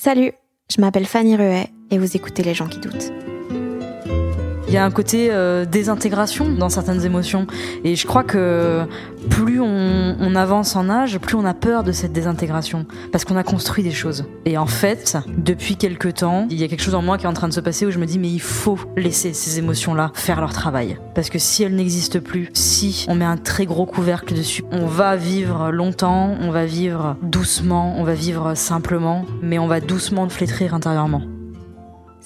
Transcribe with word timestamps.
Salut, 0.00 0.30
je 0.70 0.80
m'appelle 0.80 1.06
Fanny 1.06 1.34
Ruet 1.34 1.66
et 1.90 1.98
vous 1.98 2.16
écoutez 2.16 2.44
Les 2.44 2.54
gens 2.54 2.68
qui 2.68 2.78
doutent. 2.78 3.10
Il 4.68 4.74
y 4.74 4.76
a 4.76 4.84
un 4.84 4.90
côté 4.90 5.28
euh, 5.30 5.64
désintégration 5.64 6.50
dans 6.52 6.68
certaines 6.68 7.02
émotions. 7.06 7.46
Et 7.84 7.96
je 7.96 8.06
crois 8.06 8.22
que 8.22 8.84
plus 9.30 9.62
on, 9.62 10.34
avance 10.34 10.76
en 10.76 10.90
âge, 10.90 11.18
plus 11.18 11.36
on 11.36 11.46
a 11.46 11.54
peur 11.54 11.84
de 11.84 11.90
cette 11.90 12.12
désintégration. 12.12 12.84
Parce 13.10 13.24
qu'on 13.24 13.36
a 13.36 13.42
construit 13.42 13.82
des 13.82 13.92
choses. 13.92 14.26
Et 14.44 14.58
en 14.58 14.66
fait, 14.66 15.16
depuis 15.38 15.76
quelques 15.76 16.16
temps, 16.16 16.46
il 16.50 16.60
y 16.60 16.64
a 16.64 16.68
quelque 16.68 16.82
chose 16.82 16.94
en 16.94 17.00
moi 17.00 17.16
qui 17.16 17.24
est 17.24 17.28
en 17.28 17.32
train 17.32 17.48
de 17.48 17.54
se 17.54 17.60
passer 17.60 17.86
où 17.86 17.90
je 17.90 17.98
me 17.98 18.04
dis, 18.04 18.18
mais 18.18 18.28
il 18.28 18.42
faut 18.42 18.78
laisser 18.94 19.32
ces 19.32 19.58
émotions-là 19.58 20.12
faire 20.12 20.38
leur 20.38 20.52
travail. 20.52 20.98
Parce 21.14 21.30
que 21.30 21.38
si 21.38 21.62
elles 21.62 21.74
n'existent 21.74 22.20
plus, 22.20 22.50
si 22.52 23.06
on 23.08 23.14
met 23.14 23.24
un 23.24 23.38
très 23.38 23.64
gros 23.64 23.86
couvercle 23.86 24.34
dessus, 24.34 24.64
on 24.70 24.84
va 24.84 25.16
vivre 25.16 25.70
longtemps, 25.70 26.36
on 26.42 26.50
va 26.50 26.66
vivre 26.66 27.16
doucement, 27.22 27.94
on 27.96 28.04
va 28.04 28.12
vivre 28.12 28.54
simplement, 28.54 29.24
mais 29.40 29.58
on 29.58 29.66
va 29.66 29.80
doucement 29.80 30.28
flétrir 30.28 30.74
intérieurement. 30.74 31.22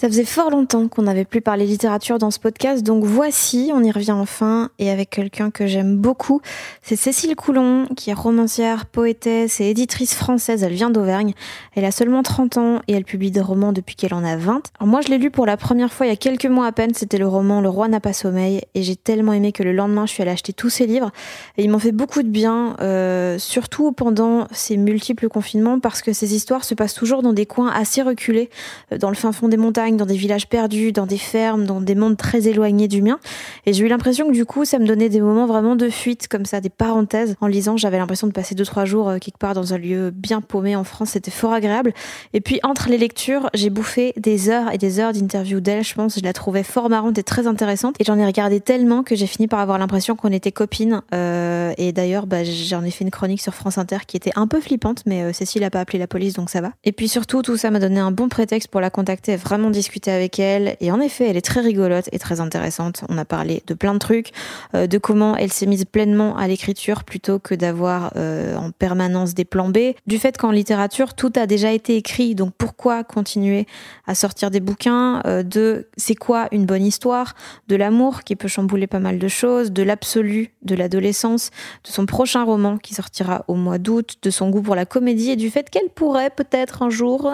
Ça 0.02 0.08
faisait 0.08 0.24
fort 0.24 0.50
longtemps 0.50 0.88
qu'on 0.88 1.02
n'avait 1.02 1.24
plus 1.24 1.42
parlé 1.42 1.64
littérature 1.64 2.18
dans 2.18 2.32
ce 2.32 2.40
podcast, 2.40 2.82
donc 2.82 3.04
voici, 3.04 3.70
on 3.72 3.84
y 3.84 3.92
revient 3.92 4.10
enfin, 4.10 4.68
et 4.80 4.90
avec 4.90 5.10
quelqu'un 5.10 5.52
que 5.52 5.68
j'aime 5.68 5.96
beaucoup. 5.96 6.40
C'est 6.82 6.96
Cécile 6.96 7.36
Coulon, 7.36 7.86
qui 7.96 8.10
est 8.10 8.12
romancière, 8.12 8.86
poétesse 8.86 9.60
et 9.60 9.66
éditrice 9.66 10.14
française, 10.14 10.64
elle 10.64 10.72
vient 10.72 10.90
d'Auvergne. 10.90 11.34
Elle 11.76 11.84
a 11.84 11.92
seulement 11.92 12.24
30 12.24 12.56
ans 12.56 12.82
et 12.88 12.94
elle 12.94 13.04
publie 13.04 13.30
des 13.30 13.40
romans 13.40 13.72
depuis 13.72 13.94
qu'elle 13.94 14.12
en 14.12 14.24
a 14.24 14.36
20. 14.36 14.72
Alors 14.80 14.88
moi 14.88 15.02
je 15.02 15.08
l'ai 15.08 15.18
lu 15.18 15.30
pour 15.30 15.46
la 15.46 15.56
première 15.56 15.92
fois 15.92 16.06
il 16.06 16.08
y 16.08 16.12
a 16.12 16.16
quelques 16.16 16.46
mois 16.46 16.66
à 16.66 16.72
peine, 16.72 16.94
c'était 16.94 17.18
le 17.18 17.28
roman 17.28 17.60
Le 17.60 17.68
roi 17.68 17.86
n'a 17.86 18.00
pas 18.00 18.12
sommeil, 18.12 18.62
et 18.74 18.82
j'ai 18.82 18.96
tellement 18.96 19.34
aimé 19.34 19.52
que 19.52 19.62
le 19.62 19.72
lendemain 19.72 20.04
je 20.06 20.14
suis 20.14 20.22
allée 20.22 20.32
acheter 20.32 20.52
tous 20.52 20.68
ses 20.68 20.88
livres, 20.88 21.12
et 21.58 21.62
ils 21.62 21.70
m'ont 21.70 21.78
fait 21.78 21.92
beaucoup 21.92 22.24
de 22.24 22.28
bien, 22.28 22.74
euh, 22.80 23.38
surtout 23.38 23.92
pendant 23.92 24.48
ces 24.50 24.76
multiples 24.76 25.28
confinements, 25.28 25.78
parce 25.78 26.02
que 26.02 26.12
ces 26.12 26.34
histoires 26.34 26.64
se 26.64 26.74
passent 26.74 26.94
toujours 26.94 27.22
dans 27.22 27.32
des 27.32 27.46
coins 27.46 27.70
assez 27.70 28.02
reculés, 28.02 28.50
euh, 28.90 28.98
dans 28.98 29.08
le 29.08 29.14
fin 29.14 29.30
fond 29.30 29.46
des 29.46 29.56
montagnes, 29.56 29.91
dans 29.96 30.06
des 30.06 30.16
villages 30.16 30.48
perdus, 30.48 30.92
dans 30.92 31.06
des 31.06 31.18
fermes, 31.18 31.64
dans 31.64 31.80
des 31.80 31.94
mondes 31.94 32.16
très 32.16 32.48
éloignés 32.48 32.88
du 32.88 33.02
mien. 33.02 33.18
Et 33.66 33.72
j'ai 33.72 33.84
eu 33.84 33.88
l'impression 33.88 34.28
que 34.28 34.32
du 34.32 34.44
coup, 34.44 34.64
ça 34.64 34.78
me 34.78 34.86
donnait 34.86 35.08
des 35.08 35.20
moments 35.20 35.46
vraiment 35.46 35.76
de 35.76 35.88
fuite, 35.88 36.28
comme 36.28 36.44
ça, 36.44 36.60
des 36.60 36.70
parenthèses. 36.70 37.36
En 37.40 37.46
lisant, 37.46 37.76
j'avais 37.76 37.98
l'impression 37.98 38.26
de 38.26 38.32
passer 38.32 38.54
deux, 38.54 38.64
trois 38.64 38.84
jours 38.84 39.08
euh, 39.08 39.18
quelque 39.18 39.38
part 39.38 39.54
dans 39.54 39.74
un 39.74 39.78
lieu 39.78 40.10
bien 40.10 40.40
paumé 40.40 40.76
en 40.76 40.84
France. 40.84 41.10
C'était 41.10 41.30
fort 41.30 41.52
agréable. 41.52 41.92
Et 42.32 42.40
puis, 42.40 42.60
entre 42.62 42.88
les 42.88 42.98
lectures, 42.98 43.50
j'ai 43.54 43.70
bouffé 43.70 44.12
des 44.16 44.48
heures 44.48 44.72
et 44.72 44.78
des 44.78 45.00
heures 45.00 45.12
d'interviews 45.12 45.60
d'elle. 45.60 45.84
Je 45.84 45.94
pense, 45.94 46.18
je 46.18 46.24
la 46.24 46.32
trouvais 46.32 46.62
fort 46.62 46.88
marrante 46.88 47.18
et 47.18 47.22
très 47.22 47.46
intéressante. 47.46 47.96
Et 47.98 48.04
j'en 48.04 48.18
ai 48.18 48.26
regardé 48.26 48.60
tellement 48.60 49.02
que 49.02 49.14
j'ai 49.14 49.26
fini 49.26 49.48
par 49.48 49.60
avoir 49.60 49.78
l'impression 49.78 50.16
qu'on 50.16 50.32
était 50.32 50.52
copines. 50.52 51.02
Euh, 51.14 51.72
et 51.78 51.92
d'ailleurs, 51.92 52.26
bah, 52.26 52.44
j'en 52.44 52.84
ai 52.84 52.90
fait 52.90 53.04
une 53.04 53.10
chronique 53.10 53.40
sur 53.40 53.54
France 53.54 53.78
Inter 53.78 53.98
qui 54.06 54.16
était 54.16 54.32
un 54.36 54.46
peu 54.46 54.60
flippante, 54.60 55.02
mais 55.06 55.22
euh, 55.22 55.32
Cécile 55.32 55.64
a 55.64 55.70
pas 55.70 55.80
appelé 55.80 55.98
la 55.98 56.06
police, 56.06 56.34
donc 56.34 56.50
ça 56.50 56.60
va. 56.60 56.72
Et 56.84 56.92
puis 56.92 57.08
surtout, 57.08 57.42
tout 57.42 57.56
ça 57.56 57.70
m'a 57.70 57.78
donné 57.78 58.00
un 58.00 58.10
bon 58.10 58.28
prétexte 58.28 58.68
pour 58.68 58.80
la 58.80 58.90
contacter, 58.90 59.36
vraiment 59.36 59.70
discuter 59.72 60.10
avec 60.10 60.38
elle. 60.38 60.76
Et 60.80 60.92
en 60.92 61.00
effet, 61.00 61.28
elle 61.28 61.36
est 61.36 61.44
très 61.44 61.60
rigolote 61.60 62.08
et 62.12 62.18
très 62.18 62.40
intéressante. 62.40 63.04
On 63.08 63.18
a 63.18 63.24
parlé 63.24 63.62
de 63.66 63.74
plein 63.74 63.94
de 63.94 63.98
trucs, 63.98 64.30
euh, 64.74 64.86
de 64.86 64.98
comment 64.98 65.36
elle 65.36 65.52
s'est 65.52 65.66
mise 65.66 65.84
pleinement 65.84 66.36
à 66.36 66.46
l'écriture 66.46 67.04
plutôt 67.04 67.38
que 67.38 67.54
d'avoir 67.54 68.12
euh, 68.16 68.56
en 68.56 68.70
permanence 68.70 69.34
des 69.34 69.44
plans 69.44 69.68
B. 69.68 69.94
Du 70.06 70.18
fait 70.18 70.36
qu'en 70.36 70.50
littérature, 70.50 71.14
tout 71.14 71.32
a 71.36 71.46
déjà 71.46 71.72
été 71.72 71.96
écrit. 71.96 72.34
Donc 72.34 72.52
pourquoi 72.56 73.04
continuer 73.04 73.66
à 74.06 74.14
sortir 74.14 74.50
des 74.50 74.60
bouquins 74.60 75.20
euh, 75.26 75.42
de 75.42 75.88
c'est 75.96 76.14
quoi 76.14 76.48
une 76.52 76.66
bonne 76.66 76.84
histoire, 76.84 77.34
de 77.68 77.76
l'amour 77.76 78.22
qui 78.22 78.36
peut 78.36 78.48
chambouler 78.48 78.86
pas 78.86 79.00
mal 79.00 79.18
de 79.18 79.28
choses, 79.28 79.72
de 79.72 79.82
l'absolu, 79.82 80.52
de 80.62 80.74
l'adolescence, 80.74 81.50
de 81.84 81.90
son 81.90 82.06
prochain 82.06 82.44
roman 82.44 82.78
qui 82.78 82.94
sortira 82.94 83.44
au 83.48 83.54
mois 83.54 83.78
d'août, 83.78 84.16
de 84.22 84.30
son 84.30 84.50
goût 84.50 84.62
pour 84.62 84.76
la 84.76 84.86
comédie 84.86 85.30
et 85.30 85.36
du 85.36 85.50
fait 85.50 85.70
qu'elle 85.70 85.88
pourrait 85.94 86.30
peut-être 86.30 86.82
un 86.82 86.90
jour 86.90 87.32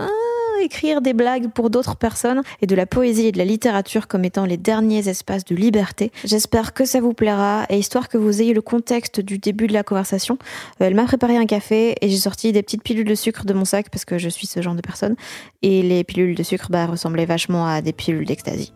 écrire 0.59 1.01
des 1.01 1.13
blagues 1.13 1.49
pour 1.49 1.71
d'autres 1.71 1.97
personnes 1.97 2.43
et 2.61 2.67
de 2.67 2.75
la 2.75 2.87
poésie 2.87 3.27
et 3.27 3.33
de 3.33 3.39
la 3.39 3.45
littérature 3.45 4.09
comme 4.09 4.25
étant 4.25 4.45
les 4.45 4.57
derniers 4.57 5.09
espaces 5.09 5.45
de 5.45 5.55
liberté. 5.55 6.13
J'espère 6.25 6.75
que 6.75 6.85
ça 6.85 7.01
vous 7.01 7.15
plaira 7.15 7.67
et 7.69 7.79
histoire 7.79 8.09
que 8.09 8.19
vous 8.19 8.43
ayez 8.43 8.55
le 8.55 8.63
contexte 8.63 9.21
du 9.21 9.39
début 9.39 9.67
de 9.67 9.73
la 9.73 9.83
conversation, 9.83 10.39
euh, 10.81 10.87
elle 10.87 10.95
m'a 10.95 11.05
préparé 11.05 11.37
un 11.37 11.47
café 11.47 11.95
et 12.01 12.09
j'ai 12.09 12.17
sorti 12.17 12.53
des 12.53 12.63
petites 12.63 12.83
pilules 12.83 13.07
de 13.07 13.15
sucre 13.15 13.45
de 13.45 13.53
mon 13.55 13.65
sac 13.65 13.91
parce 13.91 14.05
que 14.05 14.19
je 14.19 14.29
suis 14.29 14.47
ce 14.47 14.63
genre 14.63 14.75
de 14.75 14.81
personne 14.81 15.17
et 15.63 15.83
les 15.83 16.05
pilules 16.05 16.35
de 16.35 16.43
sucre 16.43 16.69
bah, 16.71 16.87
ressemblaient 16.87 17.27
vachement 17.27 17.67
à 17.67 17.83
des 17.83 17.93
pilules 17.93 18.27
d'ecstasy. 18.27 18.73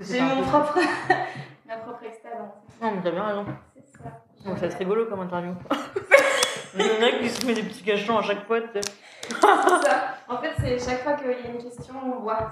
C'est 0.00 0.20
mon 0.20 0.42
propre... 0.42 0.78
ma 1.66 1.76
propre 1.76 2.04
extase. 2.04 2.32
Non, 2.82 2.92
mais 2.92 3.02
t'as 3.02 3.10
bien 3.10 3.24
raison. 3.24 3.46
C'est 3.74 4.02
ça. 4.02 4.22
Donc 4.44 4.58
ça 4.58 4.66
être 4.66 4.78
rigolo 4.78 5.06
comme 5.06 5.20
interview. 5.20 5.52
Le 6.74 7.00
mec 7.00 7.20
qui 7.22 7.28
se 7.28 7.44
met 7.46 7.54
des 7.54 7.62
petits 7.62 7.82
cachons 7.82 8.18
à 8.18 8.22
chaque 8.22 8.46
fois. 8.46 8.60
C'est 8.72 8.82
ça. 9.40 10.16
En 10.28 10.38
fait, 10.38 10.52
c'est 10.58 10.78
chaque 10.78 11.02
fois 11.02 11.14
qu'il 11.14 11.28
y 11.28 11.34
a 11.34 11.38
une 11.50 11.58
question, 11.62 11.94
on 12.04 12.20
voit. 12.20 12.50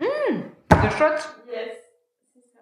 Mmh, 0.00 0.04
de 0.70 0.90
shot 0.90 1.04
Yes. 1.48 1.76
C'est 2.34 2.42
ça. 2.52 2.60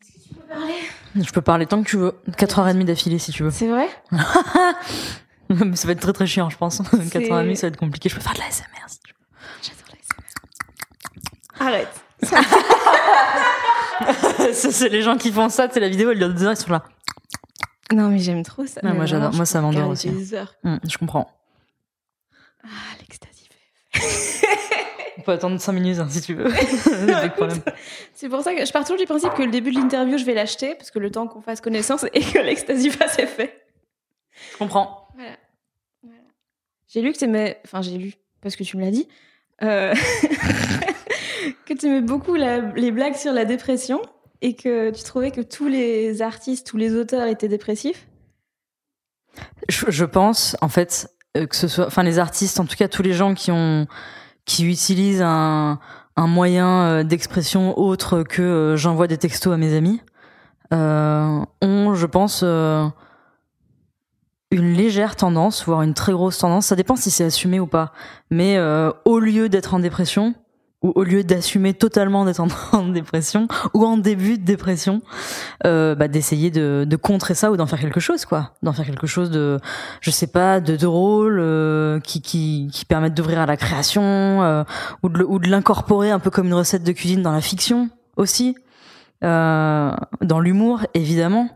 Est-ce 0.00 0.12
que 0.12 0.18
tu 0.28 0.34
peux 0.34 0.42
parler? 0.46 0.74
Je 1.16 1.32
peux 1.32 1.42
parler 1.42 1.66
tant 1.66 1.82
que 1.82 1.88
tu 1.88 1.96
veux. 1.96 2.14
4h30 2.30 2.84
d'affilée 2.84 3.18
si 3.18 3.32
tu 3.32 3.42
veux. 3.42 3.50
C'est 3.50 3.68
vrai? 3.68 3.88
Mais 5.48 5.76
ça 5.76 5.86
va 5.86 5.92
être 5.92 6.00
très 6.00 6.12
très 6.12 6.26
chiant, 6.26 6.50
je 6.50 6.56
pense. 6.56 6.80
4h30, 6.80 7.54
ça 7.56 7.66
va 7.66 7.68
être 7.68 7.76
compliqué. 7.78 8.08
Je 8.08 8.14
peux 8.14 8.20
faire 8.20 8.34
de 8.34 8.38
la 8.40 8.50
SMR 8.50 8.66
si 8.86 9.00
tu 9.00 9.12
veux. 9.12 9.18
J'adore 9.62 9.96
la 11.60 11.66
Arrête. 11.66 11.88
ça, 14.54 14.70
c'est 14.70 14.88
les 14.88 15.02
gens 15.02 15.16
qui 15.16 15.32
font 15.32 15.48
ça, 15.48 15.68
c'est 15.72 15.80
la 15.80 15.88
vidéo, 15.88 16.10
elle 16.10 16.18
dure 16.18 16.28
deux 16.32 16.44
heures, 16.44 16.52
ils 16.52 16.56
sont 16.56 16.70
là. 16.72 16.84
Non, 17.92 18.08
mais 18.10 18.18
j'aime 18.18 18.42
trop 18.42 18.66
ça. 18.66 18.80
Moi, 18.82 19.06
j'adore. 19.06 19.32
Moi, 19.34 19.46
ça 19.46 19.60
m'endort 19.60 19.88
aussi. 19.88 20.10
Hum, 20.64 20.78
je 20.88 20.98
comprends. 20.98 21.30
Ah, 22.64 22.68
l'extasie. 23.00 23.48
On 25.18 25.22
peut 25.22 25.32
attendre 25.32 25.60
5 25.60 25.72
minutes 25.72 25.98
hein, 25.98 26.06
si 26.10 26.20
tu 26.20 26.34
veux. 26.34 26.48
C'est 28.14 28.28
pour 28.28 28.42
ça 28.42 28.54
que 28.54 28.64
je 28.64 28.72
pars 28.72 28.82
toujours 28.82 28.98
du 28.98 29.04
principe 29.06 29.32
que 29.34 29.42
le 29.42 29.50
début 29.50 29.70
de 29.72 29.76
l'interview, 29.78 30.16
je 30.18 30.24
vais 30.24 30.34
l'acheter, 30.34 30.74
parce 30.74 30.90
que 30.90 30.98
le 30.98 31.10
temps 31.10 31.26
qu'on 31.26 31.40
fasse 31.40 31.60
connaissance 31.60 32.04
et 32.12 32.20
que 32.20 32.38
l'extasie 32.38 32.90
fasse 32.90 33.18
effet. 33.18 33.64
Je 34.52 34.58
comprends. 34.58 35.08
Voilà. 35.14 35.36
Voilà. 36.02 36.20
J'ai 36.88 37.00
lu 37.00 37.12
que 37.12 37.18
t'aimais... 37.18 37.60
Enfin, 37.64 37.82
j'ai 37.82 37.96
lu, 37.98 38.14
parce 38.40 38.54
que 38.56 38.62
tu 38.64 38.76
me 38.76 38.82
l'as 38.84 38.90
dit, 38.90 39.08
euh, 39.62 39.94
que 41.66 41.74
t'aimais 41.74 42.00
beaucoup 42.00 42.34
la- 42.36 42.60
les 42.60 42.90
blagues 42.92 43.16
sur 43.16 43.32
la 43.32 43.44
dépression 43.44 44.00
et 44.40 44.54
que 44.54 44.90
tu 44.90 45.02
trouvais 45.02 45.30
que 45.30 45.40
tous 45.40 45.68
les 45.68 46.22
artistes, 46.22 46.66
tous 46.66 46.76
les 46.76 46.94
auteurs 46.94 47.26
étaient 47.26 47.48
dépressifs? 47.48 48.06
Je, 49.68 49.86
je 49.88 50.04
pense, 50.04 50.56
en 50.60 50.68
fait, 50.68 51.10
euh, 51.36 51.46
que 51.46 51.56
ce 51.56 51.68
soit, 51.68 51.86
enfin, 51.86 52.02
les 52.02 52.18
artistes, 52.18 52.58
en 52.60 52.64
tout 52.64 52.76
cas, 52.76 52.88
tous 52.88 53.02
les 53.02 53.12
gens 53.12 53.34
qui 53.34 53.50
ont, 53.52 53.86
qui 54.44 54.66
utilisent 54.66 55.22
un, 55.22 55.78
un 56.16 56.26
moyen 56.26 56.82
euh, 56.82 57.04
d'expression 57.04 57.78
autre 57.78 58.24
que 58.24 58.42
euh, 58.42 58.76
j'envoie 58.76 59.06
des 59.06 59.18
textos 59.18 59.54
à 59.54 59.56
mes 59.56 59.74
amis, 59.74 60.00
euh, 60.72 61.40
ont, 61.62 61.94
je 61.94 62.06
pense, 62.06 62.42
une 62.42 62.92
légère 64.50 65.14
tendance, 65.14 65.64
voire 65.64 65.82
une 65.82 65.94
très 65.94 66.12
grosse 66.12 66.38
tendance. 66.38 66.66
Ça 66.66 66.76
dépend 66.76 66.96
si 66.96 67.10
c'est 67.10 67.24
assumé 67.24 67.60
ou 67.60 67.66
pas. 67.66 67.92
Mais 68.30 68.58
au 69.04 69.18
lieu 69.18 69.48
d'être 69.48 69.72
en 69.72 69.78
dépression, 69.78 70.34
Ou 70.82 70.92
au 70.94 71.02
lieu 71.02 71.24
d'assumer 71.24 71.74
totalement 71.74 72.24
d'être 72.24 72.40
en, 72.72 72.88
dépression 72.88 73.48
ou 73.74 73.84
en 73.84 73.96
début 73.96 74.38
de 74.38 74.44
dépression, 74.44 75.02
euh, 75.66 75.96
bah, 75.96 76.06
d'essayer 76.06 76.50
de, 76.52 76.86
de 76.88 76.96
contrer 76.96 77.34
ça 77.34 77.50
ou 77.50 77.56
d'en 77.56 77.66
faire 77.66 77.80
quelque 77.80 77.98
chose, 77.98 78.24
quoi. 78.24 78.52
D'en 78.62 78.72
faire 78.72 78.86
quelque 78.86 79.08
chose 79.08 79.30
de, 79.30 79.58
je 80.00 80.10
sais 80.10 80.28
pas, 80.28 80.60
de 80.60 80.76
drôle, 80.76 81.40
euh, 81.40 81.98
qui, 82.00 82.22
qui, 82.22 82.70
qui 82.72 82.84
permette 82.84 83.14
d'ouvrir 83.14 83.40
à 83.40 83.46
la 83.46 83.56
création, 83.56 84.02
euh, 84.02 84.62
ou 85.02 85.08
de, 85.08 85.24
ou 85.24 85.40
de 85.40 85.48
l'incorporer 85.48 86.12
un 86.12 86.20
peu 86.20 86.30
comme 86.30 86.46
une 86.46 86.54
recette 86.54 86.84
de 86.84 86.92
cuisine 86.92 87.22
dans 87.22 87.32
la 87.32 87.40
fiction 87.40 87.90
aussi, 88.16 88.54
euh, 89.24 89.90
dans 90.20 90.40
l'humour 90.40 90.82
évidemment. 90.94 91.48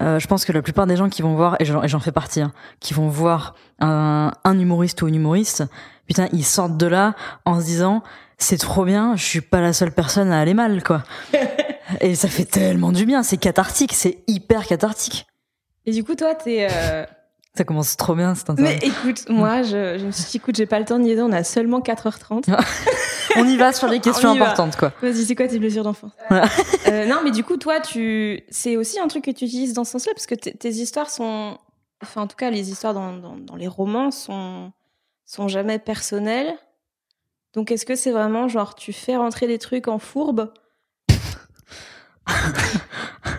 Euh, 0.00 0.18
je 0.18 0.26
pense 0.26 0.44
que 0.44 0.52
la 0.52 0.62
plupart 0.62 0.86
des 0.86 0.96
gens 0.96 1.08
qui 1.08 1.20
vont 1.20 1.34
voir, 1.34 1.56
et 1.60 1.64
j'en 1.64 2.00
fais 2.00 2.12
partie, 2.12 2.40
hein, 2.40 2.52
qui 2.80 2.94
vont 2.94 3.08
voir 3.08 3.54
un, 3.80 4.30
un 4.44 4.58
humoriste 4.58 5.02
ou 5.02 5.08
une 5.08 5.16
humoriste, 5.16 5.64
putain, 6.06 6.26
ils 6.32 6.44
sortent 6.44 6.78
de 6.78 6.86
là 6.86 7.14
en 7.44 7.60
se 7.60 7.66
disant 7.66 8.02
c'est 8.40 8.58
trop 8.58 8.84
bien, 8.84 9.14
je 9.16 9.24
suis 9.24 9.40
pas 9.40 9.60
la 9.60 9.72
seule 9.72 9.92
personne 9.92 10.32
à 10.32 10.40
aller 10.40 10.54
mal, 10.54 10.82
quoi. 10.82 11.02
et 12.00 12.14
ça 12.14 12.28
fait 12.28 12.44
tellement 12.44 12.92
du 12.92 13.06
bien, 13.06 13.22
c'est 13.22 13.36
cathartique, 13.36 13.92
c'est 13.92 14.18
hyper 14.26 14.66
cathartique. 14.66 15.26
Et 15.86 15.92
du 15.92 16.04
coup, 16.04 16.14
toi, 16.14 16.34
t'es. 16.34 16.68
euh, 16.70 17.04
Ça 17.56 17.64
commence 17.64 17.96
trop 17.96 18.14
bien, 18.14 18.34
cette 18.36 18.48
interview. 18.50 18.78
Mais 18.80 18.86
écoute, 18.86 19.28
moi, 19.28 19.62
je, 19.62 19.98
je 19.98 20.06
me 20.06 20.10
suis 20.12 20.24
dit, 20.30 20.36
écoute, 20.36 20.54
j'ai 20.56 20.66
pas 20.66 20.78
le 20.78 20.84
temps 20.84 20.98
de 20.98 21.04
niaiser, 21.04 21.20
on 21.22 21.32
a 21.32 21.42
seulement 21.44 21.80
4h30. 21.80 22.44
On 23.36 23.46
y 23.46 23.56
va 23.56 23.72
sur 23.72 23.86
les 23.86 24.00
questions 24.00 24.34
va. 24.34 24.42
importantes, 24.44 24.76
quoi. 24.76 24.92
Vas-y, 25.02 25.24
c'est 25.24 25.36
quoi 25.36 25.46
tes 25.46 25.60
blessures 25.60 25.84
d'enfance 25.84 26.10
Voilà. 26.28 26.48
Euh, 26.88 27.06
Non, 27.06 27.18
mais 27.22 27.30
du 27.30 27.44
coup, 27.44 27.56
toi, 27.58 27.78
tu, 27.80 28.42
c'est 28.50 28.76
aussi 28.76 28.98
un 28.98 29.06
truc 29.06 29.24
que 29.24 29.30
tu 29.30 29.44
utilises 29.44 29.72
dans 29.72 29.84
ce 29.84 29.92
sens-là, 29.92 30.12
parce 30.14 30.26
que 30.26 30.34
tes 30.34 30.52
tes 30.52 30.68
histoires 30.70 31.08
sont, 31.10 31.56
enfin, 32.02 32.22
en 32.22 32.26
tout 32.26 32.34
cas, 32.36 32.50
les 32.50 32.70
histoires 32.72 32.92
dans, 32.94 33.12
dans, 33.16 33.36
dans 33.36 33.54
les 33.54 33.68
romans 33.68 34.10
sont, 34.10 34.72
sont 35.26 35.46
jamais 35.46 35.78
personnelles. 35.78 36.52
Donc, 37.54 37.70
est-ce 37.72 37.84
que 37.86 37.96
c'est 37.96 38.12
vraiment 38.12 38.48
genre, 38.48 38.74
tu 38.74 38.92
fais 38.92 39.16
rentrer 39.16 39.46
des 39.46 39.58
trucs 39.58 39.88
en 39.88 39.98
fourbe? 39.98 40.52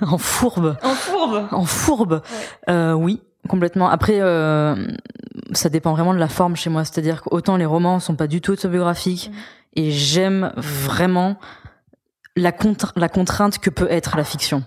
En 0.02 0.18
fourbe. 0.18 0.78
En 0.84 0.94
fourbe? 0.96 1.48
En 1.52 1.66
fourbe 1.66 2.22
Euh, 2.70 2.94
Oui, 2.94 3.22
complètement. 3.48 3.88
Après, 3.90 4.20
euh, 4.20 4.76
ça 5.54 5.70
dépend 5.70 5.94
vraiment 5.94 6.14
de 6.14 6.20
la 6.20 6.28
forme 6.28 6.56
chez 6.56 6.70
moi. 6.70 6.84
C'est-à-dire 6.86 7.22
qu'autant 7.22 7.56
les 7.58 7.66
romans 7.66 8.00
sont 8.00 8.16
pas 8.16 8.28
du 8.28 8.42
tout 8.42 8.52
autobiographiques 8.52 9.30
Mhm. 9.30 9.38
et 9.76 9.92
j'aime 9.92 10.52
vraiment 10.58 11.38
la, 12.36 12.52
la 12.96 13.10
contrainte 13.10 13.60
que 13.60 13.70
peut 13.70 13.88
être 13.92 14.18
la 14.18 14.24
fiction. 14.24 14.64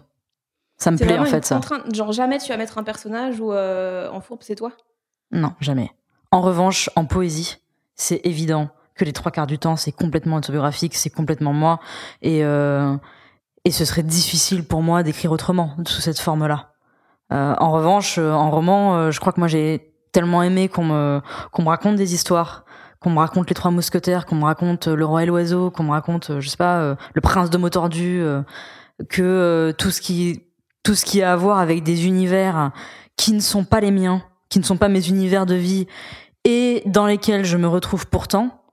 Ça 0.76 0.90
me 0.90 0.96
plaît 0.98 1.18
en 1.18 1.24
fait 1.24 1.44
ça. 1.44 1.60
Genre, 1.92 2.12
jamais 2.12 2.38
tu 2.38 2.48
vas 2.48 2.56
mettre 2.56 2.78
un 2.78 2.82
personnage 2.84 3.40
ou 3.40 3.52
euh, 3.52 4.08
en 4.10 4.20
fourbe, 4.20 4.40
c'est 4.42 4.54
toi? 4.56 4.72
Non, 5.32 5.52
jamais. 5.60 5.90
En 6.30 6.40
revanche, 6.40 6.90
en 6.96 7.04
poésie, 7.04 7.58
c'est 7.94 8.20
évident 8.24 8.68
que 8.94 9.04
les 9.04 9.12
trois 9.12 9.32
quarts 9.32 9.46
du 9.46 9.58
temps, 9.58 9.76
c'est 9.76 9.92
complètement 9.92 10.36
autobiographique, 10.36 10.94
c'est 10.94 11.10
complètement 11.10 11.52
moi. 11.52 11.80
Et, 12.22 12.44
euh, 12.44 12.96
et 13.64 13.70
ce 13.70 13.84
serait 13.84 14.02
difficile 14.02 14.64
pour 14.64 14.82
moi 14.82 15.02
d'écrire 15.02 15.32
autrement, 15.32 15.74
sous 15.86 16.00
cette 16.00 16.18
forme-là. 16.18 16.72
Euh, 17.32 17.54
en 17.58 17.72
revanche, 17.72 18.18
euh, 18.18 18.30
en 18.32 18.50
roman, 18.50 19.10
je 19.10 19.18
crois 19.18 19.32
que 19.32 19.40
moi 19.40 19.48
j'ai 19.48 19.94
tellement 20.12 20.42
aimé 20.42 20.68
qu'on 20.68 20.84
me, 20.84 21.20
qu'on 21.50 21.62
me 21.62 21.68
raconte 21.68 21.96
des 21.96 22.14
histoires, 22.14 22.64
qu'on 23.00 23.10
me 23.10 23.18
raconte 23.18 23.48
les 23.48 23.54
trois 23.54 23.70
mousquetaires, 23.70 24.26
qu'on 24.26 24.36
me 24.36 24.44
raconte 24.44 24.86
le 24.86 25.04
roi 25.04 25.24
et 25.24 25.26
l'oiseau, 25.26 25.70
qu'on 25.70 25.82
me 25.82 25.90
raconte, 25.90 26.38
je 26.38 26.48
sais 26.48 26.56
pas, 26.56 26.96
le 27.14 27.20
prince 27.20 27.50
de 27.50 27.58
mots 27.58 27.70
tordus, 27.70 28.22
que 29.08 29.74
tout 29.76 29.90
ce 29.90 30.00
qui, 30.00 30.44
tout 30.84 30.94
ce 30.94 31.04
qui 31.04 31.22
a 31.22 31.32
à 31.32 31.36
voir 31.36 31.58
avec 31.58 31.82
des 31.82 32.06
univers 32.06 32.70
qui 33.16 33.32
ne 33.32 33.40
sont 33.40 33.64
pas 33.64 33.80
les 33.80 33.90
miens, 33.90 34.22
qui 34.48 34.58
ne 34.60 34.64
sont 34.64 34.76
pas 34.76 34.88
mes 34.88 35.08
univers 35.08 35.46
de 35.46 35.54
vie 35.54 35.86
et 36.44 36.82
dans 36.86 37.06
lesquels 37.06 37.44
je 37.44 37.56
me 37.56 37.66
retrouve 37.66 38.06
pourtant, 38.06 38.63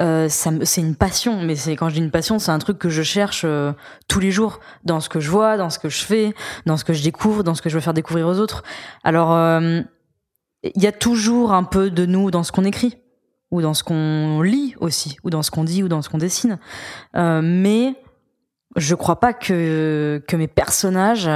euh, 0.00 0.28
c'est 0.28 0.80
une 0.80 0.94
passion. 0.94 1.42
Mais 1.42 1.56
c'est 1.56 1.76
quand 1.76 1.88
je 1.88 1.94
dis 1.94 2.00
une 2.00 2.10
passion, 2.10 2.38
c'est 2.38 2.50
un 2.50 2.58
truc 2.58 2.78
que 2.78 2.88
je 2.88 3.02
cherche 3.02 3.42
euh, 3.44 3.72
tous 4.08 4.20
les 4.20 4.30
jours 4.30 4.60
dans 4.84 5.00
ce 5.00 5.08
que 5.08 5.20
je 5.20 5.30
vois, 5.30 5.56
dans 5.56 5.70
ce 5.70 5.78
que 5.78 5.88
je 5.88 6.02
fais, 6.02 6.34
dans 6.66 6.76
ce 6.76 6.84
que 6.84 6.92
je 6.92 7.02
découvre, 7.02 7.42
dans 7.42 7.54
ce 7.54 7.62
que 7.62 7.68
je 7.68 7.74
veux 7.74 7.80
faire 7.80 7.94
découvrir 7.94 8.26
aux 8.26 8.38
autres. 8.38 8.62
Alors, 9.04 9.32
euh, 9.32 9.80
il 10.62 10.82
y 10.82 10.86
a 10.86 10.92
toujours 10.92 11.52
un 11.52 11.64
peu 11.64 11.90
de 11.90 12.06
nous 12.06 12.30
dans 12.30 12.42
ce 12.42 12.52
qu'on 12.52 12.64
écrit 12.64 12.98
ou 13.50 13.60
dans 13.62 13.74
ce 13.74 13.82
qu'on 13.82 14.42
lit 14.42 14.74
aussi, 14.78 15.16
ou 15.24 15.30
dans 15.30 15.42
ce 15.42 15.50
qu'on 15.50 15.64
dit, 15.64 15.82
ou 15.82 15.88
dans 15.88 16.02
ce 16.02 16.08
qu'on 16.08 16.18
dessine. 16.18 16.60
Mais 17.14 17.96
je 18.76 18.94
crois 18.94 19.18
pas 19.18 19.32
que, 19.32 20.22
mes 20.32 20.46
personnages 20.46 21.28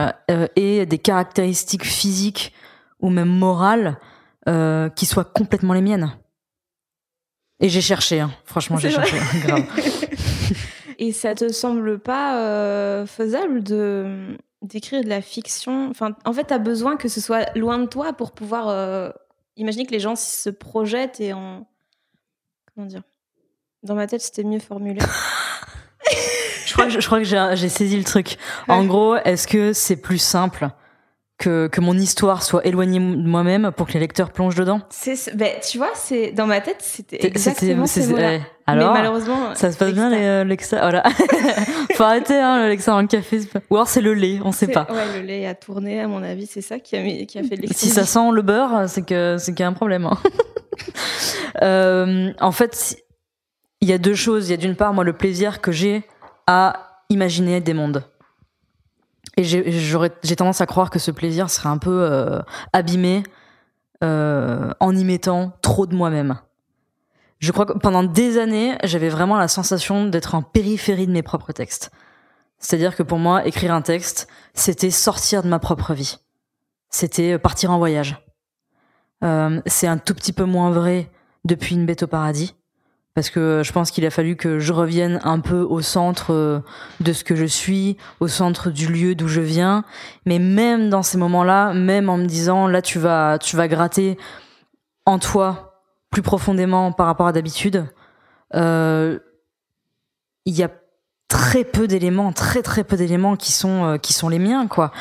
aient 0.54 0.86
des 0.86 0.98
caractéristiques 0.98 1.84
physiques 1.84 2.52
ou 3.00 3.10
même 3.10 3.26
morales 3.28 3.98
qui 4.94 5.06
soient 5.06 5.24
complètement 5.24 5.74
les 5.74 5.82
miennes. 5.82 6.12
Et 7.60 7.68
j'ai 7.68 7.80
cherché, 7.80 8.20
hein. 8.20 8.30
franchement, 8.44 8.78
j'ai 8.78 8.90
cherché, 8.90 9.16
grave. 9.40 9.64
Et 10.98 11.12
ça 11.12 11.34
te 11.34 11.48
semble 11.50 11.98
pas 11.98 12.38
euh, 12.38 13.06
faisable 13.06 13.62
de 13.62 14.36
d'écrire 14.62 15.02
de 15.02 15.08
la 15.08 15.20
fiction? 15.20 15.90
Enfin, 15.90 16.16
en 16.24 16.32
fait, 16.32 16.44
t'as 16.44 16.58
besoin 16.58 16.96
que 16.96 17.08
ce 17.08 17.20
soit 17.20 17.54
loin 17.56 17.78
de 17.78 17.86
toi 17.86 18.12
pour 18.12 18.32
pouvoir 18.32 18.68
euh, 18.68 19.10
imaginer 19.56 19.84
que 19.86 19.92
les 19.92 20.00
gens 20.00 20.16
se 20.16 20.48
projettent 20.50 21.20
et 21.20 21.32
en 21.32 21.66
comment 22.74 22.86
dire? 22.86 23.02
Dans 23.82 23.94
ma 23.94 24.06
tête, 24.06 24.22
c'était 24.22 24.44
mieux 24.44 24.60
formulé. 24.60 25.00
Je 26.66 26.72
crois 26.72 26.86
que, 26.86 26.92
je, 26.92 27.00
je 27.00 27.06
crois 27.06 27.18
que 27.18 27.24
j'ai 27.24 27.50
j'ai 27.54 27.68
saisi 27.68 27.96
le 27.96 28.04
truc. 28.04 28.36
En 28.68 28.84
gros, 28.84 29.16
est-ce 29.16 29.46
que 29.46 29.72
c'est 29.72 29.96
plus 29.96 30.18
simple 30.18 30.70
que, 31.44 31.66
que 31.68 31.80
mon 31.80 31.94
histoire 31.98 32.42
soit 32.42 32.64
éloignée 32.66 32.98
de 32.98 33.28
moi-même 33.28 33.70
pour 33.76 33.86
que 33.86 33.92
les 33.92 34.00
lecteurs 34.00 34.30
plongent 34.32 34.54
dedans 34.54 34.80
C'est, 34.90 35.36
ben, 35.36 35.50
tu 35.68 35.78
vois, 35.78 35.90
c'est 35.94 36.32
dans 36.32 36.46
ma 36.46 36.60
tête, 36.60 36.78
c'était 36.80 37.24
exactement 37.26 37.86
ces 37.86 38.06
mots-là. 38.08 38.38
Alors, 38.66 38.94
Mais 38.94 39.00
malheureusement, 39.00 39.54
ça 39.54 39.70
se 39.70 39.76
passe 39.76 39.92
bien 39.92 40.08
les, 40.08 40.24
euh, 40.24 40.44
Lexa 40.44 40.78
Voilà. 40.80 41.02
Faut 41.94 42.02
arrêter 42.02 42.34
hein, 42.40 42.62
le 42.62 42.68
Lexa 42.70 42.92
dans 42.92 43.02
le 43.02 43.06
café. 43.06 43.40
pas- 43.44 43.60
Ou 43.70 43.76
alors 43.76 43.88
c'est 43.88 44.00
le 44.00 44.14
lait, 44.14 44.40
on 44.42 44.52
sait 44.52 44.66
c'est- 44.66 44.72
pas. 44.72 44.86
Ouais, 44.90 45.20
le 45.20 45.26
lait 45.26 45.46
a 45.46 45.54
tourné, 45.54 46.00
à 46.00 46.08
mon 46.08 46.22
avis, 46.22 46.46
c'est 46.46 46.62
ça 46.62 46.78
qui 46.78 46.96
a, 46.96 47.02
mis- 47.02 47.26
qui 47.26 47.38
a 47.38 47.42
fait 47.42 47.50
de 47.50 47.54
Si 47.56 47.60
l'explosion. 47.66 47.94
ça 47.94 48.06
sent 48.06 48.30
le 48.32 48.40
beurre, 48.42 48.84
c'est 48.88 49.04
que 49.04 49.36
c'est 49.38 49.52
qu'il 49.52 49.60
y 49.60 49.64
a 49.64 49.68
un 49.68 49.72
problème. 49.74 50.06
hein. 50.06 50.16
Euh, 51.62 52.32
en 52.40 52.50
fait, 52.52 52.96
il 53.80 53.88
y 53.88 53.92
a 53.92 53.98
deux 53.98 54.14
choses. 54.14 54.48
Il 54.48 54.50
y 54.50 54.54
a 54.54 54.56
d'une 54.56 54.74
part 54.76 54.92
moi 54.92 55.04
le 55.04 55.12
plaisir 55.12 55.60
que 55.60 55.70
j'ai 55.72 56.02
à 56.46 56.98
imaginer 57.10 57.60
des 57.60 57.74
mondes. 57.74 58.02
Et 59.36 59.44
j'ai 59.44 60.36
tendance 60.36 60.60
à 60.60 60.66
croire 60.66 60.90
que 60.90 60.98
ce 60.98 61.10
plaisir 61.10 61.50
serait 61.50 61.68
un 61.68 61.78
peu 61.78 62.02
euh, 62.02 62.40
abîmé 62.72 63.24
euh, 64.02 64.70
en 64.80 64.94
y 64.94 65.04
mettant 65.04 65.52
trop 65.60 65.86
de 65.86 65.94
moi-même. 65.94 66.38
Je 67.40 67.50
crois 67.52 67.66
que 67.66 67.72
pendant 67.72 68.04
des 68.04 68.38
années, 68.38 68.76
j'avais 68.84 69.08
vraiment 69.08 69.36
la 69.36 69.48
sensation 69.48 70.06
d'être 70.06 70.34
en 70.34 70.42
périphérie 70.42 71.06
de 71.06 71.12
mes 71.12 71.22
propres 71.22 71.52
textes. 71.52 71.90
C'est-à-dire 72.58 72.96
que 72.96 73.02
pour 73.02 73.18
moi, 73.18 73.46
écrire 73.46 73.74
un 73.74 73.82
texte, 73.82 74.28
c'était 74.54 74.90
sortir 74.90 75.42
de 75.42 75.48
ma 75.48 75.58
propre 75.58 75.94
vie. 75.94 76.18
C'était 76.90 77.38
partir 77.38 77.72
en 77.72 77.78
voyage. 77.78 78.16
Euh, 79.24 79.60
c'est 79.66 79.86
un 79.86 79.98
tout 79.98 80.14
petit 80.14 80.32
peu 80.32 80.44
moins 80.44 80.70
vrai 80.70 81.10
depuis 81.44 81.74
Une 81.74 81.86
bête 81.86 82.04
au 82.04 82.06
paradis. 82.06 82.54
Parce 83.14 83.30
que 83.30 83.62
je 83.64 83.72
pense 83.72 83.92
qu'il 83.92 84.04
a 84.06 84.10
fallu 84.10 84.34
que 84.34 84.58
je 84.58 84.72
revienne 84.72 85.20
un 85.22 85.38
peu 85.38 85.60
au 85.60 85.80
centre 85.80 86.32
euh, 86.32 86.58
de 87.00 87.12
ce 87.12 87.22
que 87.22 87.36
je 87.36 87.44
suis, 87.44 87.96
au 88.18 88.26
centre 88.26 88.70
du 88.70 88.88
lieu 88.88 89.14
d'où 89.14 89.28
je 89.28 89.40
viens. 89.40 89.84
Mais 90.26 90.40
même 90.40 90.90
dans 90.90 91.04
ces 91.04 91.16
moments-là, 91.18 91.74
même 91.74 92.08
en 92.08 92.16
me 92.16 92.26
disant, 92.26 92.66
là, 92.66 92.82
tu 92.82 92.98
vas, 92.98 93.38
tu 93.38 93.56
vas 93.56 93.68
gratter 93.68 94.18
en 95.06 95.20
toi 95.20 95.82
plus 96.10 96.22
profondément 96.22 96.90
par 96.92 97.06
rapport 97.06 97.26
à 97.28 97.32
d'habitude, 97.32 97.86
euh, 98.54 99.18
il 100.44 100.54
y 100.54 100.62
a 100.62 100.70
très 101.28 101.64
peu 101.64 101.88
d'éléments, 101.88 102.32
très 102.32 102.62
très 102.62 102.84
peu 102.84 102.96
d'éléments 102.96 103.36
qui 103.36 103.52
sont 103.52 103.84
euh, 103.84 103.96
qui 103.96 104.12
sont 104.12 104.28
les 104.28 104.38
miens 104.38 104.66
quoi. 104.66 104.92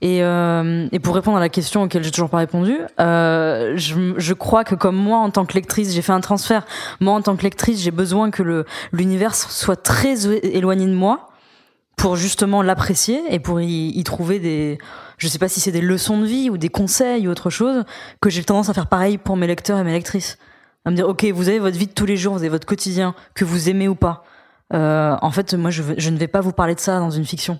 Et, 0.00 0.22
euh, 0.22 0.86
et 0.92 0.98
pour 0.98 1.14
répondre 1.14 1.36
à 1.36 1.40
la 1.40 1.48
question 1.48 1.82
auquel 1.82 2.04
j'ai 2.04 2.10
toujours 2.10 2.30
pas 2.30 2.38
répondu, 2.38 2.78
euh, 3.00 3.74
je, 3.76 4.14
je 4.16 4.34
crois 4.34 4.64
que 4.64 4.74
comme 4.74 4.96
moi 4.96 5.18
en 5.18 5.30
tant 5.30 5.44
que 5.44 5.54
lectrice, 5.54 5.92
j'ai 5.92 6.02
fait 6.02 6.12
un 6.12 6.20
transfert. 6.20 6.64
Moi 7.00 7.12
en 7.12 7.20
tant 7.20 7.36
que 7.36 7.42
lectrice, 7.42 7.80
j'ai 7.80 7.90
besoin 7.90 8.30
que 8.30 8.42
le 8.42 8.64
l'univers 8.92 9.34
soit 9.34 9.76
très 9.76 10.26
éloigné 10.26 10.86
de 10.86 10.94
moi 10.94 11.28
pour 11.96 12.16
justement 12.16 12.62
l'apprécier 12.62 13.22
et 13.30 13.38
pour 13.38 13.60
y, 13.60 13.88
y 13.88 14.04
trouver 14.04 14.38
des 14.38 14.78
je 15.18 15.28
sais 15.28 15.38
pas 15.38 15.48
si 15.48 15.60
c'est 15.60 15.72
des 15.72 15.80
leçons 15.80 16.18
de 16.18 16.26
vie 16.26 16.50
ou 16.50 16.58
des 16.58 16.68
conseils 16.68 17.28
ou 17.28 17.30
autre 17.30 17.50
chose 17.50 17.84
que 18.20 18.30
j'ai 18.30 18.42
tendance 18.44 18.68
à 18.68 18.74
faire 18.74 18.86
pareil 18.86 19.18
pour 19.18 19.36
mes 19.36 19.46
lecteurs 19.46 19.78
et 19.78 19.84
mes 19.84 19.92
lectrices 19.92 20.38
à 20.84 20.90
me 20.90 20.96
dire 20.96 21.08
ok 21.08 21.24
vous 21.26 21.48
avez 21.48 21.58
votre 21.58 21.76
vie 21.76 21.86
de 21.86 21.92
tous 21.92 22.06
les 22.06 22.16
jours 22.16 22.32
vous 22.32 22.40
avez 22.40 22.48
votre 22.48 22.66
quotidien 22.66 23.14
que 23.34 23.44
vous 23.44 23.68
aimez 23.68 23.88
ou 23.88 23.94
pas 23.94 24.24
euh, 24.72 25.16
en 25.20 25.30
fait 25.30 25.54
moi 25.54 25.70
je, 25.70 25.82
je 25.96 26.10
ne 26.10 26.16
vais 26.18 26.28
pas 26.28 26.40
vous 26.40 26.52
parler 26.52 26.74
de 26.74 26.80
ça 26.80 26.98
dans 26.98 27.10
une 27.10 27.24
fiction 27.24 27.58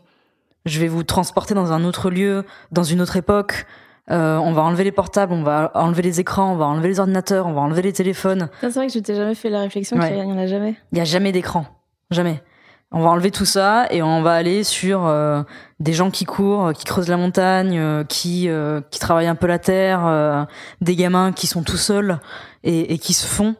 je 0.64 0.78
vais 0.80 0.88
vous 0.88 1.02
transporter 1.02 1.54
dans 1.54 1.72
un 1.72 1.84
autre 1.84 2.10
lieu 2.10 2.44
dans 2.70 2.84
une 2.84 3.00
autre 3.00 3.16
époque 3.16 3.66
Euh, 4.10 4.36
on 4.38 4.52
va 4.52 4.62
enlever 4.62 4.82
les 4.82 4.90
portables 4.92 5.32
on 5.32 5.44
va 5.44 5.70
enlever 5.74 6.02
les 6.02 6.18
écrans 6.18 6.52
on 6.52 6.56
va 6.56 6.64
enlever 6.66 6.88
les 6.88 6.98
ordinateurs 6.98 7.46
on 7.46 7.52
va 7.52 7.60
enlever 7.60 7.82
les 7.82 7.92
téléphones 7.92 8.48
C'est 8.60 8.74
vrai 8.74 8.88
que 8.88 8.92
je 8.92 8.98
t'ai 8.98 9.14
jamais 9.14 9.36
fait 9.36 9.48
la 9.48 9.60
réflexion 9.60 9.96
Ouais. 9.96 10.08
qu'il 10.08 10.24
n'y 10.26 10.32
en 10.32 10.38
a 10.38 10.46
jamais. 10.48 10.74
il 10.90 10.98
y 10.98 11.00
a 11.00 11.04
jamais 11.04 11.30
d'écran, 11.30 11.66
jamais. 12.10 12.42
On 12.90 13.00
va 13.00 13.10
enlever 13.10 13.30
tout 13.30 13.46
ça 13.46 13.86
et 13.90 14.02
on 14.02 14.20
va 14.20 14.32
aller 14.32 14.64
sur 14.64 15.06
euh, 15.06 15.44
des 15.80 15.92
gens 15.94 16.10
qui 16.10 16.24
courent, 16.24 16.72
qui 16.74 16.84
creusent 16.84 17.08
la 17.08 17.16
montagne, 17.16 17.78
euh, 17.78 18.02
qui 18.04 18.48
euh, 18.48 18.80
qui 18.90 18.98
travaillent 18.98 19.28
un 19.28 19.36
peu 19.36 19.46
la 19.46 19.58
terre, 19.60 20.04
euh, 20.04 20.44
des 20.80 20.96
gamins 20.96 21.30
qui 21.32 21.46
sont 21.46 21.62
tout 21.62 21.78
seuls 21.78 22.18
et, 22.64 22.92
et 22.92 22.98
qui 22.98 23.12
se 23.14 23.26
font 23.26 23.54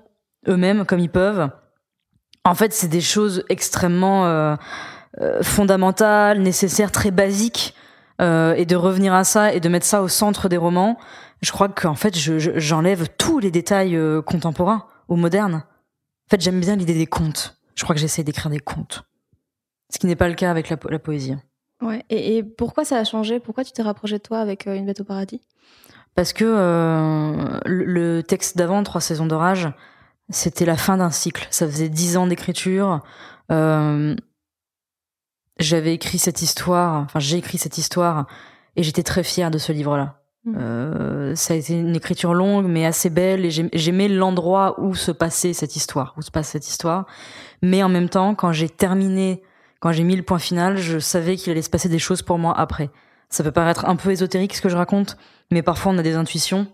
eux-mêmes 0.49 0.85
comme 0.85 0.99
ils 0.99 1.09
peuvent. 1.09 1.49
En 2.45 2.55
fait, 2.55 2.73
c'est 2.73 2.89
des 2.89 3.01
choses 3.01 3.45
extrêmement 3.49 4.27
euh, 4.27 4.57
euh, 5.21 5.43
fondamentales, 5.43 6.41
nécessaires, 6.41 6.91
très 6.93 7.11
basiques. 7.11 7.75
Euh, 8.21 8.55
et 8.55 8.67
de 8.67 8.77
revenir 8.77 9.15
à 9.15 9.25
ça 9.25 9.53
et 9.53 9.59
de 9.59 9.69
mettre 9.69 9.87
ça 9.87 10.01
au 10.03 10.07
centre 10.07 10.49
des 10.49 10.59
romans, 10.59 10.97
je 11.41 11.51
crois 11.51 11.69
qu'en 11.69 11.95
fait, 11.95 12.17
je- 12.17 12.39
je- 12.39 12.53
j'enlève 12.61 13.09
tous 13.19 13.41
les 13.41 13.51
détails 13.51 13.97
euh, 13.97 14.23
contemporains 14.23 14.85
ou 15.09 15.17
modernes. 15.17 15.65
En 15.65 16.31
fait, 16.31 16.41
j'aime 16.41 16.61
bien 16.61 16.77
l'idée 16.77 16.95
des 16.95 17.07
contes. 17.07 17.57
Je 17.75 17.83
crois 17.83 17.95
que 17.97 18.01
j'essaie 18.01 18.23
d'écrire 18.23 18.51
des 18.51 18.61
contes. 18.61 19.03
Ce 19.93 19.99
qui 19.99 20.07
n'est 20.07 20.15
pas 20.15 20.29
le 20.29 20.35
cas 20.35 20.51
avec 20.51 20.69
la, 20.69 20.77
po- 20.77 20.89
la 20.91 20.99
poésie. 21.01 21.35
Ouais. 21.81 22.05
Et, 22.11 22.37
et 22.37 22.43
pourquoi 22.45 22.85
ça 22.85 22.99
a 22.99 23.05
changé? 23.05 23.41
Pourquoi 23.41 23.65
tu 23.65 23.73
t'es 23.73 23.83
rapproché 23.83 24.19
de 24.19 24.23
toi 24.23 24.39
avec 24.39 24.67
euh, 24.69 24.75
Une 24.77 24.87
bête 24.87 25.01
au 25.01 25.05
paradis? 25.05 25.41
Parce 26.15 26.33
que 26.33 26.45
euh, 26.47 27.59
le, 27.65 27.85
le 27.85 28.23
texte 28.23 28.57
d'avant, 28.57 28.83
Trois 28.85 29.01
saisons 29.01 29.27
d'orage, 29.27 29.69
c'était 30.31 30.65
la 30.65 30.77
fin 30.77 30.97
d'un 30.97 31.11
cycle. 31.11 31.47
Ça 31.51 31.67
faisait 31.67 31.89
dix 31.89 32.17
ans 32.17 32.27
d'écriture. 32.27 33.01
Euh, 33.51 34.15
J'avais 35.59 35.95
écrit 35.95 36.19
cette 36.19 36.43
histoire, 36.43 37.03
enfin 37.03 37.21
j'ai 37.21 37.37
écrit 37.37 37.59
cette 37.59 37.79
histoire, 37.79 38.27
et 38.75 38.83
j'étais 38.83 39.03
très 39.03 39.23
fière 39.23 39.51
de 39.51 39.59
ce 39.59 39.71
livre-là. 39.73 40.23
Mhm. 40.45 40.57
Euh, 40.59 41.35
ça 41.37 41.55
a 41.55 41.57
été 41.57 41.75
une 41.75 41.95
écriture 41.95 42.35
longue, 42.35 42.67
mais 42.67 42.85
assez 42.87 43.11
belle, 43.11 43.45
et 43.45 43.51
j'aim- 43.51 43.69
j'aimais 43.73 44.09
l'endroit 44.09 44.81
où 44.81 44.95
se 44.95 45.13
passait 45.13 45.53
cette 45.53 45.77
histoire, 45.77 46.15
où 46.17 46.23
se 46.23 46.31
passe 46.31 46.49
cette 46.49 46.67
histoire. 46.67 47.07
Mais 47.63 47.83
en 47.83 47.89
même 47.89 48.09
temps, 48.09 48.35
quand 48.35 48.51
j'ai 48.53 48.69
terminé, 48.69 49.43
quand 49.81 49.93
j'ai 49.93 50.03
mis 50.05 50.17
le 50.17 50.23
point 50.23 50.39
final, 50.41 50.79
je 50.79 50.99
savais 50.99 51.37
qu'il 51.37 51.53
allait 51.53 51.63
se 51.63 51.71
passer 51.71 51.89
des 51.89 51.99
choses 52.01 52.23
pour 52.23 52.39
moi 52.39 52.59
après. 52.59 52.91
Ça 53.29 53.45
peut 53.45 53.53
paraître 53.53 53.85
un 53.85 53.95
peu 53.97 54.11
ésotérique 54.11 54.55
ce 54.57 54.63
que 54.63 54.69
je 54.69 54.77
raconte, 54.77 55.17
mais 55.53 55.63
parfois 55.63 55.93
on 55.93 55.99
a 55.99 56.03
des 56.03 56.17
intuitions. 56.17 56.67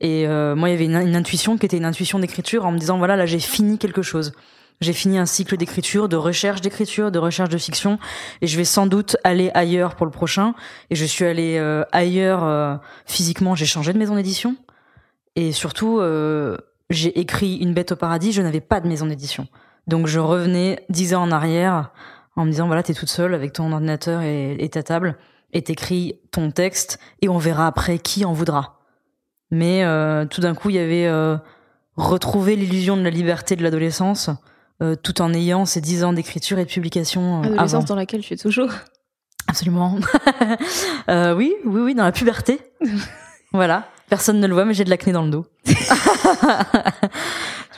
Et 0.00 0.26
euh, 0.26 0.54
moi, 0.56 0.70
il 0.70 0.72
y 0.72 0.74
avait 0.74 0.86
une, 0.86 1.16
intuition 1.16 1.56
qui 1.56 1.66
était 1.66 1.76
une 1.76 1.84
intuition 1.84 2.18
d'écriture 2.18 2.66
en 2.66 2.72
me 2.72 2.78
disant 2.78 2.98
voilà, 2.98 3.16
là 3.16 3.26
j'ai 3.26 3.38
fini 3.38 3.78
quelque 3.78 4.02
chose. 4.02 4.32
J'ai 4.80 4.92
fini 4.92 5.18
un 5.18 5.26
cycle 5.26 5.56
d'écriture, 5.56 6.08
de 6.08 6.16
recherche 6.16 6.60
d'écriture, 6.60 7.12
de 7.12 7.18
recherche 7.18 7.48
de 7.48 7.58
fiction, 7.58 7.98
et 8.42 8.46
je 8.46 8.56
vais 8.56 8.64
sans 8.64 8.86
doute 8.86 9.16
aller 9.22 9.50
ailleurs 9.54 9.94
pour 9.94 10.04
le 10.04 10.12
prochain. 10.12 10.54
Et 10.90 10.96
je 10.96 11.04
suis 11.04 11.24
allée 11.24 11.58
euh, 11.58 11.84
ailleurs 11.92 12.44
euh, 12.44 12.76
physiquement. 13.06 13.54
J'ai 13.54 13.66
changé 13.66 13.92
de 13.92 13.98
maison 13.98 14.16
d'édition, 14.16 14.56
et 15.36 15.52
surtout 15.52 16.00
euh, 16.00 16.56
j'ai 16.90 17.18
écrit 17.20 17.56
Une 17.56 17.72
bête 17.72 17.92
au 17.92 17.96
paradis. 17.96 18.32
Je 18.32 18.42
n'avais 18.42 18.60
pas 18.60 18.80
de 18.80 18.88
maison 18.88 19.06
d'édition, 19.06 19.46
donc 19.86 20.06
je 20.06 20.18
revenais 20.18 20.84
dix 20.88 21.14
ans 21.14 21.22
en 21.22 21.30
arrière 21.30 21.92
en 22.36 22.44
me 22.44 22.50
disant 22.50 22.66
voilà, 22.66 22.82
t'es 22.82 22.94
toute 22.94 23.08
seule 23.08 23.32
avec 23.32 23.52
ton 23.52 23.72
ordinateur 23.72 24.22
et, 24.22 24.56
et 24.58 24.68
ta 24.68 24.82
table, 24.82 25.16
et 25.52 25.62
t'écris 25.62 26.20
ton 26.32 26.50
texte, 26.50 26.98
et 27.22 27.28
on 27.28 27.38
verra 27.38 27.68
après 27.68 27.98
qui 28.00 28.24
en 28.24 28.32
voudra. 28.32 28.83
Mais 29.56 29.84
euh, 29.84 30.24
tout 30.26 30.40
d'un 30.40 30.54
coup, 30.54 30.70
il 30.70 30.76
y 30.76 30.80
avait 30.80 31.06
euh, 31.06 31.36
retrouvé 31.96 32.56
l'illusion 32.56 32.96
de 32.96 33.02
la 33.02 33.10
liberté 33.10 33.54
de 33.54 33.62
l'adolescence, 33.62 34.28
euh, 34.82 34.96
tout 34.96 35.22
en 35.22 35.32
ayant 35.32 35.64
ces 35.64 35.80
dix 35.80 36.02
ans 36.02 36.12
d'écriture 36.12 36.58
et 36.58 36.64
de 36.64 36.68
publication 36.70 37.22
euh, 37.22 37.36
avant. 37.44 37.52
Adolescence 37.54 37.84
dans 37.84 37.94
laquelle 37.94 38.22
tu 38.22 38.34
es 38.34 38.36
toujours. 38.36 38.70
Absolument. 39.46 39.96
Oui, 41.08 41.54
oui, 41.64 41.80
oui, 41.82 41.94
dans 41.94 42.02
la 42.02 42.10
puberté. 42.12 42.58
voilà. 43.52 43.84
Personne 44.08 44.40
ne 44.40 44.46
le 44.48 44.54
voit, 44.54 44.64
mais 44.64 44.74
j'ai 44.74 44.84
de 44.84 44.90
l'acné 44.90 45.12
dans 45.12 45.22
le 45.22 45.30
dos. 45.30 45.46
Je 45.66 45.74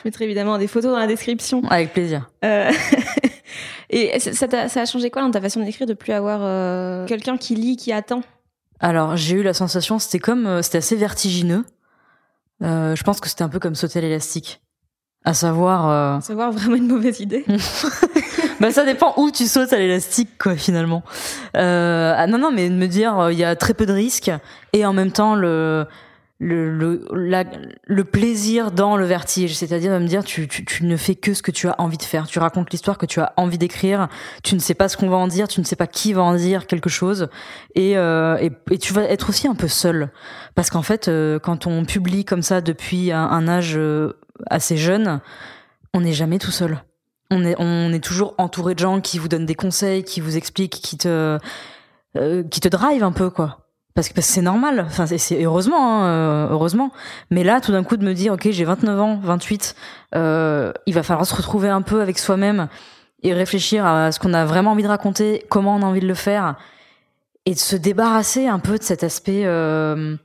mettrai 0.05 0.25
évidemment 0.25 0.57
des 0.57 0.67
photos 0.67 0.91
dans 0.93 0.99
la 0.99 1.07
description. 1.07 1.61
Avec 1.69 1.93
plaisir. 1.93 2.29
Et 3.89 4.19
ça, 4.19 4.33
ça 4.33 4.47
t'a- 4.47 4.69
ça 4.69 4.81
a 4.81 4.85
changé 4.85 5.09
quoi 5.09 5.21
dans 5.21 5.31
ta 5.31 5.41
façon 5.41 5.61
d'écrire 5.63 5.87
de 5.87 5.93
plus 5.93 6.13
avoir 6.13 7.05
quelqu'un 7.07 7.37
qui 7.37 7.55
lit, 7.55 7.77
qui 7.77 7.91
attend? 7.91 8.21
Alors, 8.79 9.15
j'ai 9.15 9.35
eu 9.35 9.43
la 9.43 9.53
sensation, 9.53 9.99
c'était 9.99 10.19
comme, 10.19 10.45
euh, 10.45 10.61
c'était 10.61 10.79
assez 10.79 10.95
vertigineux. 10.95 11.65
Euh, 12.63 12.95
je 12.95 13.03
pense 13.03 13.19
que 13.19 13.29
c'était 13.29 13.43
un 13.43 13.49
peu 13.49 13.59
comme 13.59 13.75
sauter 13.75 13.99
à 13.99 14.01
l'élastique. 14.01 14.61
À 15.25 15.33
savoir, 15.33 15.89
euh, 15.89 16.19
C'est 16.21 16.33
avoir 16.33 16.51
vraiment 16.51 16.75
une 16.75 16.87
mauvaise 16.87 17.19
idée. 17.19 17.43
bah 18.61 18.71
ça 18.71 18.85
dépend 18.85 19.13
où 19.17 19.29
tu 19.29 19.45
sautes 19.45 19.73
à 19.73 19.77
l'élastique 19.77 20.29
quoi 20.39 20.55
finalement. 20.55 21.03
Euh, 21.57 22.13
ah, 22.15 22.27
non 22.27 22.37
non 22.37 22.51
mais 22.51 22.69
de 22.69 22.75
me 22.75 22.87
dire 22.87 23.19
euh, 23.19 23.33
il 23.33 23.37
y 23.37 23.43
a 23.43 23.55
très 23.57 23.73
peu 23.73 23.85
de 23.85 23.91
risques 23.91 24.31
et 24.73 24.85
en 24.85 24.93
même 24.93 25.11
temps 25.11 25.35
le 25.35 25.85
le 26.39 26.69
le, 26.71 27.05
la- 27.13 27.45
le 27.85 28.03
plaisir 28.03 28.71
dans 28.71 28.95
le 28.95 29.05
vertige, 29.05 29.55
c'est-à-dire 29.55 29.91
de 29.93 29.97
me 29.99 30.07
dire 30.07 30.23
tu, 30.23 30.47
tu 30.47 30.63
tu 30.65 30.85
ne 30.85 30.95
fais 30.97 31.15
que 31.15 31.33
ce 31.33 31.41
que 31.41 31.49
tu 31.51 31.67
as 31.67 31.75
envie 31.79 31.97
de 31.97 32.03
faire, 32.03 32.27
tu 32.27 32.37
racontes 32.39 32.69
l'histoire 32.71 32.97
que 32.99 33.05
tu 33.07 33.19
as 33.19 33.33
envie 33.37 33.57
d'écrire, 33.57 34.07
tu 34.43 34.53
ne 34.55 34.59
sais 34.59 34.75
pas 34.75 34.87
ce 34.87 34.97
qu'on 34.97 35.09
va 35.09 35.17
en 35.17 35.27
dire, 35.27 35.47
tu 35.47 35.59
ne 35.59 35.65
sais 35.65 35.75
pas 35.75 35.87
qui 35.87 36.13
va 36.13 36.21
en 36.23 36.35
dire 36.35 36.67
quelque 36.67 36.89
chose. 36.89 37.27
Et 37.75 37.97
euh, 37.97 38.37
et, 38.69 38.77
tu 38.77 38.93
vas 38.93 39.03
être 39.03 39.29
aussi 39.29 39.47
un 39.47 39.55
peu 39.55 39.67
seul. 39.67 40.09
Parce 40.53 40.69
qu'en 40.69 40.83
fait 40.83 41.07
euh, 41.07 41.39
quand 41.39 41.65
on 41.65 41.85
publie 41.85 42.23
comme 42.25 42.43
ça 42.43 42.61
depuis 42.61 43.11
un, 43.11 43.23
un 43.25 43.47
âge 43.47 43.73
euh, 43.75 44.13
assez 44.49 44.77
jeune, 44.77 45.21
on 45.93 46.01
n'est 46.01 46.13
jamais 46.13 46.37
tout 46.37 46.51
seul. 46.51 46.83
On 47.31 47.43
est, 47.43 47.55
on 47.59 47.91
est 47.91 48.03
toujours 48.03 48.35
entouré 48.37 48.73
de 48.73 48.79
gens 48.79 49.01
qui 49.01 49.17
vous 49.19 49.27
donnent 49.27 49.45
des 49.45 49.55
conseils, 49.55 50.03
qui 50.03 50.21
vous 50.21 50.37
expliquent, 50.37 50.79
qui 50.81 50.97
te, 50.97 51.37
euh, 52.15 52.43
qui 52.43 52.61
te 52.61 52.69
drive 52.69 53.03
un 53.03 53.11
peu, 53.11 53.29
quoi. 53.29 53.66
Parce 53.97 54.09
que 54.09 54.21
c'est 54.21 54.43
normal. 54.43 54.83
Enfin, 54.85 55.07
c'est- 55.07 55.43
heureusement, 55.43 56.03
hein, 56.03 56.05
euh, 56.05 56.47
heureusement. 56.51 56.91
Mais 57.31 57.43
là, 57.43 57.59
tout 57.61 57.71
d'un 57.71 57.83
coup, 57.83 57.97
de 57.97 58.05
me 58.05 58.13
dire, 58.13 58.33
ok, 58.33 58.47
j'ai 58.51 58.63
29 58.63 58.99
ans, 59.01 59.19
28, 59.23 59.73
euh, 60.13 60.71
il 60.85 60.93
va 60.93 61.01
falloir 61.01 61.25
se 61.25 61.33
retrouver 61.33 61.67
un 61.69 61.81
peu 61.81 61.99
avec 61.99 62.19
soi-même 62.19 62.67
et 63.23 63.33
réfléchir 63.33 63.87
à 63.87 64.11
ce 64.11 64.19
qu'on 64.19 64.35
a 64.35 64.45
vraiment 64.45 64.73
envie 64.73 64.83
de 64.83 64.87
raconter, 64.87 65.43
comment 65.49 65.75
on 65.75 65.81
a 65.81 65.85
envie 65.87 65.99
de 66.01 66.07
le 66.07 66.13
faire, 66.13 66.57
et 67.47 67.55
de 67.55 67.59
se 67.59 67.75
débarrasser 67.75 68.45
un 68.45 68.59
peu 68.59 68.77
de 68.77 68.83
cet 68.83 69.03
aspect 69.03 69.45
euh, 69.47 70.15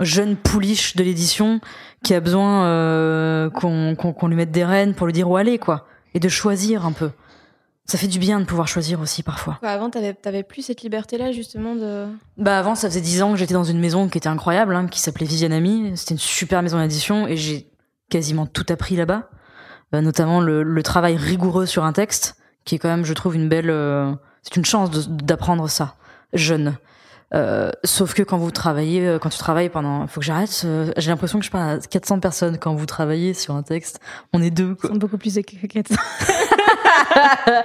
jeune 0.00 0.36
pouliche 0.36 0.94
de 0.94 1.02
l'édition 1.02 1.60
qui 2.04 2.12
a 2.12 2.20
besoin 2.20 3.48
qu'on 3.48 4.28
lui 4.28 4.36
mette 4.36 4.50
des 4.50 4.66
rênes 4.66 4.92
pour 4.92 5.06
lui 5.06 5.14
dire 5.14 5.30
où 5.30 5.38
aller, 5.38 5.58
quoi 5.58 5.86
et 6.14 6.20
de 6.20 6.28
choisir 6.28 6.84
un 6.84 6.92
peu. 6.92 7.10
Ça 7.90 7.96
fait 7.96 8.06
du 8.06 8.18
bien 8.18 8.38
de 8.38 8.44
pouvoir 8.44 8.68
choisir 8.68 9.00
aussi 9.00 9.22
parfois. 9.22 9.56
Quoi, 9.60 9.70
avant, 9.70 9.88
t'avais 9.88 10.14
avais 10.26 10.42
plus 10.42 10.60
cette 10.62 10.82
liberté-là, 10.82 11.32
justement, 11.32 11.74
de. 11.74 12.06
Bah 12.36 12.58
avant, 12.58 12.74
ça 12.74 12.88
faisait 12.90 13.00
dix 13.00 13.22
ans 13.22 13.32
que 13.32 13.38
j'étais 13.38 13.54
dans 13.54 13.64
une 13.64 13.80
maison 13.80 14.08
qui 14.08 14.18
était 14.18 14.28
incroyable, 14.28 14.76
hein, 14.76 14.86
qui 14.88 15.00
s'appelait 15.00 15.24
Visionami. 15.26 15.92
C'était 15.96 16.12
une 16.14 16.20
super 16.20 16.62
maison 16.62 16.78
d'édition 16.78 17.26
et 17.26 17.36
j'ai 17.38 17.70
quasiment 18.10 18.46
tout 18.46 18.66
appris 18.68 18.94
là-bas, 18.96 19.30
Euh, 19.94 20.02
notamment 20.02 20.42
le, 20.42 20.62
le 20.62 20.82
travail 20.82 21.16
rigoureux 21.16 21.64
sur 21.64 21.84
un 21.84 21.94
texte, 21.94 22.36
qui 22.66 22.74
est 22.74 22.78
quand 22.78 22.88
même, 22.90 23.06
je 23.06 23.14
trouve, 23.14 23.34
une 23.34 23.48
belle. 23.48 23.70
euh, 23.70 24.12
c'est 24.42 24.56
une 24.56 24.66
chance 24.66 24.90
de- 24.90 25.22
d'apprendre 25.24 25.66
ça 25.70 25.94
jeune. 26.34 26.76
Euh, 27.34 27.70
sauf 27.84 28.12
que 28.14 28.22
quand 28.22 28.36
vous 28.38 28.50
travaillez, 28.50 29.16
quand 29.20 29.28
tu 29.30 29.38
travailles 29.38 29.68
pendant, 29.70 30.06
faut 30.06 30.20
que 30.20 30.26
j'arrête. 30.26 30.62
euh, 30.66 30.92
J'ai 30.98 31.10
l'impression 31.10 31.38
que 31.38 31.44
je 31.46 31.50
parle 31.50 31.70
à 31.70 31.78
400 31.78 32.20
personnes 32.20 32.58
quand 32.58 32.74
vous 32.74 32.84
travaillez 32.86 33.32
sur 33.32 33.54
un 33.54 33.62
texte. 33.62 33.98
On 34.34 34.42
est 34.42 34.50
deux. 34.50 34.74
Quoi. 34.74 34.90
sont 34.90 34.96
beaucoup 34.96 35.16
plus 35.18 35.38
équettes. 35.38 35.88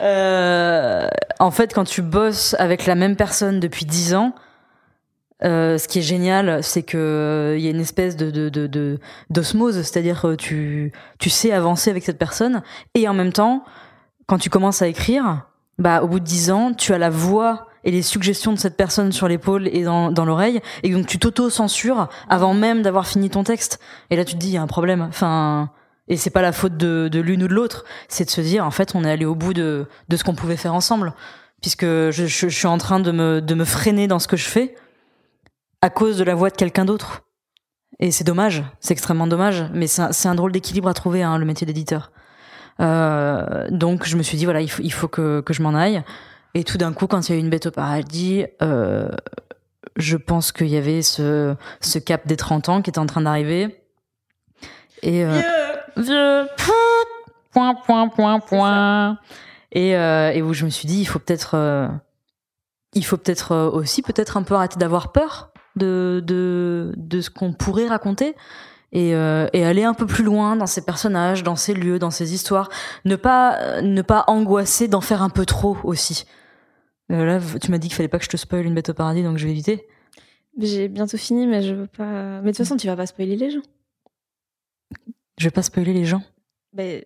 Euh, 0.00 1.08
en 1.40 1.50
fait, 1.50 1.74
quand 1.74 1.82
tu 1.82 2.02
bosses 2.02 2.54
avec 2.60 2.86
la 2.86 2.94
même 2.94 3.16
personne 3.16 3.58
depuis 3.58 3.84
10 3.84 4.14
ans, 4.14 4.32
euh, 5.44 5.76
ce 5.76 5.88
qui 5.88 5.98
est 5.98 6.02
génial, 6.02 6.62
c'est 6.62 6.84
que 6.84 6.96
euh, 6.96 7.58
il 7.58 7.64
y 7.64 7.66
a 7.66 7.70
une 7.70 7.80
espèce 7.80 8.16
de 8.16 8.98
d'osmose, 9.30 9.74
c'est-à-dire 9.82 10.34
tu 10.38 10.92
tu 11.18 11.30
sais 11.30 11.50
avancer 11.50 11.90
avec 11.90 12.04
cette 12.04 12.18
personne 12.18 12.62
et 12.94 13.08
en 13.08 13.14
même 13.14 13.32
temps, 13.32 13.64
quand 14.26 14.38
tu 14.38 14.50
commences 14.50 14.82
à 14.82 14.86
écrire, 14.86 15.48
bah 15.78 16.02
au 16.02 16.06
bout 16.06 16.20
de 16.20 16.24
10 16.24 16.50
ans, 16.52 16.72
tu 16.74 16.94
as 16.94 16.98
la 16.98 17.10
voix 17.10 17.66
et 17.82 17.90
les 17.90 18.02
suggestions 18.02 18.52
de 18.52 18.58
cette 18.58 18.76
personne 18.76 19.10
sur 19.10 19.26
l'épaule 19.26 19.68
et 19.68 19.82
dans, 19.82 20.12
dans 20.12 20.24
l'oreille 20.24 20.60
et 20.84 20.90
donc 20.90 21.06
tu 21.06 21.18
t'auto-censures 21.18 22.08
avant 22.28 22.54
même 22.54 22.82
d'avoir 22.82 23.06
fini 23.06 23.30
ton 23.30 23.42
texte. 23.42 23.80
Et 24.10 24.16
là 24.16 24.24
tu 24.24 24.34
te 24.34 24.38
dis 24.38 24.48
il 24.48 24.54
y 24.54 24.58
a 24.58 24.62
un 24.62 24.66
problème. 24.68 25.02
Enfin 25.02 25.70
et 26.08 26.16
c'est 26.16 26.30
pas 26.30 26.42
la 26.42 26.52
faute 26.52 26.76
de, 26.76 27.20
l'une 27.20 27.42
ou 27.44 27.48
de 27.48 27.54
l'autre. 27.54 27.84
C'est 28.08 28.24
de 28.24 28.30
se 28.30 28.40
dire 28.40 28.64
en 28.64 28.70
fait 28.70 28.94
on 28.94 29.04
est 29.04 29.10
allé 29.10 29.24
au 29.24 29.34
bout 29.34 29.54
de, 29.54 29.86
ce 30.10 30.24
qu'on 30.24 30.34
pouvait 30.34 30.56
faire 30.56 30.74
ensemble. 30.74 31.14
Puisque 31.60 31.84
je, 31.84 32.26
suis 32.26 32.66
en 32.66 32.78
train 32.78 33.00
de 33.00 33.10
me, 33.10 33.64
freiner 33.64 34.06
dans 34.06 34.18
ce 34.18 34.28
que 34.28 34.36
je 34.36 34.48
fais 34.48 34.74
à 35.82 35.90
cause 35.90 36.16
de 36.16 36.24
la 36.24 36.34
voix 36.34 36.50
de 36.50 36.56
quelqu'un 36.56 36.84
d'autre. 36.84 37.22
Et 38.00 38.10
c'est 38.10 38.24
dommage. 38.24 38.62
C'est 38.80 38.92
extrêmement 38.92 39.26
dommage. 39.26 39.64
Mais 39.74 39.86
c'est 39.86 40.28
un, 40.28 40.34
drôle 40.34 40.52
d'équilibre 40.52 40.88
à 40.88 40.94
trouver 40.94 41.22
hein, 41.22 41.38
le 41.38 41.44
métier 41.44 41.66
d'éditeur. 41.66 42.12
Euh, 42.80 43.66
donc 43.70 44.06
je 44.06 44.16
me 44.16 44.22
suis 44.22 44.38
dit 44.38 44.44
voilà 44.44 44.60
il 44.60 44.68
faut, 44.68 45.08
que, 45.08 45.42
je 45.50 45.62
m'en 45.62 45.74
aille. 45.74 46.02
Et 46.54 46.64
tout 46.64 46.78
d'un 46.78 46.92
coup 46.92 47.06
quand 47.06 47.28
il 47.28 47.32
y 47.32 47.34
a 47.34 47.38
eu 47.38 47.40
une 47.40 47.50
bête 47.50 47.66
au 47.66 47.70
paradis 47.70 48.46
euh, 48.62 49.10
je 49.96 50.16
pense 50.16 50.52
qu'il 50.52 50.68
y 50.68 50.76
avait 50.76 51.02
ce, 51.02 51.54
ce 51.80 51.98
cap 51.98 52.26
des 52.26 52.36
30 52.36 52.68
ans 52.68 52.82
qui 52.82 52.90
était 52.90 53.00
en 53.00 53.06
train 53.06 53.20
d'arriver. 53.20 53.82
Et 55.02 55.24
euh, 55.24 55.40
vieux 55.98 56.46
point 57.52 57.74
point 57.74 58.08
point 58.08 58.40
point 58.40 59.18
et, 59.72 59.96
euh, 59.96 60.30
et 60.32 60.42
où 60.42 60.52
je 60.52 60.64
me 60.64 60.70
suis 60.70 60.86
dit 60.86 61.00
il 61.00 61.04
faut 61.04 61.18
peut-être 61.18 61.54
euh, 61.54 61.88
il 62.94 63.04
faut 63.04 63.16
peut-être 63.16 63.52
euh, 63.52 63.70
aussi 63.70 64.02
peut-être 64.02 64.36
un 64.36 64.42
peu 64.42 64.54
arrêter 64.54 64.78
d'avoir 64.78 65.12
peur 65.12 65.52
de 65.76 66.22
de 66.24 66.94
de 66.96 67.20
ce 67.20 67.30
qu'on 67.30 67.52
pourrait 67.52 67.88
raconter 67.88 68.34
et, 68.92 69.14
euh, 69.14 69.46
et 69.52 69.64
aller 69.64 69.84
un 69.84 69.92
peu 69.92 70.06
plus 70.06 70.24
loin 70.24 70.56
dans 70.56 70.66
ces 70.66 70.82
personnages, 70.82 71.42
dans 71.42 71.56
ces 71.56 71.74
lieux, 71.74 71.98
dans 71.98 72.10
ces 72.10 72.32
histoires, 72.32 72.70
ne 73.04 73.16
pas 73.16 73.82
ne 73.82 74.02
pas 74.02 74.24
angoisser 74.28 74.88
d'en 74.88 75.02
faire 75.02 75.22
un 75.22 75.28
peu 75.28 75.44
trop 75.44 75.76
aussi. 75.84 76.24
Là, 77.10 77.38
tu 77.60 77.70
m'as 77.70 77.78
dit 77.78 77.88
qu'il 77.88 77.96
fallait 77.96 78.08
pas 78.08 78.18
que 78.18 78.24
je 78.24 78.30
te 78.30 78.36
spoil 78.36 78.66
une 78.66 78.74
bête 78.74 78.90
au 78.90 78.94
paradis, 78.94 79.22
donc 79.22 79.38
je 79.38 79.46
vais 79.46 79.50
éviter. 79.50 79.86
J'ai 80.58 80.88
bientôt 80.88 81.16
fini, 81.16 81.46
mais 81.46 81.62
je 81.62 81.74
veux 81.74 81.86
pas. 81.86 82.40
Mais 82.40 82.40
de 82.40 82.46
toute 82.48 82.58
façon, 82.58 82.76
tu 82.76 82.86
vas 82.86 82.96
pas 82.96 83.06
spoiler 83.06 83.36
les 83.36 83.50
gens. 83.50 83.62
Je 85.38 85.44
vais 85.44 85.50
pas 85.50 85.62
spoiler 85.62 85.92
les 85.92 86.04
gens. 86.04 86.22
Ben, 86.72 87.02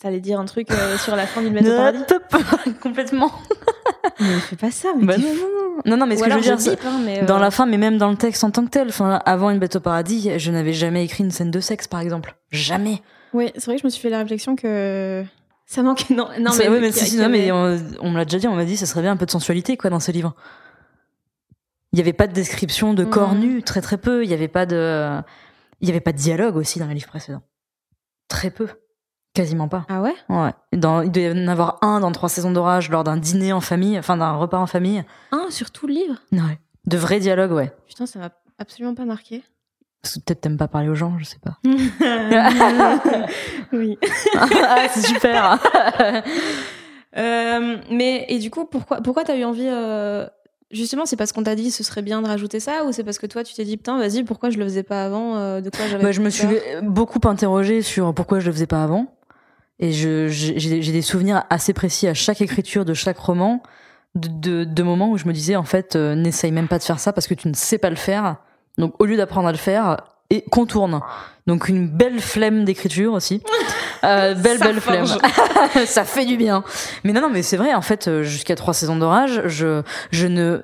t'allais 0.00 0.20
dire 0.20 0.38
un 0.40 0.44
truc 0.44 0.70
euh, 0.70 0.98
sur 0.98 1.16
la 1.16 1.26
fin 1.26 1.40
d'une 1.42 1.52
Bête 1.54 1.66
au 1.66 2.18
paradis. 2.28 2.74
Complètement. 2.82 3.30
Mais 4.20 4.38
fais 4.40 4.56
pas 4.56 4.70
ça. 4.70 4.88
Mais 4.98 5.06
Bah 5.06 5.16
non, 5.18 5.28
non, 5.34 5.40
non. 5.86 5.96
Non, 5.96 6.06
mais 6.06 6.16
ce 6.16 6.22
Ou 6.22 6.24
que 6.24 6.30
je 6.30 6.36
veux 6.36 6.40
dire, 6.42 6.60
c'est- 6.60 6.84
hein, 6.86 7.00
mais, 7.04 7.22
euh, 7.22 7.26
dans 7.26 7.38
la 7.38 7.50
fin, 7.50 7.66
mais 7.66 7.76
même 7.76 7.98
dans 7.98 8.10
le 8.10 8.16
texte 8.16 8.42
en 8.44 8.50
tant 8.50 8.64
que 8.64 8.70
tel, 8.70 8.88
enfin, 8.88 9.20
avant 9.24 9.50
une 9.50 9.58
bête 9.58 9.76
au 9.76 9.80
paradis, 9.80 10.30
je 10.38 10.50
n'avais 10.50 10.72
jamais 10.72 11.04
écrit 11.04 11.22
une 11.24 11.30
scène 11.30 11.50
de 11.50 11.60
sexe, 11.60 11.86
par 11.86 12.00
exemple. 12.00 12.34
Jamais. 12.50 13.02
Oui, 13.32 13.50
c'est 13.56 13.66
vrai 13.66 13.74
que 13.76 13.82
je 13.82 13.86
me 13.86 13.90
suis 13.90 14.00
fait 14.00 14.10
la 14.10 14.18
réflexion 14.18 14.56
que 14.56 15.22
ça 15.66 15.82
manquait. 15.82 16.14
Non, 16.14 16.28
non 16.40 16.52
mais, 16.58 16.68
ouais, 16.68 16.80
mais 16.80 16.92
si, 16.92 17.06
si, 17.06 17.16
non, 17.18 17.28
mais 17.28 17.52
on, 17.52 17.78
on 18.00 18.10
me 18.10 18.16
l'a 18.16 18.24
déjà 18.24 18.38
dit, 18.38 18.48
on 18.48 18.54
m'a 18.56 18.64
dit, 18.64 18.76
ça 18.76 18.86
serait 18.86 19.02
bien 19.02 19.12
un 19.12 19.16
peu 19.16 19.26
de 19.26 19.30
sensualité, 19.30 19.76
quoi, 19.76 19.90
dans 19.90 20.00
ce 20.00 20.10
livre. 20.12 20.34
Il 21.92 21.96
n'y 21.96 22.00
avait 22.02 22.12
pas 22.12 22.26
de 22.26 22.32
description 22.32 22.94
de 22.94 23.04
corps 23.04 23.34
Mhm. 23.34 23.40
nus, 23.40 23.62
très 23.62 23.80
très 23.80 23.98
peu. 23.98 24.24
Il 24.24 24.28
n'y 24.28 24.34
avait 24.34 24.48
pas 24.48 24.66
de, 24.66 25.20
il 25.80 25.88
y 25.88 25.90
avait 25.90 26.00
pas 26.00 26.12
de 26.12 26.18
dialogue 26.18 26.56
aussi 26.56 26.78
dans 26.78 26.86
les 26.86 26.94
livres 26.94 27.08
précédents. 27.08 27.42
Très 28.28 28.50
peu. 28.50 28.68
Quasiment 29.34 29.68
pas. 29.68 29.84
Ah 29.88 30.00
ouais? 30.00 30.14
Ouais. 30.28 30.52
Dans, 30.72 31.02
il 31.02 31.10
doit 31.10 31.22
y 31.24 31.30
en 31.30 31.48
avoir 31.48 31.78
un 31.82 32.00
dans 32.00 32.10
trois 32.10 32.28
saisons 32.30 32.50
d'orage 32.50 32.88
lors 32.90 33.04
d'un 33.04 33.18
dîner 33.18 33.52
en 33.52 33.60
famille, 33.60 33.98
enfin 33.98 34.16
d'un 34.16 34.32
repas 34.32 34.58
en 34.58 34.66
famille. 34.66 35.04
Un 35.30 35.50
sur 35.50 35.70
tout 35.70 35.86
le 35.86 35.94
livre? 35.94 36.14
Ouais. 36.32 36.58
De 36.86 36.96
vrais 36.96 37.20
dialogues, 37.20 37.52
ouais. 37.52 37.72
Putain, 37.86 38.06
ça 38.06 38.18
m'a 38.18 38.30
absolument 38.58 38.94
pas 38.94 39.04
marqué. 39.04 39.42
Parce 40.00 40.14
que 40.14 40.20
Peut-être 40.20 40.40
t'aimes 40.40 40.56
pas 40.56 40.68
parler 40.68 40.88
aux 40.88 40.94
gens, 40.94 41.18
je 41.18 41.24
sais 41.24 41.38
pas. 41.38 41.58
oui. 43.72 43.98
ah, 44.36 44.86
c'est 44.90 45.06
super. 45.06 45.58
Euh, 47.16 47.78
mais 47.90 48.26
et 48.28 48.38
du 48.38 48.50
coup, 48.50 48.66
pourquoi 48.66 49.00
pourquoi 49.00 49.24
t'as 49.24 49.36
eu 49.36 49.44
envie 49.44 49.68
euh, 49.70 50.26
Justement, 50.72 51.06
c'est 51.06 51.16
parce 51.16 51.32
qu'on 51.32 51.44
t'a 51.44 51.54
dit 51.54 51.70
ce 51.70 51.84
serait 51.84 52.02
bien 52.02 52.22
de 52.22 52.26
rajouter 52.26 52.58
ça, 52.58 52.84
ou 52.84 52.92
c'est 52.92 53.04
parce 53.04 53.18
que 53.18 53.26
toi 53.26 53.44
tu 53.44 53.54
t'es 53.54 53.64
dit 53.64 53.76
putain, 53.76 53.98
vas-y, 53.98 54.24
pourquoi 54.24 54.50
je 54.50 54.58
le 54.58 54.64
faisais 54.64 54.82
pas 54.82 55.04
avant 55.04 55.36
euh, 55.36 55.60
De 55.60 55.70
quoi 55.70 55.86
j'avais 55.86 56.02
Bah, 56.02 56.12
je 56.12 56.20
me 56.20 56.30
suis 56.30 56.46
peur 56.46 56.82
beaucoup 56.82 57.20
interrogée 57.28 57.82
sur 57.82 58.12
pourquoi 58.12 58.40
je 58.40 58.46
le 58.46 58.52
faisais 58.52 58.66
pas 58.66 58.82
avant. 58.82 59.14
Et 59.78 59.92
j'ai, 59.92 60.28
j'ai 60.30 60.92
des 60.92 61.02
souvenirs 61.02 61.44
assez 61.50 61.74
précis 61.74 62.08
à 62.08 62.14
chaque 62.14 62.40
écriture 62.40 62.84
de 62.84 62.94
chaque 62.94 63.18
roman, 63.18 63.62
de, 64.14 64.28
de, 64.28 64.64
de 64.64 64.82
moments 64.82 65.10
où 65.10 65.18
je 65.18 65.26
me 65.26 65.32
disais, 65.34 65.54
en 65.54 65.64
fait, 65.64 65.96
euh, 65.96 66.14
n'essaye 66.14 66.50
même 66.50 66.66
pas 66.66 66.78
de 66.78 66.82
faire 66.82 66.98
ça 66.98 67.12
parce 67.12 67.26
que 67.26 67.34
tu 67.34 67.46
ne 67.46 67.54
sais 67.54 67.76
pas 67.76 67.90
le 67.90 67.96
faire. 67.96 68.36
Donc, 68.78 68.94
au 68.98 69.04
lieu 69.04 69.18
d'apprendre 69.18 69.48
à 69.48 69.52
le 69.52 69.58
faire, 69.58 69.98
et 70.30 70.42
contourne. 70.50 71.00
Donc, 71.46 71.68
une 71.68 71.88
belle 71.88 72.20
flemme 72.20 72.64
d'écriture 72.64 73.12
aussi. 73.12 73.42
Euh, 74.04 74.34
belle, 74.42 74.58
belle 74.58 74.80
flemme. 74.80 75.06
ça 75.86 76.04
fait 76.04 76.24
du 76.24 76.36
bien. 76.36 76.64
Mais 77.04 77.12
non, 77.12 77.20
non, 77.20 77.30
mais 77.30 77.42
c'est 77.42 77.56
vrai, 77.56 77.74
en 77.74 77.82
fait, 77.82 78.08
euh, 78.08 78.22
jusqu'à 78.22 78.56
trois 78.56 78.74
saisons 78.74 78.96
d'orage, 78.96 79.42
je, 79.46 79.82
je 80.10 80.26
ne, 80.26 80.60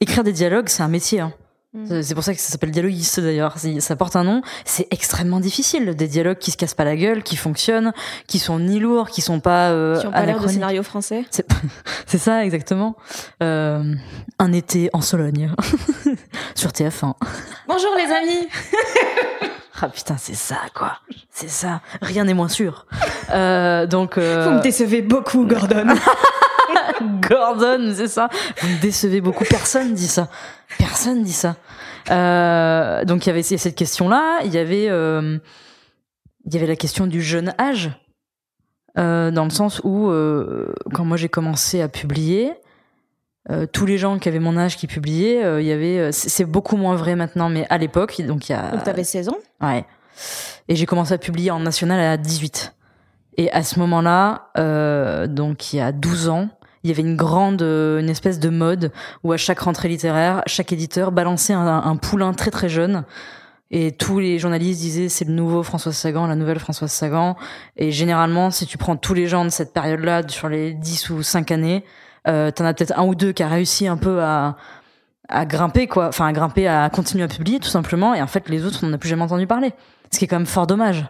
écrire 0.00 0.24
des 0.24 0.32
dialogues, 0.32 0.68
c'est 0.68 0.82
un 0.82 0.88
métier, 0.88 1.20
hein. 1.20 1.32
Mm. 1.74 2.02
C'est- 2.02 2.14
pour 2.14 2.24
ça 2.24 2.32
que 2.34 2.40
ça 2.40 2.50
s'appelle 2.50 2.70
dialoguiste 2.70 3.20
d'ailleurs. 3.20 3.56
Ça 3.80 3.94
porte 3.94 4.16
un 4.16 4.24
nom. 4.24 4.40
C'est 4.64 4.88
extrêmement 4.90 5.38
difficile. 5.38 5.94
Des 5.94 6.08
dialogues 6.08 6.38
qui 6.38 6.50
se 6.50 6.56
cassent 6.56 6.74
pas 6.74 6.84
la 6.84 6.96
gueule, 6.96 7.22
qui 7.22 7.36
fonctionnent, 7.36 7.92
qui 8.26 8.38
sont 8.38 8.58
ni 8.58 8.78
lourds, 8.80 9.10
qui 9.10 9.20
sont 9.20 9.40
pas 9.40 9.70
euh, 9.70 10.00
Qui 10.00 10.06
ont 10.06 10.10
pas 10.10 10.24
l'air 10.24 10.40
de 10.40 10.48
scénario 10.48 10.82
français. 10.82 11.24
C'est 11.30 11.46
c'est 12.06 12.18
ça 12.18 12.42
exactement. 12.44 12.96
Euh, 13.42 13.82
un 14.38 14.52
été 14.52 14.88
en 14.94 15.02
Sologne 15.02 15.52
sur 16.54 16.70
TF1. 16.70 17.14
Bonjour 17.68 17.90
les 17.96 18.12
amis. 18.14 18.48
Ah 19.80 19.88
putain, 19.88 20.16
c'est 20.16 20.34
ça 20.34 20.58
quoi. 20.74 20.98
C'est 21.30 21.48
ça. 21.48 21.80
Rien 22.02 22.24
n'est 22.24 22.34
moins 22.34 22.48
sûr. 22.48 22.86
Euh, 23.30 23.86
donc 23.86 24.18
euh, 24.18 24.44
Vous 24.44 24.56
me 24.56 24.62
décevez 24.62 25.02
beaucoup, 25.02 25.46
Gordon. 25.46 25.94
Gordon, 27.28 27.92
c'est 27.94 28.08
ça. 28.08 28.28
Vous 28.60 28.68
me 28.68 28.80
décevez 28.80 29.20
beaucoup. 29.20 29.44
Personne 29.44 29.94
dit 29.94 30.08
ça. 30.08 30.28
Personne 30.78 31.22
dit 31.22 31.32
ça. 31.32 31.56
Euh, 32.10 33.04
donc 33.04 33.26
il 33.26 33.28
y 33.28 33.32
avait 33.32 33.42
cette 33.42 33.76
question-là. 33.76 34.40
Il 34.44 34.52
y 34.52 34.58
avait 34.58 34.88
euh, 34.88 35.38
il 36.48 36.54
y 36.54 36.56
avait 36.56 36.66
la 36.66 36.76
question 36.76 37.06
du 37.06 37.20
jeune 37.20 37.54
âge, 37.60 37.90
euh, 38.98 39.30
dans 39.30 39.44
le 39.44 39.50
sens 39.50 39.82
où 39.84 40.08
euh, 40.08 40.72
quand 40.94 41.04
moi 41.04 41.18
j'ai 41.18 41.28
commencé 41.28 41.82
à 41.82 41.88
publier, 41.88 42.52
euh, 43.50 43.66
tous 43.66 43.86
les 43.86 43.98
gens 43.98 44.18
qui 44.18 44.28
avaient 44.28 44.38
mon 44.38 44.56
âge 44.56 44.76
qui 44.76 44.86
publiaient, 44.86 45.44
euh, 45.44 45.60
il 45.60 45.66
y 45.66 45.72
avait 45.72 45.98
euh, 45.98 46.10
c'est 46.12 46.44
beaucoup 46.44 46.76
moins 46.76 46.96
vrai 46.96 47.16
maintenant, 47.16 47.48
mais 47.48 47.66
à 47.70 47.78
l'époque, 47.78 48.20
donc 48.22 48.48
il 48.48 48.52
y 48.52 48.54
a 48.54 48.70
Donc 48.70 48.84
t'avais 48.84 49.04
16 49.04 49.30
ans? 49.30 49.38
Ouais. 49.60 49.84
Et 50.68 50.76
j'ai 50.76 50.86
commencé 50.86 51.14
à 51.14 51.18
publier 51.18 51.50
en 51.50 51.60
national 51.60 52.00
à 52.00 52.16
18. 52.16 52.74
Et 53.38 53.50
à 53.52 53.62
ce 53.62 53.78
moment-là, 53.78 54.50
euh, 54.58 55.26
donc 55.26 55.72
il 55.72 55.76
y 55.76 55.80
a 55.80 55.92
12 55.92 56.28
ans, 56.28 56.48
il 56.82 56.90
y 56.90 56.92
avait 56.92 57.02
une 57.02 57.16
grande, 57.16 57.62
euh, 57.62 58.00
une 58.00 58.10
espèce 58.10 58.38
de 58.38 58.48
mode 58.48 58.92
où 59.22 59.32
à 59.32 59.36
chaque 59.36 59.60
rentrée 59.60 59.88
littéraire, 59.88 60.42
chaque 60.46 60.72
éditeur 60.72 61.12
balançait 61.12 61.52
un, 61.52 61.66
un 61.66 61.96
poulain 61.96 62.32
très 62.32 62.50
très 62.50 62.68
jeune. 62.68 63.04
Et 63.70 63.92
tous 63.92 64.18
les 64.18 64.38
journalistes 64.38 64.80
disaient 64.80 65.08
c'est 65.08 65.26
le 65.26 65.34
nouveau 65.34 65.62
François 65.62 65.92
Sagan, 65.92 66.26
la 66.26 66.36
nouvelle 66.36 66.58
Françoise 66.58 66.90
Sagan. 66.90 67.36
Et 67.76 67.92
généralement, 67.92 68.50
si 68.50 68.66
tu 68.66 68.78
prends 68.78 68.96
tous 68.96 69.14
les 69.14 69.28
gens 69.28 69.44
de 69.44 69.50
cette 69.50 69.72
période-là, 69.72 70.22
sur 70.26 70.48
les 70.48 70.72
10 70.72 71.10
ou 71.10 71.22
5 71.22 71.50
années, 71.50 71.84
euh, 72.26 72.50
t'en 72.50 72.64
as 72.64 72.74
peut-être 72.74 72.98
un 72.98 73.04
ou 73.04 73.14
deux 73.14 73.32
qui 73.32 73.42
a 73.42 73.48
réussi 73.48 73.86
un 73.86 73.96
peu 73.96 74.22
à, 74.22 74.56
à 75.28 75.46
grimper, 75.46 75.86
quoi. 75.86 76.08
Enfin, 76.08 76.26
à 76.26 76.32
grimper, 76.32 76.66
à 76.66 76.88
continuer 76.90 77.24
à 77.24 77.28
publier, 77.28 77.60
tout 77.60 77.68
simplement. 77.68 78.14
Et 78.14 78.22
en 78.22 78.26
fait, 78.26 78.48
les 78.48 78.64
autres, 78.64 78.80
on 78.82 78.88
n'en 78.88 78.94
a 78.94 78.98
plus 78.98 79.08
jamais 79.08 79.22
entendu 79.22 79.46
parler. 79.46 79.72
Ce 80.10 80.18
qui 80.18 80.24
est 80.24 80.28
quand 80.28 80.36
même 80.36 80.46
fort 80.46 80.66
dommage. 80.66 81.06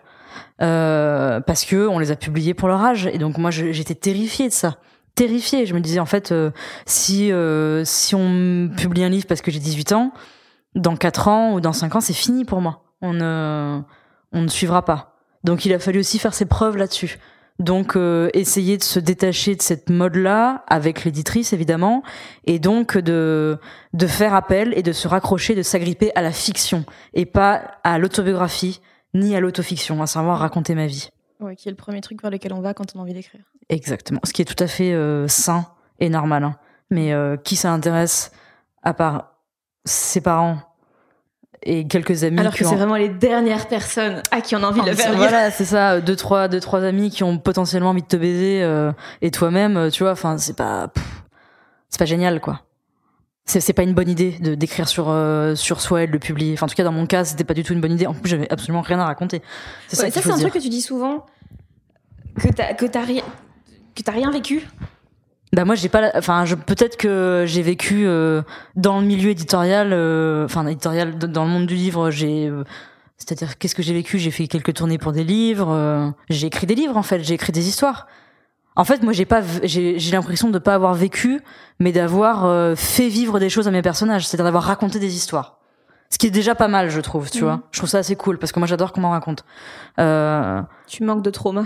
Euh, 0.61 1.41
parce 1.41 1.65
que 1.65 1.87
on 1.87 1.99
les 1.99 2.11
a 2.11 2.17
publiés 2.17 2.55
pour 2.55 2.69
leur 2.69 2.83
âge. 2.85 3.07
Et 3.07 3.19
donc, 3.19 3.39
moi, 3.39 3.51
j'étais 3.51 3.95
terrifiée 3.95 4.49
de 4.49 4.53
ça. 4.53 4.79
Terrifiée. 5.15 5.67
Je 5.67 5.75
me 5.75 5.81
disais, 5.81 6.01
en 6.01 6.07
fait, 6.07 6.33
euh, 6.33 6.51
si, 6.87 7.33
si 7.85 8.15
on 8.15 8.71
publie 8.77 9.05
un 9.05 9.09
livre 9.09 9.27
parce 9.27 9.41
que 9.41 9.51
j'ai 9.51 9.61
18 9.61 9.93
ans, 9.93 10.13
dans 10.75 10.97
4 10.97 11.29
ans 11.29 11.53
ou 11.55 11.61
dans 11.61 11.73
5 11.73 11.97
ans, 11.97 12.01
c'est 12.01 12.13
fini 12.13 12.45
pour 12.45 12.61
moi. 12.61 12.83
On 13.01 13.13
ne, 13.13 13.81
on 14.33 14.43
ne 14.43 14.49
suivra 14.49 14.85
pas. 14.85 15.17
Donc, 15.45 15.65
il 15.65 15.73
a 15.73 15.79
fallu 15.79 16.01
aussi 16.01 16.19
faire 16.19 16.35
ses 16.35 16.47
preuves 16.47 16.77
là-dessus. 16.77 17.19
Donc, 17.59 17.97
euh, 17.97 18.31
essayer 18.35 18.77
de 18.77 18.85
se 18.85 19.01
détacher 19.01 19.57
de 19.57 19.63
cette 19.63 19.91
mode-là, 19.91 20.65
avec 20.69 21.05
l'éditrice, 21.05 21.53
évidemment, 21.53 22.05
et 22.45 22.61
donc 22.61 22.97
de, 22.97 23.59
de 23.95 24.07
faire 24.07 24.33
appel 24.35 24.73
et 24.77 24.83
de 24.83 24.93
se 24.93 25.09
raccrocher, 25.09 25.57
de 25.57 25.63
s'agripper 25.63 26.13
à 26.15 26.23
la 26.23 26.31
fiction, 26.31 26.85
et 27.15 27.27
pas 27.27 27.79
à 27.83 27.99
l'autobiographie, 27.99 28.81
ni 29.15 29.35
à 29.35 29.41
l'autofiction, 29.41 30.01
à 30.03 30.07
savoir 30.07 30.39
raconter 30.39 30.77
ma 30.77 30.87
vie. 30.87 31.11
Ouais, 31.41 31.57
qui 31.57 31.69
est 31.69 31.73
le 31.73 31.77
premier 31.77 32.01
truc 32.01 32.23
vers 32.23 32.31
lequel 32.31 32.53
on 32.53 32.61
va 32.61 32.75
quand 32.75 32.95
on 32.95 33.01
a 33.01 33.03
envie 33.03 33.15
d'écrire. 33.15 33.43
Exactement. 33.69 34.21
Ce 34.25 34.33
qui 34.33 34.43
est 34.43 34.45
tout 34.45 34.63
à 34.63 34.67
fait 34.67 34.93
euh, 34.93 35.27
sain 35.29 35.67
et 35.99 36.09
normal. 36.09 36.45
hein. 36.45 36.57
Mais 36.91 37.13
euh, 37.13 37.37
qui 37.37 37.57
ça 37.57 37.73
intéresse, 37.73 38.31
à 38.83 38.95
part 38.95 39.35
ses 39.85 40.21
parents 40.21 40.59
et 41.63 41.87
quelques 41.87 42.25
amis 42.25 42.39
Alors 42.39 42.53
que 42.53 42.59
c'est 42.59 42.67
ont- 42.67 42.77
vraiment 42.77 42.97
les 42.97 43.09
dernières 43.09 43.67
personnes 43.69 44.23
à 44.31 44.41
qui 44.41 44.55
on 44.57 44.63
a 44.63 44.67
envie 44.67 44.81
de 44.83 44.87
le 44.91 44.95
faire. 44.95 45.15
Voilà, 45.17 45.51
c'est 45.51 45.65
ça. 45.65 46.01
Deux 46.01 46.17
trois, 46.17 46.49
deux 46.49 46.61
trois 46.61 46.83
amis 46.85 47.11
qui 47.11 47.25
ont 47.25 47.39
potentiellement 47.39 47.91
envie 47.91 48.03
de 48.03 48.07
te 48.07 48.17
baiser 48.17 48.63
euh, 48.63 48.93
et 49.23 49.31
toi-même, 49.31 49.77
euh, 49.77 49.91
tu 49.91 50.03
vois. 50.05 50.13
Enfin, 50.13 50.39
c'est 50.39 50.57
pas, 50.57 50.91
c'est 51.89 51.99
pas 51.99 52.05
génial, 52.05 52.41
quoi. 52.41 52.61
C'est 53.51 53.73
pas 53.73 53.83
une 53.83 53.95
bonne 53.95 54.11
idée 54.11 54.33
de 54.43 54.55
d'écrire 54.55 54.87
sur 54.89 55.07
euh, 55.09 55.55
sur 55.55 55.81
soi 55.81 56.03
et 56.03 56.07
de 56.07 56.13
le 56.13 56.19
publier. 56.19 56.53
Enfin, 56.53 56.67
en 56.67 56.69
tout 56.69 56.75
cas, 56.75 56.85
dans 56.85 56.93
mon 56.93 57.07
cas, 57.07 57.25
c'était 57.25 57.45
pas 57.45 57.55
du 57.55 57.63
tout 57.63 57.73
une 57.73 57.81
bonne 57.81 57.93
idée. 57.93 58.07
En 58.07 58.13
plus, 58.13 58.29
j'avais 58.29 58.51
absolument 58.53 58.83
rien 58.83 59.01
à 59.01 59.07
raconter. 59.07 59.41
C'est 59.87 59.97
ça 59.97 60.03
Ouais, 60.05 60.11
ça, 60.11 60.21
faut 60.21 60.29
c'est 60.29 60.35
un 60.35 60.39
truc 60.39 60.53
que 60.53 60.59
tu 60.59 60.69
dis 60.69 60.83
souvent. 60.83 61.25
Que 62.39 62.49
t'as 62.49 62.75
que 62.75 62.85
t'as 62.85 63.01
rien 63.05 63.23
que 63.97 64.03
t'as 64.03 64.13
rien 64.13 64.31
vécu. 64.31 64.69
Bah 65.55 65.65
moi, 65.65 65.75
j'ai 65.75 65.89
pas. 65.89 66.01
la- 66.03 66.13
Enfin, 66.17 66.45
je 66.45 66.55
peut-être 66.55 66.97
que 66.97 67.45
j'ai 67.47 67.63
vécu 67.63 68.07
euh, 68.07 68.43
dans 68.77 69.01
le 69.01 69.07
milieu 69.07 69.31
éditorial, 69.31 69.93
euh, 69.93 70.45
enfin 70.45 70.67
éditorial 70.67 71.17
dans 71.19 71.45
le 71.45 71.51
monde 71.51 71.67
du 71.67 71.75
livre. 71.75 72.11
J'ai 72.11 72.47
euh, 72.49 72.65
c'est-à-dire, 73.17 73.59
qu'est-ce 73.59 73.75
que 73.75 73.83
j'ai 73.83 73.95
vécu? 73.95 74.19
J'ai 74.19 74.31
fait 74.31 74.47
quelques 74.47 74.75
tournées 74.75 74.99
pour 74.99 75.13
des 75.13 75.25
livres. 75.25 75.71
euh, 75.71 76.11
j'ai 76.29 76.47
écrit 76.47 76.67
des 76.67 76.75
livres, 76.75 76.97
en 76.97 77.03
fait. 77.03 77.21
J'ai 77.25 77.35
écrit 77.35 77.53
des 77.53 77.67
histoires. 77.69 78.07
En 78.77 78.85
fait, 78.85 79.03
moi, 79.03 79.13
j'ai 79.13 79.25
pas, 79.25 79.41
j'ai 79.65 79.99
j'ai 79.99 80.13
l'impression 80.13 80.51
de 80.51 80.59
pas 80.59 80.75
avoir 80.75 80.95
vécu, 80.95 81.41
mais 81.81 81.91
d'avoir 81.93 82.45
euh, 82.45 82.75
fait 82.77 83.09
vivre 83.09 83.41
des 83.41 83.49
choses 83.49 83.67
à 83.67 83.71
mes 83.73 83.83
personnages, 83.83 84.27
c'est-à-dire 84.27 84.45
d'avoir 84.45 84.63
raconté 84.65 84.99
des 85.01 85.17
histoires. 85.17 85.59
Ce 86.11 86.17
qui 86.19 86.27
est 86.29 86.31
déjà 86.31 86.55
pas 86.55 86.69
mal, 86.69 86.89
je 86.91 87.01
trouve. 87.01 87.29
Tu 87.31 87.39
Mhm. 87.39 87.45
vois, 87.45 87.61
je 87.73 87.79
trouve 87.81 87.91
ça 87.91 87.99
assez 87.99 88.15
cool 88.17 88.39
parce 88.39 88.53
que 88.53 88.61
moi, 88.61 88.69
j'adore 88.69 88.93
qu'on 88.93 89.01
m'en 89.01 89.11
raconte. 89.11 89.45
Euh, 89.99 90.63
Tu 90.87 91.03
manques 91.05 91.23
de 91.23 91.31
trauma. 91.31 91.65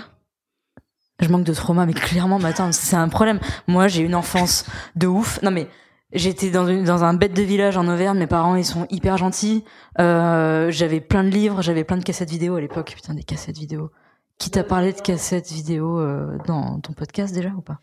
Je 1.22 1.28
manque 1.28 1.44
de 1.44 1.54
trauma, 1.54 1.86
mais 1.86 1.94
clairement, 1.94 2.38
mais 2.38 2.50
attends, 2.50 2.70
c'est 2.72 2.96
un 2.96 3.08
problème. 3.08 3.40
Moi, 3.68 3.88
j'ai 3.88 4.02
une 4.02 4.14
enfance 4.14 4.66
de 4.96 5.06
ouf. 5.06 5.40
Non, 5.42 5.50
mais 5.50 5.68
j'étais 6.12 6.50
dans, 6.50 6.66
une- 6.68 6.84
dans 6.84 7.04
un 7.04 7.14
bête 7.14 7.32
de 7.32 7.42
village 7.42 7.76
en 7.78 7.88
Auvergne. 7.88 8.18
Mes 8.18 8.26
parents, 8.26 8.56
ils 8.56 8.64
sont 8.66 8.86
hyper 8.90 9.16
gentils. 9.16 9.64
Euh, 10.00 10.70
j'avais 10.70 11.00
plein 11.00 11.24
de 11.24 11.30
livres, 11.30 11.62
j'avais 11.62 11.84
plein 11.84 11.96
de 11.96 12.04
cassettes 12.04 12.30
vidéo 12.30 12.56
à 12.56 12.60
l'époque. 12.60 12.92
Putain, 12.94 13.14
des 13.14 13.22
cassettes 13.22 13.56
vidéo. 13.58 13.90
Qui 14.38 14.50
t'a 14.50 14.64
parlé 14.64 14.92
de 14.92 15.00
cassettes 15.00 15.50
vidéo 15.52 15.98
euh, 16.00 16.36
dans 16.46 16.80
ton 16.80 16.92
podcast 16.92 17.32
déjà 17.34 17.50
ou 17.50 17.60
pas? 17.60 17.78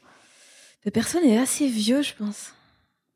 La 0.86 0.92
personne 0.92 1.24
est 1.24 1.38
assez 1.38 1.68
vieux, 1.68 2.02
je 2.02 2.14
pense. 2.14 2.54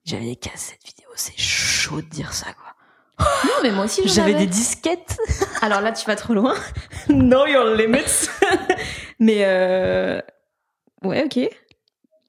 J'avais 0.05 0.25
des 0.25 0.36
cassettes 0.36 0.79
vidéo. 0.86 1.07
C'est 1.15 1.38
chaud 1.38 2.01
de 2.01 2.07
dire 2.07 2.33
ça, 2.33 2.47
quoi. 2.53 3.27
Non, 3.45 3.51
mais 3.62 3.71
moi 3.71 3.86
aussi 3.86 4.01
J'avais 4.07 4.33
avais. 4.33 4.45
des 4.45 4.51
disquettes. 4.51 5.17
Alors 5.62 5.81
là, 5.81 5.91
tu 5.91 6.05
vas 6.07 6.15
trop 6.15 6.33
loin. 6.33 6.55
know 7.09 7.45
your 7.45 7.75
limits. 7.75 8.27
mais 9.23 9.43
euh... 9.45 10.21
ouais, 11.03 11.23
ok. 11.25 11.49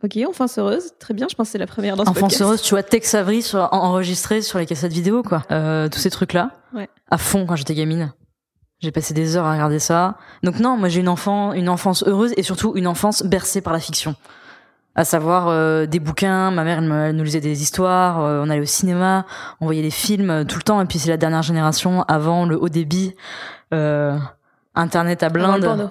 Ok, 0.02 0.18
enfance 0.28 0.58
heureuse, 0.58 0.92
très 0.98 1.14
bien. 1.14 1.26
Je 1.30 1.34
pense 1.34 1.48
que 1.48 1.52
c'est 1.52 1.58
la 1.58 1.66
première 1.66 1.96
dans 1.96 2.04
ce 2.04 2.10
Enfance 2.10 2.22
podcast. 2.22 2.42
heureuse, 2.42 2.62
tu 2.62 2.74
vois, 2.74 2.82
Tex 2.82 3.14
Avery 3.14 3.40
sur, 3.40 3.60
en- 3.72 3.78
enregistré 3.78 4.42
sur 4.42 4.58
les 4.58 4.66
cassettes 4.66 4.92
vidéo, 4.92 5.22
quoi. 5.22 5.42
Euh, 5.50 5.88
tous 5.88 5.98
ces 5.98 6.10
trucs-là. 6.10 6.50
Ouais. 6.74 6.88
À 7.10 7.16
fond 7.16 7.46
quand 7.46 7.56
j'étais 7.56 7.74
gamine. 7.74 8.12
J'ai 8.80 8.90
passé 8.92 9.14
des 9.14 9.36
heures 9.36 9.46
à 9.46 9.52
regarder 9.52 9.78
ça. 9.78 10.18
Donc 10.42 10.58
non, 10.58 10.76
moi 10.76 10.90
j'ai 10.90 11.00
une 11.00 11.08
enfant, 11.08 11.54
une 11.54 11.70
enfance 11.70 12.04
heureuse 12.06 12.34
et 12.36 12.42
surtout 12.42 12.72
une 12.76 12.86
enfance 12.86 13.22
bercée 13.22 13.62
par 13.62 13.72
la 13.72 13.80
fiction. 13.80 14.14
À 14.94 15.04
savoir 15.04 15.48
euh, 15.48 15.86
des 15.86 16.00
bouquins, 16.00 16.50
ma 16.50 16.64
mère 16.64 16.78
elle, 16.82 17.16
nous 17.16 17.24
lisait 17.24 17.40
des 17.40 17.62
histoires, 17.62 18.20
euh, 18.20 18.42
on 18.44 18.50
allait 18.50 18.60
au 18.60 18.66
cinéma, 18.66 19.24
on 19.60 19.64
voyait 19.64 19.80
des 19.80 19.90
films 19.90 20.30
euh, 20.30 20.44
tout 20.44 20.58
le 20.58 20.62
temps. 20.64 20.82
Et 20.82 20.84
puis 20.84 20.98
c'est 20.98 21.08
la 21.08 21.16
dernière 21.16 21.42
génération 21.42 22.02
avant 22.08 22.44
le 22.44 22.60
haut 22.60 22.68
débit, 22.68 23.14
euh, 23.72 24.18
internet 24.74 25.22
à 25.22 25.30
blinde. 25.30 25.90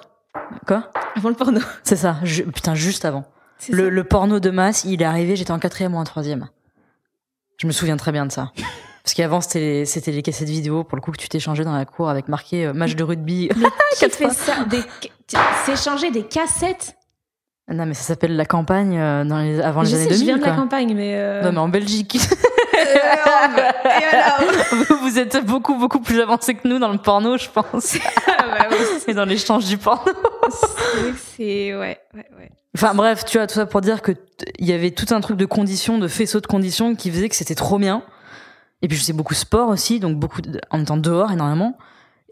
Quoi 0.67 0.91
Avant 1.15 1.29
le 1.29 1.35
porno. 1.35 1.59
C'est 1.83 1.95
ça. 1.95 2.17
ju- 2.23 2.45
putain, 2.45 2.75
juste 2.75 3.05
avant. 3.05 3.25
Le, 3.69 4.03
porno 4.03 4.39
de 4.39 4.49
masse, 4.49 4.83
il 4.83 5.01
est 5.01 5.05
arrivé, 5.05 5.35
j'étais 5.35 5.51
en 5.51 5.59
quatrième 5.59 5.93
ou 5.95 5.97
en 5.97 6.03
troisième. 6.03 6.49
Je 7.57 7.67
me 7.67 7.71
souviens 7.71 7.95
très 7.97 8.11
bien 8.11 8.25
de 8.25 8.31
ça. 8.31 8.51
Parce 9.03 9.13
qu'avant, 9.13 9.41
c'était 9.41 9.83
les, 10.07 10.21
cassettes 10.21 10.49
vidéo, 10.49 10.83
pour 10.83 10.95
le 10.95 11.01
coup, 11.01 11.11
que 11.11 11.17
tu 11.17 11.29
t'échangeais 11.29 11.63
dans 11.63 11.75
la 11.75 11.85
cour 11.85 12.09
avec 12.09 12.27
marqué 12.27 12.65
euh, 12.65 12.73
match 12.73 12.95
de 12.95 13.03
rugby. 13.03 13.49
Qui 13.97 14.09
fait 14.09 14.29
ça 14.31 14.65
des... 14.65 14.81
S'échanger 15.65 16.11
des 16.11 16.23
cassettes? 16.23 16.95
Non, 17.69 17.85
mais 17.85 17.93
ça 17.93 18.03
s'appelle 18.03 18.35
la 18.35 18.45
campagne 18.45 18.97
euh, 18.99 19.23
dans 19.23 19.39
les, 19.39 19.61
avant 19.61 19.81
les 19.83 19.89
Je 19.89 19.95
années 19.95 20.03
sais, 20.05 20.09
2000. 20.11 20.19
je 20.19 20.25
viens 20.25 20.37
de 20.37 20.43
la 20.45 20.55
campagne, 20.55 20.93
mais... 20.95 21.15
euh, 21.15 21.41
Non, 21.43 21.51
mais 21.53 21.57
en 21.59 21.69
Belgique. 21.69 22.17
Et 22.73 24.05
alors 24.05 24.39
vous, 24.71 24.97
vous 25.01 25.19
êtes 25.19 25.45
beaucoup, 25.45 25.75
beaucoup 25.75 25.99
plus 25.99 26.19
avancé 26.21 26.55
que 26.55 26.67
nous 26.67 26.79
dans 26.79 26.91
le 26.91 26.97
porno, 26.97 27.37
je 27.37 27.49
pense. 27.49 27.97
Ah 28.27 28.45
bah 28.59 28.67
oui, 28.71 28.77
Et 29.07 29.13
dans 29.13 29.25
l'échange 29.25 29.65
du 29.65 29.77
porno. 29.77 30.11
c'est. 31.37 31.73
Ouais, 31.75 31.99
ouais, 32.13 32.25
ouais. 32.37 32.51
Enfin 32.75 32.93
bref, 32.93 33.23
tu 33.25 33.37
vois, 33.37 33.47
tout 33.47 33.53
ça 33.55 33.65
pour 33.65 33.81
dire 33.81 34.01
que 34.01 34.11
il 34.59 34.65
y 34.67 34.73
avait 34.73 34.91
tout 34.91 35.05
un 35.13 35.21
truc 35.21 35.37
de 35.37 35.45
conditions, 35.45 35.97
de 35.97 36.07
faisceau 36.07 36.39
de 36.41 36.47
conditions 36.47 36.95
qui 36.95 37.11
faisait 37.11 37.29
que 37.29 37.35
c'était 37.35 37.55
trop 37.55 37.77
bien. 37.77 38.03
Et 38.81 38.87
puis 38.87 38.97
je 38.97 39.01
faisais 39.01 39.13
beaucoup 39.13 39.33
de 39.33 39.39
sport 39.39 39.69
aussi, 39.69 39.99
donc 39.99 40.17
beaucoup 40.17 40.41
de- 40.41 40.59
en 40.71 40.81
étant 40.81 40.97
dehors 40.97 41.31
énormément. 41.31 41.77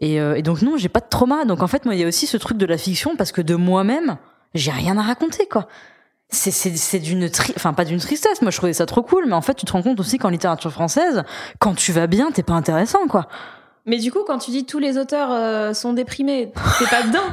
Et, 0.00 0.20
euh, 0.20 0.34
et 0.34 0.42
donc 0.42 0.60
non, 0.62 0.76
j'ai 0.76 0.88
pas 0.88 1.00
de 1.00 1.08
trauma. 1.08 1.44
Donc 1.44 1.62
en 1.62 1.66
fait, 1.68 1.84
moi, 1.84 1.94
il 1.94 2.00
y 2.00 2.04
a 2.04 2.08
aussi 2.08 2.26
ce 2.26 2.36
truc 2.36 2.58
de 2.58 2.66
la 2.66 2.76
fiction 2.76 3.16
parce 3.16 3.32
que 3.32 3.40
de 3.40 3.54
moi-même, 3.54 4.16
j'ai 4.54 4.70
rien 4.72 4.98
à 4.98 5.02
raconter, 5.02 5.46
quoi. 5.46 5.66
C'est 6.32 6.50
c'est 6.50 6.74
c'est 6.76 6.98
d'une 6.98 7.30
tri... 7.30 7.52
enfin 7.56 7.72
pas 7.72 7.84
d'une 7.84 7.98
tristesse. 7.98 8.40
Moi, 8.42 8.50
je 8.50 8.56
trouvais 8.56 8.72
ça 8.72 8.86
trop 8.86 9.02
cool, 9.02 9.26
mais 9.26 9.34
en 9.34 9.42
fait, 9.42 9.54
tu 9.54 9.66
te 9.66 9.72
rends 9.72 9.82
compte 9.82 10.00
aussi 10.00 10.18
qu'en 10.18 10.30
littérature 10.30 10.72
française, 10.72 11.22
quand 11.58 11.74
tu 11.74 11.92
vas 11.92 12.06
bien, 12.06 12.30
t'es 12.30 12.42
pas 12.42 12.54
intéressant, 12.54 13.06
quoi. 13.06 13.28
Mais 13.84 13.98
du 13.98 14.10
coup, 14.10 14.20
quand 14.26 14.38
tu 14.38 14.50
dis 14.50 14.64
tous 14.64 14.78
les 14.78 14.96
auteurs 14.96 15.30
euh, 15.30 15.74
sont 15.74 15.92
déprimés, 15.92 16.52
t'es 16.78 16.86
pas 16.86 17.02
dedans? 17.02 17.18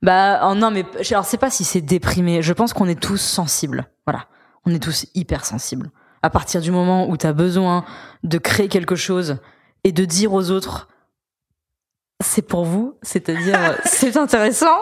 Bah 0.00 0.48
oh 0.48 0.54
non 0.54 0.70
mais 0.70 0.84
alors 1.10 1.24
c'est 1.24 1.38
pas 1.38 1.50
si 1.50 1.64
c'est 1.64 1.80
déprimé. 1.80 2.40
Je 2.40 2.52
pense 2.52 2.72
qu'on 2.72 2.86
est 2.86 3.00
tous 3.00 3.20
sensibles. 3.20 3.88
Voilà, 4.06 4.26
on 4.64 4.72
est 4.72 4.78
tous 4.78 5.06
hyper 5.16 5.44
sensibles. 5.44 5.90
À 6.22 6.30
partir 6.30 6.60
du 6.60 6.70
moment 6.70 7.08
où 7.08 7.16
t'as 7.16 7.32
besoin 7.32 7.84
de 8.22 8.38
créer 8.38 8.68
quelque 8.68 8.94
chose 8.94 9.38
et 9.82 9.90
de 9.90 10.04
dire 10.04 10.32
aux 10.32 10.52
autres 10.52 10.88
c'est 12.22 12.42
pour 12.42 12.64
vous, 12.64 12.96
c'est-à-dire 13.02 13.76
c'est 13.84 14.16
intéressant, 14.16 14.76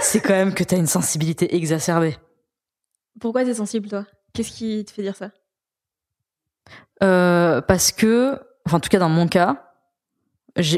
c'est 0.00 0.20
quand 0.20 0.34
même 0.34 0.54
que 0.54 0.64
t'as 0.64 0.76
une 0.76 0.86
sensibilité 0.86 1.54
exacerbée. 1.56 2.16
Pourquoi 3.22 3.44
t'es 3.44 3.54
sensible, 3.54 3.88
toi? 3.88 4.04
Qu'est-ce 4.32 4.50
qui 4.50 4.84
te 4.84 4.90
fait 4.90 5.02
dire 5.02 5.14
ça? 5.14 5.30
Euh, 7.04 7.60
parce 7.60 7.92
que, 7.92 8.36
enfin 8.66 8.78
en 8.78 8.80
tout 8.80 8.88
cas 8.88 8.98
dans 8.98 9.08
mon 9.08 9.28
cas, 9.28 9.70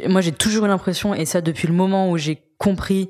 moi 0.09 0.21
j'ai 0.21 0.33
toujours 0.33 0.67
eu 0.67 0.69
l'impression, 0.69 1.15
et 1.15 1.25
ça 1.25 1.41
depuis 1.41 1.67
le 1.67 1.73
moment 1.73 2.11
où 2.11 2.19
j'ai 2.19 2.43
compris 2.59 3.09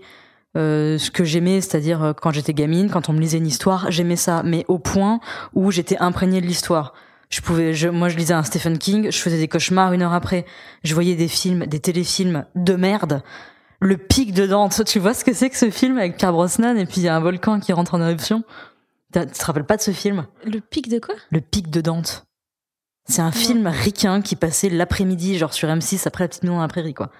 euh, 0.56 0.98
ce 0.98 1.10
que 1.10 1.24
j'aimais, 1.24 1.60
c'est-à-dire 1.60 2.00
euh, 2.00 2.12
quand 2.12 2.30
j'étais 2.30 2.54
gamine, 2.54 2.88
quand 2.88 3.08
on 3.08 3.12
me 3.12 3.18
lisait 3.18 3.38
une 3.38 3.48
histoire, 3.48 3.90
j'aimais 3.90 4.14
ça, 4.14 4.44
mais 4.44 4.64
au 4.68 4.78
point 4.78 5.18
où 5.52 5.72
j'étais 5.72 5.98
imprégnée 5.98 6.40
de 6.40 6.46
l'histoire. 6.46 6.94
Je 7.28 7.40
pouvais, 7.40 7.74
moi 7.90 8.08
je 8.08 8.16
lisais 8.16 8.34
un 8.34 8.44
Stephen 8.44 8.78
King, 8.78 9.10
je 9.10 9.18
faisais 9.18 9.38
des 9.38 9.48
cauchemars 9.48 9.92
une 9.92 10.02
heure 10.02 10.12
après, 10.12 10.46
je 10.84 10.94
voyais 10.94 11.16
des 11.16 11.26
films, 11.26 11.66
des 11.66 11.80
téléfilms 11.80 12.44
de 12.54 12.76
merde. 12.76 13.24
Le 13.80 13.96
pic 13.96 14.32
de 14.32 14.46
Dante, 14.46 14.84
tu 14.86 15.00
vois 15.00 15.12
ce 15.12 15.24
que 15.24 15.32
c'est 15.32 15.50
que 15.50 15.56
ce 15.56 15.70
film 15.70 15.98
avec 15.98 16.18
Pierre 16.18 16.32
Brosnan 16.32 16.76
et 16.76 16.86
puis 16.86 16.98
il 16.98 17.02
y 17.02 17.08
a 17.08 17.16
un 17.16 17.20
volcan 17.20 17.58
qui 17.58 17.72
rentre 17.72 17.94
en 17.94 18.00
éruption? 18.00 18.44
Tu 19.14 19.38
te 19.38 19.44
rappelles 19.44 19.64
pas 19.64 19.76
de 19.76 19.82
ce 19.82 19.90
film? 19.92 20.26
Le 20.44 20.60
pic 20.60 20.88
de 20.88 20.98
quoi? 20.98 21.14
Le 21.30 21.40
pic 21.40 21.70
de 21.70 21.80
Dante. 21.80 22.26
C'est 23.06 23.22
un 23.22 23.32
film 23.32 23.66
ricain 23.66 24.22
qui 24.22 24.34
passait 24.34 24.70
l'après-midi, 24.70 25.36
genre 25.38 25.52
sur 25.52 25.68
M6 25.68 26.06
après 26.08 26.24
la 26.24 26.28
petite 26.28 26.42
maison 26.42 26.56
dans 26.56 26.62
la 26.62 26.68
prairie, 26.68 26.94
quoi. 26.94 27.10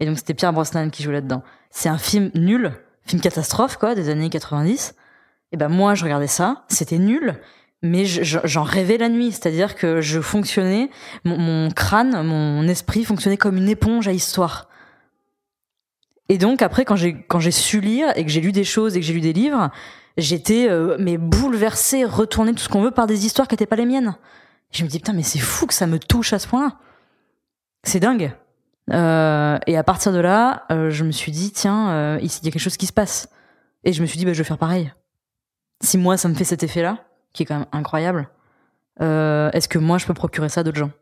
Et 0.00 0.06
donc 0.06 0.16
c'était 0.18 0.34
Pierre 0.34 0.52
Brosnan 0.52 0.90
qui 0.90 1.02
jouait 1.02 1.14
là-dedans. 1.14 1.42
C'est 1.70 1.88
un 1.88 1.98
film 1.98 2.30
nul, 2.34 2.72
film 3.06 3.20
catastrophe, 3.20 3.76
quoi, 3.76 3.94
des 3.94 4.08
années 4.10 4.30
90. 4.30 4.94
Et 5.52 5.56
ben 5.56 5.68
moi, 5.68 5.94
je 5.94 6.04
regardais 6.04 6.26
ça, 6.28 6.64
c'était 6.68 6.98
nul, 6.98 7.34
mais 7.82 8.04
je- 8.04 8.22
je- 8.22 8.38
j'en 8.44 8.62
rêvais 8.62 8.96
la 8.96 9.08
nuit. 9.08 9.32
C'est-à-dire 9.32 9.74
que 9.74 10.00
je 10.00 10.20
fonctionnais, 10.20 10.88
mon, 11.24 11.36
mon 11.38 11.70
crâne, 11.70 12.22
mon 12.26 12.66
esprit 12.68 13.04
fonctionnait 13.04 13.36
comme 13.36 13.56
une 13.56 13.68
éponge 13.68 14.06
à 14.08 14.12
histoire. 14.12 14.68
Et 16.28 16.38
donc 16.38 16.62
après, 16.62 16.84
quand 16.84 16.96
j'ai 16.96 17.50
su 17.50 17.80
lire 17.80 18.08
et 18.16 18.24
que 18.24 18.30
j'ai 18.30 18.40
lu 18.40 18.52
des 18.52 18.64
choses 18.64 18.96
et 18.96 19.00
que 19.00 19.06
j'ai 19.06 19.12
lu 19.12 19.20
des 19.20 19.32
livres, 19.32 19.70
j'étais 20.16 20.68
euh, 20.68 20.96
mais 20.98 21.18
bouleversée, 21.18 22.04
retournée 22.04 22.52
tout 22.52 22.62
ce 22.62 22.68
qu'on 22.68 22.82
veut 22.82 22.90
par 22.90 23.06
des 23.06 23.26
histoires 23.26 23.48
qui 23.48 23.54
n'étaient 23.54 23.66
pas 23.66 23.76
les 23.76 23.86
miennes. 23.86 24.16
Je 24.70 24.84
me 24.84 24.88
dis 24.88 24.98
putain 24.98 25.12
mais 25.12 25.22
c'est 25.22 25.38
fou 25.38 25.66
que 25.66 25.74
ça 25.74 25.86
me 25.86 25.98
touche 25.98 26.32
à 26.32 26.38
ce 26.38 26.48
point-là. 26.48 26.76
C'est 27.82 28.00
dingue. 28.00 28.34
Euh, 28.92 29.58
et 29.66 29.76
à 29.76 29.82
partir 29.82 30.12
de 30.12 30.18
là, 30.18 30.64
euh, 30.70 30.90
je 30.90 31.04
me 31.04 31.10
suis 31.10 31.32
dit 31.32 31.52
tiens 31.52 31.90
euh, 31.90 32.18
ici 32.20 32.40
il 32.42 32.46
y 32.46 32.48
a 32.48 32.52
quelque 32.52 32.62
chose 32.62 32.76
qui 32.76 32.86
se 32.86 32.92
passe. 32.92 33.28
Et 33.84 33.92
je 33.92 34.00
me 34.02 34.06
suis 34.06 34.18
dit 34.18 34.24
bah 34.24 34.32
je 34.32 34.38
vais 34.38 34.44
faire 34.44 34.58
pareil. 34.58 34.92
Si 35.80 35.98
moi 35.98 36.16
ça 36.16 36.28
me 36.28 36.34
fait 36.34 36.44
cet 36.44 36.62
effet-là, 36.62 37.04
qui 37.32 37.42
est 37.42 37.46
quand 37.46 37.58
même 37.58 37.68
incroyable, 37.72 38.28
est-ce 39.00 39.68
que 39.68 39.78
moi 39.78 39.98
je 39.98 40.06
peux 40.06 40.14
procurer 40.14 40.48
ça 40.48 40.60
à 40.60 40.64
d'autres 40.64 40.78
gens? 40.78 40.92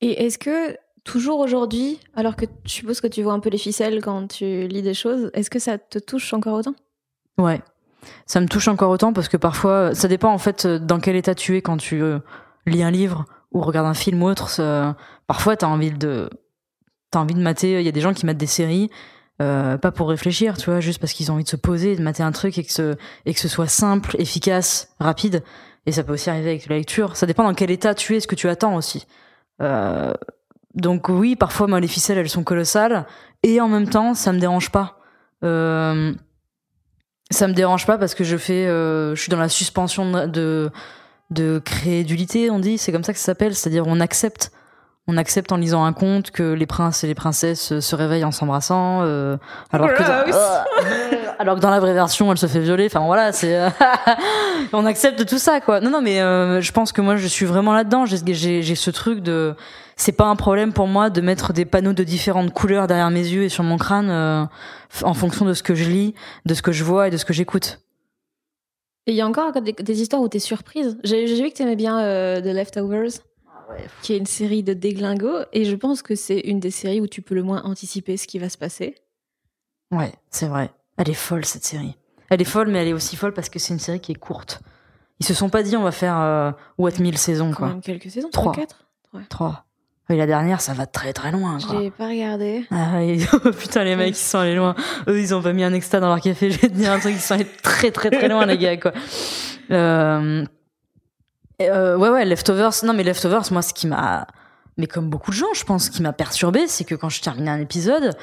Et 0.00 0.24
est-ce 0.24 0.38
que, 0.38 0.76
toujours 1.04 1.40
aujourd'hui, 1.40 1.98
alors 2.14 2.36
que 2.36 2.44
je 2.64 2.70
suppose 2.70 3.00
que 3.00 3.06
tu 3.06 3.22
vois 3.22 3.32
un 3.32 3.40
peu 3.40 3.50
les 3.50 3.58
ficelles 3.58 4.02
quand 4.02 4.28
tu 4.28 4.68
lis 4.68 4.82
des 4.82 4.94
choses, 4.94 5.30
est-ce 5.34 5.50
que 5.50 5.58
ça 5.58 5.78
te 5.78 5.98
touche 5.98 6.32
encore 6.32 6.58
autant? 6.58 6.74
Ouais. 7.38 7.60
Ça 8.26 8.40
me 8.40 8.46
touche 8.46 8.68
encore 8.68 8.90
autant 8.90 9.12
parce 9.12 9.28
que 9.28 9.36
parfois, 9.36 9.94
ça 9.94 10.08
dépend 10.08 10.32
en 10.32 10.38
fait 10.38 10.66
dans 10.66 11.00
quel 11.00 11.16
état 11.16 11.34
tu 11.34 11.56
es 11.56 11.62
quand 11.62 11.76
tu 11.76 12.02
euh, 12.02 12.18
lis 12.66 12.82
un 12.82 12.90
livre 12.90 13.24
ou 13.52 13.60
regardes 13.60 13.86
un 13.86 13.94
film 13.94 14.22
ou 14.22 14.26
autre. 14.26 14.60
parfois, 15.26 15.56
t'as 15.56 15.66
envie 15.66 15.90
de, 15.90 16.28
t'as 17.10 17.20
envie 17.20 17.34
de 17.34 17.40
mater. 17.40 17.80
Il 17.80 17.84
y 17.84 17.88
a 17.88 17.92
des 17.92 18.00
gens 18.00 18.12
qui 18.12 18.26
matent 18.26 18.36
des 18.36 18.46
séries, 18.46 18.90
euh, 19.40 19.78
pas 19.78 19.92
pour 19.92 20.08
réfléchir, 20.08 20.56
tu 20.56 20.70
vois, 20.70 20.80
juste 20.80 21.00
parce 21.00 21.12
qu'ils 21.12 21.30
ont 21.30 21.34
envie 21.34 21.44
de 21.44 21.48
se 21.48 21.56
poser, 21.56 21.96
de 21.96 22.02
mater 22.02 22.22
un 22.22 22.32
truc 22.32 22.58
et 22.58 22.64
que 22.64 22.72
ce, 22.72 22.96
et 23.24 23.34
que 23.34 23.40
ce 23.40 23.48
soit 23.48 23.68
simple, 23.68 24.16
efficace, 24.18 24.94
rapide. 24.98 25.42
Et 25.86 25.92
ça 25.92 26.02
peut 26.02 26.12
aussi 26.12 26.28
arriver 26.28 26.50
avec 26.50 26.68
la 26.68 26.76
lecture. 26.76 27.16
Ça 27.16 27.26
dépend 27.26 27.44
dans 27.44 27.54
quel 27.54 27.70
état 27.70 27.94
tu 27.94 28.16
es, 28.16 28.20
ce 28.20 28.26
que 28.26 28.34
tu 28.34 28.48
attends 28.48 28.74
aussi. 28.74 29.06
Euh, 29.62 30.12
donc 30.74 31.08
oui, 31.08 31.36
parfois, 31.36 31.66
moi, 31.66 31.80
les 31.80 31.88
ficelles, 31.88 32.18
elles 32.18 32.28
sont 32.28 32.44
colossales. 32.44 33.06
Et 33.42 33.60
en 33.60 33.68
même 33.68 33.88
temps, 33.88 34.14
ça 34.14 34.32
me 34.32 34.38
dérange 34.38 34.70
pas. 34.70 34.98
Ça 37.30 37.46
me 37.46 37.52
dérange 37.52 37.86
pas 37.86 37.98
parce 37.98 38.14
que 38.14 38.24
je 38.24 38.36
fais, 38.36 38.66
euh, 38.66 39.14
je 39.14 39.20
suis 39.20 39.30
dans 39.30 39.38
la 39.38 39.48
suspension 39.48 40.26
de, 40.26 40.70
de, 41.30 41.58
crédulité, 41.64 42.50
on 42.50 42.58
dit, 42.58 42.78
c'est 42.78 42.92
comme 42.92 43.04
ça 43.04 43.12
que 43.12 43.18
ça 43.18 43.26
s'appelle, 43.26 43.54
c'est-à-dire 43.54 43.84
on 43.86 44.00
accepte, 44.00 44.50
on 45.06 45.16
accepte 45.16 45.52
en 45.52 45.56
lisant 45.56 45.84
un 45.84 45.92
conte 45.92 46.30
que 46.30 46.52
les 46.52 46.66
princes 46.66 47.04
et 47.04 47.06
les 47.06 47.14
princesses 47.14 47.80
se 47.80 47.94
réveillent 47.94 48.24
en 48.24 48.30
s'embrassant, 48.30 49.00
euh, 49.02 49.36
alors 49.72 49.92
que 49.92 50.02
dans, 50.02 50.30
Gross. 50.30 51.18
alors 51.38 51.56
que 51.56 51.60
dans 51.60 51.70
la 51.70 51.80
vraie 51.80 51.94
version, 51.94 52.30
elle 52.32 52.38
se 52.38 52.46
fait 52.46 52.60
violer. 52.60 52.86
Enfin 52.86 53.00
voilà, 53.00 53.32
c'est, 53.32 53.58
on 54.72 54.86
accepte 54.86 55.26
tout 55.26 55.38
ça 55.38 55.60
quoi. 55.60 55.80
Non 55.80 55.90
non, 55.90 56.00
mais 56.00 56.20
euh, 56.20 56.62
je 56.62 56.72
pense 56.72 56.92
que 56.92 57.02
moi 57.02 57.16
je 57.16 57.26
suis 57.26 57.46
vraiment 57.46 57.74
là-dedans. 57.74 58.06
J'ai, 58.06 58.18
j'ai, 58.34 58.62
j'ai 58.62 58.74
ce 58.74 58.90
truc 58.90 59.20
de, 59.20 59.54
c'est 59.98 60.12
pas 60.12 60.24
un 60.26 60.36
problème 60.36 60.72
pour 60.72 60.86
moi 60.86 61.10
de 61.10 61.20
mettre 61.20 61.52
des 61.52 61.66
panneaux 61.66 61.92
de 61.92 62.04
différentes 62.04 62.54
couleurs 62.54 62.86
derrière 62.86 63.10
mes 63.10 63.20
yeux 63.26 63.42
et 63.42 63.48
sur 63.50 63.64
mon 63.64 63.76
crâne 63.76 64.08
euh, 64.08 64.46
en 65.02 65.12
fonction 65.12 65.44
de 65.44 65.52
ce 65.52 65.62
que 65.62 65.74
je 65.74 65.90
lis, 65.90 66.14
de 66.46 66.54
ce 66.54 66.62
que 66.62 66.72
je 66.72 66.84
vois 66.84 67.08
et 67.08 67.10
de 67.10 67.16
ce 67.18 67.26
que 67.26 67.32
j'écoute. 67.34 67.80
Et 69.06 69.12
il 69.12 69.16
y 69.16 69.20
a 69.20 69.26
encore 69.26 69.52
des, 69.52 69.72
des 69.72 70.00
histoires 70.00 70.22
où 70.22 70.28
t'es 70.28 70.38
surprise. 70.38 70.98
J'ai 71.04 71.26
vu 71.42 71.50
que 71.50 71.54
t'aimais 71.54 71.76
bien 71.76 71.98
euh, 72.00 72.40
The 72.40 72.54
Leftovers, 72.54 73.10
qui 74.02 74.12
est 74.14 74.18
une 74.18 74.26
série 74.26 74.62
de 74.62 74.72
déglingos, 74.72 75.44
et 75.52 75.64
je 75.64 75.74
pense 75.76 76.02
que 76.02 76.14
c'est 76.14 76.40
une 76.40 76.60
des 76.60 76.70
séries 76.70 77.00
où 77.00 77.06
tu 77.06 77.20
peux 77.20 77.34
le 77.34 77.42
moins 77.42 77.62
anticiper 77.64 78.16
ce 78.16 78.26
qui 78.26 78.38
va 78.38 78.48
se 78.48 78.56
passer. 78.58 78.94
Ouais, 79.90 80.12
c'est 80.30 80.46
vrai. 80.46 80.70
Elle 80.96 81.10
est 81.10 81.14
folle 81.14 81.44
cette 81.44 81.64
série. 81.64 81.96
Elle 82.30 82.40
est 82.42 82.44
folle, 82.44 82.68
mais 82.68 82.80
elle 82.82 82.88
est 82.88 82.92
aussi 82.92 83.16
folle 83.16 83.32
parce 83.32 83.48
que 83.48 83.58
c'est 83.58 83.72
une 83.72 83.80
série 83.80 84.00
qui 84.00 84.12
est 84.12 84.16
courte. 84.18 84.60
Ils 85.20 85.26
se 85.26 85.32
sont 85.34 85.48
pas 85.48 85.62
dit 85.62 85.76
on 85.76 85.82
va 85.82 85.90
faire 85.92 86.18
euh, 86.18 86.52
what 86.76 86.92
mille 87.00 87.16
saisons 87.18 87.50
Quand 87.50 87.56
quoi. 87.56 87.68
même 87.68 87.80
quelques 87.80 88.10
saisons, 88.10 88.28
Trois. 88.30 88.52
trois, 88.52 88.54
quatre. 88.54 88.86
Trois. 89.30 89.64
Et 90.10 90.16
la 90.16 90.26
dernière, 90.26 90.62
ça 90.62 90.72
va 90.72 90.86
très 90.86 91.12
très 91.12 91.30
loin. 91.30 91.58
J'ai 91.58 91.90
pas 91.90 92.08
regardé. 92.08 92.66
Ah 92.70 92.96
ouais, 92.96 93.18
putain 93.58 93.84
les 93.84 93.94
mecs 93.94 94.16
ils 94.16 94.16
sont 94.16 94.38
allés 94.38 94.54
loin. 94.54 94.74
Eux 95.06 95.20
ils 95.20 95.34
ont 95.34 95.42
pas 95.42 95.52
mis 95.52 95.64
un 95.64 95.74
extra 95.74 96.00
dans 96.00 96.08
leur 96.08 96.20
café. 96.20 96.50
Je 96.50 96.58
vais 96.58 96.68
te 96.68 96.74
dire 96.74 96.92
un 96.92 96.98
truc, 96.98 97.12
ils 97.14 97.20
sont 97.20 97.34
allés 97.34 97.46
très 97.62 97.90
très 97.90 98.10
très 98.10 98.28
loin 98.28 98.46
les 98.46 98.58
gars 98.58 98.76
quoi. 98.76 98.92
Euh, 99.70 100.46
euh, 101.60 101.94
ouais 101.98 102.08
ouais 102.08 102.24
leftovers. 102.24 102.72
Non 102.84 102.94
mais 102.94 103.02
leftovers 103.02 103.52
moi 103.52 103.60
ce 103.60 103.74
qui 103.74 103.86
m'a, 103.86 104.26
mais 104.78 104.86
comme 104.86 105.10
beaucoup 105.10 105.30
de 105.30 105.36
gens 105.36 105.52
je 105.54 105.62
pense, 105.64 105.84
ce 105.84 105.90
qui 105.90 106.00
m'a 106.00 106.14
perturbé 106.14 106.66
c'est 106.68 106.84
que 106.84 106.94
quand 106.94 107.10
je 107.10 107.20
terminais 107.20 107.50
un 107.50 107.60
épisode, 107.60 108.16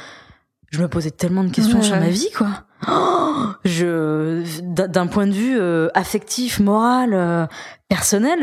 je 0.71 0.82
me 0.82 0.88
posais 0.88 1.12
tellement 1.12 1.43
de 1.43 1.52
questions 1.52 1.78
Ouais, 1.78 1.84
sur 1.84 1.98
ma 1.98 2.10
vie 2.10 2.32
quoi. 2.36 2.63
Oh, 2.89 3.50
je 3.63 4.41
d'un 4.63 5.06
point 5.06 5.28
de 5.28 5.34
vue 5.34 5.56
euh, 5.60 5.89
affectif, 5.93 6.60
moral, 6.60 7.13
euh, 7.13 7.45
personnel, 7.89 8.39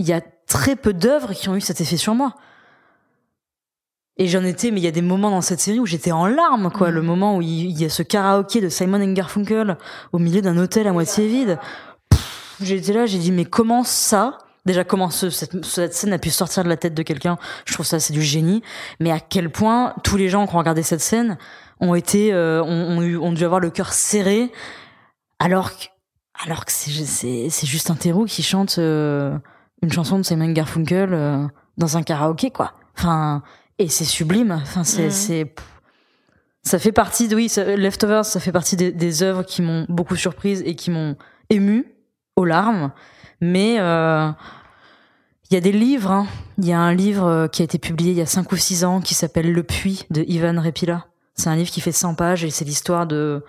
il 0.00 0.08
y 0.08 0.12
a 0.12 0.20
très 0.54 0.76
peu 0.76 0.92
d'œuvres 0.92 1.32
qui 1.34 1.48
ont 1.48 1.56
eu 1.56 1.60
cet 1.60 1.80
effet 1.80 1.96
sur 1.96 2.14
moi. 2.14 2.34
Et 4.16 4.28
j'en 4.28 4.44
étais, 4.44 4.70
mais 4.70 4.80
il 4.80 4.84
y 4.84 4.88
a 4.88 4.92
des 4.92 5.02
moments 5.02 5.30
dans 5.30 5.40
cette 5.40 5.58
série 5.58 5.80
où 5.80 5.86
j'étais 5.86 6.12
en 6.12 6.26
larmes, 6.26 6.70
quoi. 6.70 6.90
Le 6.92 7.02
moment 7.02 7.36
où 7.36 7.42
il 7.42 7.76
y 7.76 7.84
a 7.84 7.88
ce 7.88 8.04
karaoké 8.04 8.60
de 8.60 8.68
Simon 8.68 9.12
Garfunkel 9.12 9.76
au 10.12 10.20
milieu 10.20 10.40
d'un 10.40 10.56
hôtel 10.56 10.86
à 10.86 10.92
moitié 10.92 11.26
vide. 11.26 11.58
J'étais 12.60 12.92
là, 12.92 13.06
j'ai 13.06 13.18
dit, 13.18 13.32
mais 13.32 13.44
comment 13.44 13.82
ça? 13.82 14.38
Déjà, 14.64 14.84
comment 14.84 15.10
ce- 15.10 15.30
cette, 15.30 15.64
cette 15.64 15.92
scène 15.92 16.12
a 16.12 16.18
pu 16.18 16.30
sortir 16.30 16.62
de 16.62 16.68
la 16.68 16.76
tête 16.76 16.94
de 16.94 17.02
quelqu'un? 17.02 17.36
Je 17.66 17.74
trouve 17.74 17.84
ça, 17.84 17.98
c'est 17.98 18.12
du 18.12 18.22
génie. 18.22 18.62
Mais 19.00 19.10
à 19.10 19.18
quel 19.18 19.50
point 19.50 19.94
tous 20.04 20.16
les 20.16 20.28
gens 20.28 20.46
qui 20.46 20.54
ont 20.54 20.58
regardé 20.58 20.84
cette 20.84 21.00
scène 21.00 21.36
ont 21.80 21.96
été, 21.96 22.32
euh, 22.32 22.62
ont, 22.62 22.98
ont 22.98 23.02
eu, 23.02 23.16
ont 23.16 23.32
dû 23.32 23.44
avoir 23.44 23.58
le 23.58 23.70
cœur 23.70 23.92
serré, 23.92 24.52
alors 25.40 25.72
que, 25.76 25.86
alors 26.46 26.64
que 26.64 26.70
c'est, 26.70 26.92
c'est, 27.04 27.48
c'est 27.50 27.66
juste 27.66 27.90
un 27.90 27.96
terreau 27.96 28.24
qui 28.24 28.44
chante 28.44 28.76
euh, 28.78 29.36
une 29.84 29.92
chanson 29.92 30.18
de 30.18 30.22
Simon 30.24 30.50
Garfunkel 30.52 31.10
euh, 31.12 31.46
dans 31.78 31.96
un 31.96 32.02
karaoké, 32.02 32.50
quoi. 32.50 32.72
Enfin, 32.98 33.42
et 33.78 33.88
c'est 33.88 34.04
sublime. 34.04 34.52
Enfin, 34.52 34.84
c'est, 34.84 35.10
c'est, 35.10 35.54
ça 36.62 36.78
fait 36.78 36.92
partie 36.92 37.28
de, 37.28 37.36
oui, 37.36 37.48
ça- 37.48 37.76
Leftovers, 37.76 38.24
ça 38.24 38.40
fait 38.40 38.52
partie 38.52 38.76
des, 38.76 38.92
des 38.92 39.22
œuvres 39.22 39.42
qui 39.42 39.62
m'ont 39.62 39.86
beaucoup 39.88 40.16
surprise 40.16 40.62
et 40.66 40.74
qui 40.74 40.90
m'ont 40.90 41.16
ému 41.50 41.86
aux 42.36 42.44
larmes. 42.44 42.92
Mais 43.40 43.76
euh, 43.80 44.30
il 45.50 45.54
y 45.54 45.56
a 45.56 45.60
des 45.60 45.72
livres. 45.72 46.10
hein. 46.10 46.26
Il 46.58 46.66
y 46.66 46.72
a 46.72 46.80
un 46.80 46.94
livre 46.94 47.26
euh, 47.26 47.46
qui 47.48 47.62
a 47.62 47.64
été 47.64 47.78
publié 47.78 48.12
il 48.12 48.16
y 48.18 48.22
a 48.22 48.26
5 48.26 48.50
ou 48.52 48.56
6 48.56 48.84
ans 48.84 49.00
qui 49.00 49.14
s'appelle 49.14 49.52
Le 49.52 49.62
Puits 49.62 50.06
de 50.10 50.24
Ivan 50.28 50.60
Repila. 50.60 51.06
C'est 51.34 51.48
un 51.50 51.56
livre 51.56 51.70
qui 51.70 51.80
fait 51.80 51.92
100 51.92 52.14
pages 52.14 52.44
et 52.44 52.50
c'est 52.50 52.64
l'histoire 52.64 53.06
de, 53.06 53.44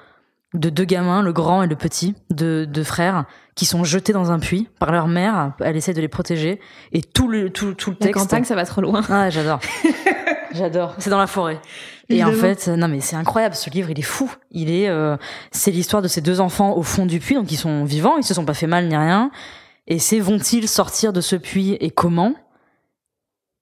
de 0.56 0.70
deux 0.70 0.86
gamins, 0.86 1.22
le 1.22 1.34
grand 1.34 1.64
et 1.64 1.68
le 1.68 1.76
petit, 1.76 2.16
de, 2.32 2.66
de 2.70 2.84
frères, 2.84 3.26
qui 3.56 3.66
sont 3.66 3.84
jetés 3.84 4.14
dans 4.14 4.32
un 4.32 4.40
puits 4.40 4.68
par 4.80 4.92
leur 4.92 5.08
mère. 5.08 5.54
Elle 5.62 5.76
essaie 5.76 5.94
de 5.94 6.02
les 6.02 6.08
protéger. 6.08 6.60
Et 6.92 7.02
tout 7.02 7.28
le, 7.28 7.50
tout, 7.50 7.74
tout 7.74 7.92
le 7.92 7.98
La 8.00 8.08
texte. 8.08 8.22
campagne, 8.22 8.44
ça 8.44 8.56
va 8.56 8.66
trop 8.66 8.82
loin. 8.82 9.02
Ah, 9.10 9.30
j'adore. 9.30 9.60
j'adore. 10.52 10.96
C'est 10.98 11.10
dans 11.10 11.18
la 11.20 11.28
forêt. 11.28 11.60
Et 12.10 12.24
en 12.24 12.32
fait, 12.34 12.68
non 12.68 12.88
mais 12.88 13.00
c'est 13.00 13.16
incroyable, 13.16 13.56
ce 13.56 13.70
livre, 13.72 13.90
il 13.90 13.98
est 13.98 14.04
fou. 14.04 14.32
Il 14.52 14.70
est, 14.70 14.88
euh, 14.90 15.18
c'est 15.52 15.72
l'histoire 15.72 16.02
de 16.04 16.08
ces 16.08 16.22
deux 16.22 16.40
enfants 16.40 16.78
au 16.78 16.84
fond 16.84 17.06
du 17.08 17.20
puits, 17.20 17.34
donc 17.36 17.52
ils 17.52 17.58
sont 17.58 17.84
vivants, 17.84 18.18
ils 18.18 18.24
se 18.24 18.36
sont 18.36 18.46
pas 18.46 18.54
fait 18.54 18.68
mal 18.68 18.88
ni 18.88 18.96
rien. 18.96 19.32
Et 19.88 19.98
c'est 19.98 20.20
vont-ils 20.20 20.68
sortir 20.68 21.14
de 21.14 21.22
ce 21.22 21.36
puits 21.36 21.74
et 21.80 21.90
comment? 21.90 22.34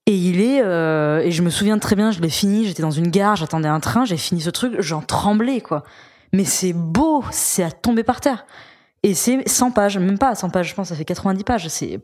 Et 0.06 0.16
il 0.16 0.42
est, 0.42 0.62
euh, 0.62 1.22
et 1.22 1.32
je 1.32 1.42
me 1.42 1.50
souviens 1.50 1.80
très 1.80 1.96
bien, 1.96 2.12
je 2.12 2.20
l'ai 2.20 2.30
fini, 2.30 2.66
j'étais 2.66 2.82
dans 2.82 2.92
une 2.92 3.08
gare, 3.10 3.38
j'attendais 3.38 3.70
un 3.70 3.80
train, 3.80 4.04
j'ai 4.04 4.18
fini 4.18 4.42
ce 4.42 4.50
truc, 4.50 4.76
j'en 4.80 5.02
tremblais 5.02 5.62
quoi. 5.62 5.84
Mais 6.34 6.46
c'est 6.46 6.74
beau, 6.74 7.24
c'est 7.32 7.64
à 7.64 7.72
tomber 7.72 8.04
par 8.04 8.20
terre. 8.20 8.46
Et 9.04 9.14
c'est 9.14 9.48
100 9.48 9.72
pages, 9.72 9.98
même 9.98 10.18
pas 10.18 10.34
100 10.36 10.50
pages, 10.50 10.70
je 10.70 10.76
pense, 10.76 10.90
ça 10.90 10.96
fait 10.96 11.06
90 11.06 11.44
pages. 11.44 11.68
C'est, 11.68 12.02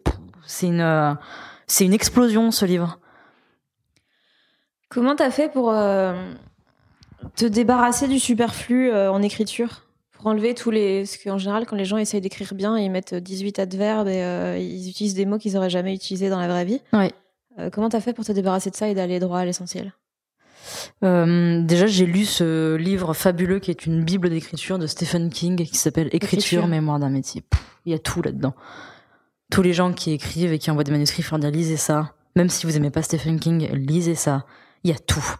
une, 0.61 0.81
euh, 0.81 1.13
c'est 1.67 1.85
une 1.85 1.93
explosion 1.93 2.51
ce 2.51 2.65
livre. 2.65 2.99
Comment 4.89 5.15
t'as 5.15 5.31
fait 5.31 5.51
pour 5.51 5.71
euh, 5.71 6.31
te 7.35 7.45
débarrasser 7.45 8.07
du 8.07 8.19
superflu 8.19 8.91
euh, 8.91 9.11
en 9.11 9.21
écriture? 9.21 9.85
Pour 10.11 10.27
enlever 10.27 10.53
tous 10.53 10.71
les. 10.71 11.01
Parce 11.03 11.17
qu'en 11.17 11.37
général, 11.37 11.65
quand 11.65 11.75
les 11.75 11.85
gens 11.85 11.97
essayent 11.97 12.21
d'écrire 12.21 12.53
bien, 12.53 12.77
ils 12.77 12.91
mettent 12.91 13.13
18 13.13 13.59
adverbes 13.59 14.07
et 14.07 14.21
euh, 14.21 14.57
ils 14.57 14.89
utilisent 14.89 15.13
des 15.13 15.25
mots 15.25 15.37
qu'ils 15.37 15.55
auraient 15.55 15.69
jamais 15.69 15.93
utilisés 15.93 16.29
dans 16.29 16.39
la 16.39 16.47
vraie 16.47 16.65
vie. 16.65 16.81
Euh, 17.57 17.69
comment 17.69 17.89
t'as 17.89 18.01
fait 18.01 18.13
pour 18.13 18.25
te 18.25 18.31
débarrasser 18.31 18.69
de 18.69 18.75
ça 18.75 18.89
et 18.89 18.93
d'aller 18.93 19.19
droit 19.19 19.39
à 19.39 19.45
l'essentiel? 19.45 19.93
Euh, 21.03 21.61
déjà, 21.63 21.87
j'ai 21.87 22.05
lu 22.05 22.25
ce 22.25 22.75
livre 22.75 23.13
fabuleux 23.13 23.59
qui 23.59 23.71
est 23.71 23.85
une 23.85 24.03
bible 24.03 24.29
d'écriture 24.29 24.79
de 24.79 24.87
Stephen 24.87 25.29
King 25.29 25.65
qui 25.65 25.77
s'appelle 25.77 26.07
Écriture, 26.07 26.37
Écriture. 26.39 26.67
mémoire 26.67 26.99
d'un 26.99 27.09
métier. 27.09 27.43
Il 27.85 27.91
y 27.91 27.95
a 27.95 27.99
tout 27.99 28.21
là-dedans. 28.21 28.53
Tous 29.51 29.61
les 29.61 29.73
gens 29.73 29.93
qui 29.93 30.11
écrivent 30.11 30.53
et 30.53 30.59
qui 30.59 30.69
envoient 30.69 30.83
des 30.83 30.91
manuscrits, 30.91 31.23
faut 31.23 31.37
dire 31.37 31.51
lisez 31.51 31.77
ça. 31.77 32.13
Même 32.35 32.49
si 32.49 32.65
vous 32.65 32.77
aimez 32.77 32.91
pas 32.91 33.01
Stephen 33.01 33.39
King, 33.39 33.69
lisez 33.73 34.15
ça. 34.15 34.45
Il 34.83 34.91
y 34.91 34.93
a 34.93 34.99
tout. 34.99 35.35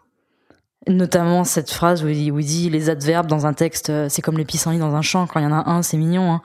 Notamment 0.87 1.43
cette 1.43 1.69
phrase 1.69 2.03
où 2.03 2.07
il, 2.07 2.15
dit, 2.15 2.31
où 2.31 2.39
il 2.39 2.45
dit 2.45 2.69
les 2.69 2.89
adverbes 2.89 3.27
dans 3.27 3.45
un 3.45 3.53
texte, 3.53 3.89
euh, 3.89 4.07
c'est 4.09 4.21
comme 4.21 4.37
les 4.37 4.45
pissenlits 4.45 4.79
dans 4.79 4.95
un 4.95 5.01
champ. 5.01 5.27
Quand 5.27 5.39
il 5.39 5.43
y 5.43 5.45
en 5.45 5.51
a 5.51 5.69
un, 5.69 5.81
c'est 5.81 5.97
mignon, 5.97 6.31
hein. 6.31 6.41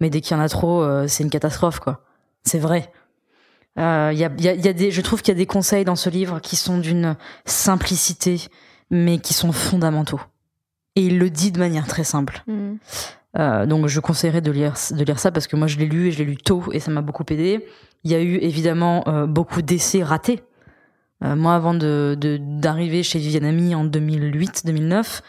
mais 0.00 0.10
dès 0.10 0.20
qu'il 0.20 0.36
y 0.36 0.40
en 0.40 0.42
a 0.42 0.48
trop, 0.48 0.82
euh, 0.82 1.06
c'est 1.08 1.24
une 1.24 1.30
catastrophe, 1.30 1.80
quoi. 1.80 2.04
C'est 2.44 2.58
vrai. 2.58 2.92
Euh, 3.78 4.10
il 4.12 4.18
y 4.18 4.24
a, 4.24 4.30
il 4.36 4.44
y 4.44 4.48
a- 4.48 4.54
il 4.54 4.64
y 4.64 4.68
a 4.68 4.72
des, 4.72 4.90
je 4.90 5.00
trouve 5.00 5.22
qu'il 5.22 5.32
y 5.32 5.36
a 5.36 5.38
des 5.38 5.46
conseils 5.46 5.84
dans 5.84 5.94
ce 5.96 6.10
livre 6.10 6.40
qui 6.40 6.56
sont 6.56 6.78
d'une 6.78 7.16
simplicité, 7.44 8.40
mais 8.90 9.18
qui 9.18 9.34
sont 9.34 9.52
fondamentaux. 9.52 10.20
Et 10.96 11.02
il 11.06 11.18
le 11.18 11.30
dit 11.30 11.52
de 11.52 11.58
manière 11.58 11.86
très 11.86 12.02
simple. 12.04 12.42
Euh, 13.38 13.66
donc 13.66 13.86
je 13.86 14.00
conseillerais 14.00 14.40
de 14.40 14.50
lire, 14.50 14.74
de 14.90 15.04
lire 15.04 15.18
ça 15.20 15.30
parce 15.30 15.46
que 15.46 15.54
moi 15.54 15.66
je 15.68 15.76
l'ai 15.78 15.86
lu 15.86 16.08
et 16.08 16.12
je 16.12 16.18
l'ai 16.18 16.24
lu 16.24 16.36
tôt 16.36 16.64
et 16.72 16.80
ça 16.80 16.90
m'a 16.90 17.02
beaucoup 17.02 17.24
aidé. 17.28 17.64
Il 18.04 18.10
y 18.10 18.14
a 18.14 18.20
eu 18.20 18.36
évidemment 18.36 19.04
euh, 19.06 19.26
beaucoup 19.26 19.60
d'essais 19.62 20.02
ratés. 20.02 20.42
Euh, 21.22 21.36
moi 21.36 21.54
avant 21.54 21.74
de 21.74 22.16
de- 22.18 22.38
d'arriver 22.40 23.02
chez 23.02 23.18
Viviane 23.18 23.44
Ami 23.44 23.74
en 23.74 23.84
2008-2009, 23.84 25.20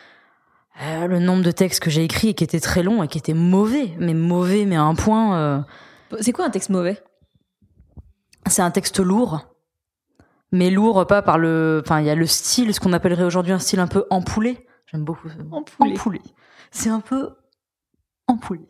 euh, 0.82 1.08
le 1.08 1.20
nombre 1.20 1.44
de 1.44 1.52
textes 1.52 1.82
que 1.82 1.90
j'ai 1.90 2.04
écrits 2.06 2.30
et 2.30 2.34
qui 2.34 2.44
étaient 2.44 2.60
très 2.62 2.84
longs 2.84 3.04
et 3.04 3.08
qui 3.08 3.18
étaient 3.18 3.34
mauvais, 3.34 3.90
mais 4.00 4.14
mauvais 4.14 4.66
mais 4.66 4.78
à 4.78 4.84
un 4.84 4.96
point... 4.96 5.36
euh, 5.38 5.60
C'est 6.22 6.32
quoi 6.32 6.46
un 6.46 6.50
texte 6.50 6.70
mauvais? 6.70 7.00
C'est 8.50 8.62
un 8.62 8.72
texte 8.72 9.00
lourd, 9.00 9.48
mais 10.52 10.70
lourd 10.70 11.06
pas 11.08 11.22
par 11.22 11.38
le. 11.38 11.82
Enfin, 11.86 12.00
il 12.00 12.06
y 12.06 12.10
a 12.10 12.16
le 12.16 12.26
style, 12.28 12.74
ce 12.74 12.80
qu'on 12.80 12.94
appellerait 12.94 13.24
aujourd'hui 13.24 13.54
un 13.54 13.60
style 13.60 13.80
un 13.80 13.88
peu 13.88 14.06
empoulé. 14.10 14.66
J'aime 14.92 15.04
beaucoup. 15.04 15.30
ce 15.30 15.42
mot. 15.42 15.58
Empoulé. 15.80 16.22
C'est 16.72 16.90
un 16.90 17.00
peu 17.00 17.30
empoulé. 18.28 18.62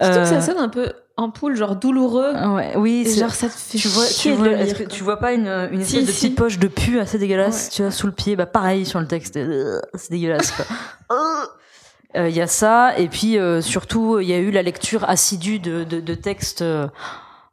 Surtout 0.00 0.20
que 0.20 0.24
ça 0.26 0.36
Euh, 0.36 0.40
sonne 0.40 0.58
un 0.58 0.68
peu 0.68 0.92
ampoule, 1.16 1.54
genre 1.56 1.76
douloureux. 1.76 2.32
Ouais, 2.54 2.72
oui, 2.76 3.04
c'est- 3.06 3.20
genre, 3.20 3.30
ça 3.34 3.48
te 3.48 3.52
fait 3.52 3.76
tu 3.78 3.88
vois, 3.88 4.06
chier 4.06 4.34
lire, 4.36 4.88
tu 4.88 5.04
pas 5.18 5.32
une, 5.34 5.46
une 5.72 5.84
Si, 5.84 5.98
espèce 5.98 6.06
de 6.06 6.12
si. 6.12 6.20
petite 6.28 6.38
poche 6.38 6.58
de 6.58 6.68
pu 6.68 6.98
assez 6.98 7.18
dégueulasse, 7.18 7.64
Ouais. 7.66 7.70
tu 7.74 7.82
vois, 7.82 7.90
sous 7.90 8.06
le 8.06 8.12
pied, 8.14 8.34
bah 8.34 8.46
pareil 8.46 8.86
sur 8.86 8.98
le 8.98 9.06
texte, 9.06 9.36
euh, 9.36 9.80
c'est 9.94 10.10
dégueulasse. 10.10 10.52
quoi. 10.52 10.64
Euh, 12.14 12.28
Il 12.28 12.36
y 12.36 12.42
a 12.42 12.46
ça, 12.46 12.98
et 12.98 13.08
puis 13.08 13.38
euh, 13.38 13.62
surtout, 13.62 14.18
il 14.20 14.28
y 14.28 14.34
a 14.34 14.38
eu 14.38 14.50
la 14.50 14.60
lecture 14.62 15.08
assidue 15.08 15.58
de, 15.60 15.82
de, 15.84 15.98
de 15.98 16.14
textes 16.14 16.60
euh, 16.60 16.86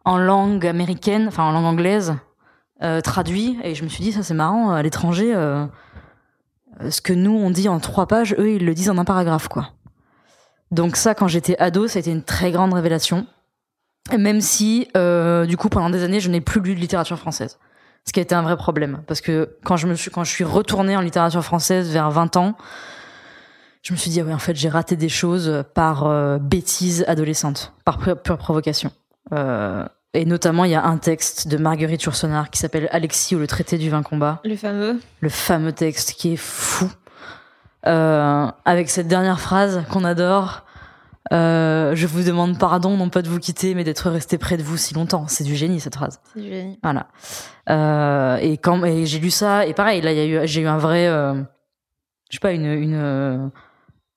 en 0.10 0.18
langue 0.18 0.66
américaine, 0.66 1.28
enfin 1.28 1.44
en 1.44 1.52
langue 1.52 1.66
anglaise, 1.66 2.16
euh, 2.82 3.00
traduits, 3.00 3.60
et 3.64 3.76
je 3.76 3.84
me 3.84 3.90
suis 3.90 4.04
dit, 4.04 4.12
ça 4.12 4.24
c'est 4.24 4.34
marrant, 4.34 4.72
à 4.72 4.82
l'étranger, 4.82 5.36
euh, 5.36 5.68
ce 6.90 7.00
que 7.00 7.14
nous 7.14 7.32
on 7.32 7.52
dit 7.52 7.70
en 7.70 7.80
trois 7.80 8.08
pages, 8.08 8.36
eux 8.40 8.54
ils 8.54 8.66
le 8.66 8.74
disent 8.74 8.90
en 8.90 8.98
un 8.98 9.06
paragraphe, 9.06 9.48
quoi. 9.50 9.70
Donc 10.72 10.96
ça, 10.96 11.14
quand 11.14 11.28
j'étais 11.28 11.56
ado, 11.60 11.88
ça 11.88 11.98
a 11.98 12.00
été 12.00 12.12
une 12.12 12.24
très 12.24 12.52
grande 12.52 12.74
révélation. 12.74 13.28
Même 14.18 14.42
si, 14.42 14.88
euh, 14.98 15.46
du 15.46 15.58
coup, 15.58 15.70
pendant 15.70 15.92
des 15.92 16.04
années, 16.04 16.20
je 16.20 16.30
n'ai 16.30 16.42
plus 16.42 16.62
lu 16.62 16.74
de 16.74 16.80
littérature 16.80 17.18
française. 17.18 17.60
Ce 18.06 18.12
qui 18.12 18.20
a 18.20 18.24
été 18.24 18.34
un 18.34 18.42
vrai 18.42 18.58
problème. 18.58 19.02
Parce 19.06 19.22
que 19.22 19.58
quand 19.64 19.78
je 19.78 19.88
me 19.88 19.94
suis, 19.94 20.10
quand 20.10 20.24
je 20.24 20.32
suis 20.32 20.44
retournée 20.44 20.96
en 20.98 21.02
littérature 21.02 21.44
française 21.44 21.92
vers 21.92 22.10
20 22.10 22.38
ans, 22.38 22.56
je 23.84 23.94
me 23.94 23.98
suis 23.98 24.10
dit, 24.10 24.22
ah 24.22 24.24
ouais, 24.24 24.34
en 24.34 24.40
fait, 24.40 24.56
j'ai 24.56 24.70
raté 24.70 24.96
des 24.96 25.10
choses 25.10 25.64
par 25.76 26.06
euh, 26.06 26.38
bêtise 26.40 27.04
adolescente, 27.08 27.74
par 27.86 27.98
pure, 27.98 28.38
provocation. 28.38 28.92
Et 30.14 30.26
notamment, 30.26 30.64
il 30.66 30.72
y 30.72 30.76
a 30.76 30.84
un 30.86 30.98
texte 30.98 31.48
de 31.48 31.58
Marguerite 31.58 32.04
Yourcenar 32.04 32.50
qui 32.50 32.60
s'appelle 32.60 32.88
Alexis 32.92 33.36
ou 33.36 33.40
le 33.40 33.48
traité 33.48 33.78
du 33.78 33.90
vin 33.90 34.02
combat 34.04 34.42
Le 34.44 34.56
fameux. 34.56 35.00
le 35.22 35.30
fameux 35.30 35.72
texte 35.74 36.14
qui 36.14 36.34
est 36.34 36.38
fou, 36.38 36.90
Euh, 37.88 38.48
avec 38.66 38.90
cette 38.90 39.08
dernière 39.08 39.40
phrase 39.40 39.84
qu'on 39.90 40.04
adore. 40.04 40.66
euh, 41.32 41.96
je 41.96 42.08
vous 42.08 42.24
demande 42.24 42.58
pardon, 42.60 42.98
non 42.98 43.08
pas 43.10 43.22
de 43.22 43.30
vous 43.30 43.40
quitter, 43.40 43.74
mais 43.74 43.84
d'être 43.86 44.10
resté 44.10 44.38
près 44.38 44.58
de 44.58 44.64
vous 44.64 44.76
si 44.78 44.94
longtemps. 44.96 45.28
C'est 45.30 45.46
du 45.46 45.56
génie 45.56 45.80
cette 45.80 45.96
phrase. 45.96 46.20
C'est 46.34 46.42
du 46.42 46.50
génie. 46.50 46.78
Voilà. 46.84 47.08
Euh, 47.70 48.36
et 48.42 48.58
quand 48.58 48.84
et 48.84 49.06
j'ai 49.06 49.20
lu 49.20 49.30
ça, 49.32 49.66
et 49.66 49.74
pareil, 49.74 50.02
là, 50.02 50.12
eu, 50.14 50.40
j'ai 50.46 50.62
eu 50.62 50.68
un 50.68 50.78
vrai, 50.78 51.08
euh, 51.08 51.36
je 52.30 52.36
sais 52.36 52.40
pas, 52.42 52.52
une, 52.52 52.66
une, 52.66 53.52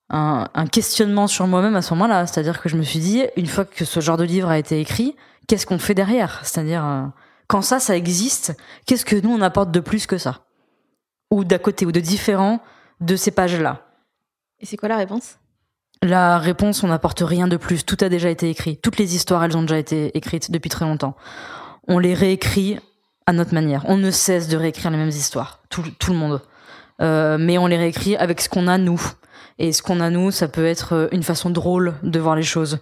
un, 0.09 0.47
un 0.53 0.65
questionnement 0.67 1.27
sur 1.27 1.47
moi-même 1.47 1.75
à 1.77 1.81
ce 1.81 1.93
moment-là. 1.93 2.25
C'est-à-dire 2.27 2.61
que 2.61 2.67
je 2.67 2.75
me 2.75 2.83
suis 2.83 2.99
dit, 2.99 3.23
une 3.37 3.47
fois 3.47 3.63
que 3.63 3.85
ce 3.85 3.99
genre 4.01 4.17
de 4.17 4.25
livre 4.25 4.49
a 4.49 4.57
été 4.57 4.79
écrit, 4.81 5.15
qu'est-ce 5.47 5.65
qu'on 5.65 5.79
fait 5.79 5.93
derrière? 5.93 6.41
C'est-à-dire, 6.43 6.85
euh, 6.85 7.05
quand 7.47 7.61
ça, 7.61 7.79
ça 7.79 7.95
existe, 7.95 8.55
qu'est-ce 8.85 9.05
que 9.05 9.15
nous 9.15 9.31
on 9.31 9.41
apporte 9.41 9.71
de 9.71 9.79
plus 9.79 10.07
que 10.07 10.17
ça? 10.17 10.45
Ou 11.31 11.43
d'à 11.43 11.59
côté, 11.59 11.85
ou 11.85 11.91
de 11.91 11.99
différent 11.99 12.61
de 13.01 13.15
ces 13.15 13.31
pages-là 13.31 13.87
Et 14.59 14.65
c'est 14.65 14.77
quoi 14.77 14.89
la 14.89 14.97
réponse? 14.97 15.37
La 16.01 16.37
réponse, 16.37 16.83
on 16.83 16.87
n'apporte 16.87 17.21
rien 17.21 17.47
de 17.47 17.57
plus. 17.57 17.85
Tout 17.85 17.97
a 18.01 18.09
déjà 18.09 18.29
été 18.29 18.49
écrit. 18.49 18.77
Toutes 18.77 18.97
les 18.97 19.15
histoires, 19.15 19.43
elles 19.43 19.55
ont 19.55 19.61
déjà 19.61 19.77
été 19.77 20.15
écrites 20.17 20.51
depuis 20.51 20.69
très 20.69 20.85
longtemps. 20.85 21.15
On 21.87 21.97
les 21.97 22.13
réécrit 22.13 22.77
à 23.25 23.33
notre 23.33 23.53
manière. 23.53 23.83
On 23.87 23.97
ne 23.97 24.11
cesse 24.11 24.49
de 24.49 24.57
réécrire 24.57 24.91
les 24.91 24.97
mêmes 24.97 25.07
histoires. 25.09 25.61
Tout, 25.69 25.83
tout 25.99 26.11
le 26.11 26.17
monde. 26.17 26.41
Euh, 27.01 27.37
mais 27.39 27.57
on 27.57 27.67
les 27.67 27.77
réécrit 27.77 28.17
avec 28.17 28.41
ce 28.41 28.49
qu'on 28.49 28.67
a 28.67 28.77
nous. 28.77 29.01
Et 29.59 29.71
ce 29.71 29.81
qu'on 29.81 29.99
a 30.01 30.09
nous, 30.09 30.31
ça 30.31 30.47
peut 30.47 30.65
être 30.65 31.09
une 31.11 31.23
façon 31.23 31.49
drôle 31.49 31.93
de 32.03 32.19
voir 32.19 32.35
les 32.35 32.43
choses. 32.43 32.79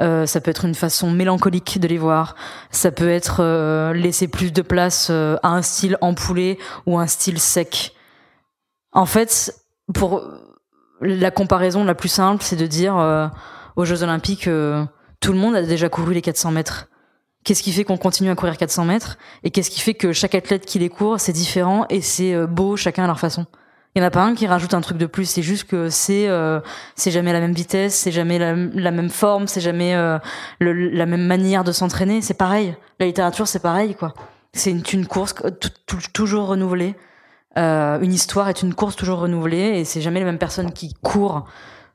Euh, 0.00 0.26
ça 0.26 0.40
peut 0.40 0.50
être 0.50 0.64
une 0.64 0.74
façon 0.74 1.10
mélancolique 1.10 1.78
de 1.78 1.86
les 1.86 1.98
voir. 1.98 2.34
Ça 2.70 2.90
peut 2.90 3.10
être 3.10 3.40
euh, 3.40 3.92
laisser 3.92 4.28
plus 4.28 4.52
de 4.52 4.62
place 4.62 5.08
euh, 5.10 5.36
à 5.42 5.50
un 5.50 5.62
style 5.62 5.98
empoulé 6.00 6.58
ou 6.86 6.98
un 6.98 7.06
style 7.06 7.38
sec. 7.38 7.94
En 8.92 9.06
fait, 9.06 9.54
pour 9.92 10.22
la 11.00 11.30
comparaison 11.30 11.84
la 11.84 11.94
plus 11.94 12.08
simple, 12.08 12.42
c'est 12.42 12.56
de 12.56 12.66
dire 12.66 12.96
euh, 12.96 13.26
aux 13.76 13.84
Jeux 13.84 14.02
Olympiques, 14.02 14.48
euh, 14.48 14.84
tout 15.20 15.32
le 15.32 15.38
monde 15.38 15.56
a 15.56 15.62
déjà 15.62 15.88
couru 15.88 16.14
les 16.14 16.22
400 16.22 16.52
mètres. 16.52 16.88
Qu'est-ce 17.44 17.62
qui 17.62 17.72
fait 17.72 17.84
qu'on 17.84 17.98
continue 17.98 18.30
à 18.30 18.34
courir 18.34 18.56
400 18.56 18.84
mètres? 18.84 19.18
Et 19.42 19.50
qu'est-ce 19.50 19.70
qui 19.70 19.80
fait 19.80 19.94
que 19.94 20.12
chaque 20.12 20.34
athlète 20.34 20.64
qui 20.64 20.78
les 20.78 20.88
court, 20.88 21.18
c'est 21.18 21.32
différent 21.32 21.86
et 21.90 22.00
c'est 22.00 22.46
beau 22.46 22.76
chacun 22.76 23.04
à 23.04 23.06
leur 23.08 23.18
façon? 23.18 23.46
Il 23.94 24.00
y 24.00 24.02
en 24.04 24.06
a 24.06 24.10
pas 24.10 24.22
un 24.22 24.34
qui 24.34 24.46
rajoute 24.46 24.72
un 24.74 24.80
truc 24.80 24.96
de 24.96 25.06
plus. 25.06 25.26
C'est 25.26 25.42
juste 25.42 25.64
que 25.68 25.90
c'est 25.90 26.26
euh, 26.28 26.60
c'est 26.96 27.10
jamais 27.10 27.32
la 27.32 27.40
même 27.40 27.52
vitesse, 27.52 27.94
c'est 27.94 28.12
jamais 28.12 28.38
la, 28.38 28.54
même 28.90 29.10
forme, 29.10 29.46
c'est 29.46 29.60
jamais 29.60 29.94
euh, 29.94 30.18
la 30.60 31.06
même 31.06 31.26
manière 31.26 31.62
de 31.62 31.72
s'entraîner. 31.72 32.22
C'est 32.22 32.34
pareil. 32.34 32.74
La 33.00 33.06
littérature, 33.06 33.46
c'est 33.46 33.60
pareil, 33.62 33.94
quoi. 33.94 34.14
C'est 34.54 34.70
une, 34.92 35.06
course 35.06 35.34
euh, 35.44 35.50
tou- 35.50 35.68
tou- 35.86 35.98
toujours 36.12 36.46
renouvelée. 36.48 36.94
Euh, 37.58 38.00
une 38.00 38.14
histoire 38.14 38.48
est 38.48 38.62
une 38.62 38.72
course 38.74 38.96
toujours 38.96 39.18
renouvelée 39.18 39.78
et 39.78 39.84
c'est 39.84 40.00
jamais 40.00 40.20
les 40.20 40.24
mêmes 40.24 40.38
personnes 40.38 40.72
qui 40.72 40.94
courent 41.02 41.44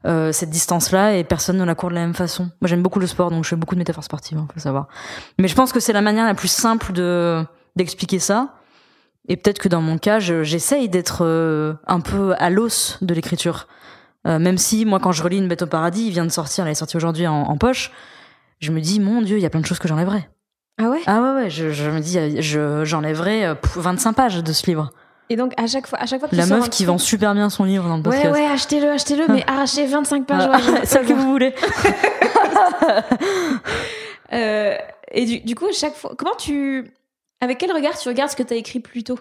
euh, 0.06 0.32
cette 0.32 0.52
distance-là 0.52 1.16
et 1.18 1.24
personne 1.24 1.58
ne 1.58 1.64
la 1.66 1.74
court 1.74 1.90
de 1.90 1.96
la 1.96 2.02
même 2.02 2.14
façon. 2.14 2.44
Moi, 2.62 2.68
j'aime 2.68 2.84
beaucoup 2.84 3.00
le 3.00 3.08
sport, 3.08 3.32
donc 3.32 3.44
je 3.44 3.50
fais 3.50 3.56
beaucoup 3.56 3.74
de 3.74 3.80
métaphores 3.80 4.04
sportives, 4.04 4.38
hein, 4.38 4.48
faut 4.54 4.60
savoir. 4.60 4.88
Mais 5.40 5.48
je 5.48 5.56
pense 5.56 5.74
que 5.74 5.80
c'est 5.80 5.94
la 5.94 6.02
manière 6.02 6.26
la 6.28 6.36
plus 6.36 6.48
simple 6.52 6.94
de 6.94 7.44
d'expliquer 7.76 8.20
ça. 8.20 8.54
Et 9.28 9.36
peut-être 9.38 9.60
que 9.60 9.68
dans 9.68 9.82
mon 9.82 9.98
cas, 9.98 10.20
je- 10.20 10.44
j'essaye 10.44 10.88
d'être 10.90 11.24
euh, 11.26 11.74
un 11.86 12.00
peu 12.00 12.34
à 12.40 12.50
l'os 12.50 12.98
de 13.02 13.14
l'écriture. 13.14 13.68
Euh, 14.26 14.40
même 14.40 14.58
si 14.58 14.86
moi, 14.86 15.00
quand 15.00 15.12
je 15.12 15.24
relis 15.24 15.38
Une 15.38 15.48
bête 15.48 15.62
au 15.62 15.68
paradis, 15.68 16.08
il 16.08 16.12
vient 16.12 16.26
de 16.26 16.32
sortir, 16.32 16.66
elle 16.66 16.72
est 16.72 16.76
sortie 16.76 16.98
aujourd'hui 16.98 17.28
en, 17.28 17.42
en 17.44 17.58
poche. 17.58 17.92
Je 18.60 18.72
me 18.72 18.80
dis, 18.82 19.00
mon 19.00 19.22
Dieu, 19.22 19.38
il 19.38 19.42
y 19.42 19.46
a 19.46 19.50
plein 19.50 19.62
de 19.62 19.66
choses 19.66 19.80
que 19.80 19.88
j'enlèverais. 19.88 20.30
Ah 20.80 20.90
ouais? 20.90 21.02
Ah 21.08 21.22
ouais, 21.22 21.32
ouais, 21.44 21.50
je, 21.50 21.72
je 21.72 21.90
me 21.90 22.00
dis, 22.00 22.18
euh, 22.18 22.42
je- 22.42 22.86
j'enlèverais 22.86 23.56
pff, 23.56 23.78
25 23.78 24.14
pages 24.14 24.44
de 24.44 24.54
ce 24.54 24.66
livre. 24.66 24.92
Et 25.30 25.36
donc, 25.36 25.54
à 25.58 25.68
chaque 25.68 25.88
fois, 25.88 26.00
à 26.00 26.06
chaque 26.06 26.20
fois 26.22 26.30
que 26.30 26.36
La 26.38 26.46
meuf 26.46 26.70
qui 26.70 26.84
truc- 26.84 26.88
vend 26.88 26.98
super 26.98 27.34
bien 27.34 27.50
son 27.50 27.66
livre 27.66 27.88
dans 27.90 27.98
le 27.98 28.04
podcast. 28.04 28.26
Ouais, 28.28 28.32
ouais, 28.32 28.46
achetez-le, 28.48 28.90
achetez-le, 28.92 29.26
mais 29.28 29.44
arrachez 29.48 29.86
25 29.86 30.26
pages. 30.26 30.50
Ah, 30.50 30.56
ouais, 30.58 30.80
je- 30.82 30.88
celle 30.88 31.06
que 31.06 31.14
vous 31.14 31.30
voulez. 31.32 31.54
Euh, 34.34 34.76
et 35.12 35.26
du, 35.26 35.40
du 35.40 35.56
coup, 35.56 35.68
chaque 35.72 35.96
fois, 35.96 36.12
comment 36.18 36.36
tu, 36.38 36.92
avec 37.42 37.58
quel 37.58 37.72
regard 37.72 37.98
tu 37.98 38.08
regardes 38.10 38.32
ce 38.32 38.36
que 38.36 38.44
tu 38.44 38.54
as 38.54 38.58
écrit 38.58 38.80
plus 38.80 39.04
tôt? 39.04 39.20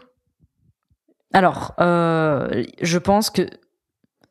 Alors, 1.32 1.74
euh, 1.80 2.64
je 2.80 2.98
pense 2.98 3.30
que 3.30 3.42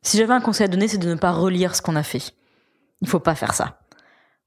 si 0.02 0.18
j'avais 0.18 0.34
un 0.34 0.42
conseil 0.42 0.66
à 0.66 0.68
donner, 0.68 0.88
c'est 0.88 0.98
de 0.98 1.10
ne 1.10 1.16
pas 1.16 1.32
relire 1.32 1.76
ce 1.76 1.82
qu'on 1.82 1.96
a 1.96 2.04
fait. 2.04 2.32
Il 3.02 3.08
faut 3.10 3.20
pas 3.20 3.36
faire 3.36 3.54
ça. 3.54 3.80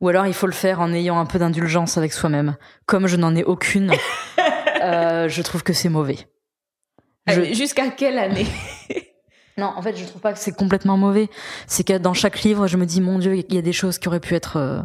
Ou 0.00 0.08
alors, 0.08 0.26
il 0.26 0.34
faut 0.34 0.46
le 0.46 0.52
faire 0.52 0.80
en 0.80 0.92
ayant 0.92 1.18
un 1.18 1.26
peu 1.26 1.38
d'indulgence 1.38 1.98
avec 1.98 2.12
soi-même. 2.12 2.56
Comme 2.86 3.06
je 3.06 3.16
n'en 3.16 3.34
ai 3.34 3.44
aucune, 3.44 3.92
euh, 4.82 5.28
je 5.28 5.42
trouve 5.42 5.62
que 5.62 5.72
c'est 5.72 5.88
mauvais. 5.88 6.18
Je- 7.26 7.52
Jusqu'à 7.52 7.88
quelle 7.90 8.18
année? 8.18 8.46
Non, 9.58 9.72
en 9.74 9.82
fait, 9.82 9.96
je 9.96 10.04
trouve 10.04 10.20
pas 10.20 10.32
que 10.32 10.38
c'est 10.38 10.52
complètement 10.56 10.96
mauvais. 10.96 11.28
C'est 11.66 11.82
que 11.82 11.98
dans 11.98 12.14
chaque 12.14 12.42
livre, 12.42 12.68
je 12.68 12.76
me 12.76 12.86
dis, 12.86 13.00
mon 13.00 13.18
Dieu, 13.18 13.34
il 13.34 13.52
y 13.52 13.58
a 13.58 13.60
des 13.60 13.72
choses 13.72 13.98
qui 13.98 14.06
auraient 14.06 14.20
pu 14.20 14.36
être, 14.36 14.56
euh, 14.56 14.80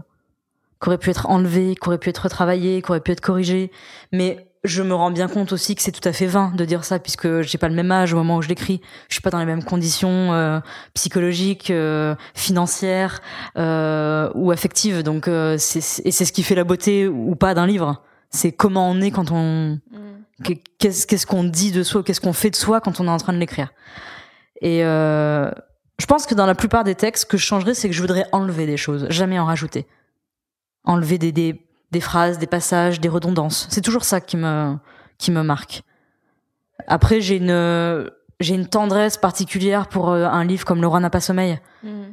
qui 0.84 0.90
auraient 0.90 0.98
pu 0.98 1.10
être 1.12 1.30
enlevées, 1.30 1.76
qui 1.82 1.88
auraient 1.88 1.98
pu 1.98 2.10
être 2.10 2.18
retravaillées, 2.24 2.82
qui 2.82 2.90
auraient 2.92 3.00
pu 3.00 3.12
être 3.12 3.22
corrigées. 3.22 3.72
Mais 4.12 4.48
je 4.66 4.82
me 4.84 4.94
rends 4.94 5.12
bien 5.12 5.28
compte 5.28 5.52
aussi 5.54 5.76
que 5.76 5.82
c'est 5.82 5.92
tout 5.94 6.08
à 6.08 6.12
fait 6.14 6.26
vain 6.26 6.52
de 6.56 6.66
dire 6.66 6.84
ça, 6.84 7.00
puisque 7.00 7.42
j'ai 7.42 7.58
pas 7.58 7.70
le 7.70 7.76
même 7.76 7.92
âge 7.92 8.14
au 8.14 8.18
moment 8.18 8.38
où 8.38 8.42
je 8.42 8.50
l'écris. 8.50 8.82
Je 9.10 9.16
suis 9.16 9.22
pas 9.22 9.30
dans 9.30 9.40
les 9.40 9.46
mêmes 9.46 9.64
conditions 9.64 10.34
euh, 10.34 10.60
psychologiques, 10.94 11.70
euh, 11.72 12.16
financières 12.34 13.22
euh, 13.58 14.30
ou 14.36 14.52
affectives. 14.52 15.04
Donc, 15.04 15.28
euh, 15.28 15.56
c'est, 15.58 15.82
c'est- 15.82 16.06
et 16.06 16.12
c'est 16.12 16.26
ce 16.26 16.34
qui 16.34 16.44
fait 16.44 16.56
la 16.56 16.64
beauté 16.66 17.08
ou 17.08 17.36
pas 17.36 17.54
d'un 17.54 17.66
livre. 17.68 18.02
C'est 18.30 18.52
comment 18.52 18.90
on 18.90 19.00
est 19.02 19.12
quand 19.12 19.32
on, 19.32 19.80
que- 20.44 20.54
qu'est-ce 20.80 21.08
qu'est-ce 21.08 21.26
qu'on 21.28 21.44
dit 21.44 21.72
de 21.72 21.84
soi, 21.84 22.04
qu'est-ce 22.04 22.22
qu'on 22.22 22.34
fait 22.34 22.50
de 22.50 22.56
soi 22.56 22.82
quand 22.82 23.00
on 23.00 23.06
est 23.08 23.12
en 23.12 23.18
train 23.18 23.34
de 23.34 23.38
l'écrire. 23.38 23.74
Et 24.62 24.84
euh, 24.84 25.52
je 26.00 26.06
pense 26.06 26.26
que 26.26 26.36
dans 26.36 26.46
la 26.46 26.56
plupart 26.56 26.84
des 26.84 26.96
textes, 26.96 27.24
ce 27.24 27.26
que 27.26 27.38
je 27.38 27.46
changerais, 27.46 27.74
c'est 27.74 27.90
que 27.90 27.96
je 27.96 28.02
voudrais 28.02 28.26
enlever 28.32 28.66
des 28.66 28.78
choses, 28.78 29.08
jamais 29.10 29.38
en 29.40 29.46
rajouter. 29.46 29.86
Enlever 30.86 31.18
des, 31.18 31.32
des, 31.32 31.66
des 31.92 32.02
phrases, 32.02 32.40
des 32.40 32.48
passages, 32.48 33.00
des 33.00 33.10
redondances. 33.10 33.68
C'est 33.70 33.82
toujours 33.82 34.04
ça 34.04 34.20
qui 34.22 34.38
me, 34.38 34.76
qui 35.18 35.32
me 35.32 35.42
marque. 35.44 35.84
Après, 36.88 37.22
j'ai 37.22 37.38
une, 37.38 38.10
j'ai 38.40 38.56
une 38.56 38.68
tendresse 38.68 39.16
particulière 39.18 39.88
pour 39.88 40.10
euh, 40.10 40.26
un 40.26 40.44
livre 40.44 40.66
comme 40.66 40.82
Le 40.82 40.88
roi 40.88 41.00
n'a 41.00 41.10
pas 41.10 41.22
sommeil. 41.22 41.60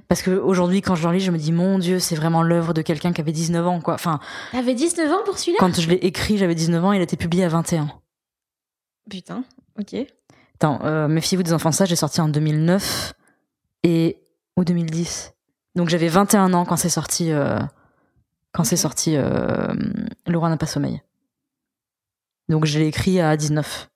Parce 0.09 0.23
que 0.23 0.31
aujourd'hui, 0.33 0.83
quand 0.83 0.95
je 0.97 1.07
le 1.09 1.15
lis, 1.15 1.21
je 1.21 1.31
me 1.31 1.39
dis, 1.39 1.53
mon 1.53 1.79
Dieu, 1.79 1.99
c'est 1.99 2.15
vraiment 2.17 2.43
l'œuvre 2.43 2.75
de 2.75 2.83
quelqu'un 2.83 3.13
qui 3.13 3.21
avait 3.21 3.33
19 3.33 3.67
ans, 3.67 3.81
quoi. 3.81 3.95
Enfin, 3.95 4.21
T'avais 4.53 4.75
19 4.75 5.11
ans 5.13 5.25
pour 5.25 5.39
celui-là? 5.39 5.57
quand 5.61 5.81
je 5.81 5.89
l'ai 5.89 5.97
écrit, 5.97 6.37
j'avais 6.39 6.55
19 6.55 6.85
ans, 6.85 6.93
il 6.93 7.01
a 7.01 7.05
été 7.05 7.17
publié 7.17 7.45
à 7.45 7.49
21. 7.49 7.89
Putain, 9.09 9.45
ok. 9.79 9.97
Attends, 10.57 10.81
euh, 10.85 11.09
méfiez-vous 11.09 11.43
des 11.43 11.53
enfants 11.53 11.73
sages, 11.73 11.89
j'ai 11.89 11.97
sorti 11.97 12.21
en 12.21 12.29
2009 12.29 13.15
et 13.83 14.19
ou 14.57 14.65
2010. 14.65 15.33
Donc 15.75 15.89
j'avais 15.89 16.09
21 16.09 16.53
ans 16.53 16.65
quand 16.65 16.77
c'est 16.77 16.89
sorti 16.91 17.33
euh, 17.33 17.59
quand 18.53 18.65
c'est 18.65 18.77
sorti 18.77 19.15
euh, 19.17 19.73
Le 20.27 20.39
roi 20.39 20.49
n'a 20.49 20.57
pas 20.57 20.67
sommeil. 20.67 21.03
Donc 22.49 22.65
je 22.65 22.79
l'ai 22.79 22.87
écrit 22.87 23.21
à 23.21 23.37
19. 23.37 23.89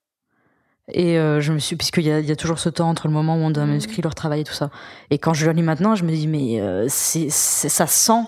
Et 0.91 1.17
euh, 1.17 1.41
je 1.41 1.51
me 1.51 1.57
suis 1.59 1.75
puisqu'il 1.75 2.03
y 2.05 2.11
a, 2.11 2.19
il 2.19 2.25
y 2.27 2.31
a 2.31 2.35
toujours 2.35 2.59
ce 2.59 2.69
temps 2.69 2.89
entre 2.89 3.07
le 3.07 3.13
moment 3.13 3.35
où 3.35 3.39
on 3.39 3.49
donne 3.49 3.63
un 3.63 3.67
manuscrit, 3.67 4.01
leur 4.03 4.13
travail 4.13 4.41
et 4.41 4.43
tout 4.43 4.53
ça. 4.53 4.69
Et 5.09 5.17
quand 5.17 5.33
je 5.33 5.45
le 5.47 5.51
lis 5.51 5.63
maintenant, 5.63 5.95
je 5.95 6.03
me 6.05 6.11
dis 6.11 6.27
mais 6.27 6.61
euh, 6.61 6.85
c'est 6.87 7.29
c'est- 7.31 7.69
ça 7.69 7.87
sent 7.87 8.21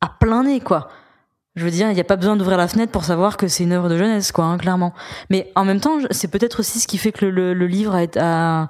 à 0.00 0.08
plein 0.08 0.44
nez 0.44 0.60
quoi. 0.60 0.88
Je 1.56 1.64
veux 1.64 1.70
dire, 1.70 1.88
il 1.90 1.94
n'y 1.94 2.00
a 2.00 2.04
pas 2.04 2.16
besoin 2.16 2.36
d'ouvrir 2.36 2.58
la 2.58 2.68
fenêtre 2.68 2.92
pour 2.92 3.04
savoir 3.04 3.38
que 3.38 3.48
c'est 3.48 3.64
une 3.64 3.72
œuvre 3.72 3.88
de 3.88 3.96
jeunesse, 3.96 4.30
quoi, 4.30 4.44
hein, 4.44 4.58
clairement. 4.58 4.92
Mais 5.30 5.50
en 5.56 5.64
même 5.64 5.80
temps, 5.80 5.96
c'est 6.10 6.28
peut-être 6.28 6.60
aussi 6.60 6.78
ce 6.80 6.86
qui 6.86 6.98
fait 6.98 7.12
que 7.12 7.24
le, 7.24 7.30
le- 7.30 7.54
le 7.54 7.66
livre 7.66 7.94
a, 7.94 8.02
été- 8.02 8.20
a, 8.20 8.68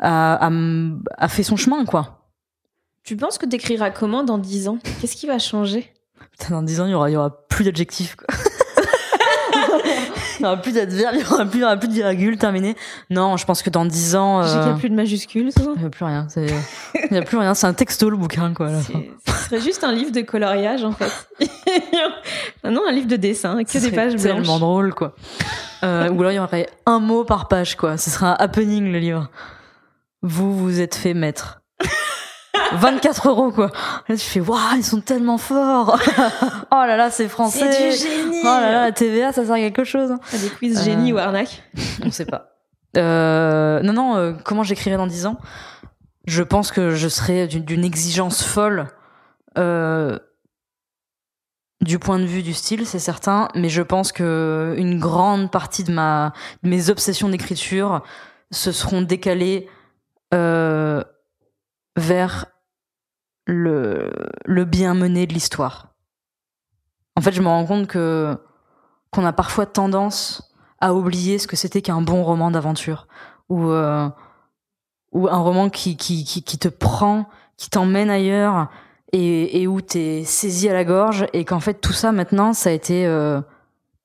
a, 0.00 0.46
a, 0.46 0.50
a 1.18 1.28
fait 1.28 1.42
son 1.42 1.56
chemin, 1.56 1.84
quoi. 1.84 2.28
Tu 3.02 3.16
penses 3.16 3.38
que 3.38 3.46
t'écriras 3.46 3.90
comment 3.90 4.22
dans 4.22 4.38
10 4.38 4.68
ans? 4.68 4.78
Qu'est-ce 5.00 5.16
qui 5.16 5.26
va 5.26 5.40
changer? 5.40 5.92
Putain, 6.30 6.50
dans 6.54 6.62
10 6.62 6.80
ans, 6.80 6.86
il 6.86 6.90
y 6.92 6.94
aura, 6.94 7.10
il 7.10 7.12
y 7.12 7.16
aura 7.16 7.30
plus 7.48 7.64
d'adjectifs, 7.64 8.16
quoi. 8.16 8.26
il 10.38 10.42
y 10.42 10.44
aura 10.46 10.56
plus 10.56 10.72
d'adverbes, 10.72 11.14
il 11.16 11.20
y 11.20 11.24
aura 11.32 11.44
plus, 11.44 11.58
il 11.58 11.62
y 11.62 11.64
aura 11.64 11.76
plus 11.76 11.88
de 11.88 11.92
virgules, 11.94 12.36
terminé. 12.38 12.76
Non, 13.10 13.36
je 13.36 13.44
pense 13.44 13.62
que 13.62 13.70
dans 13.70 13.84
10 13.84 14.16
ans, 14.16 14.42
J'ai 14.42 14.50
qu'il 14.50 14.60
n'y 14.60 14.66
euh, 14.68 14.74
a 14.74 14.78
plus 14.78 14.90
de 14.90 14.94
majuscules, 14.94 15.52
souvent. 15.52 15.72
il 15.76 15.80
n'y 15.80 15.86
a 15.86 15.90
plus 15.90 16.04
rien. 16.04 16.26
c'est- 16.28 16.46
Il 16.94 17.08
n'y 17.12 17.18
a 17.18 17.22
plus 17.22 17.36
rien. 17.38 17.54
C'est 17.54 17.66
un 17.66 17.74
texto, 17.74 18.10
le 18.10 18.16
bouquin, 18.16 18.52
quoi. 18.54 18.68
à 18.68 18.72
la 18.72 18.78
fin. 18.80 18.92
C'est- 19.26 19.32
Ce 19.32 19.44
serait 19.46 19.60
juste 19.60 19.84
un 19.84 19.92
livre 19.92 20.10
de 20.12 20.20
coloriage, 20.22 20.84
en 20.84 20.92
fait. 20.92 21.10
Non, 22.64 22.82
un 22.88 22.92
livre 22.92 23.08
de 23.08 23.16
dessin, 23.16 23.62
que 23.64 23.70
Ce 23.70 23.78
des 23.78 23.86
serait 23.86 23.96
pages 23.96 24.12
blanches. 24.12 24.22
tellement 24.22 24.58
drôle, 24.58 24.94
quoi. 24.94 25.14
Euh, 25.82 26.08
ou 26.10 26.20
alors 26.20 26.30
il 26.32 26.36
y 26.36 26.38
aurait 26.38 26.68
un 26.86 27.00
mot 27.00 27.24
par 27.24 27.48
page, 27.48 27.76
quoi. 27.76 27.96
Ce 27.96 28.08
serait 28.10 28.26
un 28.26 28.36
happening, 28.38 28.92
le 28.92 28.98
livre. 28.98 29.30
Vous 30.22 30.56
vous 30.56 30.80
êtes 30.80 30.94
fait 30.94 31.12
maître. 31.14 31.61
24 32.76 33.28
euros, 33.28 33.50
quoi. 33.50 33.70
Là, 34.08 34.16
tu 34.16 34.24
fais, 34.24 34.40
waouh, 34.40 34.76
ils 34.76 34.84
sont 34.84 35.00
tellement 35.00 35.38
forts. 35.38 35.98
oh 36.70 36.74
là 36.74 36.96
là, 36.96 37.10
c'est 37.10 37.28
français. 37.28 37.70
C'est 37.72 37.90
du 37.90 37.96
génie 37.96 38.40
Oh 38.42 38.44
là 38.44 38.72
là, 38.72 38.84
la 38.84 38.92
TVA, 38.92 39.32
ça 39.32 39.44
sert 39.44 39.54
à 39.54 39.58
quelque 39.58 39.84
chose. 39.84 40.10
Ah, 40.12 40.36
Des 40.38 40.48
quiz 40.50 40.84
génie 40.84 41.12
Euh, 41.12 41.16
ou 41.16 41.18
arnaque 41.18 41.62
On 42.04 42.10
sait 42.10 42.26
pas. 42.26 42.48
Euh, 42.96 43.80
non, 43.82 43.92
non, 43.92 44.16
euh, 44.16 44.32
comment 44.44 44.62
j'écrirai 44.62 44.96
dans 44.96 45.06
10 45.06 45.26
ans? 45.26 45.38
Je 46.26 46.42
pense 46.42 46.70
que 46.70 46.90
je 46.90 47.08
serai 47.08 47.46
d'une 47.48 47.64
d'une 47.64 47.84
exigence 47.84 48.42
folle 48.44 48.86
euh, 49.58 50.18
du 51.80 51.98
point 51.98 52.18
de 52.20 52.24
vue 52.24 52.42
du 52.42 52.54
style, 52.54 52.86
c'est 52.86 53.00
certain, 53.00 53.48
mais 53.56 53.68
je 53.68 53.82
pense 53.82 54.12
que 54.12 54.74
une 54.78 55.00
grande 55.00 55.50
partie 55.50 55.82
de, 55.82 55.92
ma, 55.92 56.32
de 56.62 56.68
mes 56.68 56.90
obsessions 56.90 57.28
d'écriture 57.28 58.02
se 58.52 58.70
seront 58.70 59.02
décalées 59.02 59.68
euh, 60.32 61.02
vers 61.96 62.46
le, 63.46 64.10
le 64.44 64.64
bien 64.64 64.94
mené 64.94 65.26
de 65.26 65.32
l'histoire. 65.32 65.88
En 67.16 67.20
fait, 67.20 67.32
je 67.32 67.42
me 67.42 67.48
rends 67.48 67.66
compte 67.66 67.86
que 67.86 68.36
qu'on 69.10 69.26
a 69.26 69.32
parfois 69.32 69.66
tendance 69.66 70.52
à 70.80 70.94
oublier 70.94 71.38
ce 71.38 71.46
que 71.46 71.56
c'était 71.56 71.82
qu'un 71.82 72.00
bon 72.00 72.22
roman 72.24 72.50
d'aventure 72.50 73.06
ou 73.48 73.70
euh, 73.70 74.08
ou 75.12 75.28
un 75.28 75.36
roman 75.36 75.68
qui, 75.68 75.96
qui, 75.98 76.24
qui, 76.24 76.58
te 76.58 76.68
prend, 76.68 77.28
qui 77.58 77.68
t'emmène 77.68 78.08
ailleurs 78.08 78.68
et, 79.12 79.60
et 79.60 79.66
où 79.66 79.82
t'es 79.82 80.24
saisi 80.24 80.70
à 80.70 80.72
la 80.72 80.84
gorge 80.84 81.26
et 81.34 81.44
qu'en 81.44 81.60
fait 81.60 81.74
tout 81.74 81.92
ça 81.92 82.12
maintenant 82.12 82.54
ça 82.54 82.70
a 82.70 82.72
été 82.72 83.06
euh, 83.06 83.42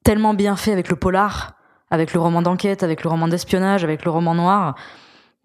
tellement 0.04 0.34
bien 0.34 0.58
fait 0.58 0.74
avec 0.74 0.90
le 0.90 0.98
polar, 0.98 1.54
avec 1.90 2.14
le 2.14 2.20
roman 2.20 2.42
d'enquête, 2.42 2.84
avec 2.84 3.04
le 3.04 3.10
roman 3.10 3.30
d'espionnage, 3.30 3.86
avec 3.86 4.04
le 4.04 4.12
roman 4.12 4.36
noir 4.36 4.76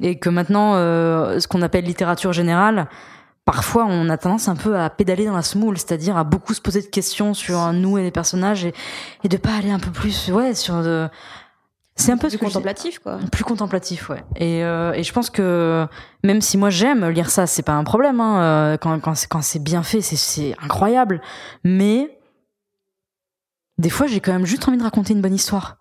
et 0.01 0.19
que 0.19 0.29
maintenant 0.29 0.75
euh, 0.75 1.39
ce 1.39 1.47
qu'on 1.47 1.63
appelle 1.63 1.85
littérature 1.85 2.33
générale 2.33 2.89
Parfois, 3.45 3.87
on 3.89 4.09
a 4.09 4.17
tendance 4.17 4.49
un 4.49 4.55
peu 4.55 4.79
à 4.79 4.89
pédaler 4.89 5.27
dans 5.27 5.35
la 5.35 5.43
semoule, 5.43 5.77
c'est-à-dire 5.77 6.17
à 6.17 6.23
beaucoup 6.23 6.55
se 6.55 6.61
poser 6.61 6.81
de 6.81 6.87
questions 6.87 7.35
sur 7.35 7.73
nous 7.73 7.99
et 7.99 8.03
les 8.03 8.13
personnages 8.13 8.65
et, 8.65 8.73
et 9.25 9.29
de 9.29 9.37
pas 9.37 9.55
aller 9.55 9.71
un 9.73 9.81
peu 9.81 9.91
plus, 9.91 10.31
ouais, 10.31 10.55
sur 10.55 10.83
de. 10.83 11.09
C'est 11.97 12.13
un 12.13 12.17
peu 12.17 12.31
ce 12.31 12.37
dis. 12.37 12.45
contemplatif, 12.45 13.01
quoi. 13.01 13.19
Plus 13.33 13.45
contemplatif, 13.45 14.09
ouais. 14.09 14.25
Et, 14.37 14.65
euh, 14.65 14.93
et 14.93 15.03
je 15.03 15.13
pense 15.13 15.29
que 15.29 15.87
même 16.25 16.41
si 16.41 16.57
moi 16.57 16.71
j'aime 16.71 17.07
lire 17.09 17.31
ça, 17.31 17.47
c'est 17.47 17.63
pas 17.63 17.75
un 17.75 17.85
problème. 17.85 18.21
Hein, 18.21 18.41
euh, 18.41 18.77
quand 18.77 18.99
quand 19.01 19.15
c'est 19.15 19.27
quand 19.29 19.43
c'est 19.43 19.59
bien 19.63 19.83
fait, 19.83 20.01
c'est 20.01 20.17
c'est 20.17 20.55
incroyable. 20.63 21.21
Mais 21.65 22.19
des 23.79 23.91
fois, 23.91 24.07
j'ai 24.07 24.21
quand 24.21 24.33
même 24.33 24.47
juste 24.47 24.69
envie 24.69 24.79
de 24.79 24.83
raconter 24.83 25.13
une 25.13 25.21
bonne 25.21 25.35
histoire. 25.35 25.79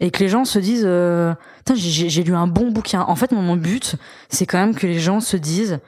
Et 0.00 0.10
que 0.12 0.20
les 0.20 0.28
gens 0.28 0.44
se 0.44 0.58
disent, 0.60 0.84
euh, 0.86 1.34
j'ai 1.74 2.22
lu 2.22 2.34
un 2.34 2.46
bon 2.46 2.70
bouquin. 2.70 3.02
En 3.02 3.16
fait, 3.16 3.32
mon, 3.32 3.42
mon 3.42 3.56
but, 3.56 3.96
c'est 4.28 4.46
quand 4.46 4.58
même 4.58 4.74
que 4.74 4.86
les 4.86 4.98
gens 5.00 5.18
se 5.20 5.36
disent, 5.36 5.80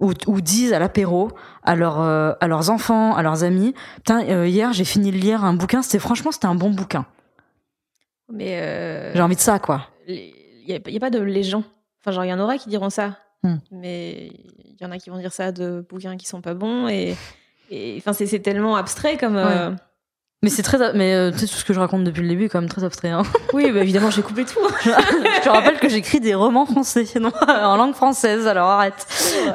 ou, 0.00 0.12
ou 0.28 0.40
disent 0.40 0.72
à 0.72 0.78
l'apéro 0.78 1.32
à, 1.64 1.74
leur, 1.74 2.00
euh, 2.00 2.32
à 2.40 2.46
leurs 2.46 2.70
enfants, 2.70 3.16
à 3.16 3.22
leurs 3.22 3.42
amis, 3.42 3.74
putain, 3.96 4.22
euh, 4.28 4.46
hier 4.46 4.72
j'ai 4.72 4.84
fini 4.84 5.10
de 5.10 5.16
lire 5.16 5.44
un 5.44 5.54
bouquin, 5.54 5.82
c'était 5.82 5.98
franchement 5.98 6.30
c'était 6.30 6.46
un 6.46 6.54
bon 6.54 6.70
bouquin. 6.70 7.04
Mais 8.32 8.60
euh, 8.60 9.12
J'ai 9.14 9.22
envie 9.22 9.34
de 9.34 9.40
ça, 9.40 9.58
quoi. 9.58 9.88
il 10.06 10.32
n'y 10.68 10.74
a, 10.74 10.78
y 10.90 10.96
a 10.96 11.00
pas 11.00 11.10
de 11.10 11.18
légende. 11.18 11.64
Enfin, 12.00 12.12
genre, 12.12 12.24
il 12.24 12.28
y 12.28 12.32
en 12.32 12.38
aura 12.38 12.58
qui 12.58 12.68
diront 12.68 12.90
ça. 12.90 13.18
Hmm. 13.42 13.56
Mais 13.72 14.30
il 14.64 14.76
y 14.80 14.84
en 14.84 14.92
a 14.92 14.98
qui 14.98 15.10
vont 15.10 15.18
dire 15.18 15.32
ça 15.32 15.50
de 15.50 15.84
bouquins 15.88 16.16
qui 16.16 16.26
sont 16.26 16.40
pas 16.42 16.54
bons. 16.54 16.86
Et 16.88 17.16
enfin, 17.98 18.12
c'est 18.12 18.26
c'est 18.26 18.38
tellement 18.38 18.76
abstrait 18.76 19.16
comme. 19.16 19.36
euh, 19.36 19.70
Mais 20.44 20.50
c'est 20.50 20.62
très, 20.62 20.92
mais 20.92 21.14
euh, 21.14 21.32
tu 21.32 21.38
sais, 21.38 21.46
tout 21.48 21.54
ce 21.54 21.64
que 21.64 21.72
je 21.72 21.80
raconte 21.80 22.04
depuis 22.04 22.22
le 22.22 22.28
début 22.28 22.44
est 22.44 22.48
quand 22.48 22.60
même 22.60 22.70
très 22.70 22.84
abstrait. 22.84 23.08
Hein. 23.10 23.24
Oui, 23.52 23.72
bah, 23.72 23.80
évidemment, 23.80 24.10
j'ai 24.10 24.22
coupé 24.22 24.44
tout. 24.44 24.60
je 24.84 25.42
te 25.42 25.48
rappelle 25.48 25.78
que 25.80 25.88
j'écris 25.88 26.20
des 26.20 26.34
romans 26.34 26.64
français, 26.64 27.06
non, 27.20 27.32
en 27.48 27.76
langue 27.76 27.94
française, 27.94 28.46
alors 28.46 28.68
arrête. 28.68 29.04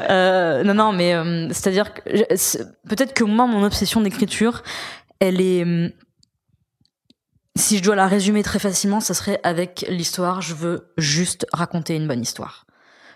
Euh, 0.10 0.64
non, 0.64 0.74
non, 0.74 0.92
mais 0.92 1.14
euh, 1.14 1.48
c'est-à-dire 1.50 1.94
que 1.94 2.02
peut-être 2.90 3.14
que 3.14 3.24
moi, 3.24 3.48
mon 3.48 3.64
obsession 3.64 4.02
d'écriture, 4.02 4.62
elle 5.22 5.40
est. 5.40 5.62
hum, 5.64 5.90
Si 7.56 7.78
je 7.78 7.84
dois 7.84 7.96
la 7.96 8.08
résumer 8.08 8.44
très 8.44 8.60
facilement, 8.60 9.00
ça 9.00 9.14
serait 9.14 9.40
avec 9.44 9.86
l'histoire. 9.88 10.42
Je 10.42 10.54
veux 10.54 10.92
juste 10.98 11.46
raconter 11.54 11.96
une 11.96 12.08
bonne 12.10 12.22
histoire. 12.22 12.66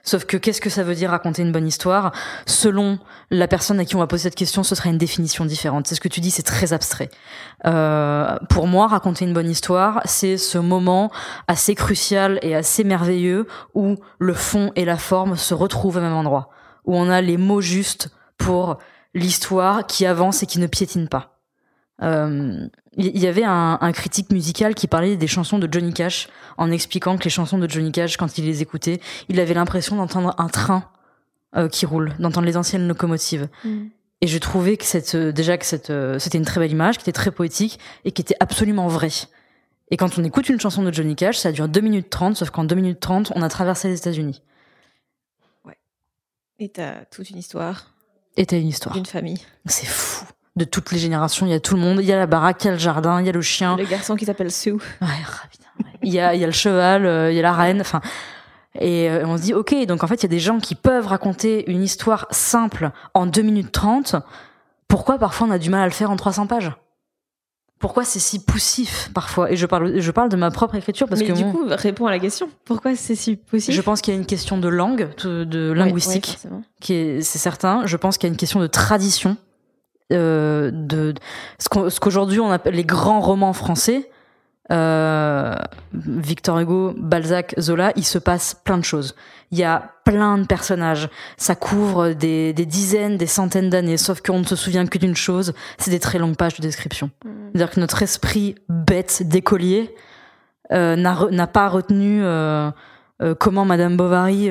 Sauf 0.07 0.23
que 0.23 0.37
qu'est-ce 0.37 0.61
que 0.61 0.69
ça 0.69 0.83
veut 0.83 0.95
dire 0.95 1.09
raconter 1.09 1.41
une 1.41 1.51
bonne 1.51 1.67
histoire? 1.67 2.13
Selon 2.45 2.97
la 3.29 3.45
personne 3.49 3.77
à 3.81 3.83
qui 3.83 3.97
on 3.97 3.99
va 3.99 4.07
poser 4.07 4.23
cette 4.23 4.35
question, 4.35 4.63
ce 4.63 4.73
sera 4.73 4.87
une 4.87 4.97
définition 4.97 5.43
différente. 5.43 5.85
C'est 5.85 5.95
ce 5.95 5.99
que 5.99 6.07
tu 6.07 6.21
dis, 6.21 6.31
c'est 6.31 6.43
très 6.43 6.71
abstrait. 6.71 7.09
Euh, 7.65 8.37
pour 8.49 8.67
moi, 8.67 8.87
raconter 8.87 9.25
une 9.25 9.33
bonne 9.33 9.49
histoire, 9.49 9.99
c'est 10.05 10.37
ce 10.37 10.57
moment 10.57 11.11
assez 11.49 11.75
crucial 11.75 12.39
et 12.41 12.55
assez 12.55 12.85
merveilleux 12.85 13.47
où 13.73 13.97
le 14.17 14.33
fond 14.33 14.71
et 14.77 14.85
la 14.85 14.95
forme 14.95 15.35
se 15.35 15.53
retrouvent 15.53 15.97
au 15.97 16.01
même 16.01 16.13
endroit, 16.13 16.51
où 16.85 16.95
on 16.95 17.09
a 17.09 17.19
les 17.19 17.35
mots 17.35 17.59
justes 17.59 18.09
pour 18.37 18.77
l'histoire 19.13 19.87
qui 19.87 20.05
avance 20.05 20.41
et 20.41 20.45
qui 20.45 20.59
ne 20.59 20.67
piétine 20.67 21.09
pas. 21.09 21.36
Euh, 22.01 22.67
Il 22.95 23.17
y 23.17 23.27
avait 23.27 23.43
un, 23.43 23.77
un 23.81 23.91
critique 23.91 24.31
musical 24.31 24.75
qui 24.75 24.87
parlait 24.87 25.17
des 25.17 25.27
chansons 25.27 25.59
de 25.59 25.67
Johnny 25.71 25.93
Cash 25.93 26.29
en 26.57 26.71
expliquant 26.71 27.17
que 27.17 27.23
les 27.23 27.29
chansons 27.29 27.57
de 27.57 27.69
Johnny 27.69 27.91
Cash, 27.91 28.17
quand 28.17 28.37
il 28.37 28.45
les 28.45 28.61
écoutait, 28.61 28.99
il 29.29 29.39
avait 29.39 29.53
l'impression 29.53 29.95
d'entendre 29.95 30.33
un 30.37 30.47
train 30.47 30.89
euh, 31.55 31.67
qui 31.69 31.85
roule, 31.85 32.13
d'entendre 32.19 32.45
les 32.45 32.57
anciennes 32.57 32.87
locomotives. 32.87 33.47
Et 34.21 34.27
je 34.27 34.37
trouvais 34.39 34.77
que 34.77 34.85
cette, 34.85 35.13
euh, 35.15 35.31
déjà 35.31 35.57
que 35.57 35.65
cette, 35.65 35.91
euh, 35.91 36.17
c'était 36.19 36.37
une 36.39 36.45
très 36.45 36.59
belle 36.59 36.71
image, 36.71 36.97
qui 36.97 37.03
était 37.03 37.11
très 37.11 37.29
poétique 37.31 37.79
et 38.03 38.11
qui 38.11 38.21
était 38.21 38.35
absolument 38.39 38.87
vraie. 38.87 39.11
Et 39.91 39.97
quand 39.97 40.17
on 40.17 40.23
écoute 40.23 40.49
une 40.49 40.59
chanson 40.59 40.81
de 40.83 40.91
Johnny 40.91 41.15
Cash, 41.15 41.37
ça 41.37 41.51
dure 41.51 41.67
2 41.67 41.79
minutes 41.81 42.09
30, 42.09 42.35
sauf 42.35 42.49
qu'en 42.49 42.63
2 42.63 42.75
minutes 42.75 42.99
30, 42.99 43.31
on 43.35 43.41
a 43.41 43.49
traversé 43.49 43.87
les 43.87 43.97
États-Unis. 43.97 44.41
Et 46.59 46.69
t'as 46.69 47.05
toute 47.05 47.29
une 47.29 47.37
histoire 47.37 47.93
Et 48.35 48.45
t'as 48.47 48.57
une 48.57 48.67
histoire. 48.67 48.95
d'une 48.95 49.05
famille. 49.05 49.37
C'est 49.67 49.85
fou. 49.85 50.25
De 50.57 50.65
toutes 50.65 50.91
les 50.91 50.97
générations, 50.97 51.45
il 51.45 51.51
y 51.51 51.55
a 51.55 51.59
tout 51.59 51.75
le 51.75 51.81
monde. 51.81 51.99
Il 52.01 52.05
y 52.05 52.11
a 52.11 52.17
la 52.17 52.25
baraque, 52.25 52.63
il 52.63 52.67
y 52.67 52.69
a 52.69 52.73
le 52.73 52.79
jardin, 52.79 53.19
il 53.21 53.25
y 53.27 53.29
a 53.29 53.31
le 53.31 53.41
chien. 53.41 53.77
Le 53.77 53.85
garçon 53.85 54.15
qui 54.15 54.25
s'appelle 54.25 54.51
Sue. 54.51 54.71
Ouais, 54.73 54.79
ah, 55.01 55.47
putain, 55.51 55.67
ouais. 55.79 55.91
Il 56.01 56.11
y 56.11 56.19
a, 56.19 56.33
il 56.33 56.41
y 56.41 56.43
a 56.43 56.47
le 56.47 56.51
cheval, 56.53 57.05
euh, 57.05 57.31
il 57.31 57.35
y 57.35 57.39
a 57.39 57.43
la 57.43 57.53
reine. 57.53 57.79
Enfin, 57.79 58.01
et 58.79 59.09
euh, 59.09 59.25
on 59.25 59.37
se 59.37 59.43
dit, 59.43 59.53
ok, 59.53 59.85
donc 59.85 60.03
en 60.03 60.07
fait, 60.07 60.15
il 60.15 60.23
y 60.23 60.25
a 60.25 60.29
des 60.29 60.39
gens 60.39 60.59
qui 60.59 60.75
peuvent 60.75 61.05
raconter 61.07 61.69
une 61.71 61.83
histoire 61.83 62.27
simple 62.31 62.91
en 63.13 63.25
2 63.27 63.41
minutes 63.43 63.71
30. 63.71 64.15
Pourquoi 64.87 65.17
parfois 65.19 65.47
on 65.47 65.51
a 65.51 65.59
du 65.59 65.69
mal 65.69 65.81
à 65.81 65.85
le 65.85 65.91
faire 65.91 66.09
en 66.09 66.15
300 66.15 66.47
pages? 66.47 66.71
Pourquoi 67.79 68.03
c'est 68.03 68.17
si 68.19 68.39
poussif 68.43 69.11
parfois? 69.13 69.51
Et 69.51 69.55
je 69.55 69.67
parle, 69.67 69.99
je 69.99 70.11
parle 70.11 70.29
de 70.29 70.35
ma 70.35 70.49
propre 70.49 70.73
écriture 70.73 71.07
parce 71.07 71.21
Mais 71.21 71.27
que 71.27 71.33
du 71.33 71.45
mon- 71.45 71.51
coup, 71.51 71.65
réponds 71.69 72.07
à 72.07 72.09
la 72.11 72.17
question. 72.17 72.49
Pourquoi 72.65 72.95
c'est 72.95 73.13
si 73.13 73.35
possible 73.35 73.75
je 73.75 73.81
pense 73.81 74.01
qu'il 74.01 74.15
y 74.15 74.17
a 74.17 74.19
une 74.19 74.25
question 74.25 74.57
de 74.57 74.67
langue, 74.67 75.09
de, 75.23 75.71
linguistique. 75.73 76.39
qui 76.81 76.93
est 76.93 77.21
c'est 77.21 77.37
certain. 77.37 77.85
Je 77.85 77.95
pense 77.95 78.17
qu'il 78.17 78.27
y 78.27 78.31
a 78.31 78.33
une 78.33 78.37
question 78.37 78.59
de 78.59 78.65
tradition, 78.65 79.37
euh, 80.13 80.71
de 80.71 81.13
ce 81.59 81.99
qu'aujourd'hui 81.99 82.39
on 82.39 82.51
appelle 82.51 82.75
les 82.75 82.85
grands 82.85 83.19
romans 83.19 83.53
français. 83.53 84.09
Euh, 84.69 85.55
Victor 85.93 86.59
Hugo, 86.59 86.93
Balzac, 86.97 87.55
Zola, 87.57 87.93
il 87.95 88.03
se 88.03 88.17
passe 88.17 88.53
plein 88.53 88.77
de 88.77 88.83
choses. 88.83 89.15
Il 89.51 89.57
y 89.57 89.63
a 89.63 89.91
plein 90.03 90.37
de 90.37 90.45
personnages. 90.45 91.09
Ça 91.37 91.55
couvre 91.55 92.09
des, 92.09 92.51
des 92.51 92.65
dizaines, 92.65 93.17
des 93.17 93.27
centaines 93.27 93.69
d'années, 93.69 93.95
sauf 93.97 94.21
qu'on 94.21 94.39
ne 94.39 94.45
se 94.45 94.57
souvient 94.57 94.85
que 94.85 94.97
d'une 94.97 95.15
chose, 95.15 95.53
c'est 95.77 95.91
des 95.91 95.99
très 95.99 96.19
longues 96.19 96.35
pages 96.35 96.55
de 96.55 96.61
description. 96.61 97.11
C'est-à-dire 97.23 97.69
que 97.69 97.79
notre 97.79 98.03
esprit 98.03 98.55
bête 98.67 99.23
d'écolier 99.23 99.95
euh, 100.73 100.97
n'a 100.97 101.47
pas 101.47 101.69
retenu 101.69 102.21
euh, 102.23 102.71
comment 103.39 103.63
Madame 103.63 103.95
Bovary 103.95 104.49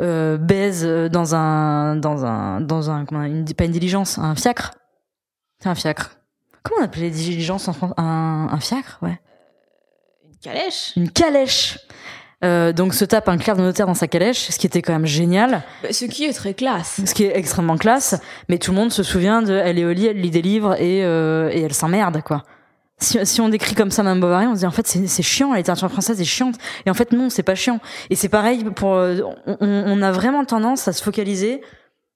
euh, 0.00 0.34
euh, 0.34 0.36
baise 0.38 0.84
dans 1.10 1.34
un 1.34 1.96
dans 1.96 2.24
un 2.24 2.60
dans 2.60 2.90
un 2.90 3.04
comment 3.04 3.22
une, 3.22 3.44
pas 3.54 3.64
une 3.64 3.72
diligence, 3.72 4.18
un 4.18 4.34
fiacre. 4.34 4.72
C'est 5.60 5.68
un 5.68 5.74
fiacre. 5.74 6.10
Comment 6.62 6.80
on 6.82 6.84
appelle 6.84 7.02
les 7.02 7.10
diligences 7.10 7.68
en 7.68 7.72
France 7.72 7.92
un, 7.96 8.48
un 8.50 8.60
fiacre, 8.60 8.98
ouais. 9.02 9.20
Une 10.24 10.36
calèche. 10.38 10.92
Une 10.96 11.10
calèche. 11.10 11.78
Euh, 12.42 12.72
donc 12.72 12.92
se 12.92 13.04
tape 13.06 13.28
un 13.28 13.38
clerc 13.38 13.56
de 13.56 13.62
notaire 13.62 13.86
dans 13.86 13.94
sa 13.94 14.06
calèche, 14.06 14.50
ce 14.50 14.58
qui 14.58 14.66
était 14.66 14.82
quand 14.82 14.92
même 14.92 15.06
génial, 15.06 15.62
Bah, 15.82 15.92
ce 15.92 16.04
qui 16.04 16.24
est 16.24 16.32
très 16.34 16.52
classe. 16.52 17.00
ce 17.06 17.14
qui 17.14 17.24
est 17.24 17.36
extrêmement 17.38 17.78
classe. 17.78 18.20
Mais 18.50 18.58
tout 18.58 18.72
le 18.72 18.76
monde 18.76 18.92
se 18.92 19.02
souvient 19.02 19.40
de, 19.40 19.54
elle 19.54 19.78
est 19.78 19.84
au 19.86 19.92
lit, 19.92 20.06
elle 20.08 20.20
lit 20.20 20.30
des 20.30 20.42
livres 20.42 20.74
et 20.80 21.04
euh, 21.04 21.48
et 21.52 21.62
elle 21.62 21.72
s'emmerde 21.72 22.20
quoi. 22.22 22.42
Si, 22.98 23.18
si 23.26 23.40
on 23.40 23.48
décrit 23.48 23.74
comme 23.74 23.90
ça 23.90 24.02
Madame 24.02 24.20
Bovary, 24.20 24.46
on 24.46 24.54
se 24.54 24.60
dit 24.60 24.66
en 24.66 24.70
fait 24.70 24.86
c'est 24.86 25.22
chiant, 25.22 25.52
la 25.52 25.58
littérature 25.58 25.90
française 25.90 26.20
est 26.20 26.24
chiante. 26.24 26.56
Et 26.86 26.90
en 26.90 26.94
fait 26.94 27.12
non, 27.12 27.28
c'est 27.28 27.42
pas 27.42 27.54
chiant. 27.54 27.80
Et 28.10 28.14
c'est 28.14 28.28
pareil 28.28 28.64
pour, 28.64 28.94
euh, 28.94 29.18
on, 29.46 29.56
on 29.60 30.02
a 30.02 30.12
vraiment 30.12 30.44
tendance 30.44 30.86
à 30.88 30.92
se 30.92 31.02
focaliser 31.02 31.60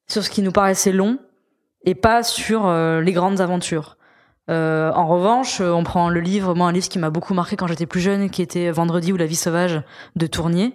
sur 0.09 0.23
ce 0.23 0.31
qui 0.31 0.43
nous 0.43 0.53
paraissait 0.53 0.93
long 0.93 1.19
et 1.85 1.95
pas 1.95 2.23
sur 2.23 2.67
euh, 2.67 3.01
les 3.01 3.13
grandes 3.13 3.41
aventures. 3.41 3.97
Euh, 4.51 4.91
en 4.93 5.07
revanche, 5.07 5.61
on 5.61 5.85
prend 5.85 6.09
le 6.09 6.21
livre, 6.21 6.55
moi 6.55 6.69
un 6.69 6.73
livre 6.73 6.89
qui 6.89 6.99
m'a 6.99 7.11
beaucoup 7.11 7.35
marqué 7.35 7.57
quand 7.57 7.67
j'étais 7.67 7.87
plus 7.87 8.01
jeune, 8.01 8.31
qui 8.31 8.41
était 8.41 8.71
Vendredi 8.71 9.13
ou 9.13 9.17
la 9.17 9.27
vie 9.27 9.37
sauvage 9.37 9.83
de 10.17 10.27
Tournier. 10.27 10.75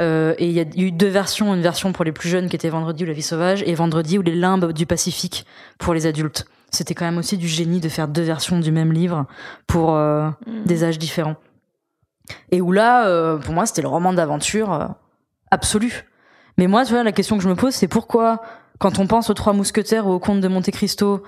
Euh, 0.00 0.34
et 0.38 0.46
il 0.46 0.52
y 0.52 0.60
a 0.60 0.64
eu 0.76 0.90
deux 0.90 1.08
versions, 1.08 1.54
une 1.54 1.62
version 1.62 1.92
pour 1.92 2.04
les 2.04 2.10
plus 2.10 2.28
jeunes 2.28 2.48
qui 2.48 2.56
était 2.56 2.68
Vendredi 2.68 3.04
ou 3.04 3.06
la 3.06 3.12
vie 3.12 3.22
sauvage 3.22 3.62
et 3.66 3.74
Vendredi 3.74 4.18
ou 4.18 4.22
les 4.22 4.34
limbes 4.34 4.72
du 4.72 4.86
Pacifique 4.86 5.46
pour 5.78 5.94
les 5.94 6.06
adultes. 6.06 6.46
C'était 6.74 6.94
quand 6.94 7.04
même 7.06 7.18
aussi 7.18 7.38
du 7.38 7.48
génie 7.48 7.80
de 7.80 7.88
faire 7.88 8.08
deux 8.08 8.22
versions 8.22 8.58
du 8.58 8.70
même 8.72 8.92
livre 8.92 9.26
pour 9.66 9.94
euh, 9.94 10.28
Mm. 10.46 10.64
des 10.64 10.84
âges 10.84 10.98
différents. 10.98 11.36
Et 12.50 12.60
où 12.60 12.72
là, 12.72 13.06
euh, 13.06 13.36
pour 13.38 13.54
moi, 13.54 13.66
c'était 13.66 13.82
le 13.82 13.88
roman 13.88 14.12
d'aventure 14.12 14.72
euh, 14.72 14.86
absolu. 15.50 16.04
Mais 16.58 16.66
moi, 16.66 16.84
tu 16.84 16.92
vois, 16.92 17.02
la 17.02 17.12
question 17.12 17.36
que 17.36 17.42
je 17.42 17.48
me 17.48 17.54
pose, 17.54 17.74
c'est 17.74 17.88
pourquoi, 17.88 18.40
quand 18.78 18.98
on 18.98 19.06
pense 19.06 19.28
aux 19.30 19.34
Trois 19.34 19.52
Mousquetaires 19.52 20.06
ou 20.06 20.12
au 20.12 20.18
Comte 20.18 20.40
de 20.40 20.48
Monte 20.48 20.70
Cristo, 20.70 21.22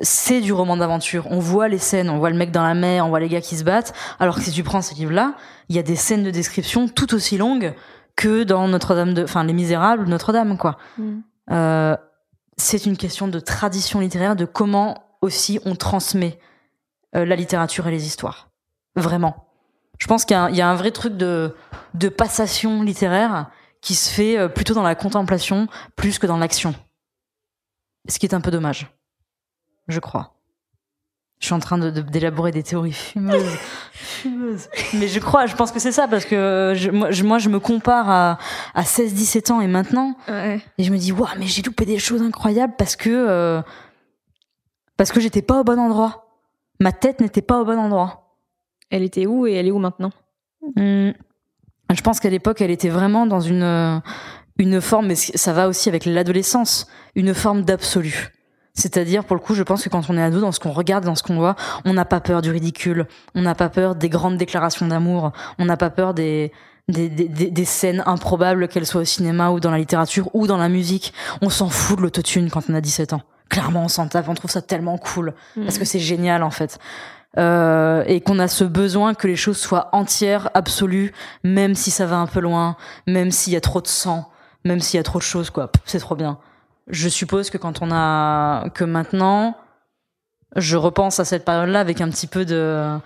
c'est 0.00 0.40
du 0.40 0.52
roman 0.52 0.76
d'aventure. 0.76 1.26
On 1.30 1.38
voit 1.38 1.68
les 1.68 1.78
scènes, 1.78 2.08
on 2.08 2.18
voit 2.18 2.30
le 2.30 2.36
mec 2.36 2.50
dans 2.50 2.62
la 2.62 2.74
mer, 2.74 3.04
on 3.04 3.10
voit 3.10 3.20
les 3.20 3.28
gars 3.28 3.40
qui 3.42 3.56
se 3.56 3.64
battent. 3.64 3.92
Alors 4.18 4.36
que 4.36 4.42
si 4.42 4.50
tu 4.50 4.62
prends 4.62 4.80
ces 4.80 4.94
livres-là, 4.94 5.34
il 5.68 5.76
y 5.76 5.78
a 5.78 5.82
des 5.82 5.96
scènes 5.96 6.24
de 6.24 6.30
description 6.30 6.88
tout 6.88 7.14
aussi 7.14 7.36
longues 7.36 7.74
que 8.16 8.42
dans 8.44 8.66
Notre-Dame 8.68 9.14
de, 9.14 9.24
enfin, 9.24 9.44
Les 9.44 9.52
Misérables 9.52 10.08
Notre-Dame, 10.08 10.56
quoi. 10.56 10.78
Mm. 10.98 11.94
C'est 12.60 12.84
une 12.84 12.98
question 12.98 13.26
de 13.26 13.40
tradition 13.40 14.00
littéraire, 14.00 14.36
de 14.36 14.44
comment 14.44 15.02
aussi 15.22 15.58
on 15.64 15.74
transmet 15.76 16.38
euh, 17.16 17.24
la 17.24 17.34
littérature 17.34 17.86
et 17.88 17.90
les 17.90 18.06
histoires. 18.06 18.50
Vraiment. 18.96 19.46
Je 19.98 20.06
pense 20.06 20.26
qu'il 20.26 20.34
y 20.34 20.38
a 20.38 20.42
un, 20.42 20.50
il 20.50 20.56
y 20.56 20.60
a 20.60 20.68
un 20.68 20.74
vrai 20.74 20.90
truc 20.90 21.16
de, 21.16 21.56
de 21.94 22.08
passation 22.10 22.82
littéraire 22.82 23.50
qui 23.80 23.94
se 23.94 24.12
fait 24.12 24.38
euh, 24.38 24.48
plutôt 24.48 24.74
dans 24.74 24.82
la 24.82 24.94
contemplation 24.94 25.68
plus 25.96 26.18
que 26.18 26.26
dans 26.26 26.36
l'action. 26.36 26.74
Ce 28.06 28.18
qui 28.18 28.26
est 28.26 28.34
un 28.34 28.42
peu 28.42 28.50
dommage. 28.50 28.94
Je 29.88 29.98
crois. 29.98 30.34
Je 31.40 31.46
suis 31.46 31.54
en 31.54 31.58
train 31.58 31.78
de- 31.78 31.90
de- 31.90 32.02
d'élaborer 32.02 32.50
des 32.52 32.62
théories 32.62 32.92
fumeuses. 32.92 33.56
fumeuses. 33.92 34.68
Mais 34.94 35.08
je 35.08 35.18
crois, 35.20 35.46
je 35.46 35.56
pense 35.56 35.72
que 35.72 35.78
c'est 35.78 35.90
ça, 35.92 36.06
parce 36.06 36.26
que 36.26 36.74
je- 36.76 36.90
moi, 36.90 37.10
je, 37.10 37.24
moi, 37.24 37.38
je 37.38 37.48
me 37.48 37.58
compare 37.58 38.10
à, 38.10 38.38
à 38.74 38.82
16-17 38.84 39.50
ans 39.50 39.60
et 39.62 39.66
maintenant, 39.66 40.14
Ouais. 40.28 40.60
et 40.76 40.84
je 40.84 40.92
me 40.92 40.98
dis, 40.98 41.12
waouh, 41.12 41.28
mais 41.38 41.46
j'ai 41.46 41.62
loupé 41.62 41.86
des 41.86 41.98
choses 41.98 42.20
incroyables 42.20 42.74
parce 42.76 42.94
que, 42.94 43.08
euh, 43.08 43.62
parce 44.98 45.12
que 45.12 45.20
j'étais 45.20 45.40
pas 45.40 45.60
au 45.60 45.64
bon 45.64 45.78
endroit. 45.78 46.26
Ma 46.78 46.92
tête 46.92 47.20
n'était 47.20 47.42
pas 47.42 47.58
au 47.60 47.64
bon 47.64 47.78
endroit. 47.78 48.36
Elle 48.90 49.02
était 49.02 49.24
où 49.26 49.46
et 49.46 49.54
elle 49.54 49.66
est 49.66 49.70
où 49.70 49.78
maintenant? 49.78 50.10
Hmm. 50.76 51.12
Je 51.92 52.00
pense 52.02 52.20
qu'à 52.20 52.28
l'époque, 52.30 52.60
elle 52.60 52.70
était 52.70 52.90
vraiment 52.90 53.24
dans 53.26 53.40
une, 53.40 53.62
euh, 53.62 53.98
une 54.58 54.80
forme, 54.82 55.06
mais 55.06 55.14
ça 55.14 55.54
va 55.54 55.68
aussi 55.68 55.88
avec 55.88 56.04
l'adolescence, 56.04 56.86
une 57.14 57.32
forme 57.32 57.62
d'absolu. 57.62 58.28
C'est-à-dire, 58.80 59.24
pour 59.24 59.36
le 59.36 59.40
coup, 59.42 59.54
je 59.54 59.62
pense 59.62 59.82
que 59.84 59.88
quand 59.88 60.08
on 60.10 60.16
est 60.16 60.22
ado, 60.22 60.40
dans 60.40 60.52
ce 60.52 60.58
qu'on 60.60 60.72
regarde, 60.72 61.04
dans 61.04 61.14
ce 61.14 61.22
qu'on 61.22 61.36
voit, 61.36 61.54
on 61.84 61.92
n'a 61.92 62.04
pas 62.04 62.20
peur 62.20 62.40
du 62.42 62.50
ridicule, 62.50 63.06
on 63.34 63.42
n'a 63.42 63.54
pas 63.54 63.68
peur 63.68 63.94
des 63.94 64.08
grandes 64.08 64.36
déclarations 64.38 64.86
d'amour, 64.86 65.32
on 65.58 65.66
n'a 65.66 65.76
pas 65.76 65.90
peur 65.90 66.14
des, 66.14 66.50
des, 66.88 67.08
des, 67.08 67.28
des- 67.28 67.64
scènes 67.64 68.02
improbables, 68.06 68.68
qu'elles 68.68 68.86
soient 68.86 69.02
au 69.02 69.04
cinéma 69.04 69.50
ou 69.50 69.60
dans 69.60 69.70
la 69.70 69.78
littérature 69.78 70.28
ou 70.34 70.46
dans 70.46 70.56
la 70.56 70.68
musique. 70.68 71.12
On 71.42 71.50
s'en 71.50 71.68
fout 71.68 71.98
de 71.98 72.02
l'autotune 72.02 72.50
quand 72.50 72.62
on 72.70 72.74
a 72.74 72.80
17 72.80 73.12
ans. 73.12 73.22
Clairement, 73.50 73.84
on 73.84 73.88
s'en 73.88 74.08
tape, 74.08 74.28
on 74.28 74.34
trouve 74.34 74.50
ça 74.50 74.62
tellement 74.62 74.96
cool 74.96 75.34
parce 75.64 75.76
que 75.78 75.84
c'est 75.84 75.98
génial 75.98 76.42
en 76.42 76.50
fait. 76.50 76.78
Euh, 77.38 78.02
et 78.06 78.20
qu'on 78.20 78.38
a 78.40 78.48
ce 78.48 78.64
besoin 78.64 79.14
que 79.14 79.28
les 79.28 79.36
choses 79.36 79.58
soient 79.58 79.88
entières, 79.92 80.50
absolues, 80.54 81.12
même 81.44 81.74
si 81.76 81.90
ça 81.92 82.06
va 82.06 82.16
un 82.16 82.26
peu 82.26 82.40
loin, 82.40 82.76
même 83.06 83.30
s'il 83.30 83.52
y 83.52 83.56
a 83.56 83.60
trop 83.60 83.80
de 83.80 83.86
sang, 83.86 84.28
même 84.64 84.80
s'il 84.80 84.98
y 84.98 85.00
a 85.00 85.04
trop 85.04 85.18
de 85.18 85.24
choses, 85.24 85.50
quoi. 85.50 85.70
C'est 85.84 86.00
trop 86.00 86.16
bien. 86.16 86.38
Je 86.90 87.08
suppose 87.08 87.50
que 87.50 87.58
quand 87.58 87.82
on 87.82 87.90
a 87.92 88.68
que 88.70 88.84
maintenant 88.84 89.56
je 90.56 90.76
repense 90.76 91.20
à 91.20 91.24
cette 91.24 91.44
période-là 91.44 91.80
avec 91.80 92.00
un 92.00 92.10
petit 92.10 92.26
peu 92.26 92.44
de 92.44 92.98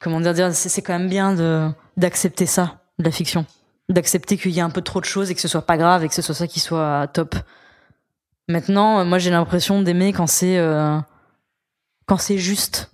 comment 0.00 0.20
dire 0.20 0.34
dire 0.34 0.52
c'est 0.54 0.82
quand 0.82 0.98
même 0.98 1.08
bien 1.08 1.34
de 1.34 1.68
d'accepter 1.96 2.46
ça 2.46 2.80
de 2.98 3.04
la 3.04 3.10
fiction. 3.10 3.46
D'accepter 3.88 4.38
qu'il 4.38 4.52
y 4.52 4.60
a 4.60 4.64
un 4.64 4.70
peu 4.70 4.82
trop 4.82 5.00
de 5.00 5.04
choses 5.04 5.30
et 5.30 5.34
que 5.34 5.40
ce 5.40 5.48
soit 5.48 5.66
pas 5.66 5.76
grave 5.76 6.04
et 6.04 6.08
que 6.08 6.14
ce 6.14 6.22
soit 6.22 6.34
ça 6.34 6.46
qui 6.46 6.60
soit 6.60 7.08
top. 7.08 7.34
Maintenant 8.48 9.04
moi 9.04 9.18
j'ai 9.18 9.30
l'impression 9.30 9.82
d'aimer 9.82 10.12
quand 10.12 10.26
c'est 10.26 10.58
euh, 10.58 10.98
quand 12.06 12.18
c'est 12.18 12.38
juste 12.38 12.91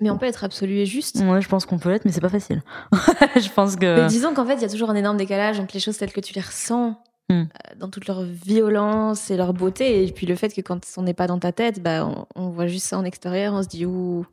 Mais 0.00 0.10
on 0.10 0.18
peut 0.18 0.26
être 0.26 0.44
absolu 0.44 0.74
et 0.76 0.86
juste. 0.86 1.16
Ouais, 1.20 1.40
je 1.42 1.48
pense 1.48 1.66
qu'on 1.66 1.78
peut 1.78 1.90
l'être, 1.90 2.04
mais 2.04 2.12
c'est 2.12 2.20
pas 2.20 2.28
facile. 2.28 2.62
je 2.92 3.48
pense 3.50 3.74
que. 3.76 4.02
Mais 4.02 4.06
disons 4.06 4.32
qu'en 4.34 4.44
fait, 4.46 4.54
il 4.54 4.62
y 4.62 4.64
a 4.64 4.68
toujours 4.68 4.90
un 4.90 4.94
énorme 4.94 5.16
décalage 5.16 5.58
entre 5.58 5.74
les 5.74 5.80
choses 5.80 5.98
telles 5.98 6.12
que 6.12 6.20
tu 6.20 6.32
les 6.34 6.40
ressens 6.40 7.00
Hmm. 7.30 7.42
euh, 7.42 7.44
dans 7.78 7.90
toute 7.90 8.06
leur 8.06 8.22
violence 8.22 9.30
et 9.30 9.36
leur 9.36 9.52
beauté, 9.52 10.02
et 10.02 10.10
puis 10.12 10.24
le 10.26 10.34
fait 10.34 10.48
que 10.48 10.62
quand 10.62 10.80
on 10.96 11.02
n'est 11.02 11.12
pas 11.12 11.26
dans 11.26 11.38
ta 11.38 11.52
tête, 11.52 11.82
bah, 11.82 12.06
on, 12.06 12.24
on 12.42 12.48
voit 12.48 12.68
juste 12.68 12.86
ça 12.86 12.96
en 12.96 13.04
extérieur, 13.04 13.52
on 13.52 13.62
se 13.62 13.68
dit 13.68 13.84
ouh. 13.84 14.24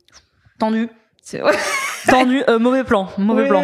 Tendu. 0.58 0.88
C'est 1.20 1.42
ouais. 1.44 1.52
Tendu. 2.08 2.42
euh, 2.48 2.58
mauvais 2.58 2.84
plan. 2.84 3.08
Mauvais 3.18 3.48
plan. 3.48 3.62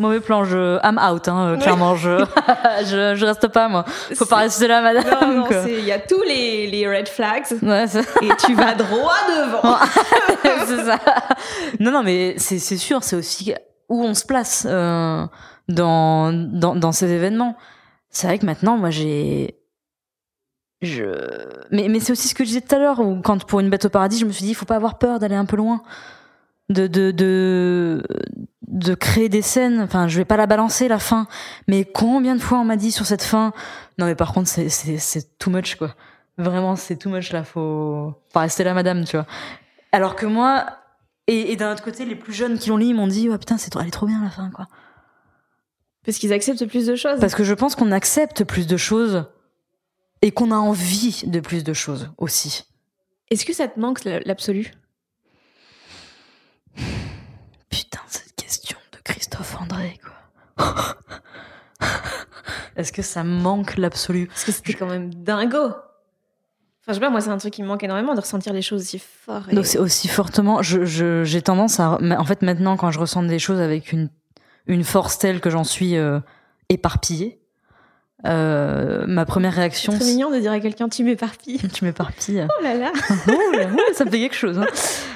Mauvais 0.00 0.20
plan. 0.20 0.44
Je. 0.44 0.78
I'm 0.82 0.98
out, 0.98 1.28
hein, 1.28 1.50
euh, 1.50 1.56
clairement. 1.58 1.94
Je... 1.94 2.24
je. 2.86 3.14
Je 3.14 3.26
reste 3.26 3.48
pas, 3.48 3.68
moi. 3.68 3.84
Faut 4.14 4.24
pas 4.24 4.36
rester 4.36 4.66
là, 4.66 4.80
madame. 4.80 5.44
Il 5.68 5.84
y 5.84 5.92
a 5.92 5.98
tous 5.98 6.22
les, 6.22 6.66
les 6.68 6.88
red 6.88 7.06
flags 7.06 7.44
Ouais, 7.62 7.84
et 8.22 8.30
tu 8.44 8.54
vas 8.54 8.74
droit 8.74 9.18
devant. 9.28 9.76
c'est 10.66 10.84
ça. 10.84 10.98
Non, 11.78 11.90
non, 11.90 12.02
mais 12.02 12.34
c'est 12.38 12.58
c'est 12.58 12.78
sûr, 12.78 13.04
c'est 13.04 13.16
aussi 13.16 13.54
où 13.90 14.02
on 14.02 14.14
se 14.14 14.24
place 14.24 14.66
euh, 14.68 15.26
dans, 15.68 16.32
dans, 16.32 16.74
dans 16.74 16.92
ces 16.92 17.10
événements. 17.10 17.56
C'est 18.08 18.26
vrai 18.26 18.38
que 18.38 18.46
maintenant, 18.46 18.78
moi, 18.78 18.88
j'ai. 18.88 19.56
Je... 20.80 21.04
Mais, 21.70 21.88
mais 21.88 22.00
c'est 22.00 22.12
aussi 22.12 22.28
ce 22.28 22.34
que 22.34 22.42
je 22.42 22.48
disais 22.48 22.60
tout 22.62 22.74
à 22.74 22.78
l'heure, 22.78 23.00
où 23.00 23.20
quand 23.20 23.44
pour 23.44 23.60
une 23.60 23.68
bête 23.68 23.84
au 23.84 23.90
paradis, 23.90 24.18
je 24.18 24.24
me 24.24 24.32
suis 24.32 24.44
dit, 24.44 24.52
il 24.52 24.54
faut 24.54 24.64
pas 24.64 24.76
avoir 24.76 24.96
peur 24.96 25.18
d'aller 25.18 25.34
un 25.34 25.44
peu 25.44 25.56
loin. 25.56 25.82
De, 26.70 26.86
de, 26.86 27.10
de, 27.10 28.02
de 28.70 28.94
créer 28.94 29.28
des 29.28 29.42
scènes. 29.42 29.80
Enfin, 29.80 30.08
je 30.08 30.16
vais 30.16 30.24
pas 30.24 30.36
la 30.36 30.46
balancer, 30.46 30.88
la 30.88 30.98
fin. 30.98 31.26
Mais 31.68 31.84
combien 31.84 32.34
de 32.36 32.40
fois 32.40 32.58
on 32.58 32.64
m'a 32.64 32.76
dit 32.76 32.92
sur 32.92 33.06
cette 33.06 33.22
fin 33.22 33.52
Non, 33.98 34.06
mais 34.06 34.14
par 34.14 34.32
contre, 34.32 34.48
c'est- 34.48 34.68
c'est 34.68 34.98
c'est 34.98 35.38
too 35.38 35.50
much, 35.50 35.74
quoi. 35.76 35.94
Vraiment, 36.38 36.76
c'est 36.76 36.96
too 36.96 37.10
much, 37.10 37.32
là. 37.32 37.44
Faut 37.44 38.14
pas 38.32 38.40
rester 38.40 38.64
là, 38.64 38.72
madame, 38.74 39.04
tu 39.04 39.16
vois. 39.16 39.26
Alors 39.92 40.16
que 40.16 40.24
moi, 40.26 40.66
et, 41.26 41.52
et 41.52 41.56
d'un 41.56 41.72
autre 41.72 41.82
côté, 41.82 42.04
les 42.06 42.14
plus 42.16 42.32
jeunes 42.32 42.58
qui 42.58 42.68
l'ont 42.70 42.76
lu, 42.76 42.86
ils 42.86 42.94
m'ont 42.94 43.06
dit, 43.08 43.28
ouais, 43.28 43.38
putain, 43.38 43.58
c'est 43.58 43.70
trop- 43.70 43.80
elle 43.80 43.88
est 43.88 43.90
trop 43.90 44.06
bien 44.06 44.22
la 44.22 44.30
fin, 44.30 44.50
quoi. 44.50 44.66
Parce 46.04 46.16
qu'ils 46.18 46.32
acceptent 46.32 46.64
plus 46.66 46.86
de 46.86 46.96
choses. 46.96 47.20
Parce 47.20 47.34
que 47.34 47.44
je 47.44 47.52
pense 47.54 47.74
qu'on 47.76 47.92
accepte 47.92 48.44
plus 48.44 48.66
de 48.66 48.76
choses 48.78 49.26
et 50.22 50.30
qu'on 50.32 50.50
a 50.50 50.56
envie 50.56 51.22
de 51.26 51.40
plus 51.40 51.62
de 51.64 51.72
choses 51.74 52.10
aussi. 52.18 52.64
Est-ce 53.30 53.44
que 53.44 53.52
ça 53.52 53.68
te 53.68 53.78
manque 53.78 54.04
l'absolu? 54.04 54.72
Putain, 57.68 58.00
de 58.12 58.29
Christophe 59.30 59.60
André, 59.60 59.98
quoi. 60.02 60.96
Est-ce 62.76 62.92
que 62.92 63.02
ça 63.02 63.22
manque 63.24 63.76
l'absolu? 63.76 64.26
Parce 64.26 64.44
que 64.44 64.52
c'était 64.52 64.74
quand 64.74 64.86
même 64.88 65.12
dingo. 65.14 65.58
Enfin, 65.68 65.74
je 66.88 66.92
sais 66.94 67.00
pas, 67.00 67.10
moi, 67.10 67.20
c'est 67.20 67.30
un 67.30 67.38
truc 67.38 67.52
qui 67.52 67.62
me 67.62 67.68
manque 67.68 67.82
énormément 67.84 68.14
de 68.14 68.20
ressentir 68.20 68.52
les 68.52 68.62
choses 68.62 68.82
aussi 68.82 68.98
fort. 68.98 69.42
et- 69.50 69.54
Donc 69.54 69.66
c'est 69.66 69.78
aussi 69.78 70.08
fortement, 70.08 70.62
je, 70.62 70.84
je- 70.84 71.24
j'ai 71.24 71.42
tendance 71.42 71.78
à, 71.78 71.98
en 72.18 72.24
fait 72.24 72.42
maintenant 72.42 72.76
quand 72.76 72.90
je 72.90 72.98
ressens 72.98 73.22
des 73.24 73.38
choses 73.38 73.60
avec 73.60 73.92
une, 73.92 74.08
une 74.66 74.82
force 74.84 75.18
telle 75.18 75.40
que 75.40 75.50
j'en 75.50 75.64
suis 75.64 75.96
euh, 75.96 76.20
éparpillée, 76.68 77.38
euh, 78.26 79.04
ma 79.06 79.24
première 79.24 79.54
réaction, 79.54 79.92
C'est 79.98 80.04
mignon 80.04 80.30
de 80.30 80.38
dire 80.38 80.52
à 80.52 80.60
quelqu'un 80.60 80.88
tu 80.88 81.04
m'éparpilles. 81.04 81.58
tu 81.72 81.84
m'éparpilles. 81.84 82.46
Oh 82.58 82.62
là 82.62 82.74
là. 82.74 82.92
Oh 83.28 83.56
là, 83.56 83.68
oh, 83.74 83.92
ça 83.94 84.04
me 84.04 84.10
fait 84.10 84.18
quelque 84.20 84.36
chose. 84.36 84.58
hein. 84.58 84.66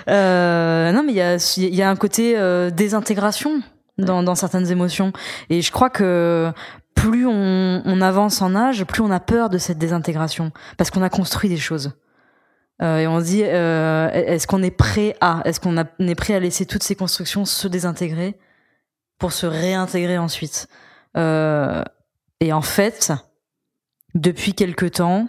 Euh, 0.09 0.93
non, 0.93 1.03
mais 1.03 1.13
il 1.13 1.17
y 1.17 1.21
a, 1.23 1.37
y 1.57 1.83
a 1.83 1.91
un 1.91 1.97
côté 1.97 2.37
euh, 2.39 2.71
désintégration 2.71 3.63
dans, 3.99 4.23
dans 4.23 4.35
certaines 4.35 4.71
émotions. 4.71 5.13
Et 5.51 5.63
je 5.63 5.71
crois 5.73 5.91
que 5.91 6.53
plus 6.95 7.27
on, 7.27 7.83
on 7.85 8.01
avance 8.01 8.43
en 8.43 8.55
âge, 8.55 8.85
plus 8.85 9.03
on 9.03 9.11
a 9.11 9.21
peur 9.21 9.49
de 9.49 9.59
cette 9.59 9.79
désintégration. 9.79 10.53
Parce 10.77 10.91
qu'on 10.91 11.03
a 11.03 11.11
construit 11.11 11.49
des 11.49 11.57
choses. 11.57 11.93
Euh, 12.83 12.99
et 12.99 13.07
on 13.07 13.21
se 13.21 13.25
dit, 13.25 13.43
euh, 13.45 14.11
est-ce 14.11 14.47
qu'on 14.47 14.63
est 14.63 14.71
prêt 14.71 15.17
à 15.21 15.43
Est-ce 15.45 15.61
qu'on 15.61 15.77
est 15.77 16.15
prêt 16.15 16.35
à 16.35 16.41
laisser 16.41 16.67
toutes 16.67 16.83
ces 16.83 16.97
constructions 16.97 17.45
se 17.45 17.69
désintégrer 17.69 18.37
pour 19.19 19.33
se 19.33 19.47
réintégrer 19.47 20.19
ensuite? 20.19 20.69
Euh, 21.17 21.83
Et 22.41 22.53
en 22.53 22.63
fait, 22.63 23.13
depuis 24.15 24.55
quelque 24.55 24.87
temps, 24.87 25.29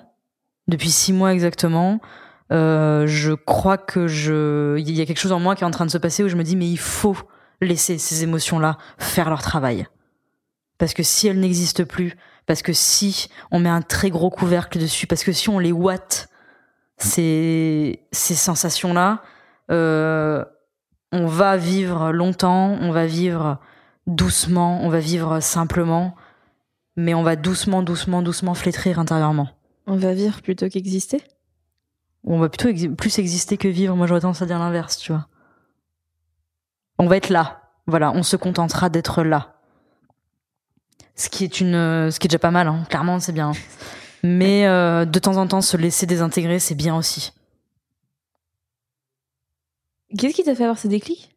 depuis 0.68 0.90
six 0.90 1.14
mois 1.14 1.34
exactement, 1.34 2.00
euh, 2.52 3.06
je 3.08 3.34
crois 3.34 3.78
que 3.78 4.08
je, 4.08 4.78
il 4.80 4.92
y 4.92 5.02
a 5.02 5.06
quelque 5.06 5.20
chose 5.20 5.32
en 5.32 5.40
moi 5.40 5.56
qui 5.56 5.64
est 5.64 5.68
en 5.68 5.72
train 5.72 5.86
de 5.86 5.92
se 5.92 6.00
passer 6.00 6.24
où 6.24 6.28
je 6.28 6.36
me 6.36 6.44
dis 6.44 6.56
mais 6.56 6.68
il 6.68 6.80
faut 6.80 7.16
laisser 7.66 7.98
ces 7.98 8.24
émotions-là 8.24 8.78
faire 8.98 9.30
leur 9.30 9.42
travail. 9.42 9.88
Parce 10.78 10.94
que 10.94 11.04
si 11.04 11.28
elles 11.28 11.40
n'existent 11.40 11.86
plus, 11.86 12.16
parce 12.46 12.62
que 12.62 12.74
si 12.74 13.30
on 13.52 13.60
met 13.60 13.70
un 13.70 13.82
très 13.82 14.10
gros 14.10 14.30
couvercle 14.30 14.80
dessus, 14.80 15.08
parce 15.08 15.24
que 15.24 15.32
si 15.32 15.50
on 15.50 15.60
les 15.60 15.72
ouate, 15.72 16.30
ces, 16.98 18.06
ces 18.12 18.36
sensations-là, 18.36 19.22
euh, 19.72 20.44
on 21.12 21.28
va 21.28 21.58
vivre 21.58 22.12
longtemps, 22.12 22.78
on 22.82 22.92
va 22.92 23.06
vivre 23.06 23.60
doucement, 24.08 24.82
on 24.84 24.90
va 24.90 25.00
vivre 25.00 25.40
simplement, 25.40 26.16
mais 26.96 27.14
on 27.14 27.24
va 27.24 27.36
doucement, 27.36 27.84
doucement, 27.84 28.22
doucement 28.22 28.54
flétrir 28.54 29.00
intérieurement. 29.00 29.50
On 29.88 29.96
va 29.98 30.14
vivre 30.14 30.42
plutôt 30.42 30.68
qu'exister? 30.70 31.22
On 32.24 32.40
va 32.40 32.50
plutôt 32.50 32.96
plus 32.96 33.20
exister 33.20 33.58
que 33.58 33.68
vivre. 33.68 33.96
Moi, 33.96 34.08
j'aurais 34.08 34.22
tendance 34.22 34.42
à 34.42 34.46
dire 34.46 34.60
l'inverse, 34.60 34.98
tu 34.98 35.12
vois. 35.12 35.28
On 36.98 37.08
va 37.08 37.18
être 37.18 37.30
là. 37.30 37.62
Voilà, 37.88 38.12
on 38.12 38.24
se 38.24 38.36
contentera 38.36 38.90
d'être 38.90 39.24
là. 39.24 39.54
Ce 41.16 41.30
qui 41.30 41.44
est 41.44 41.62
une, 41.62 41.76
euh, 41.76 42.12
ce 42.12 42.20
qui 42.20 42.28
est 42.28 42.30
déjà 42.30 42.40
pas 42.40 42.52
mal, 42.52 42.68
hein. 42.68 42.84
clairement, 42.90 43.20
c'est 43.20 43.32
bien. 43.32 43.52
Mais 44.24 44.66
euh, 44.66 45.06
de 45.06 45.20
temps 45.20 45.38
en 45.38 45.48
temps, 45.48 45.62
se 45.62 45.78
laisser 45.78 46.06
désintégrer, 46.06 46.60
c'est 46.60 46.76
bien 46.76 46.96
aussi. 46.96 47.32
Qu'est-ce 50.18 50.34
qui 50.36 50.44
t'a 50.44 50.56
fait 50.56 50.64
avoir 50.64 50.78
ce 50.78 50.88
déclic? 50.88 51.32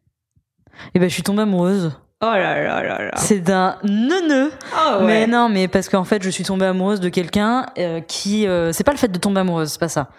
Et 0.93 0.99
ben, 0.99 1.09
je 1.09 1.13
suis 1.13 1.23
tombée 1.23 1.41
amoureuse. 1.41 1.91
Oh 2.21 2.25
là 2.25 2.61
là 2.61 2.83
là 2.83 3.05
là. 3.05 3.11
C'est 3.15 3.39
d'un 3.39 3.77
neuneu. 3.83 4.51
Oh 4.75 4.99
Mais 5.05 5.25
non, 5.27 5.47
mais 5.49 5.67
parce 5.67 5.87
qu'en 5.87 6.03
fait, 6.03 6.21
je 6.21 6.29
suis 6.29 6.43
tombée 6.43 6.65
amoureuse 6.65 6.99
de 6.99 7.09
quelqu'un 7.09 7.67
euh, 7.77 8.01
qui. 8.01 8.45
euh, 8.47 8.73
c'est 8.73 8.83
pas 8.83 8.91
le 8.91 8.97
fait 8.97 9.07
de 9.07 9.17
tomber 9.19 9.39
amoureuse, 9.39 9.69
c'est 9.71 9.79
pas 9.79 9.87
ça. 9.87 10.09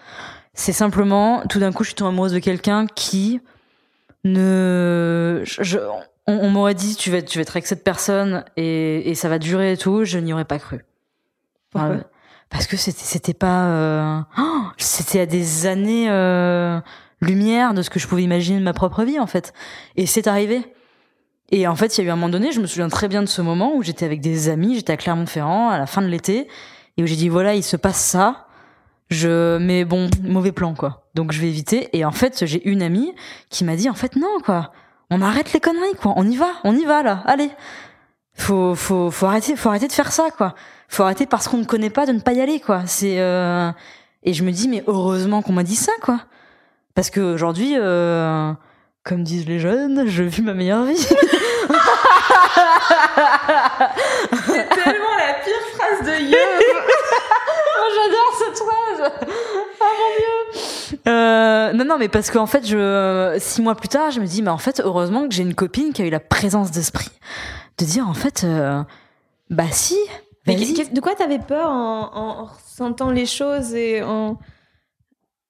C'est 0.53 0.73
simplement, 0.73 1.43
tout 1.47 1.59
d'un 1.59 1.71
coup, 1.71 1.83
je 1.83 1.89
suis 1.89 1.95
tombée 1.95 2.09
amoureuse 2.09 2.33
de 2.33 2.39
quelqu'un 2.39 2.87
qui 2.87 3.39
ne. 4.23 5.41
je- 5.43 5.63
je- 5.63 5.79
on 6.27 6.33
on 6.33 6.49
m'aurait 6.49 6.75
dit, 6.75 6.95
tu 6.95 7.09
vas, 7.11 7.17
être- 7.17 7.27
tu 7.27 7.37
vas 7.37 7.41
être 7.41 7.55
avec 7.55 7.65
cette 7.67 7.83
personne 7.83 8.43
et, 8.55 9.09
et 9.09 9.15
ça 9.15 9.27
va 9.27 9.39
durer 9.39 9.73
et 9.73 9.77
tout. 9.77 10.05
Je 10.05 10.17
n'y 10.19 10.33
aurais 10.33 10.45
pas 10.45 10.59
cru. 10.59 10.85
Pourquoi 11.71 11.97
Parce 12.49 12.67
que 12.67 12.77
c'était, 12.77 13.03
c'était 13.03 13.33
pas. 13.33 13.65
euh, 13.67 14.19
oh, 14.37 14.61
c'était 14.77 15.21
à 15.21 15.25
des 15.25 15.65
années 15.65 16.09
euh, 16.09 16.79
lumière 17.21 17.73
de 17.73 17.81
ce 17.81 17.89
que 17.89 17.99
je 17.99 18.07
pouvais 18.07 18.23
imaginer 18.23 18.59
de 18.59 18.63
ma 18.63 18.73
propre 18.73 19.03
vie, 19.03 19.19
en 19.19 19.27
fait. 19.27 19.53
Et 19.95 20.05
c'est 20.05 20.27
arrivé. 20.27 20.61
Et 21.49 21.67
en 21.67 21.75
fait, 21.75 21.97
il 21.97 22.01
y 22.01 22.03
a 22.05 22.07
eu 22.07 22.11
un 22.11 22.15
moment 22.15 22.29
donné, 22.29 22.51
je 22.53 22.61
me 22.61 22.67
souviens 22.67 22.87
très 22.87 23.07
bien 23.09 23.21
de 23.23 23.27
ce 23.27 23.41
moment 23.41 23.75
où 23.75 23.83
j'étais 23.83 24.05
avec 24.05 24.21
des 24.21 24.47
amis, 24.47 24.75
j'étais 24.75 24.93
à 24.93 24.97
Clermont-Ferrand 24.97 25.69
à 25.69 25.77
la 25.77 25.85
fin 25.85 26.01
de 26.01 26.07
l'été, 26.07 26.47
et 26.97 27.03
où 27.03 27.07
j'ai 27.07 27.17
dit 27.17 27.27
voilà, 27.29 27.55
il 27.55 27.63
se 27.63 27.75
passe 27.75 27.99
ça. 27.99 28.47
Je, 29.11 29.57
mais 29.57 29.85
bon, 29.85 30.09
mauvais 30.23 30.51
plan 30.51 30.73
quoi. 30.73 31.03
Donc 31.13 31.31
je 31.33 31.41
vais 31.41 31.47
éviter. 31.47 31.89
Et 31.95 32.05
en 32.05 32.11
fait, 32.11 32.45
j'ai 32.45 32.67
une 32.67 32.81
amie 32.81 33.13
qui 33.49 33.63
m'a 33.63 33.75
dit 33.75 33.89
en 33.89 33.93
fait 33.93 34.15
non 34.15 34.39
quoi, 34.43 34.71
on 35.09 35.21
arrête 35.21 35.53
les 35.53 35.59
conneries 35.59 35.95
quoi, 36.01 36.13
on 36.15 36.27
y 36.27 36.37
va, 36.37 36.49
on 36.63 36.75
y 36.75 36.85
va 36.85 37.03
là, 37.03 37.21
allez. 37.25 37.51
Faut, 38.33 38.73
faut, 38.75 39.11
faut 39.11 39.25
arrêter, 39.25 39.55
faut 39.55 39.69
arrêter 39.69 39.87
de 39.87 39.93
faire 39.93 40.11
ça 40.11 40.29
quoi. 40.31 40.55
Faut 40.87 41.03
arrêter 41.03 41.25
parce 41.25 41.47
qu'on 41.47 41.57
ne 41.57 41.65
connaît 41.65 41.89
pas 41.89 42.05
de 42.05 42.13
ne 42.13 42.19
pas 42.19 42.33
y 42.33 42.41
aller 42.41 42.59
quoi. 42.59 42.83
C'est 42.85 43.19
euh... 43.19 43.69
et 44.23 44.33
je 44.33 44.43
me 44.43 44.51
dis 44.51 44.67
mais 44.67 44.83
heureusement 44.87 45.41
qu'on 45.41 45.53
m'a 45.53 45.63
dit 45.63 45.75
ça 45.75 45.91
quoi, 46.01 46.21
parce 46.95 47.09
que 47.09 47.19
aujourd'hui. 47.19 47.73
Euh... 47.77 48.53
Comme 49.03 49.23
disent 49.23 49.47
les 49.47 49.57
jeunes, 49.57 50.03
je 50.05 50.21
vis 50.21 50.43
ma 50.43 50.53
meilleure 50.53 50.83
vie. 50.83 50.95
C'est 50.95 51.09
tellement 54.69 55.15
la 55.17 55.33
pire 55.43 55.65
phrase 55.73 56.03
de 56.05 56.11
You. 56.23 56.37
Oh, 57.79 57.87
j'adore 57.95 58.33
cette 58.37 58.59
phrase. 58.59 59.01
Ah 59.81 59.91
mon 59.97 60.11
dieu. 60.17 60.37
Euh, 61.71 61.73
non, 61.73 61.85
non, 61.85 61.97
mais 61.97 62.09
parce 62.09 62.31
qu'en 62.31 62.45
fait, 62.45 62.65
je, 62.65 63.35
six 63.39 63.61
mois 63.61 63.75
plus 63.75 63.87
tard, 63.87 64.11
je 64.11 64.19
me 64.19 64.25
dis, 64.25 64.41
mais 64.41 64.49
en 64.49 64.57
fait, 64.57 64.81
heureusement 64.83 65.27
que 65.27 65.33
j'ai 65.33 65.43
une 65.43 65.55
copine 65.55 65.93
qui 65.93 66.01
a 66.01 66.05
eu 66.05 66.09
la 66.09 66.19
présence 66.19 66.71
d'esprit. 66.71 67.11
De 67.77 67.85
dire, 67.85 68.07
en 68.07 68.13
fait, 68.13 68.43
euh, 68.43 68.83
bah 69.49 69.65
si, 69.71 69.97
Mais 70.47 70.55
de 70.55 70.99
quoi 70.99 71.15
t'avais 71.15 71.39
peur 71.39 71.69
en, 71.69 72.15
en 72.15 72.45
ressentant 72.45 73.11
les 73.11 73.25
choses 73.25 73.73
et 73.73 74.03
en, 74.03 74.37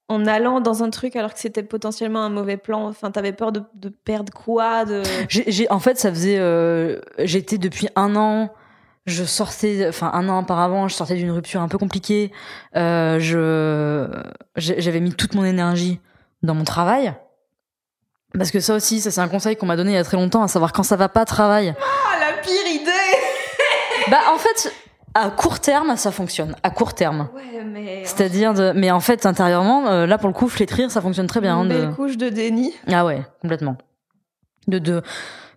en 0.08 0.26
allant 0.26 0.60
dans 0.60 0.82
un 0.82 0.90
truc 0.90 1.16
alors 1.16 1.34
que 1.34 1.40
c'était 1.40 1.62
potentiellement 1.62 2.22
un 2.22 2.30
mauvais 2.30 2.56
plan? 2.56 2.88
Enfin, 2.88 3.10
t'avais 3.10 3.32
peur 3.32 3.52
de, 3.52 3.62
de 3.74 3.88
perdre 3.88 4.32
quoi 4.32 4.84
de... 4.84 5.02
En 5.70 5.78
fait, 5.78 5.98
ça 5.98 6.10
faisait, 6.10 6.38
euh, 6.38 7.00
j'étais 7.18 7.58
depuis 7.58 7.88
un 7.96 8.16
an 8.16 8.50
je 9.04 9.24
sortais, 9.24 9.88
enfin 9.88 10.12
un 10.14 10.28
an 10.28 10.42
auparavant, 10.42 10.86
je 10.86 10.94
sortais 10.94 11.16
d'une 11.16 11.32
rupture 11.32 11.60
un 11.60 11.66
peu 11.66 11.76
compliquée. 11.76 12.30
Euh, 12.76 13.18
je 13.18 14.08
j'avais 14.56 15.00
mis 15.00 15.12
toute 15.12 15.34
mon 15.34 15.44
énergie 15.44 16.00
dans 16.42 16.54
mon 16.54 16.64
travail. 16.64 17.14
Parce 18.36 18.50
que 18.50 18.60
ça 18.60 18.74
aussi, 18.74 19.00
ça 19.00 19.10
c'est 19.10 19.20
un 19.20 19.28
conseil 19.28 19.56
qu'on 19.56 19.66
m'a 19.66 19.76
donné 19.76 19.92
il 19.92 19.94
y 19.94 19.98
a 19.98 20.04
très 20.04 20.16
longtemps, 20.16 20.42
à 20.42 20.48
savoir 20.48 20.72
quand 20.72 20.82
ça 20.82 20.96
va 20.96 21.08
pas, 21.08 21.24
travail. 21.24 21.74
Ah, 21.78 22.18
la 22.18 22.40
pire 22.40 22.66
idée 22.74 22.90
Bah 24.10 24.18
en 24.34 24.38
fait, 24.38 24.72
à 25.14 25.28
court 25.30 25.60
terme, 25.60 25.96
ça 25.96 26.10
fonctionne. 26.10 26.56
À 26.62 26.70
court 26.70 26.94
terme. 26.94 27.28
Ouais, 27.34 27.62
mais. 27.64 28.02
C'est-à-dire 28.04 28.54
de, 28.54 28.72
mais 28.74 28.90
en 28.90 29.00
fait 29.00 29.26
intérieurement, 29.26 29.86
euh, 29.88 30.06
là 30.06 30.16
pour 30.18 30.28
le 30.28 30.34
coup, 30.34 30.48
flétrir, 30.48 30.90
ça 30.90 31.00
fonctionne 31.02 31.26
très 31.26 31.40
bien. 31.40 31.54
Une 31.60 31.66
hein, 31.70 31.74
belle 31.74 31.88
de- 31.90 31.92
couche 31.94 32.16
de 32.16 32.28
déni. 32.30 32.72
Ah 32.90 33.04
ouais, 33.04 33.22
complètement. 33.40 33.76
De 34.66 34.78
de 34.78 35.02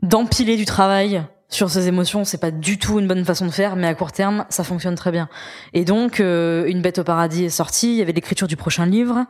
d'empiler 0.02 0.58
du 0.58 0.66
travail 0.66 1.24
sur 1.48 1.70
ses 1.70 1.88
émotions, 1.88 2.26
c'est 2.26 2.40
pas 2.40 2.52
du 2.52 2.80
tout 2.80 3.00
une 3.00 3.08
bonne 3.08 3.24
façon 3.24 3.46
de 3.46 3.52
faire, 3.52 3.76
mais 3.76 3.88
à 3.88 3.94
court 3.94 4.12
terme, 4.12 4.46
ça 4.50 4.64
fonctionne 4.64 4.96
très 4.96 5.12
bien. 5.12 5.30
Et 5.74 5.86
donc, 5.86 6.20
euh, 6.20 6.66
Une 6.66 6.82
bête 6.82 7.00
au 7.00 7.04
paradis 7.04 7.46
est 7.46 7.50
sortie, 7.50 7.94
il 7.94 7.98
y 7.98 8.02
avait 8.02 8.14
l'écriture 8.14 8.48
du 8.48 8.58
prochain 8.58 8.86
livre, 8.86 9.26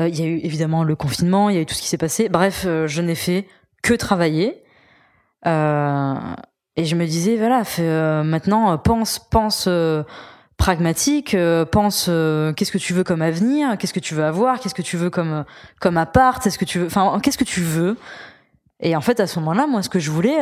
euh, 0.00 0.08
il 0.08 0.18
y 0.18 0.22
a 0.22 0.26
eu 0.26 0.38
évidemment 0.42 0.82
le 0.84 0.96
confinement, 0.96 1.48
il 1.48 1.54
y 1.56 1.58
a 1.58 1.62
eu 1.62 1.66
tout 1.66 1.74
ce 1.74 1.82
qui 1.82 1.88
s'est 1.88 1.96
passé. 1.98 2.28
Bref, 2.28 2.64
euh, 2.66 2.86
je 2.86 3.00
n'ai 3.02 3.14
fait 3.14 3.46
que 3.82 3.94
travailler. 3.94 4.62
Euh, 5.46 6.14
et 6.76 6.84
je 6.84 6.96
me 6.96 7.06
disais, 7.06 7.36
voilà, 7.36 7.64
fais, 7.64 7.82
euh, 7.82 8.22
maintenant, 8.22 8.72
euh, 8.72 8.76
pense, 8.76 9.18
pense 9.18 9.68
pragmatique, 10.56 11.34
pense 11.72 12.04
qu'est-ce 12.04 12.72
que 12.72 12.78
tu 12.78 12.92
veux 12.92 13.04
comme 13.04 13.22
avenir, 13.22 13.78
qu'est-ce 13.78 13.94
que 13.94 14.00
tu 14.00 14.14
veux 14.14 14.24
avoir, 14.24 14.60
qu'est-ce 14.60 14.74
que 14.74 14.82
tu 14.82 14.98
veux 14.98 15.08
comme, 15.08 15.44
comme 15.80 15.96
appart, 15.96 16.46
est-ce 16.46 16.58
que 16.58 16.66
tu 16.66 16.80
veux, 16.80 16.86
enfin, 16.86 17.18
qu'est-ce 17.22 17.38
que 17.38 17.44
tu 17.44 17.62
veux? 17.62 17.96
Et 18.80 18.94
en 18.94 19.00
fait, 19.00 19.20
à 19.20 19.26
ce 19.26 19.38
moment-là, 19.38 19.66
moi, 19.66 19.82
ce 19.82 19.88
que 19.88 19.98
je 19.98 20.10
voulais, 20.10 20.38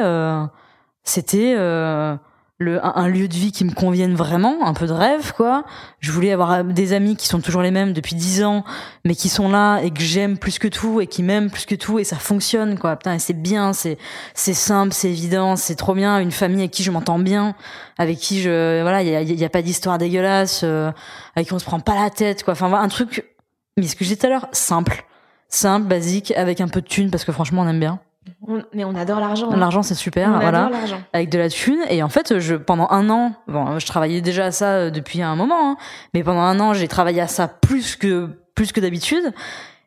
c'était 1.05 1.55
euh, 1.57 2.17
le, 2.59 2.85
un, 2.85 3.07
lieu 3.07 3.29
de 3.29 3.35
vie 3.35 3.53
qui 3.53 3.65
me 3.65 3.73
convienne 3.73 4.15
vraiment, 4.15 4.67
un 4.67 4.75
peu 4.75 4.87
de 4.89 4.93
rêve, 4.93 5.33
quoi. 5.33 5.65
Je 6.01 6.11
voulais 6.11 6.33
avoir 6.33 6.53
euh, 6.53 6.63
des 6.65 6.93
amis 6.93 7.17
qui 7.17 7.29
sont 7.29 7.41
toujours 7.41 7.63
les 7.63 7.71
mêmes 7.71 7.93
depuis 7.93 8.17
dix 8.17 8.43
ans, 8.43 8.65
mais 9.05 9.15
qui 9.15 9.29
sont 9.29 9.49
là 9.49 9.79
et 9.81 9.93
que 9.93 10.03
j'aime 10.03 10.37
plus 10.37 10.59
que 10.59 10.67
tout 10.67 11.01
et 11.01 11.07
qui 11.07 11.23
m'aiment 11.23 11.51
plus 11.51 11.67
que 11.67 11.77
tout 11.77 12.01
et 12.01 12.05
ça 12.05 12.17
fonctionne, 12.17 12.77
quoi. 12.77 12.97
Putain, 12.97 13.15
et 13.15 13.19
c'est 13.21 13.41
bien, 13.41 13.73
c'est 13.73 13.97
c'est 14.35 14.55
simple, 14.55 14.93
c'est 14.93 15.09
évident, 15.09 15.55
c'est 15.55 15.77
trop 15.77 15.95
bien. 15.95 16.19
Une 16.19 16.33
famille 16.33 16.61
avec 16.61 16.73
qui 16.73 16.83
je 16.83 16.91
m'entends 16.91 17.21
bien, 17.21 17.55
avec 17.97 18.19
qui 18.19 18.43
je 18.43 18.83
voilà, 18.83 19.03
il 19.03 19.09
y 19.09 19.15
a, 19.15 19.23
y 19.23 19.45
a 19.45 19.51
pas 19.51 19.63
d'histoire 19.63 19.99
dégueulasse, 19.99 20.63
euh, 20.65 20.91
avec 21.37 21.49
qui 21.49 21.55
on 21.55 21.61
se 21.61 21.65
prend 21.65 21.81
pas 21.81 21.95
la 21.95 22.11
tête, 22.11 22.43
quoi. 22.43 22.53
Enfin, 22.55 22.73
un 22.73 22.89
truc. 22.89 23.25
Mais 23.77 23.87
ce 23.87 23.95
que 23.95 24.05
je 24.05 24.11
disais 24.11 24.17
tout 24.17 24.27
à 24.27 24.31
l'heure, 24.31 24.49
simple, 24.51 25.05
simple, 25.49 25.87
basique, 25.87 26.33
avec 26.33 26.61
un 26.61 26.67
peu 26.67 26.81
de 26.81 26.89
thunes 26.89 27.11
parce 27.13 27.25
que 27.25 27.31
franchement, 27.31 27.63
on 27.63 27.69
aime 27.69 27.79
bien. 27.79 28.01
On- 28.49 28.63
Mais 28.73 28.85
on 28.85 28.95
adore 28.95 29.21
l'argent. 29.21 29.51
hein. 29.53 29.57
L'argent, 29.57 29.83
c'est 29.83 29.95
super, 29.95 30.29
on 30.31 30.39
voilà. 30.41 30.67
adore 30.67 30.79
avec 31.13 31.29
de 31.31 31.39
la 31.39 31.49
thune. 31.51 31.81
Et 31.91 32.03
en 32.03 32.09
fait 32.09 32.39
je 32.39 32.55
pendant 32.57 32.89
un 32.91 33.11
an 33.11 33.35
bon 33.47 33.79
je 33.79 33.87
travaillais 33.87 34.21
déjà 34.23 34.47
à 34.47 34.51
ça 34.51 34.67
euh, 34.73 34.91
depuis 34.91 35.21
un 35.23 35.37
moment 35.37 35.73
hein, 35.73 35.77
mais 36.15 36.23
pendant 36.25 36.41
un 36.41 36.59
an 36.61 36.73
j'ai 36.73 36.89
travaillé 36.89 37.21
à 37.21 37.27
ça 37.29 37.47
plus 37.49 37.97
que 37.97 38.29
plus 38.55 38.73
que 38.73 38.81
d'habitude. 38.81 39.33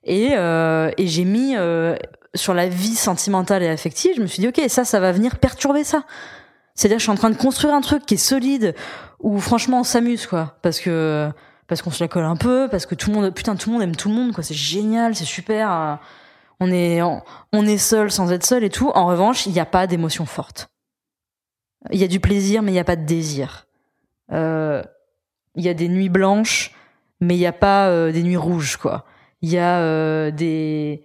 Et 0.03 0.29
euh, 0.33 0.91
et 0.97 1.07
j'ai 1.07 1.25
mis 1.25 1.55
euh, 1.57 1.95
sur 2.35 2.53
la 2.53 2.67
vie 2.69 2.95
sentimentale 2.95 3.61
et 3.63 3.67
affective 3.69 4.13
je 4.15 4.21
me 4.21 4.27
suis 4.27 4.41
dit 4.41 4.47
ok 4.47 4.61
ça 4.69 4.85
ça 4.85 4.99
va 4.99 5.11
venir 5.11 5.37
perturber 5.37 5.83
ça. 5.83 6.03
C'est-à-dire 6.75 6.99
je 6.99 7.03
suis 7.03 7.11
en 7.11 7.15
train 7.15 7.29
de 7.29 7.35
construire 7.37 7.73
un 7.73 7.81
truc 7.81 8.05
qui 8.05 8.13
est 8.13 8.17
solide 8.17 8.73
où 9.19 9.39
franchement 9.39 9.79
on 9.81 9.83
s'amuse 9.83 10.25
quoi. 10.27 10.55
Parce 10.61 10.79
que 10.79 11.29
parce 11.67 11.81
qu'on 11.81 11.91
se 11.91 12.03
la 12.03 12.07
colle 12.07 12.23
un 12.25 12.35
peu 12.35 12.67
parce 12.69 12.85
que 12.85 12.95
tout 12.95 13.09
le 13.11 13.15
monde 13.17 13.33
putain 13.33 13.55
tout 13.55 13.69
le 13.69 13.73
monde 13.73 13.83
aime 13.83 13.95
tout 13.95 14.09
le 14.09 14.15
monde 14.15 14.31
quoi. 14.33 14.43
C'est 14.43 14.53
génial 14.55 15.15
c'est 15.15 15.25
super 15.25 15.99
on 16.61 16.71
est 16.71 17.01
est 17.67 17.77
seul 17.77 18.11
sans 18.11 18.31
être 18.31 18.45
seul 18.45 18.63
et 18.63 18.69
tout 18.69 18.91
en 18.95 19.07
revanche 19.07 19.45
il 19.45 19.51
n'y 19.51 19.59
a 19.59 19.65
pas 19.65 19.87
d'émotion 19.87 20.25
forte 20.25 20.71
il 21.89 21.99
y 21.99 22.03
a 22.03 22.07
du 22.07 22.19
plaisir, 22.19 22.61
mais 22.61 22.71
il 22.71 22.75
n'y 22.75 22.79
a 22.79 22.85
pas 22.85 22.95
de 22.95 23.05
désir. 23.05 23.67
Euh, 24.31 24.83
Il 25.55 25.63
y 25.63 25.69
a 25.69 25.73
des 25.73 25.89
nuits 25.89 26.09
blanches, 26.09 26.73
mais 27.19 27.35
il 27.35 27.39
n'y 27.39 27.47
a 27.47 27.53
pas 27.53 27.89
euh, 27.89 28.11
des 28.11 28.23
nuits 28.23 28.37
rouges, 28.37 28.77
quoi. 28.77 29.05
Il 29.41 29.49
y 29.49 29.57
a 29.57 29.79
euh, 29.79 30.31
des, 30.31 31.03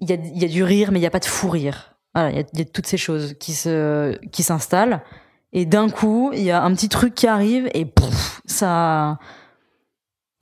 il 0.00 0.08
y 0.08 0.12
a, 0.12 0.16
y 0.16 0.44
a 0.44 0.48
du 0.48 0.62
rire, 0.62 0.90
mais 0.90 0.98
il 0.98 1.02
n'y 1.02 1.06
a 1.06 1.10
pas 1.10 1.20
de 1.20 1.26
fou 1.26 1.50
rire. 1.50 1.96
Voilà, 2.14 2.30
il 2.30 2.58
y 2.58 2.62
a, 2.62 2.64
toutes 2.64 2.86
ces 2.86 2.96
choses 2.96 3.34
qui 3.38 3.52
se, 3.52 4.16
qui 4.28 4.42
s'installent. 4.42 5.02
Et 5.52 5.66
d'un 5.66 5.90
coup, 5.90 6.32
il 6.32 6.42
y 6.42 6.50
a 6.50 6.62
un 6.62 6.74
petit 6.74 6.88
truc 6.88 7.14
qui 7.14 7.26
arrive 7.26 7.68
et 7.74 7.86
ça. 8.46 9.18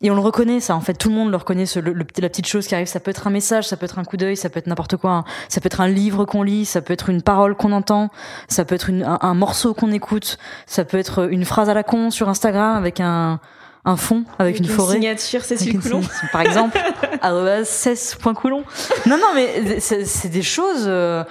Et 0.04 0.10
on 0.10 0.14
le 0.14 0.20
reconnaît, 0.20 0.60
ça. 0.60 0.76
En 0.76 0.80
fait, 0.80 0.94
tout 0.94 1.08
le 1.08 1.14
monde 1.14 1.30
le 1.30 1.36
reconnaît, 1.36 1.64
ce, 1.66 1.80
le, 1.80 1.92
le- 1.92 2.04
la 2.18 2.28
petite 2.28 2.46
chose 2.46 2.66
qui 2.66 2.74
arrive. 2.74 2.86
Ça 2.86 3.00
peut 3.00 3.10
être 3.10 3.26
un 3.26 3.30
message, 3.30 3.66
ça 3.66 3.76
peut 3.76 3.86
être 3.86 3.98
un 3.98 4.04
coup 4.04 4.16
d'œil, 4.18 4.36
ça 4.36 4.50
peut 4.50 4.58
être 4.58 4.66
n'importe 4.66 4.96
quoi. 4.98 5.10
hein. 5.10 5.24
Ça 5.48 5.60
peut 5.62 5.66
être 5.66 5.80
un 5.80 5.88
livre 5.88 6.24
qu'on 6.26 6.42
lit, 6.42 6.66
ça 6.66 6.82
peut 6.82 6.92
être 6.92 7.08
une 7.08 7.22
parole 7.22 7.56
qu'on 7.56 7.72
entend, 7.72 8.10
ça 8.46 8.64
peut 8.66 8.74
être 8.74 8.90
une- 8.90 9.02
un, 9.02 9.18
un 9.22 9.34
morceau 9.34 9.72
qu'on 9.74 9.90
écoute, 9.92 10.36
ça 10.66 10.84
peut 10.84 10.98
être 10.98 11.30
une 11.32 11.44
phrase 11.46 11.70
à 11.70 11.74
la 11.74 11.82
con 11.82 12.10
sur 12.10 12.28
Instagram 12.28 12.76
avec 12.76 13.00
un, 13.00 13.40
un 13.86 13.96
fond, 13.96 14.24
avec, 14.38 14.58
une, 14.58 14.66
forêt. 14.66 14.92
signature 14.94 15.42
Cécile 15.42 15.70
Avec 15.70 15.84
une 15.86 15.90
Coulon. 15.90 16.00
Par 16.32 16.42
exemple, 16.42 16.78
16.coulon. 17.62 18.62
Non, 19.06 19.16
non, 19.18 19.28
mais 19.34 19.80
c'est 19.80 20.04
c'est 20.04 20.28
des 20.28 20.42
choses 20.42 20.84
euh, 20.86 21.24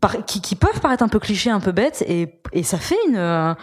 par- 0.00 0.24
qui, 0.26 0.40
qui 0.40 0.54
peuvent 0.54 0.80
paraître 0.80 1.02
un 1.02 1.08
peu 1.08 1.18
clichés, 1.18 1.50
un 1.50 1.60
peu 1.60 1.72
bêtes, 1.72 2.04
et, 2.06 2.40
et 2.52 2.62
ça 2.62 2.78
fait 2.78 2.96
une. 3.08 3.16
euh, 3.16 3.54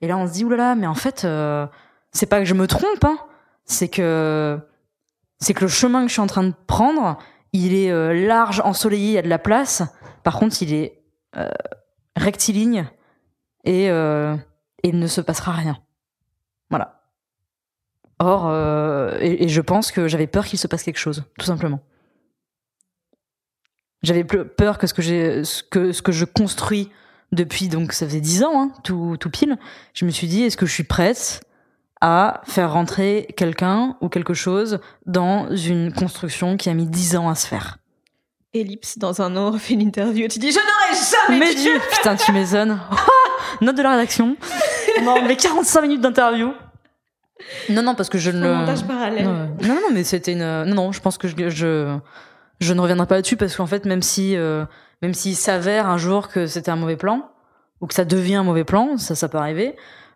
et 0.00 0.06
là, 0.08 0.16
on 0.16 0.26
se 0.26 0.32
dit, 0.32 0.44
oulala, 0.44 0.74
mais 0.74 0.86
en 0.86 0.94
fait, 0.94 1.24
euh, 1.24 1.66
c'est 2.12 2.26
pas 2.26 2.38
que 2.38 2.44
je 2.44 2.54
me 2.54 2.66
trompe, 2.66 3.04
hein, 3.04 3.16
c'est 3.64 3.88
que 3.88 4.60
le 5.60 5.68
chemin 5.68 6.02
que 6.02 6.08
je 6.08 6.12
suis 6.12 6.20
en 6.20 6.26
train 6.26 6.44
de 6.44 6.54
prendre, 6.66 7.18
il 7.52 7.74
est 7.74 7.90
euh, 7.90 8.26
large, 8.26 8.60
ensoleillé, 8.64 9.08
il 9.10 9.14
y 9.14 9.18
a 9.18 9.22
de 9.22 9.28
la 9.28 9.38
place. 9.38 9.82
Par 10.22 10.38
contre, 10.38 10.62
il 10.62 10.72
est 10.74 11.02
euh, 11.36 11.48
rectiligne 12.16 12.88
et, 13.64 13.90
euh, 13.90 14.36
et 14.82 14.88
il 14.88 14.98
ne 14.98 15.06
se 15.06 15.20
passera 15.20 15.52
rien. 15.52 15.78
Voilà. 16.70 17.00
Or, 18.18 18.52
et, 19.20 19.48
je 19.48 19.60
pense 19.60 19.90
que 19.90 20.08
j'avais 20.08 20.26
peur 20.26 20.46
qu'il 20.46 20.58
se 20.58 20.66
passe 20.66 20.82
quelque 20.82 20.98
chose, 20.98 21.24
tout 21.38 21.44
simplement. 21.44 21.80
J'avais 24.02 24.24
peur 24.24 24.78
que 24.78 24.86
ce 24.86 24.94
que 24.94 25.02
j'ai, 25.02 25.42
je 25.42 26.24
construis 26.24 26.90
depuis 27.32 27.68
donc 27.68 27.92
ça 27.92 28.06
faisait 28.06 28.20
dix 28.20 28.44
ans, 28.44 28.52
hein, 28.54 28.72
tout 28.84 29.16
tout 29.18 29.30
pile. 29.30 29.58
Je 29.94 30.04
me 30.04 30.10
suis 30.10 30.28
dit, 30.28 30.42
est-ce 30.42 30.56
que 30.56 30.66
je 30.66 30.72
suis 30.72 30.84
prête? 30.84 31.42
À 32.00 32.42
faire 32.44 32.72
rentrer 32.72 33.28
quelqu'un 33.36 33.96
ou 34.00 34.08
quelque 34.08 34.34
chose 34.34 34.80
dans 35.06 35.54
une 35.54 35.92
construction 35.92 36.56
qui 36.56 36.68
a 36.68 36.74
mis 36.74 36.86
dix 36.86 37.16
ans 37.16 37.28
à 37.28 37.34
se 37.34 37.46
faire 37.46 37.78
Ellipse, 38.52 38.98
dans 38.98 39.20
un 39.20 39.36
an, 39.36 39.48
on 39.48 39.50
refait 39.50 39.74
une 39.74 39.82
interview. 39.82 40.28
Tu 40.28 40.38
dis, 40.38 40.52
je 40.52 40.58
n'aurais 40.58 41.00
jamais 41.28 41.40
Mais 41.40 41.54
dû. 41.54 41.62
Dieu, 41.62 41.80
putain, 41.90 42.14
tu 42.14 42.30
m'étonnes. 42.30 42.78
Note 43.60 43.76
de 43.76 43.82
la 43.82 43.90
rédaction. 43.90 44.36
Non, 45.02 45.16
mais 45.26 45.36
45 45.36 45.82
minutes 45.82 46.00
d'interview. 46.00 46.52
Non, 47.68 47.82
non, 47.82 47.94
parce 47.96 48.08
que 48.08 48.18
je 48.18 48.30
ne. 48.30 48.52
Montage 48.52 48.84
parallèle. 48.84 49.24
Non, 49.24 49.48
non, 49.60 49.74
non, 49.74 49.88
mais 49.92 50.04
c'était 50.04 50.32
une. 50.32 50.64
Non, 50.64 50.74
non, 50.74 50.92
je 50.92 51.00
pense 51.00 51.18
que 51.18 51.26
je, 51.26 51.48
je, 51.48 51.98
je 52.60 52.72
ne 52.72 52.80
reviendrai 52.80 53.06
pas 53.06 53.16
là-dessus 53.16 53.36
parce 53.36 53.56
qu'en 53.56 53.66
fait, 53.66 53.86
même 53.86 54.02
si, 54.02 54.36
euh, 54.36 54.64
même 55.02 55.14
s'il 55.14 55.36
s'avère 55.36 55.88
un 55.88 55.98
jour 55.98 56.28
que 56.28 56.46
c'était 56.46 56.70
un 56.70 56.76
mauvais 56.76 56.96
plan 56.96 57.28
ou 57.80 57.86
que 57.86 57.94
ça 57.94 58.04
devient 58.04 58.36
un 58.36 58.44
mauvais 58.44 58.64
plan, 58.64 58.96
ça, 58.98 59.14
ça 59.14 59.28
peut 59.28 59.38
arriver. 59.38 59.74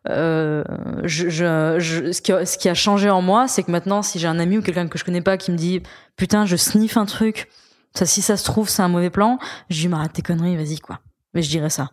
Euh, 0.09 0.65
je, 1.05 1.29
je, 1.29 1.77
je- 1.79 2.13
ce, 2.13 2.21
qui 2.23 2.33
a, 2.33 2.47
ce 2.47 2.57
qui 2.57 2.69
a 2.69 2.75
changé 2.75 3.11
en 3.11 3.21
moi, 3.21 3.49
c'est 3.49 3.63
que 3.63 3.71
maintenant, 3.71 4.03
si 4.03 4.19
j'ai 4.19 4.29
un 4.29 4.39
ami 4.39 4.59
ou 4.59 4.63
quelqu'un 4.63 4.87
que 4.89 4.99
je 4.99 5.05
connais 5.05 5.21
pas 5.21 5.37
qui 5.37 5.51
me 5.51 5.57
dit 5.57 5.83
putain, 6.17 6.47
je 6.47 6.57
sniffe 6.57 6.97
un 6.97 7.05
truc, 7.07 7.49
ça, 7.95 8.07
si 8.07 8.23
ça 8.23 8.37
se 8.37 8.45
trouve, 8.45 8.69
c'est 8.69 8.83
un 8.83 8.89
mauvais 8.89 9.11
plan, 9.11 9.39
je 9.71 9.81
dis, 9.81 9.89
mais 9.89 9.97
arrête 9.97 10.13
tes 10.13 10.23
conneries, 10.23 10.57
vas-y, 10.57 10.79
quoi. 10.79 11.01
Mais 11.35 11.43
je 11.43 11.51
dirais 11.51 11.71
ça. 11.71 11.91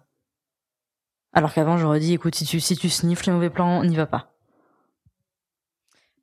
Alors 1.34 1.52
qu'avant, 1.54 1.78
j'aurais 1.78 2.00
dit, 2.00 2.14
écoute, 2.14 2.36
si 2.36 2.46
tu, 2.46 2.60
si 2.60 2.78
tu 2.78 2.90
sniffes 2.90 3.26
les 3.26 3.34
mauvais 3.34 3.50
plans, 3.50 3.84
n'y 3.84 3.96
va 3.96 4.06
pas. 4.06 4.32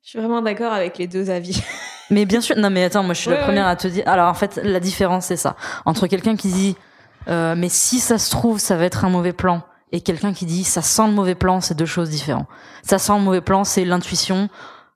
Je 0.03 0.09
suis 0.09 0.19
vraiment 0.19 0.41
d'accord 0.41 0.73
avec 0.73 0.97
les 0.97 1.07
deux 1.07 1.29
avis. 1.29 1.61
Mais 2.09 2.25
bien 2.25 2.41
sûr, 2.41 2.57
non 2.57 2.69
mais 2.69 2.83
attends, 2.83 3.01
moi 3.03 3.13
je 3.13 3.21
suis 3.21 3.29
Ouais, 3.29 3.37
la 3.37 3.43
première 3.43 3.65
ouais. 3.65 3.71
à 3.71 3.75
te 3.77 3.87
dire. 3.87 4.03
Alors 4.07 4.27
en 4.29 4.33
fait, 4.33 4.57
la 4.61 4.81
différence 4.81 5.27
c'est 5.27 5.37
ça 5.37 5.55
entre 5.85 6.05
quelqu'un 6.07 6.35
qui 6.35 6.49
dit, 6.51 6.75
euh, 7.29 7.55
mais 7.57 7.69
si 7.69 7.99
ça 7.99 8.17
se 8.19 8.29
trouve, 8.29 8.59
ça 8.59 8.75
va 8.75 8.83
être 8.83 9.05
un 9.05 9.09
mauvais 9.09 9.31
plan, 9.31 9.63
et 9.93 10.01
quelqu'un 10.01 10.33
qui 10.33 10.45
dit, 10.45 10.63
ça 10.63 10.81
sent 10.81 11.05
le 11.05 11.13
mauvais 11.13 11.35
plan, 11.35 11.61
c'est 11.61 11.75
deux 11.75 11.85
choses 11.85 12.09
différentes. 12.09 12.47
Ça 12.81 12.97
sent 12.97 13.13
le 13.13 13.19
mauvais 13.19 13.41
plan, 13.41 13.63
c'est 13.63 13.85
l'intuition. 13.85 14.49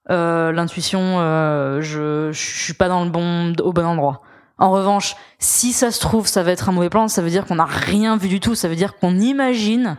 Euh, 0.09 0.51
l'intuition, 0.51 0.99
euh, 1.19 1.81
je, 1.81 2.31
je 2.31 2.63
suis 2.63 2.73
pas 2.73 2.89
dans 2.89 3.03
le 3.05 3.11
bon, 3.11 3.53
au 3.61 3.71
bon 3.73 3.85
endroit. 3.85 4.23
En 4.57 4.71
revanche, 4.71 5.15
si 5.37 5.71
ça 5.71 5.91
se 5.91 5.99
trouve, 5.99 6.25
ça 6.25 6.41
va 6.41 6.51
être 6.51 6.67
un 6.67 6.71
mauvais 6.71 6.89
plan, 6.89 7.07
ça 7.07 7.21
veut 7.21 7.29
dire 7.29 7.45
qu'on 7.45 7.55
n'a 7.55 7.65
rien 7.65 8.17
vu 8.17 8.27
du 8.27 8.39
tout. 8.39 8.55
Ça 8.55 8.67
veut 8.67 8.75
dire 8.75 8.97
qu'on 8.97 9.19
imagine. 9.19 9.97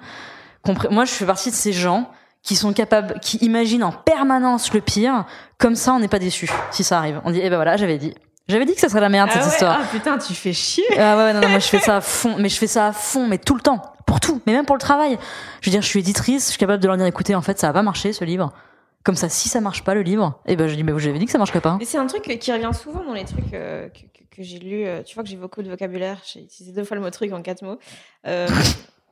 Moi, 0.91 1.05
je 1.05 1.13
fais 1.13 1.27
partie 1.27 1.51
de 1.51 1.55
ces 1.55 1.73
gens 1.73 2.11
qui 2.43 2.57
sont 2.57 2.73
capables, 2.73 3.21
qui 3.21 3.37
imaginent 3.37 3.85
en 3.85 3.93
permanence 3.93 4.73
le 4.75 4.81
pire. 4.81 5.27
Comme 5.59 5.77
ça, 5.77 5.95
on 5.95 6.01
n'est 6.01 6.09
pas 6.09 6.19
déçu 6.19 6.51
si 6.73 6.83
ça 6.83 6.99
arrive. 6.99 7.21
On 7.25 7.31
dit, 7.31 7.41
eh 7.41 7.49
ben 7.49 7.57
voilà, 7.57 7.77
j'avais 7.77 7.99
dit. 7.99 8.15
J'avais 8.49 8.65
dit 8.65 8.75
que 8.75 8.81
ça 8.81 8.89
serait 8.89 9.01
la 9.01 9.11
merde, 9.11 9.29
ah 9.31 9.35
cette 9.35 9.45
ouais, 9.45 9.53
histoire. 9.53 9.79
ah 9.81 9.87
putain, 9.93 10.19
tu 10.19 10.35
fais 10.35 10.55
chier. 10.55 10.85
Ah 10.99 11.17
ouais, 11.17 11.25
ouais, 11.25 11.33
non, 11.35 11.43
non, 11.43 11.49
moi 11.51 11.59
je 11.59 11.69
fais 11.69 11.81
ça 11.81 11.97
à 11.97 12.01
fond, 12.01 12.37
mais 12.39 12.49
je 12.49 12.57
fais 12.57 12.67
ça 12.67 12.87
à 12.87 12.93
fond, 12.93 13.27
mais 13.29 13.37
tout 13.37 13.55
le 13.55 13.61
temps, 13.61 13.83
pour 14.09 14.19
tout, 14.21 14.41
mais 14.47 14.53
même 14.55 14.67
pour 14.67 14.75
le 14.75 14.81
travail. 14.81 15.17
Je 15.61 15.69
veux 15.69 15.73
dire, 15.73 15.83
je 15.83 15.87
suis 15.87 16.01
éditrice, 16.01 16.47
je 16.47 16.51
suis 16.51 16.59
capable 16.59 16.83
de 16.83 16.89
leur 16.89 16.97
dire, 16.97 17.07
écoutez, 17.07 17.35
en 17.37 17.43
fait, 17.43 17.59
ça 17.61 17.69
va 17.69 17.75
pas 17.75 17.83
marcher 17.83 18.13
ce 18.13 18.25
livre. 18.25 18.53
Comme 19.05 19.15
ça, 19.15 19.29
si 19.29 19.49
ça 19.49 19.61
marche 19.61 19.85
pas 19.85 19.95
le 19.95 20.03
livre, 20.03 20.41
eh 20.47 20.57
ben 20.57 20.67
je 20.69 20.75
dis, 20.75 20.83
mais 20.83 20.91
vous 20.93 20.99
j'avais 20.99 21.19
dit 21.21 21.25
que 21.27 21.31
ça 21.31 21.39
marcherait 21.39 21.61
pas. 21.61 21.77
Mais 21.79 21.85
c'est 21.85 21.99
un 21.99 22.07
truc 22.07 22.23
qui 22.25 22.53
revient 22.53 22.71
souvent 22.75 23.05
dans 23.05 23.13
les 23.15 23.25
trucs 23.25 23.55
euh, 23.55 23.89
que, 23.89 24.01
que- 24.01 24.37
que 24.37 24.43
j'ai 24.43 24.59
lus. 24.59 24.85
euh, 24.87 25.03
Tu 25.05 25.15
vois 25.15 25.23
que 25.23 25.29
j'ai 25.31 25.37
beaucoup 25.37 25.63
de 25.63 25.71
vocabulaire. 25.71 26.19
J'ai 26.27 26.41
utilisé 26.41 26.73
deux 26.75 26.85
fois 26.85 26.97
le 26.97 27.03
mot 27.03 27.11
truc 27.11 27.33
en 27.33 27.41
quatre 27.43 27.63
mots. 27.63 27.79
Euh, 28.27 28.49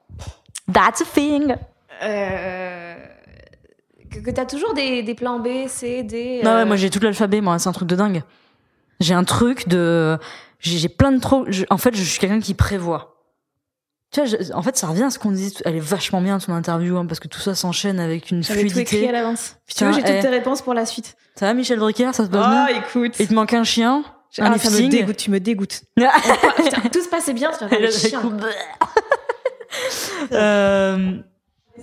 That's 0.72 1.00
a 1.02 1.04
thing. 1.04 1.54
Euh, 2.02 2.94
que, 4.10 4.18
que 4.18 4.30
t'as 4.30 4.44
toujours 4.46 4.74
des, 4.74 5.02
des 5.02 5.14
plans 5.14 5.38
B, 5.38 5.66
C, 5.68 6.02
D. 6.02 6.40
Non, 6.44 6.54
ouais, 6.56 6.64
moi 6.64 6.76
j'ai 6.76 6.90
tout 6.90 7.00
l'alphabet, 7.00 7.40
moi, 7.40 7.58
c'est 7.58 7.68
un 7.68 7.72
truc 7.72 7.88
de 7.88 7.96
dingue. 7.96 8.22
J'ai 9.00 9.14
un 9.14 9.24
truc 9.24 9.68
de. 9.68 10.18
J'ai 10.58 10.88
plein 10.88 11.12
de 11.12 11.20
trop. 11.20 11.46
En 11.70 11.78
fait, 11.78 11.94
je 11.94 12.02
suis 12.02 12.18
quelqu'un 12.18 12.40
qui 12.40 12.54
prévoit. 12.54 13.15
Tu 14.12 14.20
vois, 14.20 14.28
je- 14.28 14.52
en 14.52 14.62
fait, 14.62 14.76
ça 14.76 14.86
revient 14.86 15.02
à 15.04 15.10
ce 15.10 15.18
qu'on 15.18 15.32
disait. 15.32 15.56
Elle 15.64 15.76
est 15.76 15.80
vachement 15.80 16.20
bien 16.20 16.38
ton 16.38 16.52
interview, 16.54 16.96
hein, 16.96 17.06
parce 17.06 17.20
que 17.20 17.28
tout 17.28 17.40
ça 17.40 17.54
s'enchaîne 17.54 17.98
avec 18.00 18.30
une 18.30 18.42
J'avais 18.42 18.60
tout 18.62 18.66
écrit 18.78 18.80
à 18.82 18.86
fluidité. 18.86 19.12
l'avance. 19.12 19.56
Tu 19.66 19.84
j'ai 19.92 20.00
toutes 20.02 20.10
eh. 20.10 20.20
tes 20.20 20.28
réponses 20.28 20.62
pour 20.62 20.74
la 20.74 20.86
suite. 20.86 21.16
Ça 21.34 21.46
va, 21.46 21.54
Michel 21.54 21.78
Drucker 21.78 22.12
Ça 22.12 22.24
se 22.24 22.30
passe 22.30 22.44
Ah, 22.46 22.66
bien 22.68 22.78
écoute. 22.78 23.14
Il 23.18 23.28
te 23.28 23.34
manque 23.34 23.52
un 23.52 23.64
chien 23.64 24.04
Un 24.38 24.52
Ah, 24.52 24.58
ça 24.58 24.70
me 24.70 24.76
lifting 24.76 24.88
dégoûte, 24.90 25.16
tu 25.16 25.30
me 25.30 25.40
dégoûtes. 25.40 25.82
Oh, 26.00 26.02
putain, 26.56 26.80
tout 26.92 27.02
se 27.02 27.08
passait 27.08 27.34
bien, 27.34 27.50
tu 27.58 27.64
le 27.78 27.90
chien. 27.90 28.20
Euh, 30.32 31.18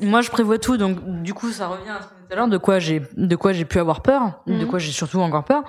moi, 0.02 0.22
je 0.22 0.32
prévois 0.32 0.58
tout, 0.58 0.78
donc 0.78 0.98
du 1.22 1.34
coup, 1.34 1.52
ça 1.52 1.68
revient 1.68 1.90
à 1.90 2.02
ce 2.02 2.08
qu'on 2.08 2.16
disait 2.16 2.28
tout 2.28 2.34
à 2.34 2.36
l'heure, 2.38 2.48
de 2.48 2.58
quoi 2.58 2.80
j'ai, 2.80 3.02
de 3.16 3.36
quoi 3.36 3.54
j'ai 3.54 3.66
pu 3.66 3.80
avoir 3.80 4.02
peur, 4.02 4.42
de 4.48 4.54
Mhm. 4.54 4.68
quoi 4.68 4.80
j'ai 4.80 4.92
surtout 4.92 5.20
encore 5.20 5.44
peur. 5.46 5.64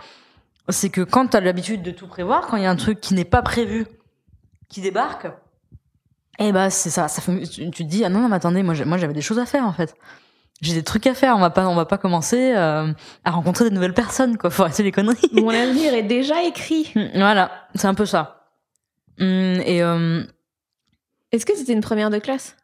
C'est 0.70 0.88
que 0.88 1.02
quand 1.02 1.26
t'as 1.26 1.40
l'habitude 1.40 1.82
de 1.82 1.90
tout 1.90 2.07
prévoir, 2.07 2.46
quand 2.46 2.57
il 2.57 2.62
y 2.62 2.66
a 2.66 2.70
un 2.70 2.76
truc 2.76 3.00
qui 3.00 3.12
n'est 3.14 3.26
pas 3.26 3.42
prévu, 3.42 3.86
qui 4.70 4.80
débarque, 4.80 5.26
eh 6.39 6.53
bah 6.53 6.70
c'est 6.70 6.91
ça. 6.91 7.09
ça 7.09 7.20
fait- 7.22 7.47
tu, 7.47 7.70
tu 7.70 7.85
te 7.85 7.89
dis 7.89 8.05
ah 8.05 8.09
non 8.09 8.20
non 8.20 8.28
mais 8.28 8.37
attendez, 8.37 8.62
moi 8.62 8.74
j'avais 8.74 9.12
des 9.12 9.20
choses 9.22 9.39
à 9.39 9.47
faire 9.47 9.64
en 9.66 9.72
fait. 9.72 9.95
J'ai 10.61 10.74
des 10.74 10.82
trucs 10.85 11.07
à 11.07 11.14
faire. 11.14 11.37
On 11.37 11.41
va 11.41 11.51
pas 11.51 11.66
on 11.68 11.74
va 11.74 11.85
pas 11.85 11.99
commencer 11.99 12.55
euh, 12.55 12.93
à 13.24 13.30
rencontrer 13.32 13.68
de 13.68 13.74
nouvelles 13.74 13.93
personnes 13.95 14.37
quoi. 14.39 14.51
Faut 14.51 14.62
arrêter 14.62 14.82
les 14.82 14.93
conneries. 14.93 15.28
Mon 15.32 15.49
avenir 15.51 15.93
est 15.95 16.03
déjà 16.05 16.43
écrit. 16.45 16.93
Mm, 16.97 17.09
voilà, 17.16 17.68
c'est 17.74 17.87
un 17.87 17.95
peu 17.95 18.07
ça. 18.07 18.51
Hum, 19.20 19.61
et 19.64 19.82
euh, 19.82 20.22
Est-ce 21.32 21.45
que 21.47 21.57
c'était 21.57 21.72
une 21.72 21.80
première 21.80 22.11
de 22.11 22.18
classe? 22.18 22.57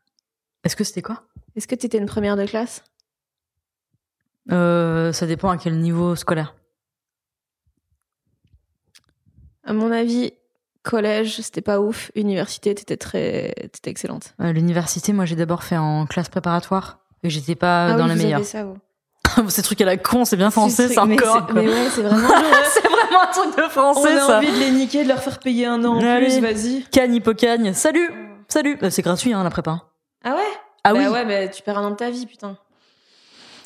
Est-ce 0.64 0.76
que 0.76 0.84
c'était 0.84 1.02
quoi? 1.02 1.24
Est-ce 1.56 1.66
que 1.66 1.74
t'étais 1.74 1.98
une 1.98 2.06
première 2.06 2.36
de 2.36 2.46
classe? 2.46 2.84
Euh, 4.52 5.12
Ça 5.12 5.26
dépend 5.26 5.50
à 5.50 5.56
quel 5.58 5.78
niveau 5.78 6.14
scolaire. 6.16 6.54
À 9.64 9.72
mon 9.72 9.90
avis, 9.92 10.32
collège, 10.82 11.40
c'était 11.40 11.60
pas 11.60 11.80
ouf. 11.80 12.10
Université, 12.14 12.74
t'étais 12.74 12.96
très, 12.96 13.54
t'étais 13.72 13.90
excellente. 13.90 14.34
L'université, 14.38 15.12
moi, 15.12 15.24
j'ai 15.24 15.36
d'abord 15.36 15.62
fait 15.62 15.76
en 15.76 16.06
classe 16.06 16.28
préparatoire 16.28 16.98
et 17.22 17.30
j'étais 17.30 17.54
pas 17.54 17.86
Ah 17.86 17.94
dans 17.94 18.04
oui, 18.04 18.10
les 18.10 18.16
vous 18.16 18.22
meilleurs. 18.22 18.38
avez 18.40 18.46
ça, 18.48 18.64
vous. 18.64 18.76
Ces 19.48 19.62
trucs 19.62 19.80
à 19.80 19.84
la 19.84 19.96
con, 19.96 20.24
c'est 20.24 20.36
bien 20.36 20.50
français, 20.50 20.88
mais 20.88 20.98
encore. 20.98 21.46
c'est- 21.46 21.52
quoi. 21.52 21.62
Mais 21.62 21.68
ouais, 21.68 21.88
c'est 21.94 22.02
vraiment. 22.02 22.28
c'est 22.72 22.88
vraiment 22.88 23.22
un 23.22 23.26
truc 23.32 23.56
de 23.56 23.62
On 23.62 23.68
français, 23.70 24.16
a 24.18 24.26
ça. 24.26 24.38
envie 24.38 24.50
de 24.50 24.58
les 24.58 24.70
niquer, 24.72 25.04
de 25.04 25.08
leur 25.08 25.22
faire 25.22 25.38
payer 25.38 25.66
un 25.66 25.84
an 25.84 25.96
en 25.96 26.00
plus, 26.18 26.40
vas-y. 26.40 26.82
Cagne, 26.90 27.14
hippocagne. 27.14 27.72
Salut, 27.72 28.10
salut. 28.48 28.76
Euh, 28.82 28.90
C'est 28.90 29.02
gratuit, 29.02 29.32
hein, 29.32 29.44
la 29.44 29.50
prépa. 29.50 29.82
Ah 30.24 30.30
ouais? 30.30 30.36
Ah 30.82 30.92
Bah 30.94 30.98
oui. 31.00 31.06
ouais, 31.08 31.24
mais 31.24 31.50
tu 31.50 31.62
perds 31.62 31.78
un 31.78 31.84
an 31.86 31.90
de 31.90 31.96
ta 31.96 32.10
vie, 32.10 32.26
putain. 32.26 32.56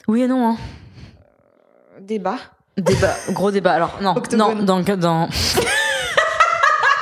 Oui 0.07 0.21
et 0.23 0.27
non. 0.27 0.51
Hein. 0.51 0.57
Débat. 2.01 2.37
Débat, 2.77 3.15
gros 3.31 3.51
débat. 3.53 3.73
Alors 3.73 3.99
non, 4.03 4.11
Octogone. 4.17 4.59
non, 4.59 4.63
dans 4.65 4.97
dans. 4.97 5.29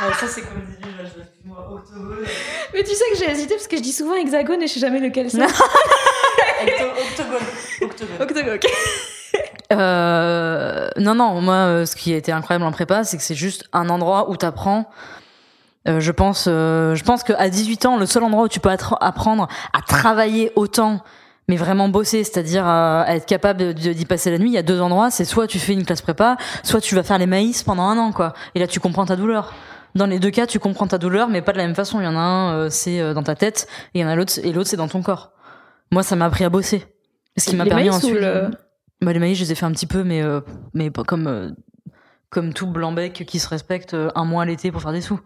Ah, 0.04 0.12
ça 0.18 0.26
c'est 0.26 0.40
comme 0.40 0.58
des 0.58 0.88
nuages, 0.88 1.12
excuse-moi, 1.16 1.58
octogone. 1.70 2.26
Mais 2.74 2.82
tu 2.82 2.92
sais 2.92 3.04
que 3.12 3.18
j'ai 3.18 3.30
hésité 3.30 3.54
parce 3.54 3.68
que 3.68 3.76
je 3.76 3.82
dis 3.82 3.92
souvent 3.92 4.14
hexagone 4.16 4.60
et 4.60 4.66
je 4.66 4.72
sais 4.72 4.80
jamais 4.80 4.98
lequel 4.98 5.30
c'est. 5.30 5.40
Octogone, 6.62 7.38
octogone. 7.82 8.20
Octogone, 8.20 8.54
ok. 8.54 8.66
Euh, 9.72 10.88
non, 10.96 11.14
non, 11.14 11.40
moi, 11.40 11.54
euh, 11.54 11.86
ce 11.86 11.94
qui 11.94 12.12
a 12.12 12.16
été 12.16 12.32
incroyable 12.32 12.64
en 12.64 12.72
prépa, 12.72 13.04
c'est 13.04 13.16
que 13.16 13.22
c'est 13.22 13.36
juste 13.36 13.64
un 13.72 13.88
endroit 13.88 14.28
où 14.28 14.36
t'apprends. 14.36 14.90
Euh, 15.88 16.00
je 16.00 16.12
pense, 16.12 16.46
euh, 16.48 16.94
je 16.94 17.04
pense 17.04 17.22
qu'à 17.22 17.48
18 17.48 17.86
ans, 17.86 17.96
le 17.96 18.06
seul 18.06 18.22
endroit 18.22 18.44
où 18.44 18.48
tu 18.48 18.60
peux 18.60 18.70
apprendre 19.00 19.48
à 19.72 19.80
travailler 19.82 20.52
autant, 20.56 21.00
mais 21.48 21.56
vraiment 21.56 21.88
bosser, 21.88 22.22
c'est-à-dire 22.22 22.66
euh, 22.66 23.02
à 23.04 23.16
être 23.16 23.26
capable 23.26 23.74
d'y 23.74 24.04
passer 24.04 24.30
la 24.30 24.38
nuit, 24.38 24.50
il 24.50 24.54
y 24.54 24.58
a 24.58 24.62
deux 24.62 24.80
endroits. 24.80 25.10
C'est 25.10 25.24
soit 25.24 25.46
tu 25.46 25.58
fais 25.58 25.72
une 25.72 25.84
classe 25.84 26.02
prépa, 26.02 26.36
soit 26.62 26.80
tu 26.80 26.94
vas 26.94 27.02
faire 27.02 27.18
les 27.18 27.26
maïs 27.26 27.62
pendant 27.62 27.84
un 27.84 27.98
an, 27.98 28.12
quoi. 28.12 28.34
Et 28.54 28.60
là, 28.60 28.66
tu 28.66 28.78
comprends 28.78 29.06
ta 29.06 29.16
douleur. 29.16 29.52
Dans 29.94 30.06
les 30.06 30.18
deux 30.18 30.30
cas, 30.30 30.46
tu 30.46 30.58
comprends 30.58 30.86
ta 30.86 30.98
douleur, 30.98 31.28
mais 31.28 31.42
pas 31.42 31.52
de 31.52 31.58
la 31.58 31.66
même 31.66 31.74
façon. 31.74 32.00
Il 32.00 32.04
y 32.04 32.06
en 32.06 32.16
a 32.16 32.20
un, 32.20 32.54
euh, 32.54 32.68
c'est 32.70 33.00
euh, 33.00 33.12
dans 33.14 33.22
ta 33.22 33.34
tête, 33.34 33.66
et 33.94 33.98
il 33.98 34.02
y 34.02 34.04
en 34.04 34.08
a 34.08 34.16
l'autre, 34.16 34.32
et 34.42 34.52
l'autre, 34.52 34.68
c'est 34.70 34.76
dans 34.76 34.88
ton 34.88 35.02
corps. 35.02 35.32
Moi, 35.90 36.02
ça 36.02 36.16
m'a 36.16 36.24
appris 36.26 36.44
à 36.44 36.48
bosser. 36.50 36.84
Ce 37.36 37.46
qui 37.50 37.56
m'a 37.56 37.64
permis 37.64 37.90
ensuite. 37.90 38.14
le- 38.14 38.50
Bah, 39.02 39.12
les 39.12 39.18
maïs, 39.18 39.36
je 39.36 39.42
les 39.44 39.52
ai 39.52 39.54
fait 39.54 39.66
un 39.66 39.72
petit 39.72 39.86
peu, 39.86 40.04
mais, 40.04 40.22
euh, 40.22 40.40
mais 40.74 40.90
pas 40.90 41.02
comme, 41.02 41.26
euh, 41.26 41.50
comme 42.30 42.52
tout 42.54 42.66
blanc-bec 42.66 43.24
qui 43.26 43.38
se 43.38 43.48
respecte 43.48 43.94
euh, 43.94 44.10
un 44.14 44.24
mois 44.24 44.44
l'été 44.44 44.70
pour 44.70 44.80
faire 44.80 44.92
des 44.92 45.00
sous. 45.00 45.20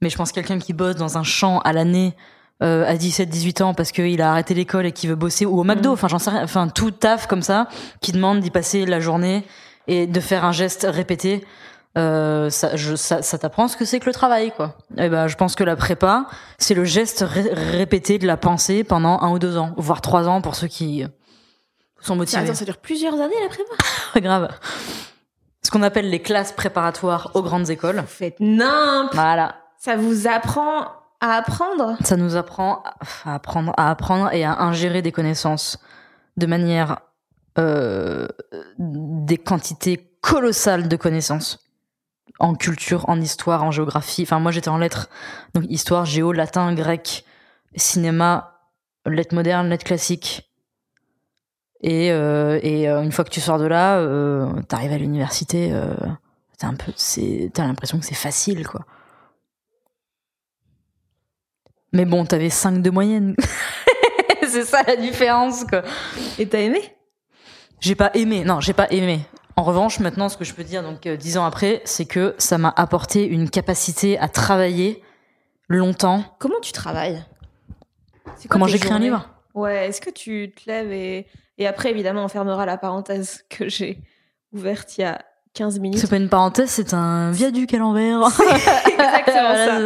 Mais 0.00 0.08
je 0.10 0.16
pense 0.16 0.30
que 0.30 0.36
quelqu'un 0.36 0.58
qui 0.58 0.72
bosse 0.72 0.96
dans 0.96 1.16
un 1.18 1.22
champ 1.22 1.58
à 1.60 1.72
l'année 1.72 2.16
euh, 2.62 2.84
à 2.86 2.94
17-18 2.96 3.62
ans 3.62 3.74
parce 3.74 3.92
qu'il 3.92 4.20
a 4.22 4.30
arrêté 4.30 4.54
l'école 4.54 4.86
et 4.86 4.92
qui 4.92 5.06
veut 5.06 5.16
bosser, 5.16 5.44
ou 5.44 5.58
au 5.60 5.64
McDo, 5.64 5.90
Mm. 5.90 5.92
enfin 5.92 6.08
j'en 6.08 6.18
sais 6.18 6.30
rien, 6.30 6.42
enfin 6.44 6.68
tout 6.68 6.90
taf 6.92 7.26
comme 7.26 7.42
ça, 7.42 7.68
qui 8.00 8.12
demande 8.12 8.40
d'y 8.40 8.50
passer 8.50 8.86
la 8.86 9.00
journée 9.00 9.44
et 9.86 10.06
de 10.06 10.20
faire 10.20 10.44
un 10.44 10.52
geste 10.52 10.86
répété, 10.88 11.44
euh, 11.96 12.50
ça, 12.50 12.74
je, 12.76 12.96
ça, 12.96 13.22
ça 13.22 13.38
t'apprend 13.38 13.68
ce 13.68 13.76
que 13.76 13.84
c'est 13.84 14.00
que 14.00 14.06
le 14.06 14.12
travail, 14.12 14.52
quoi. 14.54 14.76
Et 14.98 15.08
ben, 15.08 15.26
je 15.28 15.36
pense 15.36 15.54
que 15.54 15.62
la 15.64 15.76
prépa, 15.76 16.26
c'est 16.58 16.74
le 16.74 16.84
geste 16.84 17.24
ré- 17.26 17.52
répété 17.52 18.18
de 18.18 18.26
la 18.26 18.36
pensée 18.36 18.82
pendant 18.84 19.20
un 19.20 19.30
ou 19.30 19.38
deux 19.38 19.56
ans, 19.56 19.72
voire 19.76 20.00
trois 20.00 20.28
ans 20.28 20.40
pour 20.40 20.54
ceux 20.56 20.66
qui 20.66 21.04
sont 22.00 22.16
motivés. 22.16 22.42
Attends, 22.42 22.54
ça 22.54 22.64
dure 22.64 22.78
plusieurs 22.78 23.14
années 23.14 23.34
la 23.42 23.48
prépa? 23.48 24.20
Grave. 24.20 24.48
Ce 25.62 25.70
qu'on 25.70 25.82
appelle 25.82 26.10
les 26.10 26.20
classes 26.20 26.52
préparatoires 26.52 27.30
aux 27.34 27.42
grandes 27.42 27.70
écoles. 27.70 27.96
Vous 28.00 28.06
faites 28.06 28.38
nimp. 28.40 29.10
Voilà. 29.14 29.54
Ça 29.78 29.96
vous 29.96 30.26
apprend 30.26 30.86
à 31.20 31.36
apprendre? 31.36 31.96
Ça 32.04 32.16
nous 32.16 32.36
apprend 32.36 32.82
à 33.24 33.34
apprendre, 33.36 33.72
à 33.78 33.90
apprendre 33.90 34.32
et 34.34 34.44
à 34.44 34.60
ingérer 34.60 35.00
des 35.00 35.12
connaissances 35.12 35.78
de 36.36 36.44
manière 36.46 36.98
euh, 37.58 38.26
des 38.78 39.38
quantités 39.38 40.10
colossales 40.20 40.88
de 40.88 40.96
connaissances 40.96 41.63
en 42.38 42.54
culture, 42.54 43.08
en 43.08 43.20
histoire, 43.20 43.62
en 43.62 43.70
géographie. 43.70 44.22
Enfin, 44.22 44.38
moi, 44.40 44.50
j'étais 44.52 44.68
en 44.68 44.78
lettres, 44.78 45.08
donc 45.54 45.64
histoire, 45.68 46.04
géo, 46.04 46.32
latin, 46.32 46.74
grec, 46.74 47.24
cinéma, 47.76 48.60
lettres 49.06 49.34
modernes, 49.34 49.68
lettres 49.68 49.84
classiques. 49.84 50.50
Et, 51.82 52.10
euh, 52.12 52.58
et 52.62 52.88
euh, 52.88 53.02
une 53.02 53.12
fois 53.12 53.24
que 53.24 53.30
tu 53.30 53.40
sors 53.40 53.58
de 53.58 53.66
là, 53.66 53.98
euh, 53.98 54.50
t'arrives 54.62 54.92
à 54.92 54.98
l'université, 54.98 55.70
euh, 55.72 55.94
t'as 56.58 56.68
un 56.68 56.74
peu, 56.74 56.92
c'est, 56.96 57.50
t'as 57.52 57.66
l'impression 57.66 57.98
que 57.98 58.06
c'est 58.06 58.14
facile, 58.14 58.66
quoi. 58.66 58.86
Mais 61.92 62.06
bon, 62.06 62.24
t'avais 62.24 62.50
5 62.50 62.82
de 62.82 62.90
moyenne. 62.90 63.36
c'est 64.42 64.64
ça 64.64 64.82
la 64.82 64.96
différence, 64.96 65.64
quoi. 65.64 65.82
Et 66.38 66.48
t'as 66.48 66.60
aimé? 66.60 66.80
J'ai 67.80 67.94
pas 67.94 68.10
aimé, 68.14 68.44
non, 68.44 68.60
j'ai 68.60 68.72
pas 68.72 68.90
aimé. 68.90 69.20
En 69.56 69.62
revanche, 69.62 70.00
maintenant, 70.00 70.28
ce 70.28 70.36
que 70.36 70.44
je 70.44 70.52
peux 70.52 70.64
dire, 70.64 70.82
donc 70.82 71.06
euh, 71.06 71.16
dix 71.16 71.38
ans 71.38 71.44
après, 71.44 71.80
c'est 71.84 72.06
que 72.06 72.34
ça 72.38 72.58
m'a 72.58 72.72
apporté 72.76 73.24
une 73.24 73.48
capacité 73.50 74.18
à 74.18 74.28
travailler 74.28 75.02
longtemps. 75.68 76.24
Comment 76.38 76.60
tu 76.60 76.72
travailles? 76.72 77.24
Quoi 78.24 78.34
Comment 78.48 78.66
j'écris 78.66 78.92
un 78.92 78.98
livre? 78.98 79.28
Ouais, 79.54 79.88
est-ce 79.88 80.00
que 80.00 80.10
tu 80.10 80.52
te 80.56 80.68
lèves 80.68 80.90
et... 80.92 81.26
Et 81.56 81.68
après, 81.68 81.90
évidemment, 81.90 82.24
on 82.24 82.28
fermera 82.28 82.66
la 82.66 82.76
parenthèse 82.76 83.44
que 83.48 83.68
j'ai 83.68 84.00
ouverte 84.52 84.98
il 84.98 85.02
y 85.02 85.04
a 85.04 85.24
15 85.52 85.78
minutes. 85.78 86.00
C'est 86.00 86.10
pas 86.10 86.16
une 86.16 86.28
parenthèse, 86.28 86.70
c'est 86.70 86.92
un 86.94 87.30
viaduc 87.30 87.72
à 87.74 87.78
l'envers. 87.78 88.22
exactement 88.86 89.54
ça. 89.54 89.78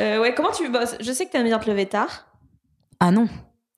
Euh, 0.00 0.20
ouais, 0.20 0.34
comment 0.34 0.50
tu 0.50 0.68
bosses? 0.68 0.96
Je 1.00 1.10
sais 1.12 1.24
que 1.24 1.32
t'aimes 1.32 1.44
bien 1.44 1.58
te 1.58 1.70
lever 1.70 1.86
tard. 1.86 2.26
Ah 3.00 3.10
non, 3.10 3.26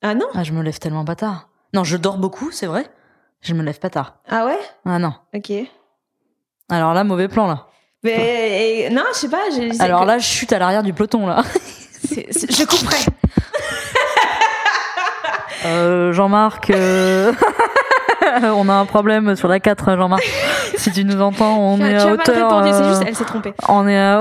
Ah 0.03 0.17
non? 0.17 0.27
Ah, 0.35 0.43
je 0.43 0.53
me 0.53 0.61
lève 0.63 0.81
tellement 0.81 1.05
pas 1.05 1.15
tard. 1.15 1.51
Non, 1.73 1.85
je 1.85 1.97
dors 1.97 2.19
beaucoup, 2.19 2.51
c'est 2.51 2.67
vrai. 2.67 2.91
Je 3.43 3.55
me 3.55 3.63
lève 3.63 3.79
pas 3.79 3.91
tard. 3.91 4.17
Ah 4.29 4.45
ouais? 4.47 4.59
Ah 4.85 4.99
non. 4.99 5.15
Ok. 5.35 5.51
Alors 6.69 6.93
là, 6.95 7.05
mauvais 7.05 7.29
plan 7.29 7.47
là. 7.47 7.67
Mais 8.03 8.83
et- 8.87 8.91
non, 8.91 9.03
je 9.13 9.19
sais 9.19 9.29
pas. 9.29 9.43
c'est 9.51 9.81
Alors 9.81 10.03
que- 10.03 10.07
là, 10.07 10.19
je 10.19 10.25
chute 10.27 10.53
à 10.53 10.59
l'arrière 10.59 10.83
du 10.83 10.93
peloton 10.93 11.27
là. 11.27 11.43
je 12.11 12.65
couperai. 12.65 12.97
Euh, 15.67 16.11
Jean-Marc, 16.15 16.71
euh, 16.71 17.35
on 18.43 18.67
a 18.71 18.73
un 18.73 18.87
problème 18.87 19.37
sur 19.37 19.47
la 19.47 19.61
4, 19.61 19.95
Jean-Marc. 19.95 20.23
Si 20.79 20.91
tu 20.91 21.05
nous 21.05 21.21
entends, 21.21 21.59
on 21.59 21.77
tu 21.77 21.85
est 21.85 21.97
à 21.97 22.07
hauteur. 22.13 22.65
c'est 22.65 22.73
euh, 22.83 22.89
juste, 22.89 23.03
elle 23.07 23.15
s'est 23.15 23.27
trompée. 23.27 23.53
On 23.69 23.87
est 23.87 23.99
à... 23.99 24.21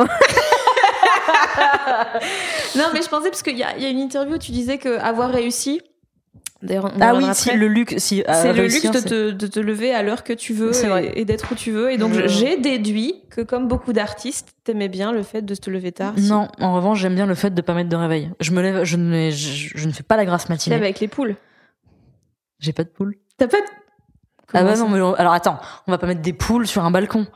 Non, 2.76 2.86
mais 2.94 3.02
je 3.02 3.08
pensais 3.10 3.30
parce 3.30 3.42
qu'il 3.42 3.56
y 3.56 3.60
y 3.60 3.64
a 3.64 3.90
une 3.90 4.00
interview 4.00 4.36
où 4.36 4.38
tu 4.38 4.52
disais 4.52 4.78
que 4.78 5.00
avoir 5.00 5.30
réussi. 5.30 5.82
D'ailleurs, 6.62 6.92
on 6.94 7.00
Ah 7.02 7.16
oui, 7.16 7.24
si 7.34 7.56
le 7.56 7.68
luxe, 7.68 7.96
si 8.00 8.22
euh, 8.22 8.26
C'est 8.34 8.52
le 8.52 8.64
luxe 8.64 8.82
de 8.92 9.00
te, 9.00 9.32
de 9.32 9.48
te 9.48 9.60
lever 9.62 9.94
à 9.94 10.04
l'heure 10.04 10.24
que 10.26 10.34
tu 10.34 10.54
veux 10.54 10.72
et, 11.16 11.24
d'être 11.24 11.52
où 11.52 11.56
tu 11.56 11.72
veux. 11.72 11.90
Et 11.92 11.98
donc, 11.98 12.12
Je- 12.14 12.28
j'ai 12.28 12.58
déduit 12.58 13.16
que, 13.30 13.40
comme 13.42 13.68
beaucoup 13.70 13.94
d'artistes, 13.94 14.50
t'aimais 14.66 14.90
bien 14.90 15.14
le 15.14 15.24
fait 15.24 15.42
de 15.42 15.56
te 15.56 15.70
lever 15.70 15.94
tard. 15.94 16.14
si- 16.18 16.30
Non, 16.30 16.50
en 16.60 16.74
revanche, 16.76 17.00
j'aime 17.00 17.16
bien 17.16 17.26
le 17.28 17.36
fait 17.36 17.52
de 17.54 17.62
pas 17.62 17.74
mettre 17.74 17.88
de 17.90 17.96
réveil. 17.96 18.30
Je 18.42 18.52
me 18.52 18.62
lève, 18.62 18.84
je 18.84 18.98
ne, 18.98 19.30
je, 19.32 19.70
je 19.74 19.88
ne 19.88 19.94
fais 19.94 20.04
pas 20.04 20.18
la 20.18 20.26
grasse 20.26 20.46
Tu 20.48 20.52
matinée. 20.52 20.76
lèves 20.76 20.84
avec 20.84 21.00
les 21.00 21.08
poules. 21.08 21.36
J'ai 22.60 22.74
pas 22.74 22.84
de 22.84 22.90
poule. 22.90 23.16
T'as 23.38 23.48
pas 23.48 23.62
de... 23.62 23.66
Ah 24.54 24.64
bah 24.64 24.76
non, 24.76 24.90
mais 24.90 24.98
alors 25.20 25.34
attends, 25.34 25.60
on 25.88 25.92
va 25.92 25.98
pas 26.00 26.08
mettre 26.08 26.22
des 26.22 26.34
poules 26.34 26.66
sur 26.68 26.84
un 26.84 26.92
balcon. 26.92 27.28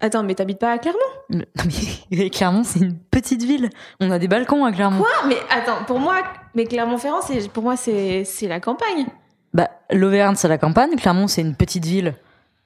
Attends, 0.00 0.22
mais 0.22 0.34
t'habites 0.36 0.58
pas 0.60 0.70
à 0.72 0.78
Clermont? 0.78 0.98
Non, 1.30 1.42
mais 2.12 2.30
Clermont, 2.30 2.62
c'est 2.62 2.78
une 2.80 2.94
petite 2.96 3.42
ville. 3.42 3.70
On 4.00 4.10
a 4.12 4.18
des 4.20 4.28
balcons 4.28 4.64
à 4.64 4.70
Clermont. 4.70 4.98
Quoi? 5.00 5.08
Mais 5.28 5.38
attends, 5.50 5.82
pour 5.86 5.98
moi, 5.98 6.22
mais 6.54 6.64
Clermont-Ferrand, 6.66 7.20
c'est 7.22 7.48
pour 7.50 7.62
moi 7.62 7.76
c'est 7.76 8.24
c'est 8.24 8.48
la 8.48 8.60
campagne. 8.60 9.06
Bah, 9.54 9.68
l'Auvergne, 9.90 10.34
c'est 10.36 10.48
la 10.48 10.58
campagne. 10.58 10.94
Clermont, 10.96 11.26
c'est 11.28 11.40
une 11.40 11.54
petite 11.54 11.84
ville 11.84 12.14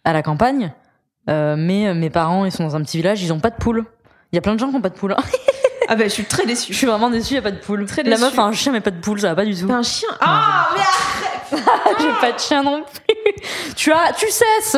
à 0.05 0.13
la 0.13 0.23
campagne. 0.23 0.73
Euh, 1.31 1.55
mais 1.57 1.87
euh, 1.89 1.95
mes 1.95 2.11
parents, 2.11 2.45
ils 2.45 2.51
sont 2.53 2.65
dans 2.65 2.75
un 2.75 2.83
petit 2.83 2.97
village, 2.97 3.23
ils 3.23 3.33
ont 3.33 3.39
pas 3.41 3.51
de 3.51 3.57
poules. 3.57 3.85
Il 4.33 4.37
y 4.37 4.39
a 4.39 4.43
plein 4.43 4.55
de 4.55 4.59
gens 4.59 4.71
qui 4.71 4.77
ont 4.77 4.81
pas 4.81 4.89
de 4.91 4.95
poules. 4.99 5.15
Ah 5.89 5.97
bah 5.97 6.05
je 6.05 6.11
suis 6.11 6.25
très 6.25 6.45
Je 6.45 6.49
déçue. 6.49 6.73
suis 6.73 6.87
vraiment 6.87 7.11
déçue, 7.11 7.33
il 7.33 7.37
y 7.37 7.39
a 7.39 7.43
pas 7.43 7.51
de 7.51 7.59
poules. 7.59 7.85
Très 7.87 8.05
La 8.05 8.11
déçue. 8.13 8.23
meuf 8.23 8.39
a 8.39 8.45
un 8.45 8.53
chien, 8.53 8.71
mais 8.73 8.81
pas 8.81 8.93
de 8.93 9.01
poule, 9.01 9.21
ça 9.21 9.31
va 9.31 9.35
pas 9.35 9.45
du 9.45 9.55
tout. 9.55 9.67
T'as 9.67 9.75
un 9.75 9.83
chien? 9.83 10.09
Ah 10.21 10.69
mais 10.77 11.59
J'ai 12.01 12.13
pas 12.21 12.33
de 12.33 12.39
chien 12.39 12.63
non 12.63 12.83
plus. 12.85 13.75
tu 13.75 13.93
as, 13.93 14.13
tu 14.17 14.27
cesses, 14.31 14.77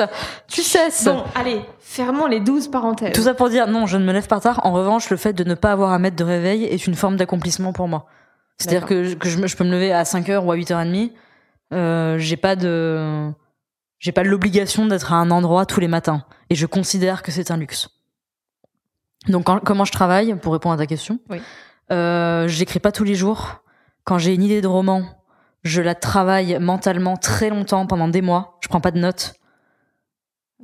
tu 0.48 0.62
cesses. 0.62 1.04
Bon, 1.04 1.22
allez, 1.34 1.60
fermons 1.78 2.26
les 2.26 2.40
12 2.40 2.68
parenthèses. 2.68 3.12
Tout 3.12 3.20
ça 3.22 3.34
pour 3.34 3.50
dire, 3.50 3.68
non, 3.68 3.86
je 3.86 3.98
ne 3.98 4.04
me 4.04 4.12
lève 4.12 4.26
pas 4.26 4.40
tard. 4.40 4.60
En 4.64 4.72
revanche, 4.72 5.10
le 5.10 5.18
fait 5.18 5.34
de 5.34 5.44
ne 5.44 5.54
pas 5.54 5.72
avoir 5.72 5.92
à 5.92 5.98
mettre 5.98 6.16
de 6.16 6.24
réveil 6.24 6.64
est 6.64 6.86
une 6.86 6.94
forme 6.96 7.16
d'accomplissement 7.16 7.72
pour 7.74 7.86
moi. 7.86 8.06
C'est-à-dire 8.58 8.86
que, 8.86 9.04
je- 9.04 9.14
que 9.14 9.28
je, 9.28 9.38
me- 9.38 9.46
je 9.46 9.56
peux 9.56 9.64
me 9.64 9.70
lever 9.72 9.92
à 9.92 10.04
5h 10.04 10.44
ou 10.44 10.52
à 10.52 10.56
8h30. 10.56 11.12
Euh, 11.72 12.18
j'ai 12.18 12.36
pas 12.36 12.54
de, 12.56 13.30
j'ai 13.98 14.12
pas 14.12 14.22
l'obligation 14.22 14.86
d'être 14.86 15.12
à 15.12 15.16
un 15.16 15.30
endroit 15.30 15.66
tous 15.66 15.80
les 15.80 15.88
matins. 15.88 16.24
Et 16.50 16.54
je 16.54 16.66
considère 16.66 17.22
que 17.22 17.32
c'est 17.32 17.50
un 17.50 17.56
luxe. 17.56 17.88
Donc, 19.28 19.44
quand- 19.44 19.60
comment 19.60 19.84
je 19.84 19.92
travaille, 19.92 20.34
pour 20.36 20.52
répondre 20.52 20.74
à 20.74 20.78
ta 20.78 20.86
question, 20.86 21.18
Oui. 21.30 21.40
euh, 21.90 22.46
j'écris 22.48 22.78
pas 22.80 22.92
tous 22.92 23.04
les 23.04 23.14
jours. 23.14 23.62
Quand 24.04 24.18
j'ai 24.18 24.34
une 24.34 24.42
idée 24.42 24.60
de 24.60 24.66
roman, 24.68 25.02
je 25.62 25.80
la 25.80 25.94
travaille 25.94 26.58
mentalement 26.60 27.16
très 27.16 27.48
longtemps, 27.48 27.86
pendant 27.86 28.06
des 28.08 28.20
mois. 28.22 28.58
Je 28.60 28.68
prends 28.68 28.82
pas 28.82 28.90
de 28.90 28.98
notes. 28.98 29.34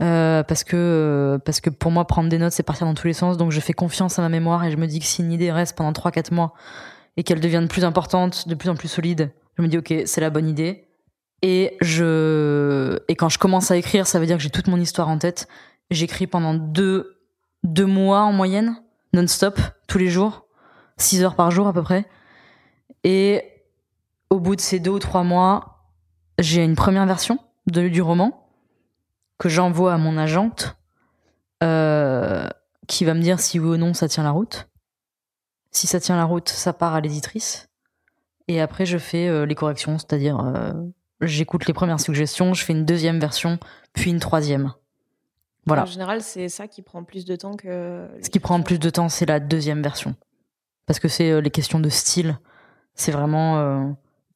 Euh, 0.02 0.42
parce 0.44 0.62
que 0.64 0.76
euh, 0.76 1.38
parce 1.38 1.60
que 1.60 1.68
pour 1.68 1.90
moi 1.90 2.06
prendre 2.06 2.30
des 2.30 2.38
notes 2.38 2.52
c'est 2.52 2.62
partir 2.62 2.86
dans 2.86 2.94
tous 2.94 3.06
les 3.06 3.12
sens 3.12 3.36
donc 3.36 3.50
je 3.50 3.60
fais 3.60 3.74
confiance 3.74 4.18
à 4.18 4.22
ma 4.22 4.30
mémoire 4.30 4.64
et 4.64 4.70
je 4.70 4.78
me 4.78 4.86
dis 4.86 4.98
que 4.98 5.04
si 5.04 5.20
une 5.20 5.30
idée 5.30 5.52
reste 5.52 5.76
pendant 5.76 5.92
3 5.92 6.10
4 6.10 6.30
mois 6.32 6.54
et 7.16 7.22
qu'elle 7.22 7.40
devient 7.40 7.60
de 7.62 7.68
plus 7.68 7.84
importante, 7.84 8.48
de 8.48 8.54
plus 8.54 8.68
en 8.68 8.76
plus 8.76 8.88
solide, 8.88 9.32
je 9.56 9.62
me 9.62 9.68
dis 9.68 9.78
OK, 9.78 9.92
c'est 10.06 10.20
la 10.20 10.30
bonne 10.30 10.48
idée 10.48 10.88
et 11.42 11.76
je 11.80 12.98
et 13.08 13.16
quand 13.16 13.28
je 13.28 13.38
commence 13.38 13.70
à 13.70 13.76
écrire, 13.76 14.06
ça 14.06 14.18
veut 14.18 14.26
dire 14.26 14.36
que 14.36 14.42
j'ai 14.42 14.50
toute 14.50 14.68
mon 14.68 14.78
histoire 14.78 15.08
en 15.08 15.18
tête. 15.18 15.48
J'écris 15.90 16.26
pendant 16.26 16.54
deux 16.54 17.16
deux 17.62 17.86
mois 17.86 18.20
en 18.22 18.32
moyenne, 18.32 18.76
non-stop, 19.12 19.58
tous 19.86 19.98
les 19.98 20.08
jours, 20.08 20.46
6 20.96 21.24
heures 21.24 21.36
par 21.36 21.50
jour 21.50 21.66
à 21.66 21.72
peu 21.72 21.82
près. 21.82 22.06
Et 23.04 23.44
au 24.30 24.38
bout 24.38 24.56
de 24.56 24.60
ces 24.60 24.80
deux 24.80 24.90
ou 24.90 24.98
trois 24.98 25.24
mois, 25.24 25.84
j'ai 26.38 26.64
une 26.64 26.76
première 26.76 27.06
version 27.06 27.38
de, 27.66 27.88
du 27.88 28.02
roman 28.02 28.46
que 29.38 29.48
j'envoie 29.48 29.94
à 29.94 29.98
mon 29.98 30.16
agente, 30.16 30.76
euh, 31.62 32.48
qui 32.86 33.04
va 33.04 33.14
me 33.14 33.20
dire 33.20 33.40
si 33.40 33.58
oui 33.58 33.74
ou 33.74 33.76
non 33.76 33.94
ça 33.94 34.08
tient 34.08 34.22
la 34.22 34.30
route. 34.30 34.68
Si 35.70 35.86
ça 35.86 36.00
tient 36.00 36.16
la 36.16 36.24
route, 36.24 36.48
ça 36.48 36.72
part 36.72 36.94
à 36.94 37.00
l'éditrice. 37.00 37.68
Et 38.48 38.60
après, 38.60 38.86
je 38.86 38.98
fais 38.98 39.28
euh, 39.28 39.46
les 39.46 39.54
corrections, 39.54 39.98
c'est-à-dire 39.98 40.40
euh, 40.40 40.72
j'écoute 41.20 41.66
les 41.66 41.72
premières 41.72 42.00
suggestions, 42.00 42.54
je 42.54 42.64
fais 42.64 42.72
une 42.72 42.84
deuxième 42.84 43.20
version, 43.20 43.58
puis 43.92 44.10
une 44.10 44.20
troisième. 44.20 44.72
Voilà. 45.66 45.82
En 45.82 45.86
général, 45.86 46.22
c'est 46.22 46.48
ça 46.48 46.66
qui 46.66 46.82
prend 46.82 47.04
plus 47.04 47.24
de 47.24 47.36
temps 47.36 47.54
que. 47.54 48.08
Ce 48.22 48.30
qui 48.30 48.40
prend 48.40 48.60
plus 48.62 48.78
de 48.78 48.90
temps, 48.90 49.08
c'est 49.08 49.26
la 49.26 49.40
deuxième 49.40 49.82
version. 49.82 50.16
Parce 50.86 50.98
que 50.98 51.08
c'est 51.08 51.30
euh, 51.30 51.40
les 51.40 51.50
questions 51.50 51.78
de 51.78 51.88
style. 51.88 52.38
C'est 52.94 53.12
vraiment. 53.12 53.58
euh, 53.58 53.84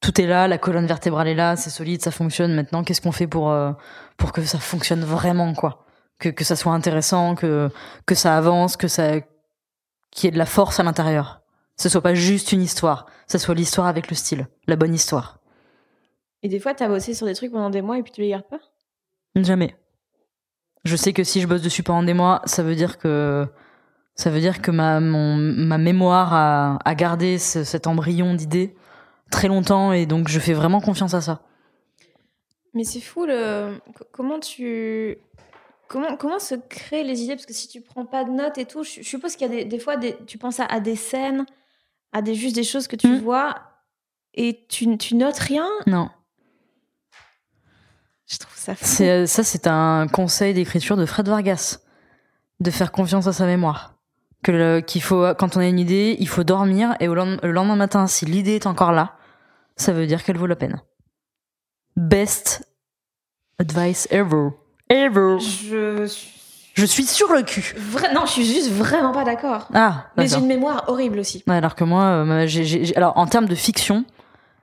tout 0.01 0.21
est 0.21 0.27
là, 0.27 0.47
la 0.47 0.57
colonne 0.59 0.85
vertébrale 0.85 1.27
est 1.27 1.35
là, 1.35 1.55
c'est 1.55 1.71
solide, 1.71 2.01
ça 2.01 2.11
fonctionne. 2.11 2.53
Maintenant, 2.53 2.83
qu'est-ce 2.83 3.01
qu'on 3.01 3.11
fait 3.11 3.27
pour, 3.27 3.49
euh, 3.49 3.71
pour 4.17 4.31
que 4.31 4.41
ça 4.43 4.59
fonctionne 4.59 5.03
vraiment, 5.03 5.53
quoi? 5.53 5.85
Que, 6.19 6.29
que 6.29 6.43
ça 6.43 6.55
soit 6.55 6.73
intéressant, 6.73 7.33
que, 7.35 7.69
que 8.05 8.15
ça 8.15 8.37
avance, 8.37 8.77
que 8.77 8.87
ça. 8.87 9.19
Qu'il 10.11 10.25
y 10.25 10.29
ait 10.29 10.31
de 10.31 10.37
la 10.37 10.45
force 10.45 10.79
à 10.79 10.83
l'intérieur. 10.83 11.41
Ce 11.77 11.89
soit 11.89 12.01
pas 12.01 12.13
juste 12.13 12.51
une 12.53 12.61
histoire, 12.61 13.05
ça 13.27 13.37
soit 13.37 13.53
l'histoire 13.55 13.87
avec 13.87 14.09
le 14.09 14.15
style, 14.15 14.47
la 14.67 14.75
bonne 14.77 14.93
histoire. 14.93 15.39
Et 16.41 16.47
des 16.47 16.59
fois, 16.59 16.73
t'as 16.73 16.87
bossé 16.87 17.13
sur 17.13 17.25
des 17.25 17.33
trucs 17.33 17.51
pendant 17.51 17.69
des 17.69 17.81
mois 17.81 17.97
et 17.97 18.03
puis 18.03 18.11
tu 18.11 18.21
les 18.21 18.29
gardes 18.29 18.47
pas? 18.47 18.59
Jamais. 19.35 19.75
Je 20.85 20.95
sais 20.95 21.11
que 21.13 21.23
si 21.23 21.41
je 21.41 21.47
bosse 21.47 21.61
dessus 21.63 21.83
pendant 21.83 22.03
des 22.03 22.13
mois, 22.13 22.41
ça 22.45 22.61
veut 22.63 22.75
dire 22.75 22.97
que 22.97 23.47
ça 24.13 24.29
veut 24.29 24.39
dire 24.39 24.61
que 24.61 24.71
ma 24.71 24.99
mon, 25.01 25.35
ma 25.35 25.77
mémoire 25.77 26.33
a, 26.33 26.77
a 26.85 26.95
gardé 26.95 27.37
ce- 27.39 27.63
cet 27.63 27.87
embryon 27.87 28.35
d'idée 28.35 28.75
très 29.31 29.47
longtemps 29.49 29.91
et 29.91 30.05
donc 30.05 30.29
je 30.29 30.39
fais 30.39 30.53
vraiment 30.53 30.79
confiance 30.79 31.13
à 31.15 31.21
ça. 31.21 31.41
Mais 32.73 32.83
c'est 32.83 33.01
fou 33.01 33.25
le 33.25 33.79
co- 33.97 34.05
comment 34.11 34.39
tu 34.39 35.17
comment 35.87 36.15
comment 36.17 36.39
se 36.39 36.55
créent 36.55 37.03
les 37.03 37.21
idées? 37.21 37.35
Parce 37.35 37.45
que 37.45 37.53
si 37.53 37.67
tu 37.67 37.81
prends 37.81 38.05
pas 38.05 38.23
de 38.23 38.31
notes 38.31 38.57
et 38.57 38.65
tout, 38.65 38.83
je, 38.83 39.01
je 39.01 39.03
suppose 39.03 39.35
qu'il 39.35 39.47
y 39.47 39.51
a 39.51 39.55
des, 39.55 39.65
des 39.65 39.79
fois 39.79 39.97
des, 39.97 40.15
tu 40.27 40.37
penses 40.37 40.59
à, 40.59 40.65
à 40.65 40.79
des 40.79 40.95
scènes, 40.95 41.45
à 42.11 42.21
des 42.21 42.35
juste 42.35 42.55
des 42.55 42.63
choses 42.63 42.87
que 42.87 42.95
tu 42.95 43.07
Mm. 43.07 43.19
vois 43.19 43.55
et 44.33 44.65
tu, 44.69 44.97
tu 44.97 45.15
notes 45.15 45.37
rien? 45.39 45.67
Non, 45.87 46.09
Je 48.27 48.37
trouve 48.37 48.55
ça 48.55 48.75
fou. 48.75 48.85
ça 48.85 49.43
c'est 49.43 49.67
un 49.67 50.07
conseil 50.07 50.53
d'écriture 50.53 50.97
de 50.97 51.05
Fred 51.05 51.27
Vargas 51.27 51.79
de 52.59 52.71
faire 52.71 52.91
confiance 52.91 53.27
à 53.27 53.33
sa 53.33 53.45
mémoire. 53.45 53.93
Que 54.43 54.79
qu'il 54.81 55.01
faut 55.01 55.25
quand 55.37 55.57
on 55.57 55.59
a 55.59 55.67
une 55.67 55.79
idée, 55.79 56.15
il 56.19 56.27
faut 56.27 56.43
dormir 56.43 56.95
et 56.99 57.07
au 57.07 57.15
le 57.15 57.51
lendemain 57.51 57.75
matin 57.75 58.07
si 58.07 58.25
l'idée 58.25 58.55
est 58.55 58.67
encore 58.67 58.91
là, 58.91 59.17
ça 59.75 59.91
veut 59.91 60.05
dire 60.07 60.23
qu'elle 60.23 60.37
vaut 60.37 60.45
la 60.47 60.55
peine. 60.55 60.81
Best 61.95 62.67
advice 63.59 64.07
ever. 64.11 64.49
Je 64.89 66.05
suis 66.07 66.31
Je 66.73 66.85
suis 66.85 67.05
sur 67.05 67.31
le 67.33 67.41
cul. 67.43 67.73
vra- 67.91 68.13
non, 68.13 68.25
je 68.25 68.31
suis 68.31 68.45
juste 68.45 68.69
vraiment 68.71 69.11
pas 69.11 69.23
d'accord. 69.23 69.67
Ah, 69.73 70.05
Mais 70.17 70.27
j'ai 70.27 70.37
une 70.37 70.45
mémoire 70.47 70.85
horrible 70.87 71.19
aussi. 71.19 71.43
Ouais, 71.47 71.55
alors 71.55 71.75
que 71.75 71.83
moi, 71.83 72.03
euh, 72.25 72.47
alors 72.95 73.17
en 73.17 73.27
termes 73.27 73.47
de 73.47 73.55
fiction, 73.55 74.05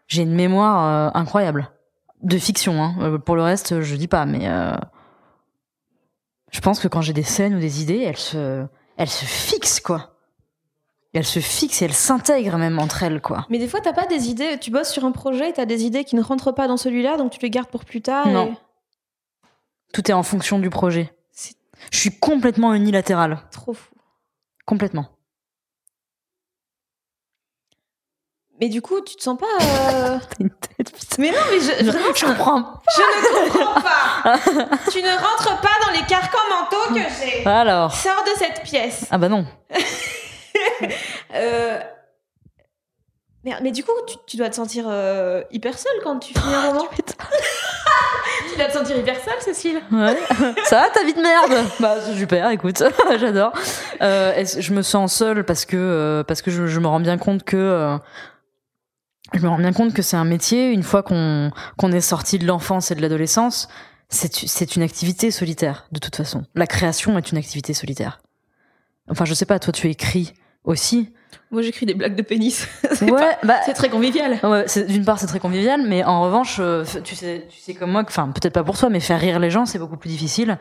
j'ai 0.08 0.22
une 0.22 0.34
mémoire 0.34 0.84
euh, 1.14 1.18
incroyable. 1.18 1.70
De 2.22 2.38
fiction, 2.38 2.82
hein. 2.82 2.94
Euh, 3.00 3.18
Pour 3.18 3.34
le 3.34 3.42
reste, 3.42 3.80
je 3.80 3.96
dis 3.96 4.06
pas, 4.08 4.26
mais 4.26 4.46
euh, 4.48 4.74
je 6.52 6.60
pense 6.60 6.78
que 6.80 6.86
quand 6.88 7.00
j'ai 7.00 7.12
des 7.14 7.22
scènes 7.24 7.54
ou 7.56 7.60
des 7.60 7.82
idées, 7.82 8.00
elles 8.06 8.16
se, 8.16 8.64
elles 8.96 9.08
se 9.10 9.24
fixent 9.24 9.80
quoi. 9.80 10.10
Elles 11.14 11.26
se 11.26 11.40
fixent 11.40 11.82
et 11.82 11.86
elles 11.86 11.92
s'intègrent 11.94 12.58
même 12.58 12.78
entre 12.78 13.02
elles 13.02 13.20
quoi. 13.20 13.44
Mais 13.50 13.58
des 13.58 13.68
fois, 13.68 13.80
t'as 13.80 13.92
pas 13.92 14.06
des 14.06 14.28
idées. 14.28 14.56
Tu 14.60 14.70
bosses 14.70 14.90
sur 14.90 15.04
un 15.04 15.12
projet, 15.12 15.50
et 15.50 15.52
t'as 15.52 15.66
des 15.66 15.84
idées 15.84 16.04
qui 16.04 16.14
ne 16.16 16.22
rentrent 16.22 16.52
pas 16.52 16.68
dans 16.68 16.76
celui-là, 16.76 17.16
donc 17.16 17.32
tu 17.32 17.40
les 17.40 17.50
gardes 17.50 17.68
pour 17.68 17.84
plus 17.84 18.00
tard. 18.02 18.28
Non. 18.28 18.46
et- 18.52 18.54
Tout 19.92 20.10
est 20.10 20.14
en 20.14 20.22
fonction 20.22 20.58
du 20.58 20.70
projet. 20.70 21.14
Je 21.90 21.98
suis 21.98 22.18
complètement 22.18 22.74
unilatérale, 22.74 23.40
trop 23.50 23.74
fou. 23.74 23.94
complètement. 24.66 25.08
Mais 28.60 28.68
du 28.68 28.80
coup, 28.80 29.00
tu 29.00 29.16
te 29.16 29.22
sens 29.22 29.36
pas. 29.38 29.46
euh, 29.60 30.18
T'as 30.30 30.36
une 30.38 30.50
tête, 30.50 30.92
putain. 30.96 31.16
Mais 31.18 31.30
non, 31.32 31.38
mais 31.50 31.58
je, 31.58 31.84
vraiment, 31.84 32.14
Je 32.14 32.26
comprends. 32.26 32.80
je 32.96 33.00
ne 33.00 33.50
comprends 33.50 33.80
pas. 33.80 34.38
tu 34.92 35.02
ne 35.02 35.10
rentres 35.10 35.60
pas 35.60 35.86
dans 35.86 35.92
les 35.92 36.06
carcans 36.06 36.38
mentaux 36.48 36.94
que 36.94 37.00
j'ai. 37.20 37.44
Alors. 37.44 37.92
Sors 37.92 38.22
de 38.22 38.30
cette 38.38 38.62
pièce. 38.62 39.06
Ah 39.10 39.18
bah 39.18 39.28
non. 39.28 39.46
Euh, 41.34 41.80
Merde, 43.42 43.60
mais 43.62 43.70
du 43.72 43.82
coup, 43.82 43.90
tu, 44.06 44.16
tu 44.26 44.36
dois 44.36 44.50
te 44.50 44.54
sentir 44.54 44.84
euh, 44.86 45.42
hyper 45.50 45.76
seule 45.78 45.98
quand 46.04 46.18
tu 46.18 46.34
finis 46.34 46.54
un 46.54 46.68
roman. 46.68 46.84
tu 48.50 48.56
dois 48.56 48.66
te 48.66 48.72
sentir 48.72 48.96
hyper 48.96 49.16
Cécile. 49.40 49.80
Ouais. 49.90 50.16
Ça 50.64 50.82
va 50.82 50.90
ta 50.90 51.04
vie 51.04 51.14
de 51.14 51.20
merde? 51.20 51.66
Bah 51.80 51.96
c'est 52.04 52.16
super, 52.16 52.50
écoute, 52.50 52.82
j'adore. 53.20 53.52
Euh, 54.00 54.44
je 54.44 54.72
me 54.72 54.82
sens 54.82 55.14
seule 55.14 55.44
parce 55.44 55.64
que 55.64 55.76
euh, 55.76 56.24
parce 56.24 56.42
que 56.42 56.50
je, 56.50 56.66
je 56.66 56.80
me 56.80 56.86
rends 56.86 57.00
bien 57.00 57.18
compte 57.18 57.42
que 57.42 57.56
euh, 57.56 57.98
je 59.34 59.40
me 59.40 59.48
rends 59.48 59.58
bien 59.58 59.72
compte 59.72 59.92
que 59.94 60.02
c'est 60.02 60.16
un 60.16 60.24
métier. 60.24 60.70
Une 60.70 60.82
fois 60.82 61.02
qu'on 61.02 61.50
qu'on 61.76 61.92
est 61.92 62.00
sorti 62.00 62.38
de 62.38 62.46
l'enfance 62.46 62.90
et 62.90 62.94
de 62.94 63.02
l'adolescence, 63.02 63.68
c'est 64.08 64.34
c'est 64.34 64.76
une 64.76 64.82
activité 64.82 65.30
solitaire 65.30 65.86
de 65.92 65.98
toute 65.98 66.16
façon. 66.16 66.44
La 66.54 66.66
création 66.66 67.18
est 67.18 67.32
une 67.32 67.38
activité 67.38 67.74
solitaire. 67.74 68.20
Enfin, 69.08 69.24
je 69.24 69.34
sais 69.34 69.46
pas, 69.46 69.58
toi 69.58 69.72
tu 69.72 69.88
écris 69.88 70.34
aussi. 70.64 71.12
Moi, 71.52 71.60
j'écris 71.62 71.84
des 71.86 71.92
blagues 71.94 72.16
de 72.16 72.22
pénis. 72.22 72.66
c'est 72.92 73.10
Ouais, 73.10 73.36
bah 73.44 73.56
c'est 73.66 73.74
très 73.74 73.88
convivial. 73.90 74.38
Ouais, 74.42 74.64
c'est- 74.66 74.84
d'une 74.86 75.04
part 75.04 75.18
c'est 75.18 75.26
très 75.26 75.38
convivial, 75.38 75.82
mais 75.86 76.02
en 76.02 76.22
revanche, 76.22 76.56
euh, 76.60 76.82
tu 77.04 77.14
sais, 77.14 77.46
tu 77.48 77.60
sais 77.60 77.74
comme 77.74 77.90
moi, 77.92 78.04
que- 78.04 78.10
enfin 78.10 78.28
peut-être 78.34 78.54
pas 78.54 78.64
pour 78.64 78.78
toi, 78.78 78.88
mais 78.88 79.00
faire 79.00 79.20
rire 79.20 79.38
les 79.38 79.50
gens 79.50 79.66
c'est 79.66 79.78
beaucoup 79.78 79.96
plus 79.98 80.08
difficile 80.08 80.58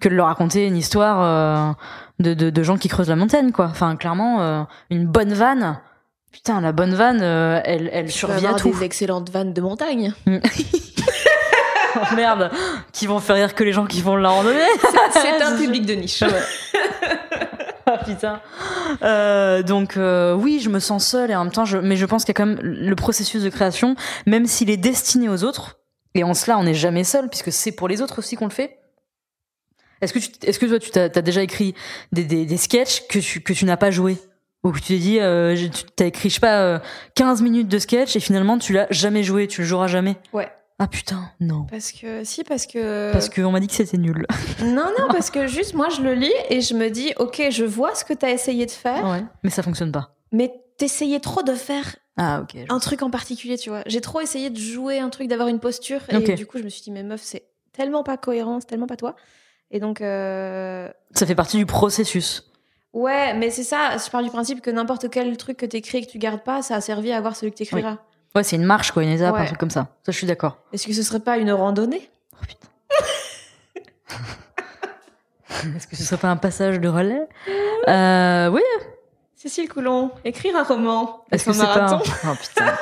que 0.00 0.08
de 0.08 0.14
leur 0.14 0.26
raconter 0.26 0.66
une 0.66 0.76
histoire 0.76 1.18
euh, 1.22 1.72
de, 2.18 2.34
de, 2.34 2.50
de 2.50 2.62
gens 2.64 2.76
qui 2.76 2.88
creusent 2.88 3.08
la 3.08 3.16
montagne, 3.16 3.52
quoi. 3.52 3.66
Enfin 3.70 3.94
clairement, 3.96 4.40
euh, 4.42 4.62
une 4.90 5.06
bonne 5.06 5.32
vanne, 5.32 5.78
putain 6.32 6.60
la 6.60 6.72
bonne 6.72 6.94
vanne, 6.94 7.20
euh, 7.22 7.60
elle, 7.64 7.88
elle 7.92 8.06
Tu 8.06 8.12
peux 8.12 8.18
survit 8.18 8.34
à 8.46 8.48
avoir 8.50 8.56
tout. 8.60 8.70
des 8.70 8.82
excellentes 8.82 9.30
vannes 9.30 9.52
de 9.52 9.60
montagne. 9.60 10.12
Oh, 11.94 12.14
merde, 12.16 12.50
qui 12.92 13.06
vont 13.06 13.18
faire 13.18 13.36
rire 13.36 13.54
que 13.54 13.62
les 13.64 13.72
gens 13.74 13.84
qui 13.84 14.00
font 14.00 14.14
de 14.16 14.20
la 14.22 14.30
randonnée. 14.30 14.58
C'est 15.12 15.42
un 15.42 15.56
public 15.58 15.84
de 15.84 15.92
niche. 15.92 16.22
Ah 16.22 16.28
putain. 18.04 18.40
Euh, 19.02 19.62
donc 19.62 19.96
euh, 19.96 20.34
oui, 20.34 20.60
je 20.60 20.68
me 20.68 20.78
sens 20.78 21.06
seule 21.06 21.30
et 21.30 21.36
en 21.36 21.44
même 21.44 21.52
temps, 21.52 21.64
mais 21.82 21.96
je 21.96 22.06
pense 22.06 22.24
qu'il 22.24 22.30
y 22.30 22.36
a 22.36 22.40
quand 22.44 22.46
même 22.46 22.60
le 22.60 22.94
processus 22.96 23.42
de 23.42 23.48
création, 23.48 23.96
même 24.26 24.46
s'il 24.46 24.70
est 24.70 24.76
destiné 24.76 25.28
aux 25.28 25.44
autres. 25.44 25.78
Et 26.14 26.24
en 26.24 26.34
cela, 26.34 26.58
on 26.58 26.64
n'est 26.64 26.74
jamais 26.74 27.04
seul 27.04 27.28
puisque 27.28 27.52
c'est 27.52 27.72
pour 27.72 27.88
les 27.88 28.02
autres 28.02 28.18
aussi 28.18 28.36
qu'on 28.36 28.46
le 28.46 28.50
fait. 28.50 28.78
Est-ce 30.02 30.12
que, 30.12 30.18
tu, 30.18 30.30
est-ce 30.42 30.58
que 30.58 30.66
toi, 30.66 30.78
tu 30.78 30.90
t'as, 30.90 31.08
déjà 31.08 31.42
écrit 31.42 31.74
des, 32.10 32.24
des, 32.24 32.56
sketchs 32.56 33.06
que 33.06 33.20
tu, 33.20 33.40
que 33.40 33.52
tu 33.52 33.64
n'as 33.64 33.76
pas 33.76 33.92
joué 33.92 34.16
Ou 34.64 34.72
que 34.72 34.78
tu 34.78 34.88
t'es 34.88 34.98
dit, 34.98 35.20
euh, 35.20 35.54
tu 35.56 35.84
t'as 35.94 36.06
écrit, 36.06 36.28
je 36.28 36.34
sais 36.34 36.40
pas, 36.40 36.60
euh, 36.60 36.78
15 37.14 37.40
minutes 37.40 37.68
de 37.68 37.78
sketch 37.78 38.16
et 38.16 38.20
finalement 38.20 38.58
tu 38.58 38.72
l'as 38.72 38.88
jamais 38.90 39.22
joué, 39.22 39.46
tu 39.46 39.60
le 39.60 39.66
joueras 39.66 39.86
jamais? 39.86 40.16
Ouais. 40.32 40.50
Ah 40.84 40.88
putain, 40.88 41.30
non. 41.38 41.64
Parce 41.70 41.92
que, 41.92 42.24
si, 42.24 42.42
parce 42.42 42.66
que. 42.66 43.12
Parce 43.12 43.28
qu'on 43.28 43.52
m'a 43.52 43.60
dit 43.60 43.68
que 43.68 43.74
c'était 43.74 43.98
nul. 43.98 44.26
Non, 44.64 44.86
non, 44.98 45.06
parce 45.10 45.30
que 45.30 45.46
juste, 45.46 45.74
moi, 45.74 45.88
je 45.90 46.02
le 46.02 46.14
lis 46.14 46.32
et 46.50 46.60
je 46.60 46.74
me 46.74 46.88
dis, 46.88 47.12
ok, 47.18 47.40
je 47.50 47.64
vois 47.64 47.94
ce 47.94 48.04
que 48.04 48.12
t'as 48.12 48.30
essayé 48.30 48.66
de 48.66 48.70
faire, 48.72 49.04
Ouais. 49.08 49.22
Mais 49.44 49.50
ça 49.50 49.62
fonctionne 49.62 49.92
pas. 49.92 50.16
mais 50.32 50.52
t'essayais 50.78 51.20
trop 51.20 51.42
de 51.44 51.54
faire 51.54 51.94
Ah 52.16 52.40
ok. 52.42 52.56
je- 52.68 52.72
un 52.74 52.78
truc 52.80 53.02
en 53.02 53.10
particulier, 53.10 53.56
tu 53.58 53.70
vois. 53.70 53.82
J'ai 53.86 54.00
trop 54.00 54.20
essayé 54.20 54.50
de 54.50 54.58
jouer 54.58 54.98
un 54.98 55.08
truc, 55.10 55.28
d'avoir 55.28 55.46
une 55.48 55.60
posture, 55.60 56.00
et 56.08 56.18
du 56.34 56.46
coup, 56.46 56.58
je 56.58 56.64
me 56.64 56.68
suis 56.68 56.82
dit, 56.82 56.90
mais 56.90 57.04
meuf, 57.04 57.20
c'est 57.22 57.44
tellement 57.72 58.02
pas 58.02 58.16
cohérent, 58.16 58.58
c'est 58.58 58.66
tellement 58.66 58.88
pas 58.88 58.96
toi. 58.96 59.14
Et 59.70 59.78
donc, 59.78 60.00
euh, 60.00 60.88
Ça 61.14 61.26
fait 61.26 61.36
partie 61.36 61.58
du 61.58 61.66
processus. 61.66 62.50
ouais, 62.92 63.34
mais 63.34 63.50
c'est 63.50 63.62
ça, 63.62 63.96
je 64.04 64.10
pars 64.10 64.22
du 64.24 64.30
principe 64.30 64.60
que 64.60 64.70
n'importe 64.70 65.08
quel 65.10 65.36
truc 65.36 65.58
que 65.58 65.66
t'écris 65.66 65.98
et 65.98 66.06
que 66.06 66.10
tu 66.10 66.18
gardes 66.18 66.42
pas, 66.42 66.60
ça 66.62 66.74
a 66.74 66.80
servi 66.80 67.12
à 67.12 67.20
voir 67.20 67.36
celui 67.36 67.52
que 67.52 67.58
t'écriras. 67.58 67.98
Ouais, 68.34 68.42
c'est 68.42 68.56
une 68.56 68.64
marche, 68.64 68.92
quoi, 68.92 69.02
une 69.02 69.10
étape, 69.10 69.34
un 69.34 69.44
truc 69.44 69.58
comme 69.58 69.70
ça. 69.70 69.88
Ça, 70.04 70.12
je 70.12 70.16
suis 70.16 70.26
d'accord. 70.26 70.56
Est-ce 70.72 70.86
que 70.86 70.92
ce 70.94 71.02
serait 71.02 71.20
pas 71.20 71.36
une 71.38 71.52
randonnée? 71.52 72.08
Oh 72.34 72.44
putain. 72.46 72.68
Est-ce 75.76 75.86
que 75.86 75.96
ce 75.96 76.02
serait 76.02 76.16
pas 76.16 76.28
un 76.30 76.36
passage 76.36 76.80
de 76.80 76.88
relais? 76.88 77.28
Euh, 77.88 78.48
Oui. 78.48 78.62
Cécile 79.36 79.68
Coulon, 79.68 80.12
écrire 80.24 80.54
un 80.56 80.62
roman. 80.62 81.24
Est-ce 81.32 81.44
que 81.46 81.52
c'est 81.52 81.62
pas 81.64 81.94
un... 81.94 81.98
Oh 81.98 82.34
putain. 82.40 82.74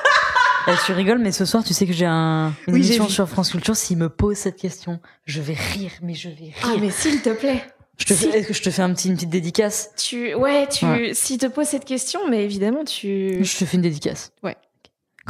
Eh, 0.68 0.72
tu 0.84 0.92
rigoles, 0.92 1.18
mais 1.18 1.32
ce 1.32 1.46
soir, 1.46 1.64
tu 1.64 1.72
sais 1.72 1.86
que 1.86 1.92
j'ai 1.94 2.04
un... 2.04 2.52
une 2.68 2.74
Oui, 2.74 2.80
émission 2.80 3.08
sur 3.08 3.26
France 3.26 3.50
Culture. 3.50 3.74
S'il 3.74 3.96
me 3.96 4.10
pose 4.10 4.36
cette 4.36 4.56
question, 4.56 5.00
je 5.24 5.40
vais 5.40 5.54
rire, 5.54 5.90
mais 6.02 6.12
je 6.14 6.28
vais 6.28 6.52
Ah, 6.62 6.66
rire. 6.68 6.78
mais 6.82 6.90
s'il 6.90 7.22
te 7.22 7.30
plaît. 7.30 7.64
Je 7.96 8.04
te 8.04 8.12
si. 8.12 8.30
fais... 8.30 8.38
Est-ce 8.40 8.48
que 8.48 8.52
je 8.54 8.62
te 8.62 8.70
fais 8.70 8.82
un 8.82 8.92
petit, 8.92 9.08
une 9.08 9.14
petite 9.14 9.30
dédicace? 9.30 9.90
Tu, 9.96 10.34
ouais, 10.34 10.68
tu, 10.68 10.84
Ouais. 10.84 11.14
s'il 11.14 11.38
te 11.38 11.46
pose 11.46 11.66
cette 11.66 11.86
question, 11.86 12.20
mais 12.28 12.44
évidemment, 12.44 12.84
tu. 12.84 13.42
Je 13.42 13.58
te 13.58 13.64
fais 13.64 13.76
une 13.78 13.82
dédicace. 13.82 14.30
Ouais. 14.42 14.56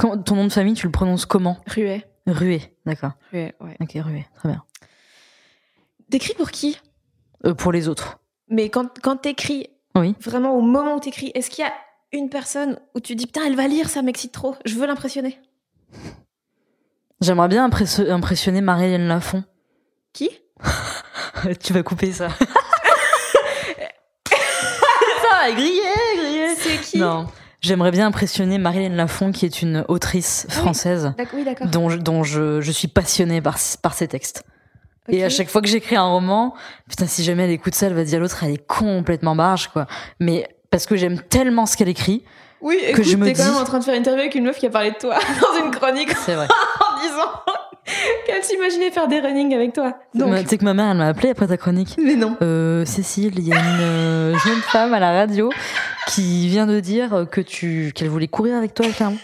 Quand- 0.01 0.17
ton 0.23 0.35
nom 0.37 0.45
de 0.47 0.53
famille, 0.53 0.73
tu 0.75 0.87
le 0.87 0.93
prononces 0.93 1.27
comment 1.27 1.59
Ruet. 1.67 2.07
Rué, 2.27 2.63
d'accord. 2.87 3.13
Ruet, 3.33 3.55
ouais. 3.61 3.77
Ok, 3.81 3.93
Rué, 3.97 4.25
très 4.35 4.49
bien. 4.49 4.65
T'écris 6.11 6.33
pour 6.35 6.51
qui? 6.51 6.79
Euh, 7.45 7.53
pour 7.55 7.71
les 7.71 7.87
autres. 7.89 8.19
Mais 8.49 8.71
quand, 8.71 8.99
quand 9.03 9.17
t'écris, 9.19 9.69
Oui. 9.95 10.15
vraiment 10.21 10.55
au 10.57 10.63
moment 10.63 10.97
où 10.97 11.01
t'écris, 11.01 11.31
est-ce 11.35 11.51
qu'il 11.51 11.65
y 11.65 11.69
a 11.69 11.73
une 12.13 12.31
personne 12.31 12.79
où 12.95 13.01
tu 13.01 13.15
dis 13.15 13.27
putain, 13.27 13.43
elle 13.47 13.57
va 13.57 13.69
lire, 13.69 13.89
ça 13.91 14.01
m'excite 14.03 14.33
trop, 14.33 14.57
je 14.65 14.75
veux 14.77 14.87
l'impressionner? 14.87 15.39
J'aimerais 17.21 17.49
bien 17.49 17.65
impressionner 17.67 18.63
Marie-Hélène 18.63 19.07
Lafont. 19.09 19.45
Qui? 20.15 20.31
Tu 21.63 21.73
vas 21.73 21.83
couper 21.83 22.13
ça. 22.13 22.29
ça, 24.29 25.53
grillé, 25.53 25.83
grillé. 26.17 26.55
C'est 26.57 26.79
qui? 26.81 26.99
Non. 26.99 27.27
J'aimerais 27.61 27.91
bien 27.91 28.07
impressionner 28.07 28.59
Marie-Hélène 28.59 28.97
Lafont, 28.97 29.33
qui 29.33 29.45
est 29.45 29.61
une 29.63 29.85
autrice 29.89 30.47
oui. 30.49 30.55
française 30.55 31.13
Oui, 31.35 31.45
d'accord. 31.45 31.67
dont, 31.69 31.89
je, 31.91 31.99
dont 31.99 32.23
je, 32.23 32.61
je 32.61 32.73
suis 32.73 32.89
passionnée 32.89 33.41
par, 33.43 33.59
par 33.83 33.95
ses 33.95 34.09
textes. 34.09 34.45
Et 35.09 35.25
à 35.25 35.29
chaque 35.29 35.49
fois 35.49 35.61
que 35.61 35.67
j'écris 35.69 35.97
un 35.97 36.05
roman, 36.07 36.55
putain, 36.89 37.07
si 37.07 37.25
jamais 37.25 37.45
elle 37.45 37.51
écoute 37.51 37.75
ça, 37.75 37.87
elle 37.87 37.95
va 37.95 38.05
dire 38.05 38.21
l'autre, 38.21 38.45
elle 38.45 38.53
est 38.53 38.67
complètement 38.67 39.35
barge, 39.35 39.69
quoi. 39.69 39.87
Mais 40.21 40.47
parce 40.71 40.87
que 40.87 40.95
j'aime 40.97 41.21
tellement 41.21 41.67
ce 41.67 41.77
qu'elle 41.77 41.89
écrit, 41.89 42.23
Oui, 42.61 42.79
que 42.81 42.91
écoute, 42.93 43.05
je 43.05 43.17
me 43.17 43.25
t'es 43.27 43.33
quand 43.33 43.43
dis- 43.43 43.49
même 43.51 43.59
en 43.61 43.65
train 43.65 43.81
de 43.81 43.85
faire 43.85 43.95
une 43.95 44.01
interview 44.03 44.21
avec 44.21 44.35
une 44.37 44.45
meuf 44.45 44.59
qui 44.59 44.67
a 44.67 44.71
parlé 44.71 44.93
de 44.93 44.97
toi 44.97 45.17
dans 45.41 45.65
une 45.65 45.73
chronique 45.73 46.13
c'est 46.17 46.35
vrai. 46.37 46.47
en 46.81 47.01
disant 47.03 47.31
qu'elle 48.27 48.45
s'imaginait 48.45 48.91
faire 48.93 49.09
des 49.09 49.19
running 49.21 49.53
avec 49.55 49.73
toi. 49.73 49.97
Donc, 50.15 50.33
Tu 50.43 50.47
sais 50.49 50.59
que 50.59 50.65
ma 50.65 50.75
mère, 50.75 50.91
elle 50.93 50.97
m'a 50.99 51.09
appelé 51.09 51.31
après 51.31 51.49
ta 51.49 51.57
chronique. 51.57 51.97
mais 52.03 52.15
non. 52.15 52.37
Euh, 52.41 52.85
Cécile, 52.85 53.33
il 53.37 53.49
y 53.49 53.53
a 53.53 53.57
une 53.59 53.81
euh, 53.81 54.39
jeune 54.39 54.61
femme 54.61 54.95
à 54.95 55.01
la 55.01 55.11
radio 55.13 55.51
qui 56.11 56.49
vient 56.49 56.67
de 56.67 56.81
dire 56.81 57.27
que 57.31 57.41
tu 57.41 57.93
qu'elle 57.95 58.09
voulait 58.09 58.29
courir 58.29 58.57
avec 58.57 58.75
toi 58.75 58.87
à 58.87 58.91
Clermont. 58.91 59.19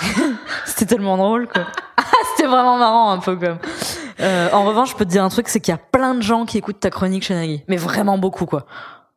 C'était 0.64 0.86
tellement 0.86 1.16
drôle 1.16 1.48
quoi. 1.48 1.66
Ah, 1.96 2.02
C'était 2.34 2.48
vraiment 2.48 2.76
marrant 2.78 3.10
un 3.10 3.18
peu 3.18 3.36
comme. 3.36 3.58
Euh, 4.20 4.48
en 4.52 4.64
revanche, 4.64 4.90
je 4.92 4.96
peux 4.96 5.04
te 5.04 5.10
dire 5.10 5.22
un 5.24 5.28
truc, 5.28 5.48
c'est 5.48 5.60
qu'il 5.60 5.72
y 5.72 5.74
a 5.74 5.78
plein 5.78 6.14
de 6.14 6.22
gens 6.22 6.46
qui 6.46 6.58
écoutent 6.58 6.80
ta 6.80 6.90
chronique 6.90 7.22
chez 7.24 7.34
Nagui, 7.34 7.62
mais 7.68 7.76
vraiment 7.76 8.18
beaucoup 8.18 8.46
quoi. 8.46 8.66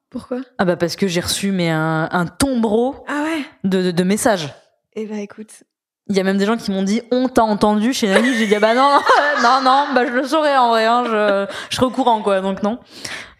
Pourquoi? 0.09 0.39
Ah 0.57 0.65
bah 0.65 0.75
parce 0.75 0.95
que 0.95 1.07
j'ai 1.07 1.21
reçu 1.21 1.51
mais 1.51 1.69
un, 1.69 2.09
un 2.11 2.25
tombereau 2.25 3.05
Ah 3.07 3.23
ouais? 3.23 3.43
de, 3.63 3.83
de, 3.83 3.91
de 3.91 4.03
messages. 4.03 4.53
Eh 4.95 5.05
bah 5.05 5.17
écoute. 5.17 5.63
Il 6.09 6.17
y 6.17 6.19
a 6.19 6.23
même 6.23 6.37
des 6.37 6.45
gens 6.45 6.57
qui 6.57 6.71
m'ont 6.71 6.83
dit 6.83 7.01
on 7.11 7.27
t'a 7.27 7.43
entendu 7.43 7.93
chez 7.93 8.07
Nagui. 8.07 8.35
J'ai 8.35 8.47
dit 8.47 8.55
ah 8.55 8.59
bah 8.59 8.73
non 8.73 8.99
non 9.43 9.61
non 9.63 9.85
bah 9.93 10.05
je 10.07 10.11
le 10.11 10.23
saurais 10.23 10.57
en 10.57 10.69
vrai 10.69 10.85
hein, 10.85 11.03
je, 11.05 11.45
je 11.69 11.75
serais 11.75 11.85
au 11.85 11.91
courant 11.91 12.21
quoi 12.21 12.41
donc 12.41 12.63
non. 12.63 12.79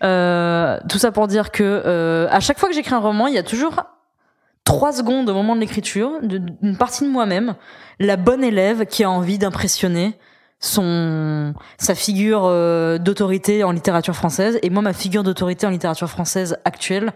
Euh, 0.04 0.80
tout 0.88 0.98
ça 0.98 1.12
pour 1.12 1.28
dire 1.28 1.52
que 1.52 1.64
euh, 1.64 2.28
à 2.30 2.40
chaque 2.40 2.60
fois 2.60 2.70
que 2.70 2.76
j'écris 2.76 2.94
un 2.94 3.00
roman, 3.00 3.28
il 3.28 3.34
y 3.34 3.38
a 3.38 3.44
toujours 3.44 3.84
trois 4.64 4.94
secondes 4.94 5.30
au 5.30 5.34
moment 5.34 5.56
de 5.56 5.62
l'écriture 5.62 6.12
d'une 6.22 6.78
partie 6.78 7.04
de 7.04 7.10
moi-même, 7.10 7.56
la 8.00 8.18
bonne 8.18 8.44
élève 8.44 8.86
qui 8.86 9.04
a 9.04 9.10
envie 9.10 9.38
d'impressionner 9.38 10.18
son 10.60 11.54
sa 11.78 11.96
figure 11.96 12.44
euh, 12.46 12.98
d'autorité 12.98 13.64
en 13.64 13.72
littérature 13.72 14.16
française 14.16 14.60
et 14.62 14.70
moi 14.70 14.82
ma 14.82 14.94
figure 14.94 15.24
d'autorité 15.24 15.66
en 15.66 15.70
littérature 15.70 16.10
française 16.10 16.58
actuelle, 16.66 17.14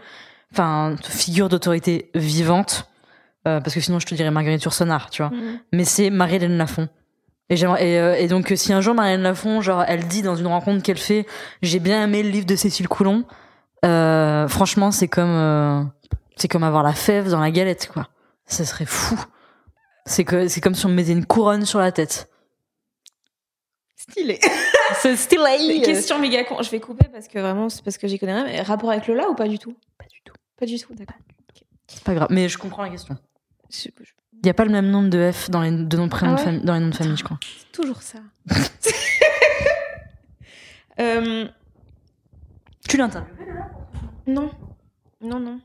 enfin 0.52 0.96
figure 1.04 1.50
d'autorité 1.50 2.10
vivante. 2.16 2.90
Euh, 3.48 3.60
parce 3.62 3.74
que 3.74 3.80
sinon 3.82 4.00
je 4.00 4.06
te 4.06 4.16
dirais 4.16 4.32
Marguerite 4.32 4.64
Yourcenar, 4.64 5.10
tu 5.10 5.22
vois 5.22 5.32
Mhm. 5.32 5.60
mais 5.74 5.86
c'est 5.86 6.10
Marie-Hélène 6.10 6.58
Lafont. 6.58 6.88
Et, 7.50 7.56
j'aimerais- 7.58 7.88
et, 7.88 8.00
euh, 8.00 8.16
et 8.16 8.28
donc, 8.28 8.52
euh, 8.52 8.56
si 8.56 8.72
un 8.74 8.82
jour 8.82 8.96
Marie-Hélène 8.96 9.24
Lafont, 9.24 9.62
genre, 9.62 9.84
elle 9.88 10.08
dit 10.08 10.22
dans 10.22 10.36
une 10.36 10.48
rencontre 10.48 10.82
qu'elle 10.82 10.98
fait, 10.98 11.26
j'ai 11.62 11.80
bien 11.80 12.04
aimé 12.04 12.24
le 12.24 12.30
livre 12.30 12.46
de 12.46 12.56
Cécile 12.56 12.88
Coulon, 12.88 13.26
euh, 13.86 14.48
franchement, 14.48 14.92
c'est 14.92 15.10
comme, 15.10 15.30
euh, 15.30 15.84
c'est 16.38 16.48
comme 16.48 16.64
avoir 16.64 16.84
la 16.84 16.94
fève 16.94 17.30
dans 17.30 17.42
la 17.42 17.52
galette, 17.52 17.90
quoi. 17.94 18.08
Ça 18.46 18.64
serait 18.66 18.86
fou. 18.86 19.20
C'est 20.06 20.24
que, 20.24 20.48
c'est 20.48 20.62
comme 20.62 20.74
si 20.76 20.86
on 20.86 20.90
me 20.90 20.96
mettait 20.96 21.12
une 21.12 21.26
couronne 21.26 21.66
sur 21.66 21.80
la 21.80 21.92
tête. 21.92 22.30
Stylé. 23.96 24.40
C'est 25.02 25.16
stylé. 25.16 25.82
Question 25.84 26.20
méga 26.20 26.44
con. 26.44 26.62
Je 26.62 26.70
vais 26.70 26.80
couper 26.82 27.08
parce 27.12 27.28
que 27.30 27.40
vraiment, 27.40 27.70
c'est 27.70 27.84
parce 27.84 27.98
que 27.98 28.06
j'y 28.08 28.20
connais 28.20 28.34
rien. 28.34 28.44
Mais 28.44 28.62
rapport 28.62 28.92
avec 28.92 29.08
Lola 29.08 29.30
ou 29.30 29.34
pas 29.34 29.48
du 29.48 29.58
tout? 29.58 29.76
Pas 29.98 30.06
du 30.06 30.22
tout. 30.26 30.34
Pas 30.60 30.66
du 30.66 30.78
tout, 30.78 30.94
d'accord. 30.94 31.16
C'est 31.88 32.04
pas 32.04 32.14
grave. 32.14 32.28
Mais 32.30 32.50
je 32.50 32.58
comprends 32.58 32.84
la 32.84 32.90
question. 32.90 33.16
Il 33.70 34.46
y 34.46 34.50
a 34.50 34.54
pas 34.54 34.66
le 34.66 34.72
même 34.72 34.90
nombre 34.90 35.10
de 35.10 35.32
F 35.32 35.50
dans 35.50 35.62
les, 35.62 35.72
de 35.72 35.98
noms 35.98 36.06
de 36.06 36.10
prénoms 36.12 36.34
Ah 36.34 36.36
de 36.36 36.40
ouais 36.40 36.46
famille, 36.46 36.62
dans 36.66 36.74
les 36.74 36.80
noms 36.82 36.90
de 36.90 36.96
famille, 36.96 37.18
je 37.18 37.24
crois. 37.24 37.40
C'est 37.60 37.72
toujours 37.72 38.02
ça. 38.02 38.20
Euh, 41.00 41.48
Tu 42.88 42.98
l'interviews 42.98 43.34
non. 44.28 44.52
Non, 45.22 45.40
non. 45.40 45.60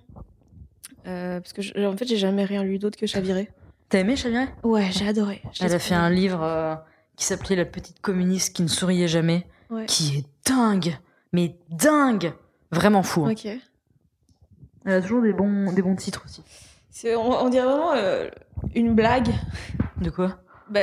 Euh, 1.07 1.39
parce 1.41 1.53
que 1.53 1.63
je- 1.63 1.75
en 1.87 1.97
fait, 1.97 2.07
j'ai 2.07 2.17
jamais 2.17 2.45
rien 2.45 2.63
lu 2.65 2.79
d'autre 2.79 2.99
que 2.99 3.07
Chaviré. 3.07 3.51
T'as 3.89 4.01
aimé 4.01 4.17
Chaviré? 4.17 4.47
Ouais, 4.63 4.91
j'ai 4.91 5.07
adoré. 5.07 5.43
Elle 5.61 5.75
a 5.75 5.79
fait 5.79 5.95
un 5.95 6.11
livre 6.11 6.43
euh, 6.43 6.75
qui 7.17 7.25
s'appelait 7.25 7.57
La 7.57 7.65
petite 7.67 8.01
communiste 8.01 8.55
qui 8.57 8.63
ne 8.63 8.69
souriait 8.69 9.07
jamais. 9.09 9.47
Ouais. 9.71 9.85
qui 9.87 10.17
est 10.17 10.25
dingue, 10.51 10.97
mais 11.35 11.57
dingue, 11.69 12.33
vraiment 12.73 13.03
fou. 13.03 13.27
hein. 13.27 13.33
Ok. 13.33 13.45
Elle 14.87 14.93
a 14.95 15.03
toujours 15.03 15.21
des 15.21 15.35
bons, 15.35 15.71
des 15.75 15.83
bons 15.83 15.95
titres 15.95 16.23
aussi. 16.25 16.43
C'est- 16.91 17.15
On, 17.17 17.31
on 17.45 17.49
dirait 17.49 17.67
vraiment 17.67 17.93
euh, 17.95 18.29
une 18.75 18.95
blague. 18.95 19.29
De 20.01 20.11
quoi? 20.11 20.33
Bah, 20.71 20.81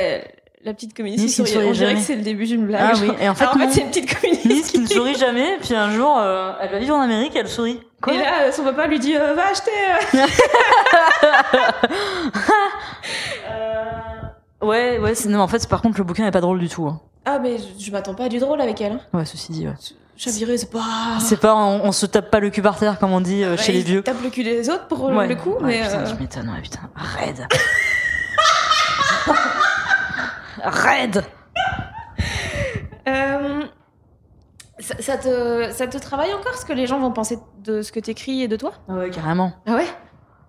la 0.64 0.74
petite 0.74 0.96
communiste 0.96 1.24
qui 1.24 1.30
souriait. 1.32 1.56
On 1.58 1.60
sourit 1.60 1.72
dirait 1.72 1.86
jamais. 1.88 2.00
que 2.00 2.06
c'est 2.06 2.16
le 2.16 2.22
début 2.22 2.46
d'une 2.46 2.66
blague. 2.66 2.82
Ah 2.90 2.94
genre. 2.94 3.08
oui, 3.10 3.14
et 3.24 3.28
en 3.28 3.34
fait, 3.34 3.44
Alors, 3.44 3.56
en 3.56 3.58
fait, 3.60 3.66
non. 3.66 3.72
c'est 3.72 3.80
une 3.82 3.88
petite 3.88 4.14
communiste. 4.20 4.46
Nice 4.46 4.70
qui 4.72 4.78
ne 4.80 4.86
sourit 4.86 5.14
jamais, 5.14 5.54
et 5.54 5.58
puis 5.58 5.74
un 5.74 5.90
jour, 5.90 6.16
euh, 6.18 6.52
elle 6.60 6.70
va 6.70 6.78
vivre 6.78 6.94
en 6.96 7.00
Amérique, 7.02 7.32
elle 7.36 7.48
sourit. 7.48 7.80
Quoi? 8.00 8.14
Et 8.14 8.18
là, 8.18 8.42
euh, 8.46 8.52
son 8.52 8.64
papa 8.64 8.86
lui 8.86 8.98
dit 8.98 9.16
euh, 9.16 9.34
Va 9.34 9.48
acheter. 9.48 9.70
Ouais, 14.62 14.98
ouais, 14.98 15.14
c'est- 15.14 15.28
non, 15.28 15.40
en 15.40 15.48
fait, 15.48 15.68
par 15.68 15.82
contre, 15.82 15.98
le 15.98 16.04
bouquin 16.04 16.26
est 16.26 16.30
pas 16.30 16.40
drôle 16.40 16.58
du 16.58 16.68
tout. 16.68 16.86
hein. 16.86 17.00
Ah, 17.24 17.38
mais 17.38 17.56
je, 17.58 17.84
je 17.84 17.90
m'attends 17.92 18.14
pas 18.14 18.24
à 18.24 18.28
du 18.28 18.38
drôle 18.38 18.60
avec 18.60 18.80
elle. 18.80 18.92
hein. 18.92 19.00
Ouais, 19.12 19.24
ceci 19.24 19.52
dit, 19.52 19.66
ouais. 19.66 19.74
Chaviré, 20.16 20.56
c'est 20.56 20.70
pas. 20.70 21.18
C'est 21.20 21.38
pas, 21.38 21.54
on, 21.54 21.84
on 21.84 21.92
se 21.92 22.06
tape 22.06 22.30
pas 22.30 22.40
le 22.40 22.48
cul 22.50 22.62
par 22.62 22.78
terre, 22.78 22.98
comme 22.98 23.12
on 23.12 23.20
dit 23.20 23.44
euh, 23.44 23.50
Ouais, 23.52 23.56
chez 23.58 23.72
les 23.72 23.82
vieux. 23.82 24.02
tape 24.02 24.22
le 24.22 24.30
cul 24.30 24.44
des 24.44 24.68
autres 24.70 24.86
pour 24.88 25.04
Ouais. 25.04 25.26
le 25.28 25.36
coup, 25.36 25.50
Ouais, 25.60 25.78
mais. 25.78 25.82
putain, 25.82 25.98
euh, 26.00 26.10
tu 26.10 26.20
m'étonnes, 26.22 26.48
ouais, 26.48 26.62
putain. 26.62 26.80
Raide. 26.94 27.46
Raide. 30.64 31.24
euh, 33.08 33.62
ça, 34.78 34.94
ça 35.00 35.16
te, 35.16 35.70
ça 35.72 35.86
te 35.86 35.98
travaille 35.98 36.32
encore 36.34 36.54
ce 36.54 36.64
que 36.64 36.72
les 36.72 36.86
gens 36.86 36.98
vont 36.98 37.12
penser 37.12 37.38
de 37.62 37.82
ce 37.82 37.92
que 37.92 38.00
t'écris 38.00 38.42
et 38.42 38.48
de 38.48 38.56
toi? 38.56 38.72
Ah 38.88 38.94
ouais, 38.94 39.10
carrément. 39.10 39.52
Ah 39.66 39.74
ouais? 39.74 39.86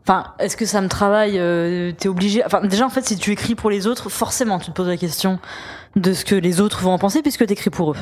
Enfin, 0.08 0.34
est-ce 0.40 0.56
que 0.56 0.66
ça 0.66 0.80
me 0.82 0.88
travaille 0.88 1.38
euh, 1.38 1.92
T'es 1.92 2.08
obligé. 2.08 2.44
Enfin, 2.46 2.62
déjà, 2.62 2.86
en 2.86 2.90
fait, 2.90 3.06
si 3.06 3.18
tu 3.18 3.32
écris 3.32 3.56
pour 3.56 3.70
les 3.70 3.88
autres, 3.88 4.10
forcément, 4.10 4.58
tu 4.60 4.68
te 4.68 4.72
poses 4.72 4.88
la 4.88 4.96
question 4.98 5.40
de 5.98 6.14
ce 6.14 6.24
que 6.24 6.36
les 6.36 6.62
autres 6.62 6.80
vont 6.82 6.94
en 6.94 6.98
penser 6.98 7.22
puisque 7.22 7.46
t'écris 7.46 7.70
pour 7.70 7.92
eux. 7.92 7.98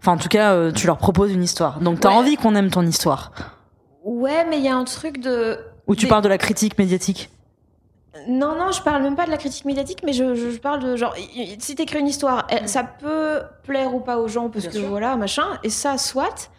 Enfin, 0.00 0.12
en 0.12 0.16
tout 0.16 0.28
cas, 0.28 0.52
euh, 0.54 0.72
tu 0.72 0.86
leur 0.86 0.98
proposes 0.98 1.32
une 1.32 1.42
histoire. 1.42 1.80
Donc, 1.80 2.00
t'as 2.00 2.10
Ouais. 2.10 2.14
envie 2.14 2.36
qu'on 2.36 2.54
aime 2.54 2.70
ton 2.70 2.86
histoire. 2.86 3.32
Ouais, 4.04 4.44
mais 4.48 4.58
il 4.58 4.64
y 4.64 4.68
a 4.68 4.76
un 4.76 4.84
truc 4.84 5.20
de. 5.20 5.58
Ou 5.86 5.96
tu 5.96 6.06
Mais- 6.06 6.10
parles 6.10 6.22
de 6.22 6.28
la 6.28 6.38
critique 6.38 6.78
médiatique. 6.78 7.30
Non, 8.28 8.56
non, 8.56 8.72
je 8.72 8.82
parle 8.82 9.02
même 9.02 9.16
pas 9.16 9.26
de 9.26 9.30
la 9.30 9.36
critique 9.36 9.64
médiatique, 9.64 10.00
mais 10.04 10.12
je, 10.12 10.34
je- 10.34 10.50
je 10.50 10.58
parle 10.58 10.80
de 10.80 10.96
genre, 10.96 11.14
si 11.58 11.74
t'écris 11.74 12.00
une 12.00 12.08
histoire, 12.08 12.46
elle- 12.48 12.68
ça 12.68 12.82
peut 12.82 13.42
plaire 13.62 13.94
ou 13.94 14.00
pas 14.00 14.18
aux 14.18 14.28
gens 14.28 14.48
parce 14.50 14.64
Bien 14.64 14.72
que 14.72 14.78
sûr. 14.80 14.88
voilà, 14.88 15.16
machin, 15.16 15.46
et 15.62 15.70
ça, 15.70 15.98
soit. 15.98 16.50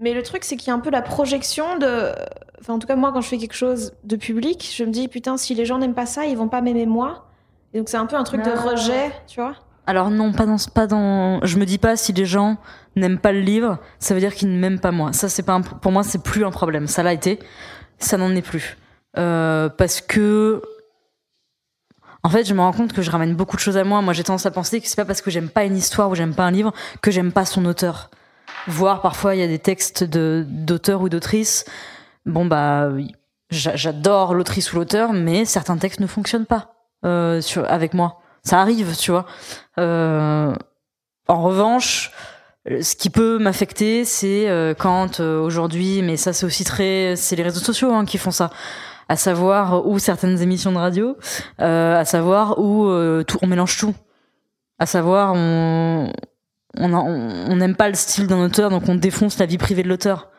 Mais 0.00 0.12
le 0.12 0.22
truc, 0.22 0.44
c'est 0.44 0.56
qu'il 0.56 0.68
y 0.68 0.70
a 0.70 0.74
un 0.74 0.80
peu 0.80 0.90
la 0.90 1.02
projection 1.02 1.78
de. 1.78 2.12
Enfin, 2.60 2.74
en 2.74 2.78
tout 2.78 2.86
cas, 2.86 2.96
moi, 2.96 3.12
quand 3.12 3.20
je 3.20 3.28
fais 3.28 3.38
quelque 3.38 3.54
chose 3.54 3.92
de 4.04 4.16
public, 4.16 4.72
je 4.76 4.84
me 4.84 4.90
dis, 4.90 5.06
putain, 5.08 5.36
si 5.36 5.54
les 5.54 5.66
gens 5.66 5.78
n'aiment 5.78 5.94
pas 5.94 6.06
ça, 6.06 6.24
ils 6.26 6.36
vont 6.36 6.48
pas 6.48 6.60
m'aimer 6.62 6.86
moi. 6.86 7.26
Et 7.74 7.78
donc, 7.78 7.88
c'est 7.88 7.96
un 7.96 8.06
peu 8.06 8.16
un 8.16 8.24
truc 8.24 8.42
de 8.42 8.50
Ah. 8.50 8.60
rejet, 8.60 9.12
tu 9.28 9.40
vois. 9.40 9.54
Alors 9.86 10.10
non, 10.10 10.32
pas 10.32 10.46
dans, 10.46 10.56
pas 10.74 10.86
dans. 10.86 11.44
Je 11.44 11.58
me 11.58 11.66
dis 11.66 11.78
pas 11.78 11.96
si 11.96 12.12
les 12.12 12.24
gens 12.24 12.56
n'aiment 12.96 13.18
pas 13.18 13.32
le 13.32 13.40
livre, 13.40 13.78
ça 13.98 14.14
veut 14.14 14.20
dire 14.20 14.34
qu'ils 14.34 14.50
ne 14.52 14.58
m'aiment 14.58 14.80
pas 14.80 14.92
moi. 14.92 15.12
Ça, 15.12 15.28
c'est 15.28 15.42
pas 15.42 15.52
un- 15.54 15.60
pour 15.60 15.92
moi, 15.92 16.02
c'est 16.02 16.22
plus 16.22 16.44
un 16.44 16.50
problème. 16.50 16.86
Ça 16.86 17.02
l'a 17.02 17.12
été, 17.12 17.38
ça 17.98 18.16
n'en 18.16 18.34
est 18.34 18.42
plus. 18.42 18.78
Euh, 19.18 19.68
parce 19.68 20.00
que, 20.00 20.62
en 22.22 22.30
fait, 22.30 22.44
je 22.46 22.54
me 22.54 22.60
rends 22.60 22.72
compte 22.72 22.92
que 22.94 23.02
je 23.02 23.10
ramène 23.10 23.34
beaucoup 23.34 23.56
de 23.56 23.60
choses 23.60 23.76
à 23.76 23.84
moi. 23.84 24.00
Moi, 24.00 24.14
j'ai 24.14 24.24
tendance 24.24 24.46
à 24.46 24.50
penser 24.50 24.80
que 24.80 24.88
c'est 24.88 24.96
pas 24.96 25.04
parce 25.04 25.20
que 25.20 25.30
j'aime 25.30 25.50
pas 25.50 25.64
une 25.64 25.76
histoire 25.76 26.08
ou 26.10 26.14
j'aime 26.14 26.34
pas 26.34 26.44
un 26.44 26.50
livre 26.50 26.72
que 27.02 27.10
j'aime 27.10 27.32
pas 27.32 27.44
son 27.44 27.64
auteur. 27.66 28.10
Voire 28.66 29.02
parfois, 29.02 29.34
il 29.34 29.40
y 29.40 29.44
a 29.44 29.46
des 29.48 29.58
textes 29.58 30.02
de 30.04 30.46
d'auteurs 30.48 31.02
ou 31.02 31.10
d'autrices. 31.10 31.66
Bon 32.24 32.46
bah, 32.46 32.88
j'adore 33.50 34.32
l'autrice 34.32 34.72
ou 34.72 34.76
l'auteur, 34.76 35.12
mais 35.12 35.44
certains 35.44 35.76
textes 35.76 36.00
ne 36.00 36.06
fonctionnent 36.06 36.46
pas 36.46 36.72
euh, 37.04 37.42
avec 37.68 37.92
moi. 37.92 38.20
Ça 38.44 38.60
arrive, 38.60 38.96
tu 38.96 39.10
vois. 39.10 39.26
Euh, 39.78 40.54
en 41.28 41.42
revanche, 41.42 42.12
euh, 42.70 42.82
ce 42.82 42.94
qui 42.96 43.10
peut 43.10 43.38
m'affecter, 43.38 44.04
c'est 44.04 44.48
euh, 44.48 44.74
quand 44.74 45.20
euh, 45.20 45.40
aujourd'hui, 45.40 46.02
mais 46.02 46.16
ça 46.16 46.32
c'est 46.32 46.46
aussi 46.46 46.64
très, 46.64 47.14
c'est 47.16 47.36
les 47.36 47.42
réseaux 47.42 47.60
sociaux 47.60 47.92
hein, 47.92 48.04
qui 48.04 48.18
font 48.18 48.30
ça, 48.30 48.50
à 49.08 49.16
savoir 49.16 49.86
où 49.86 49.98
certaines 49.98 50.40
émissions 50.40 50.72
de 50.72 50.78
radio, 50.78 51.16
euh, 51.60 51.98
à 51.98 52.04
savoir 52.04 52.58
où 52.58 52.86
euh, 52.86 53.22
tout, 53.22 53.38
on 53.42 53.46
mélange 53.46 53.78
tout, 53.78 53.94
à 54.78 54.86
savoir 54.86 55.32
on 55.34 56.12
on 56.76 57.56
n'aime 57.56 57.76
pas 57.76 57.88
le 57.88 57.94
style 57.94 58.26
d'un 58.26 58.44
auteur, 58.44 58.68
donc 58.68 58.88
on 58.88 58.96
défonce 58.96 59.38
la 59.38 59.46
vie 59.46 59.58
privée 59.58 59.84
de 59.84 59.88
l'auteur, 59.88 60.30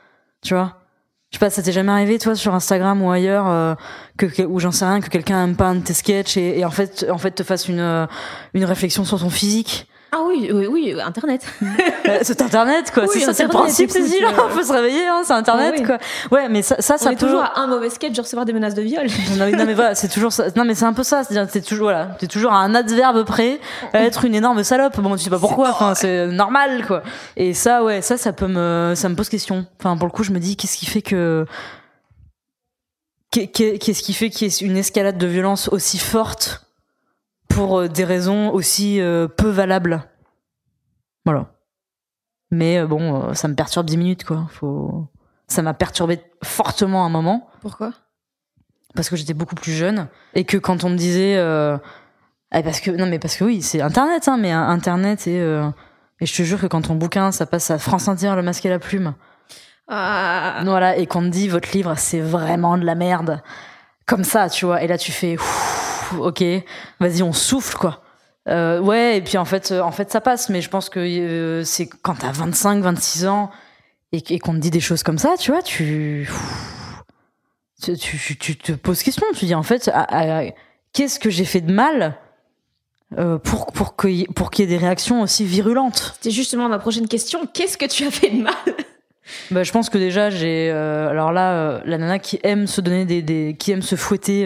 tu 0.44 0.54
vois. 0.54 0.85
Je 1.32 1.38
sais 1.38 1.40
pas, 1.40 1.50
ça 1.50 1.62
t'est 1.62 1.72
jamais 1.72 1.92
arrivé, 1.92 2.18
toi, 2.18 2.36
sur 2.36 2.54
Instagram 2.54 3.02
ou 3.02 3.12
ailleurs, 3.12 3.48
euh, 3.48 3.76
que, 4.18 4.44
ou 4.44 4.60
j'en 4.60 4.72
sais 4.72 4.86
rien, 4.86 5.02
que 5.02 5.10
quelqu'un 5.10 5.44
aime 5.44 5.56
pas 5.56 5.74
tes 5.84 5.94
sketchs 5.94 6.38
et, 6.38 6.60
et 6.60 6.66
en 6.66 6.72
fait, 6.72 7.06
en 7.10 7.18
fait, 7.18 7.32
te 7.32 7.44
fasse 7.44 7.68
une, 7.68 7.80
euh, 7.80 8.06
une 8.54 8.64
réflexion 8.64 9.04
sur 9.04 9.20
ton 9.20 9.30
physique? 9.30 9.90
Ah 10.12 10.20
oui, 10.26 10.50
oui, 10.54 10.68
oui, 10.68 10.96
Internet. 11.02 11.42
Euh, 12.08 12.20
c'est 12.22 12.40
Internet, 12.44 12.92
quoi. 12.94 13.04
Oui, 13.06 13.10
c'est 13.14 13.22
ça, 13.22 13.34
c'est 13.34 13.44
le 13.44 13.50
principe, 13.50 13.90
écoute, 13.90 14.04
Cécile. 14.04 14.24
euh, 14.26 14.42
On 14.48 14.54
peut 14.56 14.62
se 14.64 14.72
réveiller, 14.72 15.08
hein, 15.08 15.24
c'est 15.26 15.34
Internet, 15.34 15.74
oui. 15.80 15.84
quoi. 15.86 15.98
Ouais, 16.32 16.48
mais 16.50 16.62
ça, 16.62 16.76
ça, 16.80 17.00
ça 17.00 17.08
On 17.10 17.12
est 17.12 17.16
peut. 17.16 17.26
toujours 17.26 17.42
à 17.42 17.60
un 17.60 17.66
mauvais 17.66 17.90
sketch 17.90 18.14
de 18.14 18.22
recevoir 18.22 18.46
des 18.46 18.54
menaces 18.54 18.76
de 18.76 18.84
viol. 18.84 19.08
Non 19.40 19.46
mais, 19.46 19.52
non, 19.54 19.66
mais 19.66 19.74
voilà, 19.74 19.96
c'est 19.96 20.08
toujours 20.08 20.32
ça. 20.32 20.46
Non 20.56 20.66
mais 20.66 20.76
c'est 20.76 20.86
un 20.86 20.94
peu 20.94 21.02
ça. 21.02 21.24
C'est-à-dire, 21.24 21.52
t'es 21.52 21.62
toujours 21.62 21.86
voilà, 21.88 22.06
t'es 22.20 22.28
toujours 22.28 22.54
à 22.54 22.58
un 22.58 22.76
adverbe 22.76 23.26
près 23.26 23.60
à 23.94 24.02
être 24.04 24.24
une 24.24 24.36
énorme 24.36 24.64
salope. 24.64 25.00
Bon, 25.00 25.16
tu 25.18 25.24
sais 25.24 25.32
pas 25.32 25.40
pourquoi. 25.40 25.70
Enfin, 25.72 25.96
c'est 25.96 26.28
normal 26.28 26.86
quoi. 26.86 27.02
Et 27.38 27.56
ça, 27.56 27.84
ouais, 27.84 28.04
ça, 28.04 28.18
ça 28.18 28.34
peut 28.34 28.48
me, 28.48 28.94
ça 28.96 29.10
me 29.10 29.16
pose 29.16 29.28
question. 29.30 29.66
Enfin, 29.80 29.98
pour 29.98 30.06
le 30.06 30.12
coup, 30.12 30.24
je 30.24 30.32
me 30.32 30.38
dis, 30.40 30.56
qu'est-ce 30.56 30.78
qui 30.78 30.86
fait 30.86 31.02
que, 31.02 31.48
qu'est- 33.32 33.48
qu'est- 33.48 33.80
qu'est-ce 33.80 34.04
qui 34.04 34.14
fait 34.14 34.30
qu'il 34.30 34.48
y 34.48 34.52
ait 34.52 34.58
une 34.68 34.78
escalade 34.78 35.18
de 35.18 35.28
violence 35.28 35.70
aussi 35.70 35.98
forte 35.98 36.62
pour 37.48 37.80
euh, 37.80 37.88
des 37.88 38.04
raisons 38.04 38.52
aussi 38.52 39.00
euh, 39.02 39.28
peu 39.28 39.50
valables. 39.50 40.04
Voilà. 41.26 41.48
Mais 42.52 42.80
euh, 42.80 42.88
bon, 42.88 43.34
ça 43.34 43.48
me 43.48 43.56
perturbe 43.56 43.88
10 43.88 43.98
minutes 43.98 44.24
quoi. 44.24 44.48
Faut, 44.52 45.08
ça 45.48 45.62
m'a 45.62 45.74
perturbé 45.74 46.20
fortement 46.44 47.04
à 47.04 47.08
un 47.08 47.10
moment 47.10 47.50
Pourquoi? 47.62 47.92
Parce 48.96 49.10
que 49.10 49.16
j'étais 49.16 49.34
beaucoup 49.34 49.56
plus 49.56 49.74
jeune 49.74 50.08
et 50.36 50.46
que 50.46 50.58
quand 50.58 50.84
on 50.86 50.90
me 50.90 50.96
disait 50.96 51.36
euh, 51.38 51.78
eh, 52.54 52.64
parce 52.64 52.80
que 52.80 52.92
non 52.92 53.06
mais 53.08 53.20
parce 53.20 53.36
que 53.36 53.44
oui 53.44 53.62
c'est 53.62 53.82
internet 53.82 54.28
hein 54.30 54.38
mais 54.38 54.52
internet 54.52 55.28
et 55.28 55.42
euh, 55.42 55.70
et 56.22 56.26
je 56.26 56.34
te 56.34 56.44
jure 56.44 56.62
que 56.62 56.68
quand 56.68 56.84
ton 56.84 56.96
bouquin 56.96 57.34
ça 57.34 57.46
passe 57.46 57.72
à 57.72 57.78
France 57.78 58.08
Inter 58.08 58.34
le 58.38 58.42
masque 58.42 58.66
et 58.66 58.70
la 58.70 58.80
plume 58.80 59.14
Ah. 59.90 60.62
voilà 60.64 60.96
et 60.96 61.08
qu'on 61.08 61.24
te 61.24 61.28
dit 61.28 61.50
votre 61.50 61.70
livre 61.74 61.96
c'est 61.98 62.22
vraiment 62.22 62.78
de 62.78 62.86
la 62.86 62.96
merde 62.96 63.42
comme 64.06 64.24
ça 64.24 64.48
tu 64.50 64.66
vois 64.66 64.82
et 64.82 64.88
là 64.88 64.98
tu 64.98 65.12
fais 65.12 65.36
Ouf, 65.36 65.75
ok 66.20 66.44
vas-y 67.00 67.24
on 67.24 67.34
souffle 67.34 67.78
quoi 67.78 68.02
Euh, 68.48 68.80
ouais 68.80 69.18
et 69.18 69.22
puis 69.22 69.38
en 69.40 69.46
fait 69.46 69.72
euh, 69.72 69.82
en 69.82 69.92
fait 69.92 70.12
ça 70.12 70.22
passe 70.22 70.50
mais 70.50 70.62
je 70.62 70.70
pense 70.70 70.90
que 70.90 71.00
euh, 71.00 71.64
c'est 71.64 71.88
quand 71.88 72.16
t'as 72.16 72.32
25 72.32 72.84
26 72.84 73.26
ans 73.26 73.50
et, 74.12 74.22
et 74.30 74.40
qu'on 74.40 74.54
te 74.54 74.60
dit 74.60 74.70
des 74.72 74.80
choses 74.80 75.02
comme 75.04 75.18
ça 75.18 75.36
tu 75.40 75.52
vois 75.52 75.64
tu 75.64 76.30
tu, 77.82 77.96
tu, 77.98 78.38
tu 78.38 78.56
te 78.58 78.72
poses 78.72 79.04
question, 79.04 79.26
tu 79.36 79.46
dis 79.46 79.54
en 79.56 79.62
fait, 79.64 79.92
ah, 79.94 80.08
ah, 80.10 80.42
qu'est-ce 80.94 81.20
que 81.20 81.30
j'ai 81.30 81.46
fait 81.46 81.62
de 81.62 81.72
mal 81.72 82.16
euh, 83.18 83.38
pour, 83.38 83.68
pour 83.68 83.96
qu'il 83.96 84.12
y, 84.12 84.22
ait- 84.24 84.28
pour 84.34 84.50
qu'il 84.50 84.64
y 84.64 84.68
ait 84.74 84.78
des 84.78 84.84
réactions 84.84 85.22
aussi 85.22 85.46
virulentes? 85.46 86.14
C'était 86.16 86.32
justement 86.32 86.68
ma 86.70 86.80
prochaine 86.80 87.08
question. 87.08 87.46
Qu'est-ce 87.54 87.78
que 87.78 87.86
tu 87.86 88.06
as 88.06 88.12
fait 88.12 88.30
de 88.30 88.42
mal? 88.42 88.54
Bah, 89.52 89.64
Je 89.64 89.72
pense 89.72 89.90
que 89.90 89.98
déjà, 89.98 90.30
j'ai. 90.30 90.70
euh, 90.72 91.10
alors 91.10 91.32
là, 91.32 91.54
euh, 91.54 91.80
la 91.86 91.98
nana 91.98 92.20
qui 92.20 92.40
aime 92.44 92.68
se 92.68 92.80
donner 92.80 93.06
des. 93.06 93.22
des 93.24 93.56
qui 93.58 93.72
aime 93.72 93.82
se 93.82 93.96
fouetter 93.96 94.46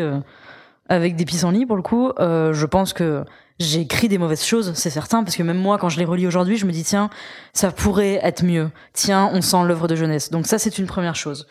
avec 0.89 1.15
des 1.15 1.25
pissenlits, 1.25 1.65
pour 1.65 1.77
le 1.77 1.81
coup, 1.81 2.11
euh, 2.19 2.51
je 2.53 2.65
pense 2.65 2.93
que 2.93 3.23
j'ai 3.59 3.81
écrit 3.81 4.07
des 4.07 4.17
mauvaises 4.17 4.43
choses, 4.43 4.71
c'est 4.73 4.89
certain, 4.89 5.21
parce 5.21 5.35
que 5.35 5.43
même 5.43 5.57
moi, 5.57 5.77
quand 5.77 5.89
je 5.89 5.99
les 5.99 6.05
relis 6.05 6.25
aujourd'hui, 6.25 6.55
je 6.55 6.65
me 6.65 6.71
dis, 6.71 6.85
tiens, 6.85 7.09
ça 7.51 7.71
pourrait 7.71 8.19
être 8.23 8.43
mieux. 8.43 8.71
Tiens, 8.93 9.29
on 9.33 9.41
sent 9.41 9.65
l'œuvre 9.65 9.89
de 9.89 9.95
jeunesse. 9.95 10.31
Donc 10.31 10.47
ça, 10.47 10.57
c'est 10.57 10.77
une 10.77 10.85
première 10.85 11.15
chose. 11.15 11.45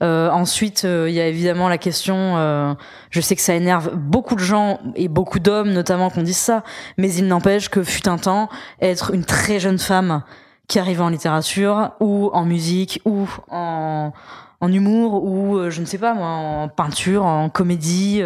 Euh, 0.00 0.30
ensuite, 0.30 0.84
euh, 0.84 1.06
il 1.08 1.16
y 1.16 1.20
a 1.20 1.26
évidemment 1.26 1.68
la 1.68 1.78
question, 1.78 2.36
euh, 2.36 2.74
je 3.10 3.20
sais 3.20 3.34
que 3.34 3.42
ça 3.42 3.54
énerve 3.54 3.90
beaucoup 3.96 4.36
de 4.36 4.40
gens, 4.40 4.78
et 4.94 5.08
beaucoup 5.08 5.40
d'hommes 5.40 5.72
notamment, 5.72 6.10
qu'on 6.10 6.22
dise 6.22 6.36
ça, 6.36 6.62
mais 6.96 7.12
il 7.12 7.26
n'empêche 7.26 7.68
que 7.68 7.82
fut 7.82 8.08
un 8.08 8.18
temps, 8.18 8.48
être 8.80 9.12
une 9.12 9.24
très 9.24 9.58
jeune 9.58 9.78
femme 9.78 10.22
qui 10.68 10.78
arrivait 10.78 11.02
en 11.02 11.08
littérature, 11.08 11.90
ou 11.98 12.30
en 12.32 12.44
musique, 12.44 13.00
ou 13.04 13.28
en, 13.50 14.12
en 14.60 14.72
humour, 14.72 15.24
ou 15.24 15.56
euh, 15.56 15.70
je 15.70 15.80
ne 15.80 15.86
sais 15.86 15.98
pas 15.98 16.14
moi, 16.14 16.28
en 16.28 16.68
peinture, 16.68 17.24
en 17.24 17.48
comédie... 17.48 18.22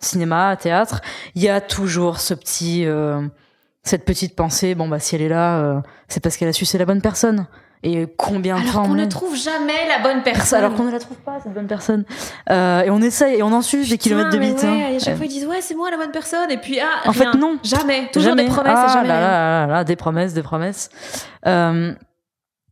euh, 0.00 0.04
cinéma, 0.06 0.56
théâtre, 0.56 1.00
il 1.34 1.42
y 1.42 1.48
a 1.48 1.60
toujours 1.60 2.20
ce 2.20 2.34
petit, 2.34 2.84
euh, 2.86 3.20
cette 3.82 4.04
petite 4.04 4.34
pensée. 4.36 4.74
Bon 4.74 4.88
bah 4.88 4.98
si 4.98 5.14
elle 5.14 5.22
est 5.22 5.28
là, 5.28 5.58
euh, 5.58 5.80
c'est 6.08 6.20
parce 6.20 6.36
qu'elle 6.36 6.48
a 6.48 6.52
su 6.52 6.64
c'est 6.64 6.78
la 6.78 6.84
bonne 6.84 7.02
personne. 7.02 7.46
Et 7.84 8.08
combien 8.16 8.60
de 8.60 8.68
qu'on 8.72 8.80
on 8.90 8.94
ne 8.94 9.04
trouve 9.04 9.36
jamais 9.36 9.86
la 9.86 10.00
bonne 10.02 10.22
personne. 10.24 10.58
alors 10.58 10.74
qu'on 10.74 10.82
ne 10.82 10.90
la 10.90 10.98
trouve 10.98 11.18
pas 11.18 11.38
cette 11.40 11.54
bonne 11.54 11.68
personne. 11.68 12.04
Euh, 12.50 12.82
et 12.82 12.90
on 12.90 13.00
essaye 13.00 13.36
et 13.38 13.42
on 13.44 13.52
en 13.52 13.62
suce 13.62 13.88
des 13.90 13.98
kilomètres 13.98 14.30
de 14.30 14.38
bite. 14.38 14.62
ouais, 14.64 14.68
hein. 14.68 14.88
et 14.92 14.96
à 14.96 14.98
chaque 14.98 15.14
Euh, 15.14 15.16
fois 15.16 15.26
ils 15.26 15.28
disent 15.28 15.46
ouais 15.46 15.60
c'est 15.60 15.76
moi 15.76 15.88
la 15.88 15.96
bonne 15.96 16.10
personne 16.10 16.50
et 16.50 16.56
puis 16.56 16.80
ah 16.80 17.08
En 17.08 17.12
rien. 17.12 17.30
fait 17.32 17.38
non. 17.38 17.56
jamais 17.62 18.10
toujours 18.12 18.30
Jamais. 18.30 18.44
des 18.46 18.50
promesses 18.50 18.74
ah 18.76 18.86
et 18.88 18.92
jamais 18.94 19.08
là, 19.08 19.20
là, 19.20 19.66
là, 19.68 19.72
là, 19.72 19.84
des 19.84 19.94
promesses, 19.94 20.34
des 20.34 20.42
promesses. 20.42 20.90
Euh, 21.46 21.94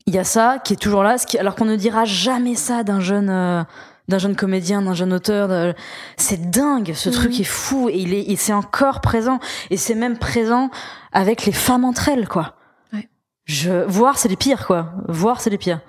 Il 0.08 0.14
y 0.14 0.18
a 0.18 0.24
ça 0.24 0.58
qui 0.64 0.72
est 0.72 0.76
toujours 0.76 1.04
là, 1.04 1.18
ce 1.18 1.26
qui, 1.26 1.38
alors 1.38 1.54
qu'on 1.54 1.64
ne 1.66 1.76
dira 1.76 2.04
jamais 2.04 2.56
ça 2.56 2.82
d'un 2.82 2.98
jeune, 2.98 3.30
euh, 3.30 3.62
d'un 4.08 4.18
jeune 4.18 4.36
comédien, 4.36 4.82
d'un 4.82 4.94
jeune 4.94 5.12
auteur. 5.12 5.74
C'est 6.16 6.50
dingue, 6.50 6.92
ce 6.94 7.08
Mhm. 7.08 7.14
truc 7.14 7.40
est 7.40 7.44
fou 7.44 7.88
et 7.88 7.96
il 7.98 8.14
est, 8.14 8.22
et 8.30 8.36
c'est 8.36 8.52
encore 8.52 9.00
présent 9.00 9.38
et 9.70 9.76
c'est 9.76 9.94
même 9.94 10.16
présent 10.18 10.70
avec 11.12 11.44
les 11.46 11.52
femmes 11.52 11.84
entre 11.84 12.08
elles, 12.08 12.28
quoi. 12.28 12.54
Ouais. 12.92 13.08
Je 13.46 13.84
voir 13.86 14.16
c'est 14.18 14.28
les 14.28 14.36
pires, 14.36 14.66
quoi. 14.66 14.92
Voir 15.08 15.40
c'est 15.40 15.50
les 15.50 15.58
pires. 15.58 15.80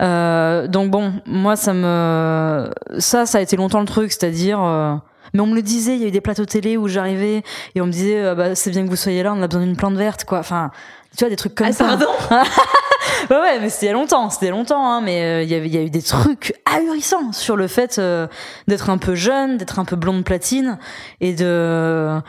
Euh, 0.00 0.66
donc 0.66 0.90
bon, 0.90 1.12
moi 1.26 1.56
ça 1.56 1.74
me, 1.74 2.70
ça, 2.98 3.26
ça 3.26 3.38
a 3.38 3.40
été 3.40 3.56
longtemps 3.56 3.80
le 3.80 3.86
truc, 3.86 4.10
c'est-à-dire. 4.12 4.60
euh, 4.62 4.94
mais 5.34 5.40
on 5.40 5.46
me 5.46 5.54
le 5.54 5.62
disait, 5.62 5.94
il 5.94 6.00
y 6.00 6.04
a 6.04 6.08
eu 6.08 6.10
des 6.10 6.20
plateaux 6.20 6.44
télé 6.46 6.76
où 6.76 6.88
j'arrivais 6.88 7.44
et 7.76 7.80
on 7.80 7.86
me 7.86 7.92
disait, 7.92 8.20
euh, 8.20 8.34
bah, 8.34 8.54
c'est 8.56 8.70
bien 8.70 8.82
que 8.84 8.88
vous 8.88 8.96
soyez 8.96 9.22
là, 9.22 9.32
on 9.32 9.40
a 9.42 9.46
besoin 9.46 9.64
d'une 9.64 9.76
plante 9.76 9.94
verte, 9.94 10.24
quoi. 10.24 10.38
Enfin, 10.40 10.70
tu 11.16 11.22
vois, 11.24 11.28
des 11.28 11.36
trucs 11.36 11.54
comme 11.54 11.68
Ah, 11.68 11.72
ça. 11.72 11.84
pardon? 11.84 12.06
Ouais, 13.28 13.36
ouais, 13.36 13.60
mais 13.60 13.68
c'était 13.68 13.86
il 13.86 13.88
y 13.88 13.90
a 13.90 13.94
longtemps, 13.94 14.30
c'était 14.30 14.50
longtemps, 14.50 14.84
hein, 14.84 15.00
mais 15.00 15.22
euh, 15.22 15.42
il 15.42 15.50
y 15.50 15.68
y 15.68 15.76
a 15.76 15.82
eu 15.82 15.90
des 15.90 16.02
trucs 16.02 16.54
ahurissants 16.64 17.32
sur 17.32 17.56
le 17.56 17.66
fait 17.66 17.98
euh, 17.98 18.26
d'être 18.68 18.88
un 18.90 18.98
peu 18.98 19.14
jeune, 19.14 19.56
d'être 19.58 19.78
un 19.78 19.84
peu 19.84 19.96
blonde 19.96 20.24
platine 20.24 20.78
et 21.20 21.34
de. 21.34 22.20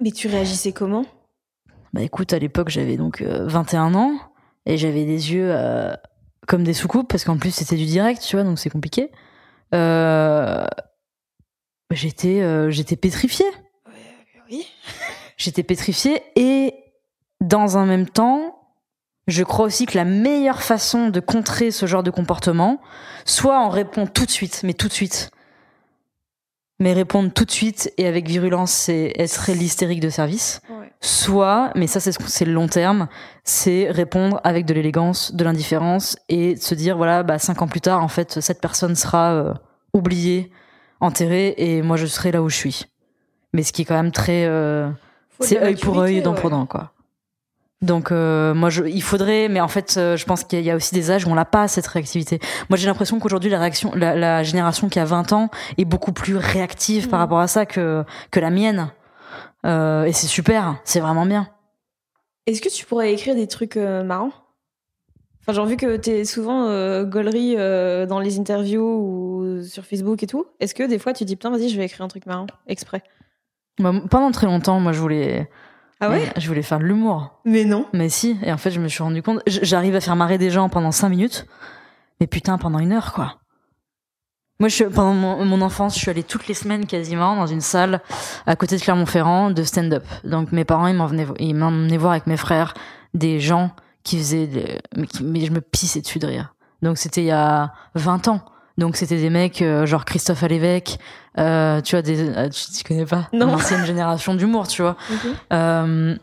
Mais 0.00 0.10
tu 0.10 0.28
réagissais 0.28 0.72
comment? 0.72 1.04
Bah 1.92 2.02
écoute, 2.02 2.32
à 2.32 2.38
l'époque 2.38 2.70
j'avais 2.70 2.96
donc 2.96 3.20
euh, 3.20 3.46
21 3.46 3.94
ans 3.94 4.12
et 4.66 4.76
j'avais 4.76 5.04
des 5.04 5.32
yeux 5.32 5.50
euh, 5.50 5.94
comme 6.46 6.64
des 6.64 6.74
soucoupes 6.74 7.08
parce 7.08 7.24
qu'en 7.24 7.38
plus 7.38 7.52
c'était 7.52 7.76
du 7.76 7.86
direct, 7.86 8.20
tu 8.20 8.36
vois, 8.36 8.44
donc 8.44 8.58
c'est 8.58 8.70
compliqué. 8.70 9.10
J'étais, 11.94 12.42
euh, 12.42 12.70
j'étais 12.70 12.96
pétrifiée. 12.96 13.46
Oui. 14.50 14.66
J'étais 15.36 15.62
pétrifiée 15.62 16.20
et 16.36 16.74
dans 17.40 17.78
un 17.78 17.86
même 17.86 18.08
temps, 18.08 18.63
je 19.26 19.42
crois 19.42 19.66
aussi 19.66 19.86
que 19.86 19.96
la 19.96 20.04
meilleure 20.04 20.62
façon 20.62 21.08
de 21.08 21.20
contrer 21.20 21.70
ce 21.70 21.86
genre 21.86 22.02
de 22.02 22.10
comportement, 22.10 22.80
soit 23.24 23.64
on 23.64 23.68
répond 23.68 24.06
tout 24.06 24.26
de 24.26 24.30
suite, 24.30 24.62
mais 24.64 24.74
tout 24.74 24.88
de 24.88 24.92
suite. 24.92 25.30
Mais 26.80 26.92
répondre 26.92 27.32
tout 27.32 27.44
de 27.44 27.50
suite 27.50 27.92
et 27.98 28.06
avec 28.06 28.26
virulence, 28.26 28.72
c'est 28.72 29.12
elle 29.16 29.28
serait 29.28 29.54
l'hystérique 29.54 30.00
de 30.00 30.10
service. 30.10 30.60
Ouais. 30.68 30.90
Soit, 31.00 31.70
mais 31.76 31.86
ça 31.86 32.00
c'est 32.00 32.12
c'est 32.26 32.44
le 32.44 32.52
long 32.52 32.66
terme, 32.66 33.08
c'est 33.44 33.90
répondre 33.90 34.40
avec 34.42 34.66
de 34.66 34.74
l'élégance, 34.74 35.34
de 35.34 35.44
l'indifférence 35.44 36.16
et 36.28 36.56
se 36.56 36.74
dire 36.74 36.96
voilà, 36.96 37.22
bah 37.22 37.38
cinq 37.38 37.62
ans 37.62 37.68
plus 37.68 37.80
tard, 37.80 38.02
en 38.02 38.08
fait, 38.08 38.40
cette 38.40 38.60
personne 38.60 38.96
sera 38.96 39.32
euh, 39.32 39.54
oubliée, 39.92 40.50
enterrée 41.00 41.54
et 41.56 41.82
moi 41.82 41.96
je 41.96 42.06
serai 42.06 42.32
là 42.32 42.42
où 42.42 42.48
je 42.48 42.56
suis. 42.56 42.86
mais 43.52 43.62
ce 43.62 43.72
qui 43.72 43.82
est 43.82 43.84
quand 43.84 43.94
même 43.94 44.12
très 44.12 44.44
euh, 44.46 44.90
c'est 45.40 45.62
œil 45.62 45.76
pour 45.76 46.00
œil, 46.00 46.22
dent 46.22 46.34
ouais. 46.34 46.40
pour 46.40 46.50
dent, 46.50 46.66
quoi. 46.66 46.92
Donc 47.84 48.10
euh, 48.10 48.54
moi, 48.54 48.70
je, 48.70 48.84
il 48.84 49.02
faudrait, 49.02 49.48
mais 49.48 49.60
en 49.60 49.68
fait, 49.68 49.94
euh, 49.96 50.16
je 50.16 50.24
pense 50.24 50.42
qu'il 50.42 50.62
y 50.62 50.70
a 50.70 50.76
aussi 50.76 50.94
des 50.94 51.10
âges 51.10 51.26
où 51.26 51.30
on 51.30 51.34
n'a 51.34 51.44
pas 51.44 51.68
cette 51.68 51.86
réactivité. 51.86 52.40
Moi, 52.70 52.76
j'ai 52.78 52.86
l'impression 52.86 53.18
qu'aujourd'hui, 53.20 53.50
la 53.50 53.58
réaction, 53.60 53.92
la, 53.94 54.16
la 54.16 54.42
génération 54.42 54.88
qui 54.88 54.98
a 54.98 55.04
20 55.04 55.32
ans 55.32 55.50
est 55.76 55.84
beaucoup 55.84 56.12
plus 56.12 56.36
réactive 56.36 57.08
par 57.08 57.18
Mhm. 57.18 57.24
rapport 57.24 57.40
à 57.40 57.46
ça 57.46 57.66
que 57.66 58.04
que 58.30 58.40
la 58.40 58.50
mienne. 58.50 58.90
Euh, 59.66 60.04
et 60.04 60.12
c'est 60.12 60.26
super, 60.26 60.76
c'est 60.84 61.00
vraiment 61.00 61.26
bien. 61.26 61.48
Est-ce 62.46 62.60
que 62.62 62.68
tu 62.68 62.84
pourrais 62.86 63.12
écrire 63.12 63.34
des 63.34 63.46
trucs 63.46 63.76
marrants? 63.76 64.32
Enfin, 65.42 65.52
genre, 65.52 65.66
vu 65.66 65.76
que 65.76 65.96
t'es 65.96 66.24
souvent 66.24 66.68
euh, 66.68 67.04
gaulerie 67.04 67.54
dans 67.56 68.18
les 68.18 68.38
interviews 68.38 68.82
ou 68.82 69.62
sur 69.62 69.84
Facebook 69.84 70.22
et 70.22 70.26
tout, 70.26 70.46
est-ce 70.60 70.74
que 70.74 70.82
des 70.84 70.98
fois 70.98 71.12
tu 71.12 71.24
dis, 71.24 71.36
putain, 71.36 71.50
vas-y, 71.50 71.68
je 71.68 71.76
vais 71.76 71.84
écrire 71.84 72.02
un 72.04 72.08
truc 72.08 72.24
marrant, 72.26 72.46
exprès? 72.66 73.02
Moi, 73.78 73.92
pendant 74.10 74.30
très 74.30 74.46
longtemps, 74.46 74.80
moi, 74.80 74.92
je 74.92 75.00
voulais, 75.00 75.50
Ah 76.06 76.10
ouais 76.10 76.32
je 76.36 76.46
voulais 76.48 76.62
faire 76.62 76.78
de 76.78 76.84
l'humour. 76.84 77.40
Mais 77.44 77.64
non. 77.64 77.86
Mais 77.92 78.08
si, 78.08 78.36
et 78.42 78.52
en 78.52 78.56
fait, 78.58 78.70
je 78.70 78.80
me 78.80 78.88
suis 78.88 79.02
rendu 79.02 79.22
compte, 79.22 79.40
j'arrive 79.46 79.94
à 79.94 80.00
faire 80.00 80.16
marrer 80.16 80.38
des 80.38 80.50
gens 80.50 80.68
pendant 80.68 80.92
5 80.92 81.08
minutes, 81.08 81.46
mais 82.20 82.26
putain, 82.26 82.58
pendant 82.58 82.78
une 82.78 82.92
heure, 82.92 83.12
quoi. 83.12 83.36
Moi, 84.60 84.68
je, 84.68 84.84
pendant 84.84 85.14
mon, 85.14 85.44
mon 85.44 85.60
enfance, 85.62 85.94
je 85.96 86.00
suis 86.00 86.10
allée 86.10 86.22
toutes 86.22 86.46
les 86.46 86.54
semaines 86.54 86.86
quasiment 86.86 87.34
dans 87.34 87.46
une 87.48 87.60
salle 87.60 88.00
à 88.46 88.54
côté 88.54 88.76
de 88.76 88.80
Clermont-Ferrand 88.82 89.50
de 89.50 89.62
stand-up. 89.64 90.04
Donc, 90.22 90.52
mes 90.52 90.64
parents, 90.64 90.86
ils 90.86 90.94
m'emmenaient 90.94 91.26
ils 91.40 91.54
m'emmenaient 91.54 91.96
voir 91.96 92.12
avec 92.12 92.26
mes 92.28 92.36
frères 92.36 92.74
des 93.14 93.40
gens 93.40 93.70
qui 94.04 94.16
faisaient, 94.18 94.46
des- 94.46 94.78
mais, 94.96 95.06
qui- 95.08 95.24
mais 95.24 95.40
je 95.44 95.50
me 95.50 95.60
pissais 95.60 96.00
dessus 96.00 96.20
de 96.20 96.26
rire. 96.28 96.54
Donc, 96.82 96.98
c'était 96.98 97.22
il 97.22 97.26
y 97.26 97.30
a 97.32 97.72
20 97.96 98.28
ans. 98.28 98.44
Donc, 98.76 98.96
c'était 98.96 99.18
des 99.18 99.30
mecs 99.30 99.62
euh, 99.62 99.86
genre 99.86 100.04
Christophe 100.04 100.42
Alévèque, 100.42 100.98
euh, 101.38 101.80
tu 101.80 101.94
vois, 101.94 102.02
des, 102.02 102.20
euh, 102.28 102.48
tu, 102.48 102.72
tu 102.72 102.82
connais 102.84 103.06
pas? 103.06 103.28
Non. 103.32 103.46
L'ancienne 103.46 103.84
génération 103.84 104.34
d'humour, 104.34 104.66
tu 104.66 104.82
vois. 104.82 104.96
Euh, 105.52 106.16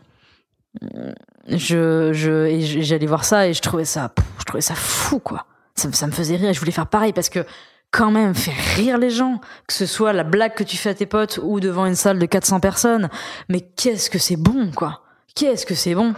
je, 1.48 2.10
je, 2.12 2.80
j'allais 2.80 3.06
voir 3.06 3.24
ça 3.24 3.46
et 3.48 3.54
je 3.54 3.60
trouvais 3.60 3.84
ça, 3.84 4.08
pff, 4.10 4.24
je 4.40 4.44
trouvais 4.44 4.60
ça 4.60 4.74
fou, 4.74 5.18
quoi. 5.18 5.46
Ça, 5.74 5.88
me- 5.88 5.92
ça 5.92 6.06
me 6.06 6.12
faisait 6.12 6.36
rire 6.36 6.50
et 6.50 6.54
je 6.54 6.60
voulais 6.60 6.72
faire 6.72 6.86
pareil 6.86 7.12
parce 7.12 7.28
que, 7.28 7.44
quand 7.90 8.10
même, 8.10 8.34
faire 8.34 8.54
rire 8.76 8.96
les 8.98 9.10
gens, 9.10 9.40
que 9.66 9.74
ce 9.74 9.84
soit 9.86 10.12
la 10.12 10.24
blague 10.24 10.54
que 10.54 10.64
tu 10.64 10.76
fais 10.76 10.90
à 10.90 10.94
tes 10.94 11.04
potes 11.06 11.38
ou 11.42 11.60
devant 11.60 11.84
une 11.86 11.94
salle 11.94 12.18
de 12.18 12.26
400 12.26 12.60
personnes, 12.60 13.10
mais 13.48 13.60
qu'est-ce 13.60 14.08
que 14.08 14.18
c'est 14.18 14.36
bon, 14.36 14.70
quoi. 14.74 15.02
Qu'est-ce 15.34 15.66
que 15.66 15.74
c'est 15.74 15.94
bon. 15.94 16.14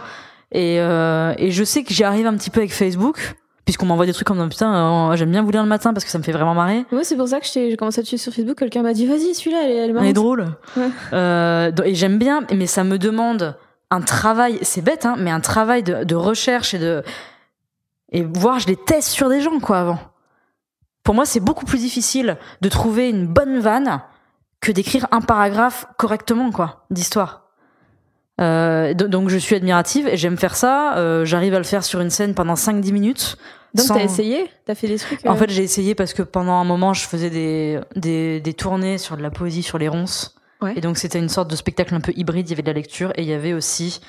Et, 0.51 0.79
euh, 0.79 1.33
et 1.37 1.51
je 1.51 1.63
sais 1.65 1.83
que 1.83 1.93
j'y 1.93 2.03
arrive 2.05 2.27
un 2.27 2.35
petit 2.37 2.49
peu 2.49 2.61
avec 2.61 2.73
Facebook, 2.73 3.35
puisqu'on 3.65 3.85
m'envoie 3.87 4.05
des 4.05 4.13
trucs 4.13 4.27
comme 4.27 4.47
putain, 4.49 5.11
euh, 5.11 5.15
j'aime 5.15 5.31
bien 5.31 5.41
vous 5.43 5.51
lire 5.51 5.63
le 5.63 5.67
matin 5.69 5.93
parce 5.93 6.05
que 6.05 6.11
ça 6.11 6.17
me 6.17 6.23
fait 6.23 6.31
vraiment 6.31 6.53
marrer. 6.53 6.85
Ouais, 6.91 7.03
c'est 7.03 7.15
pour 7.17 7.27
ça 7.27 7.39
que 7.39 7.45
j'ai 7.51 7.75
commencé 7.75 8.01
à 8.01 8.03
suivre 8.03 8.21
sur 8.21 8.31
Facebook. 8.33 8.57
Quelqu'un 8.57 8.83
m'a 8.83 8.93
dit, 8.93 9.05
vas-y, 9.07 9.33
celui-là, 9.33 9.63
elle, 9.63 9.71
est- 9.71 9.75
elle 9.77 9.97
Elle 9.97 10.05
est 10.05 10.13
drôle. 10.13 10.45
Ouais. 10.77 10.89
Euh, 11.13 11.71
et 11.83 11.95
j'aime 11.95 12.17
bien, 12.17 12.41
mais 12.55 12.67
ça 12.67 12.83
me 12.83 12.97
demande 12.97 13.57
un 13.91 14.01
travail, 14.01 14.59
c'est 14.61 14.81
bête, 14.81 15.05
hein, 15.05 15.15
mais 15.17 15.31
un 15.31 15.39
travail 15.41 15.83
de, 15.83 16.03
de 16.03 16.15
recherche 16.15 16.73
et 16.73 16.79
de. 16.79 17.03
Et 18.11 18.23
voir, 18.23 18.59
je 18.59 18.67
les 18.67 18.75
teste 18.77 19.09
sur 19.09 19.29
des 19.29 19.41
gens, 19.41 19.59
quoi, 19.59 19.79
avant. 19.79 19.99
Pour 21.03 21.13
moi, 21.15 21.25
c'est 21.25 21.39
beaucoup 21.39 21.65
plus 21.65 21.79
difficile 21.79 22.37
de 22.61 22.69
trouver 22.69 23.09
une 23.09 23.27
bonne 23.27 23.59
vanne 23.59 24.01
que 24.61 24.71
d'écrire 24.71 25.07
un 25.11 25.21
paragraphe 25.21 25.85
correctement, 25.97 26.51
quoi, 26.51 26.85
d'histoire. 26.91 27.44
Euh, 28.41 28.93
do- 28.93 29.07
donc 29.07 29.29
je 29.29 29.37
suis 29.37 29.55
admirative 29.55 30.07
et 30.07 30.17
j'aime 30.17 30.37
faire 30.37 30.55
ça. 30.55 30.97
Euh, 30.97 31.23
J'arrive 31.25 31.53
à 31.53 31.57
le 31.57 31.63
faire 31.63 31.83
sur 31.83 32.01
une 32.01 32.09
scène 32.09 32.33
pendant 32.33 32.55
5-10 32.55 32.91
minutes. 32.91 33.37
Donc, 33.73 33.85
sans- 33.87 33.95
t'as 33.95 34.03
essayé? 34.03 34.49
T'as 34.65 34.75
fait 34.75 34.87
des 34.87 34.97
trucs 34.97 35.25
en 35.25 35.33
euh, 35.33 35.35
fait, 35.35 35.49
j'ai 35.49 35.63
essayé 35.63 35.95
parce 35.95 36.13
que 36.13 36.21
pendant 36.21 36.53
un 36.53 36.63
moment, 36.63 36.93
je 36.93 37.05
faisais 37.07 37.29
des, 37.29 37.79
des, 37.95 38.39
des 38.39 38.53
tournées 38.53 38.97
sur 38.97 39.17
de 39.17 39.21
la 39.21 39.29
poésie 39.31 39.63
sur 39.63 39.77
les 39.77 39.87
ronces. 39.87 40.35
Ouais. 40.61 40.73
Et 40.77 40.81
donc, 40.81 40.97
c'était 40.97 41.19
une 41.19 41.29
sorte 41.29 41.49
de 41.49 41.55
spectacle 41.55 41.93
un 41.93 41.99
peu 41.99 42.13
hybride. 42.15 42.47
Il 42.47 42.51
y 42.51 42.53
avait 42.53 42.61
de 42.61 42.67
la 42.67 42.73
lecture 42.73 43.11
et 43.15 43.21
il 43.23 43.27
y 43.27 43.33
avait 43.33 43.51
aussi 43.53 43.99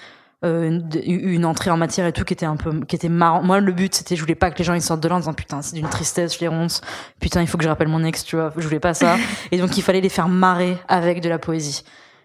euh, 0.45 0.69
une, 0.69 0.89
une 1.05 1.45
entrée 1.45 1.71
en 1.71 1.77
matière 1.77 2.07
et 2.07 2.13
tout 2.13 2.25
qui 2.25 2.33
était 2.35 2.47
un 2.47 2.57
peu, 2.57 2.81
qui 2.87 2.95
était 2.95 3.09
marrant. 3.09 3.43
Moi, 3.43 3.59
le 3.59 3.73
but, 3.73 3.93
c'était, 3.95 4.15
je 4.15 4.21
voulais 4.21 4.37
pas 4.37 4.51
que 4.53 4.59
les 4.59 4.65
gens 4.65 4.75
ils 4.75 4.83
sortent 4.83 5.03
de 5.03 5.09
là 5.09 5.17
en 5.17 5.19
disant 5.19 5.35
putain, 5.35 5.63
c'est 5.63 5.75
d'une 5.75 5.89
tristesse 5.89 6.39
les 6.41 6.47
ronces. 6.49 6.81
Putain, 7.19 7.43
il 7.43 7.49
faut 7.49 7.59
que 7.59 7.65
je 7.65 7.69
rappelle 7.69 7.89
mon 7.89 8.05
ex, 8.05 8.25
tu 8.25 8.37
vois. 8.37 8.53
Je 8.57 8.63
voulais 8.63 8.79
pas 8.81 8.95
ça. 8.95 9.17
et 9.51 9.59
donc, 9.59 9.77
il 9.77 9.83
fallait 9.83 10.01
les 10.01 10.09
faire 10.09 10.29
marrer 10.29 10.77
avec 10.89 11.21
de 11.21 11.29
la 11.29 11.39
poésie. 11.41 11.83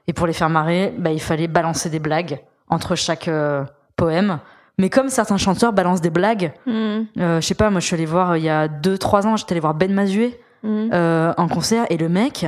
Et 0.08 0.14
pour 0.14 0.28
les 0.28 0.34
faire 0.34 0.50
marrer, 0.50 0.94
bah, 0.98 1.12
il 1.12 1.22
fallait 1.22 1.48
balancer 1.48 1.90
des 1.90 2.00
blagues 2.00 2.42
entre 2.70 2.96
chaque 2.96 3.28
euh, 3.28 3.64
poème. 3.96 4.40
Mais 4.78 4.90
comme 4.90 5.10
certains 5.10 5.38
chanteurs 5.38 5.74
balancent 5.74 6.02
des 6.02 6.10
blagues, 6.10 6.54
hmm, 6.66 6.72
euh, 7.20 7.40
je 7.40 7.46
sais 7.46 7.54
pas, 7.54 7.70
moi 7.70 7.80
je 7.80 7.86
suis 7.86 7.94
allée 7.94 8.08
voir 8.08 8.32
euh, 8.32 8.38
il 8.40 8.44
y 8.44 8.50
a 8.50 8.68
2-3 8.68 9.28
ans, 9.28 9.38
j'étais 9.38 9.54
allée 9.54 9.60
voir 9.60 9.76
Ben 9.76 9.94
Mazué 9.94 10.40
hmm. 10.64 10.90
euh, 10.92 11.34
en 11.38 11.48
concert 11.48 11.86
et 11.92 11.98
le 11.98 12.10
mec 12.10 12.48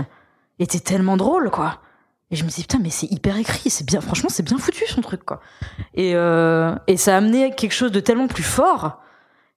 était 0.58 0.80
tellement 0.80 1.16
drôle 1.16 1.52
quoi. 1.52 1.80
Et 2.32 2.36
je 2.36 2.44
me 2.44 2.50
dis 2.50 2.62
putain 2.62 2.80
mais 2.82 2.90
c'est 2.90 3.12
hyper 3.12 3.38
écrit, 3.38 3.70
c'est 3.70 3.86
bien, 3.86 4.02
franchement 4.02 4.30
c'est 4.32 4.44
bien 4.44 4.58
foutu 4.58 4.84
son 4.88 5.02
truc 5.02 5.24
quoi. 5.24 5.42
Et, 5.94 6.14
et 6.14 6.98
ça 6.98 7.14
a 7.14 7.18
amené 7.18 7.54
quelque 7.54 7.74
chose 7.74 7.92
de 7.92 8.00
tellement 8.00 8.28
plus 8.28 8.44
fort. 8.44 9.00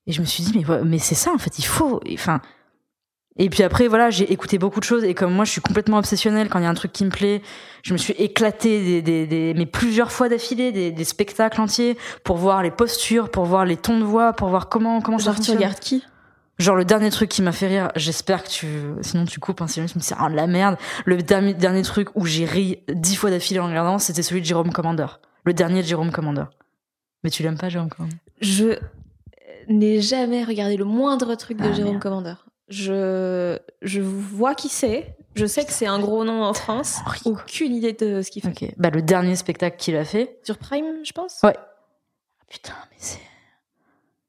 Et 0.07 0.13
je 0.13 0.21
me 0.21 0.27
suis 0.27 0.43
dit 0.43 0.53
mais 0.55 0.85
mais 0.85 0.99
c'est 0.99 1.15
ça 1.15 1.33
en 1.33 1.39
fait, 1.39 1.59
il 1.59 1.65
faut, 1.65 2.01
enfin. 2.13 2.41
Et 3.39 3.51
puis 3.51 3.63
après 3.63 3.87
voilà, 3.87 4.09
j'ai 4.11 4.33
écouté 4.33 4.57
beaucoup 4.59 4.81
de 4.81 4.85
choses 4.85 5.05
et 5.05 5.13
comme 5.13 5.33
moi 5.35 5.45
je 5.45 5.51
suis 5.51 5.61
complètement 5.61 5.99
obsessionnelle 5.99 6.49
quand 6.49 6.59
il 6.59 6.63
y 6.63 6.67
a 6.67 6.71
un 6.71 6.75
truc 6.75 6.93
qui 6.93 7.05
me 7.05 7.11
plaît, 7.11 7.43
je 7.83 7.93
me 7.93 7.99
suis 7.99 8.15
éclatée 8.15 8.83
des, 8.83 9.03
des, 9.03 9.27
des 9.27 9.53
mais 9.55 9.67
plusieurs 9.67 10.11
fois 10.11 10.29
d'affilée 10.31 10.73
des, 10.73 10.91
des 10.91 11.05
spectacles 11.05 11.61
entiers 11.61 11.99
pour 12.25 12.37
voir 12.39 12.63
les 12.63 12.71
postures, 12.71 13.29
pour 13.31 13.45
voir 13.45 13.67
les 13.67 13.77
tons 13.77 13.99
de 13.99 14.05
voix, 14.05 14.33
pour 14.33 14.49
voir 14.49 14.69
comment 14.71 15.03
comment 15.03 15.19
ça 15.19 15.25
Genre, 15.27 15.35
tu 15.35 15.37
fonctionne. 15.39 15.57
regardes 15.59 15.79
qui? 15.81 16.03
Genre 16.59 16.77
le 16.77 16.87
dernier 16.87 17.11
truc 17.11 17.29
qui 17.29 17.43
m'a 17.43 17.53
fait 17.53 17.67
rire, 17.67 17.91
j'espère 17.97 18.43
que 18.43 18.49
tu, 18.49 18.67
sinon 19.03 19.27
tu 19.27 19.39
coupes, 19.39 19.61
hein, 19.61 19.67
sinon 19.67 19.85
tu 19.85 19.97
me 19.97 20.01
dis 20.01 20.07
c'est 20.07 20.15
ah, 20.19 20.31
de 20.31 20.35
la 20.35 20.47
merde. 20.47 20.79
Le 21.05 21.19
dernier, 21.19 21.53
dernier 21.53 21.83
truc 21.83 22.09
où 22.15 22.25
j'ai 22.25 22.47
ri 22.47 22.79
dix 22.89 23.17
fois 23.17 23.29
d'affilée 23.29 23.61
en 23.61 23.67
regardant, 23.67 23.99
c'était 23.99 24.23
celui 24.23 24.41
de 24.41 24.47
Jérôme 24.47 24.73
Commander. 24.73 25.07
Le 25.45 25.53
dernier 25.53 25.83
de 25.83 25.87
Jérôme 25.87 26.11
Commander. 26.11 26.45
Mais 27.23 27.29
tu 27.29 27.43
l'aimes 27.43 27.59
pas 27.59 27.69
Jérôme 27.69 27.91
Commander? 27.91 28.17
Je 28.41 28.79
n'ai 29.69 30.01
jamais 30.01 30.45
regardé 30.45 30.79
le 30.79 30.87
moindre 30.87 31.35
truc 31.35 31.59
de 31.59 31.69
Ah, 31.69 31.73
Jérôme 31.73 31.91
merde. 31.93 32.03
Commander. 32.03 32.35
Je, 32.69 33.59
je 33.83 34.01
vois 34.01 34.55
qui 34.55 34.69
c'est. 34.69 35.17
Je 35.35 35.47
sais 35.47 35.65
que 35.65 35.73
c'est 35.73 35.87
un 35.87 35.99
gros 35.99 36.25
nom 36.25 36.43
en 36.43 36.55
France. 36.55 36.99
Quoi. 37.05 37.33
Aucune 37.33 37.75
idée 37.75 37.93
de 37.93 38.23
ce 38.23 38.31
qu'il 38.31 38.43
fait. 38.43 38.49
Ok. 38.49 38.75
Bah 38.79 38.91
le 38.91 39.03
dernier 39.03 39.37
spectacle 39.37 39.77
qu'il 39.77 39.97
a 39.97 40.05
fait. 40.05 40.39
Sur 40.43 40.59
Prime, 40.59 41.05
je 41.05 41.13
pense 41.13 41.41
Ouais. 41.43 41.57
Putain, 42.49 42.75
mais 42.91 42.97
c'est. 42.99 43.21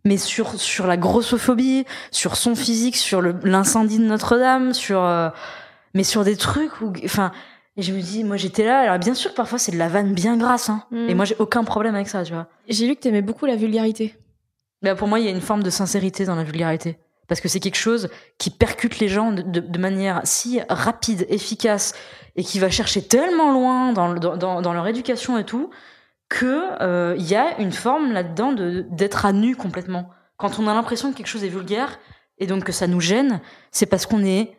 Mais 0.06 0.18
sur 0.18 0.60
sur 0.60 0.88
la 0.88 0.98
grossophobie, 0.98 1.86
sur 2.12 2.36
son 2.36 2.56
physique, 2.56 2.96
sur 2.96 3.22
l'incendie 3.22 4.00
de 4.00 4.06
Notre-Dame, 4.06 4.74
sur 4.74 5.04
euh, 5.04 5.30
mais 5.94 6.04
sur 6.04 6.24
des 6.24 6.36
trucs 6.36 6.82
où, 6.82 6.94
enfin. 7.06 7.32
Et 7.80 7.84
je 7.84 7.94
me 7.94 8.02
dis, 8.02 8.24
moi 8.24 8.38
j'étais 8.38 8.66
là, 8.66 8.80
alors 8.80 8.98
bien 8.98 9.14
sûr 9.14 9.30
que 9.30 9.36
parfois 9.36 9.60
c'est 9.60 9.72
de 9.72 9.78
la 9.78 9.88
vanne 9.88 10.14
bien 10.16 10.36
grasse, 10.36 10.70
hein. 10.70 10.84
Mm. 10.90 11.10
Et 11.10 11.14
moi 11.14 11.26
j'ai 11.26 11.36
aucun 11.38 11.64
problème 11.64 11.94
avec 11.94 12.08
ça, 12.08 12.24
tu 12.24 12.34
vois. 12.34 12.48
J'ai 12.68 12.88
lu 12.88 12.96
que 12.96 13.02
t'aimais 13.02 13.22
beaucoup 13.22 13.46
la 13.46 13.56
vulgarité. 13.56 14.16
Bah, 14.82 14.96
pour 14.96 15.08
moi, 15.08 15.20
il 15.20 15.26
y 15.26 15.28
a 15.28 15.32
une 15.32 15.42
forme 15.42 15.64
de 15.64 15.70
sincérité 15.70 16.26
dans 16.26 16.36
la 16.36 16.44
vulgarité. 16.44 16.98
Parce 17.28 17.42
que 17.42 17.48
c'est 17.50 17.60
quelque 17.60 17.76
chose 17.78 18.10
qui 18.38 18.50
percute 18.50 19.00
les 19.00 19.08
gens 19.10 19.32
de, 19.32 19.42
de- 19.42 19.60
de 19.60 19.80
manière 19.80 20.22
si 20.24 20.62
rapide, 20.70 21.26
efficace, 21.30 21.94
et 22.36 22.44
qui 22.44 22.60
va 22.60 22.70
chercher 22.70 23.02
tellement 23.02 23.52
loin 23.52 23.92
dans, 23.94 24.08
le- 24.14 24.20
dans, 24.20 24.38
dans- 24.38 24.62
dans 24.62 24.74
leur 24.74 24.88
éducation 24.88 25.38
et 25.38 25.44
tout, 25.44 25.70
que 26.30 26.64
euh, 26.82 27.16
il 27.18 27.26
y 27.28 27.36
a 27.36 27.60
une 27.60 27.72
forme 27.72 28.12
là-dedans 28.14 28.52
de- 28.54 28.86
d'être 28.92 29.26
à 29.26 29.34
nu 29.34 29.56
complètement. 29.56 30.10
Quand 30.38 30.60
on 30.60 30.68
a 30.68 30.74
l'impression 30.74 31.12
que 31.12 31.18
quelque 31.18 31.28
chose 31.28 31.44
est 31.44 31.50
vulgaire, 31.50 32.00
et 32.38 32.48
donc 32.48 32.64
que 32.64 32.72
ça 32.72 32.86
nous 32.88 33.02
gêne, 33.02 33.42
c'est 33.72 33.88
parce 33.88 34.06
qu'on 34.06 34.24
est 34.24 34.58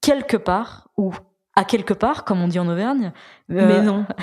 quelque 0.00 0.36
part, 0.36 0.88
ou 0.96 1.14
à 1.54 1.64
quelque 1.64 1.94
part, 1.94 2.24
comme 2.24 2.42
on 2.42 2.48
dit 2.48 2.58
en 2.58 2.68
Auvergne. 2.68 3.12
euh, 3.50 3.66
Mais 3.68 3.80
non. 3.82 4.04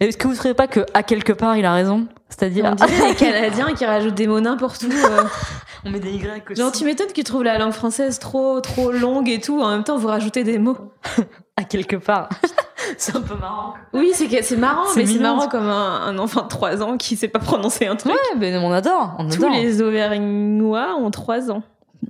Est-ce 0.00 0.16
que 0.16 0.24
vous 0.26 0.32
ne 0.32 0.38
trouvez 0.38 0.54
pas 0.54 0.66
que 0.66 0.80
à 0.94 1.02
quelque 1.04 1.32
part, 1.32 1.56
il 1.56 1.64
a 1.64 1.72
raison? 1.72 2.08
C'est-à-dire... 2.28 2.64
On 2.64 2.74
dirait 2.74 3.08
les 3.10 3.14
Canadiens 3.14 3.72
qui 3.74 3.84
rajoutent 3.86 4.14
des 4.14 4.26
mots 4.26 4.40
n'importe 4.40 4.82
où. 4.82 4.90
euh. 4.92 5.22
On 5.84 5.90
met 5.90 5.98
des 6.00 6.12
Y 6.12 6.42
aussi. 6.50 6.60
Genre, 6.60 6.70
tu 6.72 6.84
m'étonnes 6.84 7.08
qu'ils 7.12 7.24
trouvent 7.24 7.42
la 7.42 7.58
langue 7.58 7.72
française 7.72 8.18
trop, 8.18 8.60
trop 8.60 8.92
longue 8.92 9.28
et 9.28 9.40
tout. 9.40 9.60
En 9.60 9.70
même 9.70 9.84
temps, 9.84 9.96
vous 9.98 10.08
rajoutez 10.08 10.44
des 10.44 10.58
mots. 10.58 10.76
à 11.56 11.64
quelque 11.64 11.96
part. 11.96 12.28
c'est 12.98 13.16
un 13.16 13.20
peu 13.20 13.34
marrant. 13.34 13.74
Oui, 13.92 14.12
c'est 14.14 14.42
c'est 14.42 14.56
marrant, 14.56 14.84
C'est 14.92 15.00
mais 15.00 15.06
c'est 15.06 15.18
marrant 15.18 15.48
comme 15.48 15.68
un, 15.68 16.02
un 16.06 16.18
enfant 16.18 16.42
de 16.42 16.48
3 16.48 16.82
ans 16.82 16.96
qui 16.96 17.16
sait 17.16 17.28
pas 17.28 17.38
prononcer 17.40 17.86
un 17.86 17.96
truc. 17.96 18.12
Ouais, 18.12 18.36
mais 18.38 18.56
on 18.58 18.72
adore. 18.72 19.14
On 19.18 19.26
Tous 19.28 19.34
adore. 19.44 19.50
les 19.50 19.82
Auvergnois 19.82 20.94
ont 20.96 21.10
3 21.10 21.50
ans. 21.50 21.62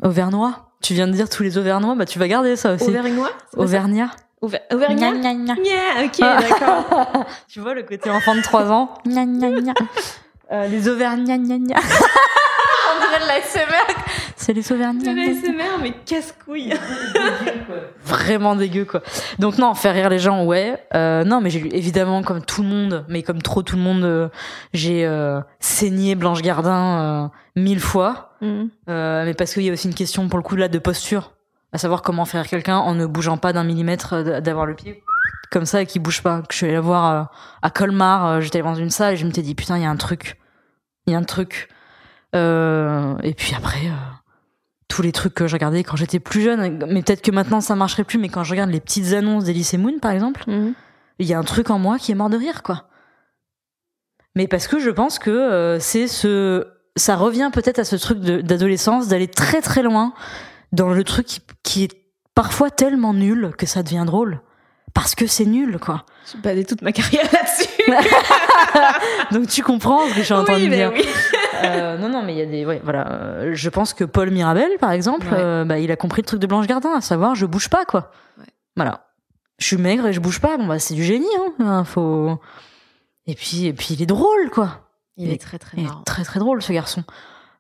Auvergnois. 0.02 0.68
Tu 0.82 0.94
viens 0.94 1.06
de 1.06 1.12
dire 1.12 1.28
tous 1.28 1.42
les 1.42 1.58
Auvergnois, 1.58 1.94
bah 1.94 2.04
tu 2.06 2.18
vas 2.18 2.28
garder 2.28 2.56
ça 2.56 2.74
aussi. 2.74 2.84
Auvergnois 2.88 3.30
Auvergnat. 3.56 4.10
Auver- 4.42 4.60
Auvergnat 4.72 5.12
Gna, 5.12 5.34
gna, 5.34 5.54
gna. 5.54 5.62
Yeah, 5.62 6.04
ok, 6.04 6.18
d'accord. 6.18 7.24
tu 7.48 7.60
vois 7.60 7.74
le 7.74 7.84
côté 7.84 8.10
enfant 8.10 8.34
de 8.34 8.42
3 8.42 8.70
ans. 8.72 8.90
Gna, 9.06 9.24
gna, 9.24 9.50
gna. 9.60 9.74
Euh, 10.50 10.66
les 10.66 10.88
Auvergnats, 10.88 11.38
gna, 11.38 11.58
gna. 11.58 11.76
De 13.12 13.26
la 13.28 13.42
SMR. 13.42 14.02
C'est 14.36 14.54
les 14.54 14.72
Auvergnats. 14.72 15.02
De 15.02 15.06
la 15.06 15.26
gna, 15.26 15.32
gna. 15.32 15.40
SMR, 15.40 15.82
mais 15.82 15.92
casse-couille. 16.06 16.72
Vraiment 18.04 18.56
dégueu 18.56 18.86
quoi. 18.86 19.02
Donc 19.38 19.58
non, 19.58 19.74
faire 19.74 19.94
rire 19.94 20.08
les 20.08 20.18
gens, 20.18 20.44
ouais. 20.44 20.82
Euh, 20.94 21.22
non, 21.22 21.42
mais 21.42 21.50
j'ai 21.50 21.60
lu 21.60 21.68
évidemment 21.72 22.22
comme 22.22 22.42
tout 22.42 22.62
le 22.62 22.68
monde, 22.68 23.04
mais 23.08 23.22
comme 23.22 23.42
trop 23.42 23.62
tout 23.62 23.76
le 23.76 23.82
monde, 23.82 24.04
euh, 24.04 24.28
j'ai 24.72 25.04
euh, 25.04 25.40
saigné 25.60 26.14
Blanche 26.14 26.40
Gardin 26.40 27.00
euh, 27.00 27.28
mille 27.54 27.80
fois. 27.80 28.30
Mm. 28.40 28.64
Euh, 28.88 29.24
mais 29.26 29.34
parce 29.34 29.52
qu'il 29.52 29.64
y 29.64 29.68
a 29.68 29.72
aussi 29.74 29.88
une 29.88 29.94
question 29.94 30.28
pour 30.28 30.38
le 30.38 30.42
coup 30.42 30.56
là 30.56 30.68
de 30.68 30.78
posture. 30.78 31.32
à 31.72 31.78
savoir 31.78 32.00
comment 32.00 32.24
faire 32.24 32.46
quelqu'un 32.46 32.78
en 32.78 32.94
ne 32.94 33.04
bougeant 33.04 33.36
pas 33.36 33.52
d'un 33.52 33.64
millimètre 33.64 34.40
d'avoir 34.40 34.64
le 34.64 34.74
pied 34.74 35.02
comme 35.50 35.66
ça 35.66 35.82
et 35.82 35.86
qui 35.86 35.98
bouge 35.98 36.22
pas. 36.22 36.40
Que 36.40 36.52
je 36.52 36.56
suis 36.56 36.66
allée 36.66 36.76
la 36.76 36.80
voir 36.80 37.30
à 37.60 37.70
Colmar, 37.70 38.40
j'étais 38.40 38.62
dans 38.62 38.74
une 38.74 38.88
salle 38.88 39.14
et 39.14 39.16
je 39.18 39.26
me 39.26 39.32
suis 39.32 39.42
dit 39.42 39.54
putain, 39.54 39.76
il 39.76 39.82
y 39.82 39.86
a 39.86 39.90
un 39.90 39.96
truc. 39.96 40.38
Il 41.06 41.12
y 41.12 41.16
a 41.16 41.18
un 41.18 41.24
truc. 41.24 41.68
Euh, 42.34 43.14
et 43.22 43.34
puis 43.34 43.54
après, 43.56 43.86
euh, 43.86 44.12
tous 44.88 45.02
les 45.02 45.12
trucs 45.12 45.34
que 45.34 45.46
je 45.46 45.54
regardais 45.54 45.84
quand 45.84 45.96
j'étais 45.96 46.20
plus 46.20 46.42
jeune, 46.42 46.84
mais 46.88 47.02
peut-être 47.02 47.22
que 47.22 47.30
maintenant 47.30 47.60
ça 47.60 47.74
marcherait 47.76 48.04
plus, 48.04 48.18
mais 48.18 48.28
quand 48.28 48.44
je 48.44 48.50
regarde 48.50 48.70
les 48.70 48.80
petites 48.80 49.12
annonces 49.12 49.44
d'Elysée 49.44 49.78
Moon, 49.78 49.98
par 50.00 50.10
exemple, 50.12 50.44
Mhm. 50.46 50.74
il 51.18 51.26
y 51.26 51.34
a 51.34 51.38
un 51.38 51.44
truc 51.44 51.70
en 51.70 51.78
moi 51.78 51.98
qui 51.98 52.12
est 52.12 52.14
mort 52.14 52.30
de 52.30 52.36
rire, 52.36 52.62
quoi. 52.62 52.88
Mais 54.34 54.46
parce 54.48 54.66
que 54.66 54.78
je 54.78 54.90
pense 54.90 55.18
que 55.18 55.30
euh, 55.30 55.78
c'est 55.78 56.06
ce, 56.08 56.66
ça 56.96 57.16
revient 57.16 57.50
peut-être 57.52 57.78
à 57.78 57.84
ce 57.84 57.96
truc 57.96 58.18
d'adolescence, 58.20 59.08
d'aller 59.08 59.28
très 59.28 59.60
très 59.60 59.82
loin 59.82 60.14
dans 60.72 60.88
le 60.90 61.04
truc 61.04 61.26
qui, 61.26 61.40
qui 61.62 61.84
est 61.84 61.92
parfois 62.34 62.70
tellement 62.70 63.12
nul 63.12 63.52
que 63.58 63.66
ça 63.66 63.82
devient 63.82 64.04
drôle. 64.06 64.40
Parce 64.94 65.14
que 65.14 65.26
c'est 65.26 65.44
nul, 65.46 65.78
quoi. 65.78 66.04
J'ai 66.30 66.38
basé 66.38 66.64
toute 66.66 66.82
ma 66.82 66.92
carrière 66.92 67.24
là-dessus. 67.32 67.68
Donc 69.32 69.48
tu 69.48 69.62
comprends 69.62 70.06
ce 70.08 70.10
que 70.14 70.18
je 70.20 70.24
suis 70.24 70.34
en 70.34 70.44
train 70.44 70.56
oui, 70.56 70.68
de 70.68 70.74
dire. 70.74 70.92
oui. 70.94 71.02
Euh, 71.64 71.98
non, 71.98 72.08
non, 72.08 72.22
mais 72.22 72.34
il 72.34 72.38
y 72.38 72.42
a 72.42 72.46
des, 72.46 72.64
ouais, 72.66 72.80
voilà. 72.82 73.10
Euh, 73.10 73.50
Je 73.54 73.68
pense 73.68 73.92
que 73.94 74.04
Paul 74.04 74.30
Mirabel, 74.30 74.70
par 74.80 74.90
exemple, 74.92 75.26
Ouais. 75.26 75.38
euh, 75.38 75.64
bah, 75.64 75.78
il 75.78 75.90
a 75.90 75.96
compris 75.96 76.22
le 76.22 76.26
truc 76.26 76.40
de 76.40 76.46
Blanche 76.46 76.66
Gardin, 76.66 76.92
à 76.96 77.00
savoir, 77.00 77.34
je 77.34 77.46
bouge 77.46 77.68
pas, 77.68 77.84
quoi. 77.84 78.10
Ouais. 78.38 78.44
Voilà. 78.76 79.06
Je 79.58 79.66
suis 79.66 79.76
maigre 79.76 80.06
et 80.06 80.12
je 80.12 80.20
bouge 80.20 80.40
pas. 80.40 80.56
Bon, 80.56 80.66
bah, 80.66 80.78
c'est 80.78 80.94
du 80.94 81.04
génie, 81.04 81.26
hein. 81.60 81.84
Faut. 81.84 82.40
Et 83.26 83.34
puis, 83.34 83.66
et 83.66 83.72
puis, 83.72 83.88
il 83.94 84.02
est 84.02 84.06
drôle, 84.06 84.50
quoi. 84.50 84.88
Il 85.16 85.30
est 85.30 85.40
très 85.40 85.58
très 85.58 85.76
Il 85.76 85.84
marrant. 85.84 86.00
est 86.00 86.04
très, 86.04 86.24
très 86.24 86.40
drôle, 86.40 86.62
ce 86.62 86.72
garçon. 86.72 87.04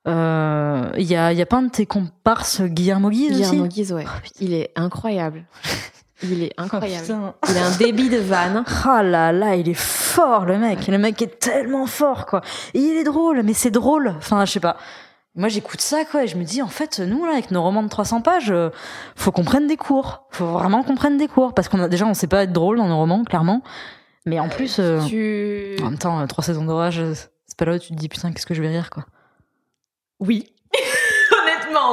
Euh, 0.08 0.90
Il 0.96 1.04
y 1.04 1.14
a, 1.14 1.32
y 1.32 1.40
a 1.42 1.46
pas 1.46 1.58
un 1.58 1.62
de 1.62 1.70
tes 1.70 1.86
comparses, 1.86 2.60
Guillermo 2.62 3.10
Guise 3.10 3.32
Guillermo 3.32 3.66
Guise, 3.68 3.92
ouais. 3.92 4.06
Il 4.40 4.52
est 4.54 4.72
incroyable. 4.74 5.44
Il 6.22 6.42
est 6.44 6.52
Oh, 6.58 6.62
incroyable. 6.62 7.06
Il 7.48 7.58
a 7.58 7.66
un 7.66 7.76
débit 7.76 8.08
de 8.08 8.18
vanne. 8.18 8.64
Ah 8.84 9.02
là 9.04 9.32
là, 9.32 9.56
il 9.56 9.68
est 9.68 9.74
fort 9.74 10.44
le 10.44 10.58
mec. 10.58 10.86
Le 10.88 10.98
mec 10.98 11.20
est 11.22 11.38
tellement 11.38 11.86
fort 11.86 12.26
quoi. 12.26 12.40
Et 12.74 12.78
il 12.80 12.96
est 12.96 13.04
drôle, 13.04 13.42
mais 13.42 13.54
c'est 13.54 13.70
drôle. 13.70 14.14
Enfin, 14.18 14.44
je 14.44 14.52
sais 14.52 14.60
pas. 14.60 14.76
Moi, 15.34 15.48
j'écoute 15.48 15.80
ça 15.80 16.04
quoi 16.04 16.24
et 16.24 16.26
je 16.28 16.36
me 16.36 16.44
dis 16.44 16.60
en 16.60 16.68
fait, 16.68 17.00
nous 17.00 17.24
là 17.24 17.32
avec 17.32 17.50
nos 17.50 17.62
romans 17.62 17.82
de 17.82 17.88
300 17.88 18.20
pages, 18.20 18.50
euh, 18.50 18.68
faut 19.16 19.32
qu'on 19.32 19.44
prenne 19.44 19.66
des 19.66 19.78
cours. 19.78 20.24
Faut 20.30 20.46
vraiment 20.46 20.82
qu'on 20.82 20.94
prenne 20.94 21.16
des 21.16 21.28
cours 21.28 21.54
parce 21.54 21.68
qu'on 21.68 21.80
a 21.80 21.88
déjà 21.88 22.04
on 22.06 22.12
sait 22.14 22.26
pas 22.26 22.42
être 22.42 22.52
drôle 22.52 22.76
dans 22.76 22.86
nos 22.88 22.96
romans 22.98 23.24
clairement. 23.24 23.62
Mais 24.26 24.38
en 24.38 24.48
plus 24.48 24.76
euh, 24.78 25.00
Tu. 25.06 25.76
en 25.80 25.86
même 25.86 25.98
temps, 25.98 26.20
euh, 26.20 26.26
trois 26.26 26.44
saisons 26.44 26.64
d'orage, 26.64 27.00
euh, 27.00 27.14
c'est 27.46 27.56
pas 27.56 27.64
là 27.64 27.74
où 27.74 27.78
tu 27.78 27.88
te 27.88 27.94
dis 27.94 28.08
putain, 28.08 28.30
qu'est-ce 28.32 28.46
que 28.46 28.54
je 28.54 28.60
vais 28.62 28.68
rire 28.68 28.90
quoi. 28.90 29.04
Oui. 30.20 30.52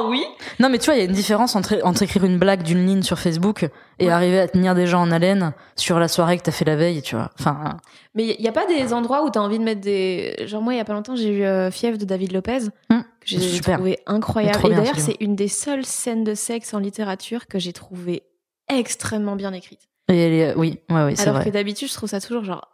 Oui. 0.08 0.24
Non, 0.60 0.70
mais 0.70 0.78
tu 0.78 0.86
vois, 0.86 0.96
il 0.96 1.00
y 1.00 1.02
a 1.02 1.06
une 1.06 1.12
différence 1.12 1.56
entre, 1.56 1.80
entre 1.84 2.04
écrire 2.04 2.24
une 2.26 2.38
blague 2.40 2.64
d'une 2.64 2.86
ligne 2.86 3.02
sur 3.04 3.20
Facebook 3.20 3.64
et 4.00 4.06
Ouais. 4.06 4.12
arriver 4.12 4.40
à 4.40 4.48
tenir 4.48 4.76
des 4.76 4.88
gens 4.88 5.02
en 5.02 5.12
haleine 5.12 5.54
sur 5.76 6.00
la 6.00 6.08
soirée 6.08 6.38
que 6.38 6.44
t'as 6.44 6.52
fait 6.52 6.66
la 6.66 6.76
veille, 6.76 7.02
tu 7.02 7.16
vois. 7.16 7.32
Enfin, 7.40 7.78
Mais 8.16 8.36
il 8.38 8.42
n'y 8.42 8.48
a 8.48 8.52
pas 8.52 8.66
des 8.66 8.94
endroits 8.94 9.24
où 9.26 9.30
tu 9.32 9.38
as 9.40 9.42
envie 9.42 9.60
de 9.60 9.64
mettre 9.64 9.82
des. 9.82 10.36
Genre, 10.48 10.62
moi, 10.62 10.74
il 10.74 10.78
y 10.78 10.80
a 10.80 10.86
pas 10.86 10.94
longtemps, 10.94 11.16
j'ai 11.16 11.30
eu 11.30 11.44
euh, 11.44 11.70
Fièvre 11.72 11.98
de 11.98 12.06
David 12.06 12.32
Lopez, 12.32 12.60
Hum, 12.90 13.04
que 13.04 13.28
j'ai 13.28 13.60
trouvé 13.62 14.00
incroyable. 14.08 14.60
Et 14.66 14.70
d'ailleurs, 14.76 14.98
c'est 15.00 15.18
une 15.20 15.36
des 15.36 15.48
seules 15.48 15.86
scènes 15.86 16.24
de 16.24 16.34
sexe 16.34 16.74
en 16.74 16.80
littérature 16.80 17.48
que 17.48 17.60
j'ai 17.60 17.74
trouvé 17.74 18.24
extrêmement 18.68 19.36
bien 19.36 19.54
écrite. 19.54 19.82
et 20.12 20.18
elle 20.18 20.34
est- 20.34 20.56
oui, 20.56 20.80
ouais, 20.90 21.04
oui, 21.06 21.14
c'est 21.16 21.24
Alors 21.24 21.36
vrai. 21.36 21.46
que 21.46 21.50
d'habitude, 21.50 21.88
je 21.88 21.94
trouve 21.94 22.10
ça 22.10 22.20
toujours 22.20 22.44
genre. 22.44 22.74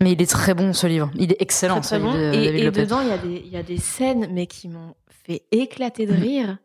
Mais 0.00 0.12
il 0.12 0.20
est 0.22 0.30
très 0.30 0.54
bon 0.54 0.72
ce 0.72 0.86
livre. 0.86 1.10
Il 1.14 1.30
est 1.32 1.36
excellent. 1.40 1.80
très, 1.80 1.82
très 1.82 1.96
ce 1.98 2.02
bon. 2.02 2.12
livre 2.12 2.18
de 2.32 2.34
Et, 2.38 2.44
David 2.46 2.60
et 2.60 2.64
Lopez. 2.64 2.80
dedans, 2.82 3.00
il 3.00 3.08
y, 3.08 3.12
a 3.12 3.18
des- 3.18 3.42
il 3.46 3.52
y 3.52 3.56
a 3.56 3.62
des 3.62 3.76
scènes, 3.78 4.28
mais 4.32 4.46
qui 4.46 4.68
m'ont 4.68 4.94
fait 5.24 5.42
éclater 5.50 6.06
de 6.06 6.12
Mhm. 6.14 6.20
rire. 6.22 6.58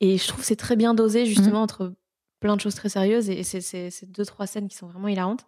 Et 0.00 0.16
je 0.18 0.26
trouve 0.28 0.40
que 0.40 0.46
c'est 0.46 0.56
très 0.56 0.76
bien 0.76 0.94
dosé, 0.94 1.26
justement, 1.26 1.62
entre 1.62 1.92
plein 2.40 2.56
de 2.56 2.60
choses 2.60 2.74
très 2.74 2.88
sérieuses. 2.88 3.28
Et 3.28 3.42
c'est 3.42 4.10
deux, 4.10 4.24
trois 4.24 4.46
scènes 4.46 4.68
qui 4.68 4.76
sont 4.76 4.86
vraiment 4.86 5.08
hilarantes. 5.08 5.44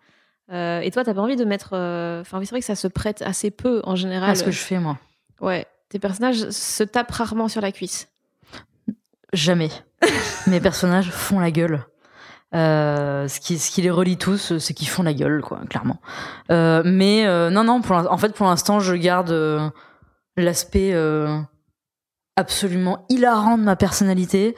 Euh, 0.52 0.80
et 0.80 0.90
toi, 0.90 1.04
t'as 1.04 1.14
pas 1.14 1.22
envie 1.22 1.36
de 1.36 1.44
mettre. 1.44 1.70
euh, 1.72 2.20
Enfin, 2.20 2.38
oui, 2.38 2.44
c'est 2.46 2.50
vrai 2.50 2.60
que 2.60 2.66
ça 2.66 2.74
se 2.76 2.88
prête 2.88 3.22
assez 3.22 3.50
peu 3.50 3.80
en 3.84 3.96
général. 3.96 4.30
Ah, 4.30 4.34
ce 4.34 4.44
que 4.44 4.50
je 4.50 4.58
fais 4.58 4.78
moi. 4.78 4.98
Ouais, 5.40 5.66
tes 5.88 5.98
personnages 5.98 6.50
se 6.50 6.82
tapent 6.84 7.10
rarement 7.12 7.48
sur 7.48 7.60
la 7.62 7.72
cuisse. 7.72 8.08
Jamais. 9.32 9.70
Mes 10.46 10.60
personnages 10.60 11.10
font 11.10 11.38
la 11.40 11.50
gueule. 11.50 11.84
Euh, 12.54 13.28
ce, 13.28 13.40
qui, 13.40 13.58
ce 13.58 13.70
qui 13.70 13.80
les 13.80 13.90
relie 13.90 14.18
tous, 14.18 14.58
c'est 14.58 14.74
qu'ils 14.74 14.88
font 14.88 15.02
la 15.02 15.14
gueule, 15.14 15.40
quoi, 15.40 15.60
clairement. 15.70 16.02
Euh, 16.50 16.82
mais 16.84 17.26
euh, 17.26 17.48
non, 17.48 17.64
non, 17.64 17.80
pour 17.80 17.96
en 17.96 18.18
fait, 18.18 18.34
pour 18.34 18.46
l'instant, 18.46 18.78
je 18.80 18.94
garde 18.94 19.30
euh, 19.30 19.70
l'aspect 20.36 20.92
euh, 20.92 21.38
absolument 22.36 23.04
hilarant 23.08 23.58
de 23.58 23.62
ma 23.62 23.76
personnalité 23.76 24.54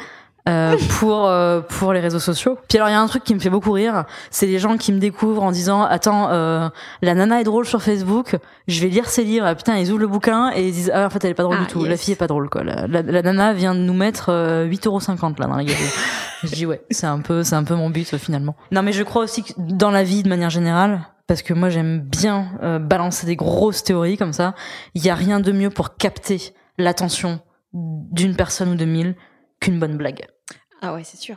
euh, 0.46 0.76
pour 0.98 1.26
euh, 1.26 1.62
pour 1.62 1.94
les 1.94 2.00
réseaux 2.00 2.18
sociaux. 2.18 2.58
Puis 2.68 2.76
alors, 2.76 2.90
il 2.90 2.92
y 2.92 2.94
a 2.94 3.00
un 3.00 3.06
truc 3.06 3.24
qui 3.24 3.34
me 3.34 3.40
fait 3.40 3.48
beaucoup 3.48 3.72
rire, 3.72 4.04
c'est 4.30 4.44
les 4.46 4.58
gens 4.58 4.76
qui 4.76 4.92
me 4.92 4.98
découvrent 4.98 5.42
en 5.42 5.50
disant 5.50 5.82
attends, 5.82 6.28
euh, 6.30 6.68
la 7.00 7.14
nana 7.14 7.40
est 7.40 7.44
drôle 7.44 7.64
sur 7.64 7.82
Facebook, 7.82 8.36
je 8.68 8.80
vais 8.82 8.88
lire 8.88 9.08
ses 9.08 9.24
livres. 9.24 9.46
Ah, 9.46 9.54
putain, 9.54 9.78
ils 9.78 9.90
ouvrent 9.90 10.00
le 10.00 10.06
bouquin 10.06 10.52
et 10.54 10.68
ils 10.68 10.72
disent 10.72 10.92
ah 10.94 11.06
en 11.06 11.10
fait 11.10 11.24
elle 11.24 11.30
est 11.30 11.34
pas 11.34 11.44
drôle 11.44 11.56
Ah, 11.58 11.64
du 11.64 11.68
tout. 11.68 11.84
La 11.84 11.96
fille 11.96 12.12
est 12.12 12.16
pas 12.16 12.26
drôle 12.26 12.50
quoi. 12.50 12.62
La, 12.62 12.86
la, 12.86 13.00
la 13.00 13.22
nana 13.22 13.54
vient 13.54 13.74
de 13.74 13.80
nous 13.80 13.94
mettre 13.94 14.28
euh, 14.28 14.68
8,50€ 14.68 15.40
là 15.40 15.46
dans 15.46 15.56
la 15.56 15.64
galerie. 15.64 15.82
je 16.42 16.54
dis 16.54 16.66
ouais, 16.66 16.82
c'est 16.90 17.06
un 17.06 17.20
peu 17.20 17.42
c'est 17.42 17.56
un 17.56 17.64
peu 17.64 17.74
mon 17.74 17.88
but 17.88 18.12
euh, 18.12 18.18
finalement. 18.18 18.54
Non 18.70 18.82
mais 18.82 18.92
je 18.92 19.02
crois 19.02 19.22
aussi 19.24 19.44
que 19.44 19.52
dans 19.56 19.90
la 19.90 20.04
vie 20.04 20.22
de 20.22 20.28
manière 20.28 20.50
générale 20.50 21.00
parce 21.26 21.40
que 21.40 21.54
moi 21.54 21.70
j'aime 21.70 22.00
bien 22.00 22.48
euh, 22.62 22.78
balancer 22.78 23.26
des 23.26 23.36
grosses 23.36 23.82
théories 23.82 24.18
comme 24.18 24.34
ça, 24.34 24.54
il 24.94 25.02
y 25.02 25.08
a 25.08 25.14
rien 25.14 25.40
de 25.40 25.52
mieux 25.52 25.70
pour 25.70 25.96
capter 25.96 26.52
l'attention 26.76 27.40
d'une 27.74 28.36
personne 28.36 28.70
ou 28.70 28.74
de 28.76 28.84
mille 28.84 29.14
qu'une 29.60 29.78
bonne 29.78 29.96
blague. 29.96 30.26
Ah 30.80 30.94
ouais, 30.94 31.02
c'est 31.04 31.16
sûr. 31.16 31.36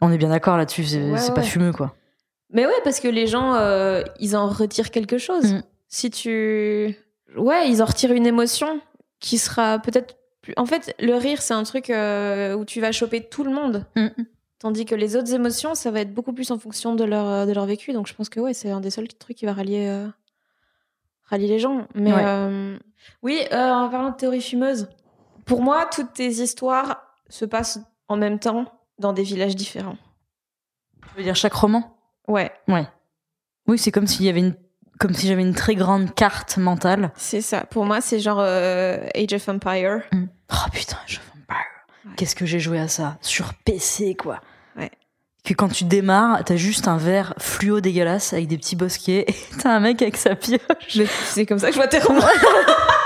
On 0.00 0.12
est 0.12 0.18
bien 0.18 0.28
d'accord 0.28 0.56
là-dessus, 0.56 0.84
c'est 0.84 1.10
Ouais, 1.10 1.34
pas 1.34 1.42
fumeux 1.42 1.72
quoi. 1.72 1.94
Mais 2.50 2.66
ouais, 2.66 2.72
parce 2.84 3.00
que 3.00 3.08
les 3.08 3.26
gens, 3.26 3.54
euh, 3.54 4.02
ils 4.20 4.36
en 4.36 4.46
retirent 4.48 4.90
quelque 4.90 5.18
chose. 5.18 5.52
Mm. 5.54 5.62
Si 5.88 6.10
tu. 6.10 6.96
Ouais, 7.36 7.68
ils 7.70 7.82
en 7.82 7.86
retirent 7.86 8.12
une 8.12 8.26
émotion 8.26 8.80
qui 9.20 9.38
sera 9.38 9.78
peut-être 9.78 10.16
plus. 10.40 10.54
En 10.56 10.64
fait, 10.66 10.94
le 11.00 11.14
rire, 11.14 11.42
c'est 11.42 11.54
un 11.54 11.64
truc 11.64 11.90
euh, 11.90 12.54
où 12.54 12.64
tu 12.64 12.80
vas 12.80 12.92
choper 12.92 13.22
tout 13.28 13.44
le 13.44 13.50
monde. 13.50 13.84
Mm. 13.96 14.06
Tandis 14.60 14.86
que 14.86 14.94
les 14.94 15.14
autres 15.16 15.32
émotions, 15.34 15.74
ça 15.74 15.90
va 15.90 16.00
être 16.00 16.12
beaucoup 16.14 16.32
plus 16.32 16.50
en 16.50 16.58
fonction 16.58 16.94
de 16.94 17.04
leur, 17.04 17.26
euh, 17.28 17.46
de 17.46 17.52
leur 17.52 17.66
vécu. 17.66 17.92
Donc 17.92 18.06
je 18.06 18.14
pense 18.14 18.28
que 18.28 18.40
ouais, 18.40 18.54
c'est 18.54 18.70
un 18.70 18.80
des 18.80 18.90
seuls 18.90 19.08
trucs 19.08 19.36
qui 19.36 19.46
va 19.46 19.52
rallier, 19.52 19.88
euh, 19.88 20.06
rallier 21.24 21.48
les 21.48 21.58
gens. 21.58 21.86
Mais 21.94 22.12
Ouais. 22.12 22.78
oui, 23.22 23.40
en 23.52 23.88
parlant 23.90 24.10
de 24.10 24.16
théorie 24.16 24.40
fumeuse, 24.42 24.88
pour 25.48 25.62
moi, 25.62 25.86
toutes 25.86 26.12
tes 26.12 26.28
histoires 26.28 27.02
se 27.28 27.44
passent 27.44 27.80
en 28.08 28.16
même 28.16 28.38
temps 28.38 28.66
dans 28.98 29.12
des 29.12 29.22
villages 29.24 29.56
différents. 29.56 29.96
Tu 31.02 31.16
veux 31.16 31.22
dire 31.24 31.34
chaque 31.36 31.54
roman? 31.54 31.96
Ouais, 32.28 32.52
Oui, 33.66 33.78
c'est 33.78 33.90
comme 33.90 34.06
s'il 34.06 34.24
y 34.26 34.28
avait 34.28 34.40
une 34.40 34.54
comme 34.98 35.14
si 35.14 35.28
j'avais 35.28 35.42
une 35.42 35.54
très 35.54 35.76
grande 35.76 36.12
carte 36.12 36.56
mentale. 36.58 37.12
c'est 37.14 37.40
ça. 37.40 37.60
Pour 37.66 37.84
moi, 37.84 38.00
c'est 38.00 38.18
genre 38.18 38.40
euh, 38.40 38.98
Age 39.14 39.32
of 39.32 39.48
Empire. 39.48 40.00
Oh 40.12 40.70
putain, 40.72 40.96
je 41.06 41.18
Vampire. 41.18 41.56
Ouais. 42.04 42.10
Qu'est-ce 42.16 42.34
que 42.34 42.44
j'ai 42.46 42.58
joué 42.58 42.80
à 42.80 42.88
ça? 42.88 43.16
Sur 43.20 43.54
PC 43.54 44.16
quoi. 44.16 44.40
Ouais. 44.76 44.90
Que 45.44 45.54
quand 45.54 45.68
tu 45.68 45.84
démarres, 45.84 46.42
t'as 46.44 46.56
juste 46.56 46.88
un 46.88 46.96
verre 46.96 47.34
fluo 47.38 47.80
dégueulasse 47.80 48.32
avec 48.32 48.48
des 48.48 48.58
petits 48.58 48.74
bosquets 48.74 49.24
et 49.28 49.34
t'as 49.62 49.70
un 49.70 49.80
mec 49.80 50.02
avec 50.02 50.16
sa 50.16 50.34
pioche. 50.34 50.60
C'est 51.26 51.46
comme 51.46 51.60
ça 51.60 51.68
que 51.68 51.74
je 51.74 51.78
vois 51.78 51.86
tes 51.88 52.00
romans. 52.00 52.20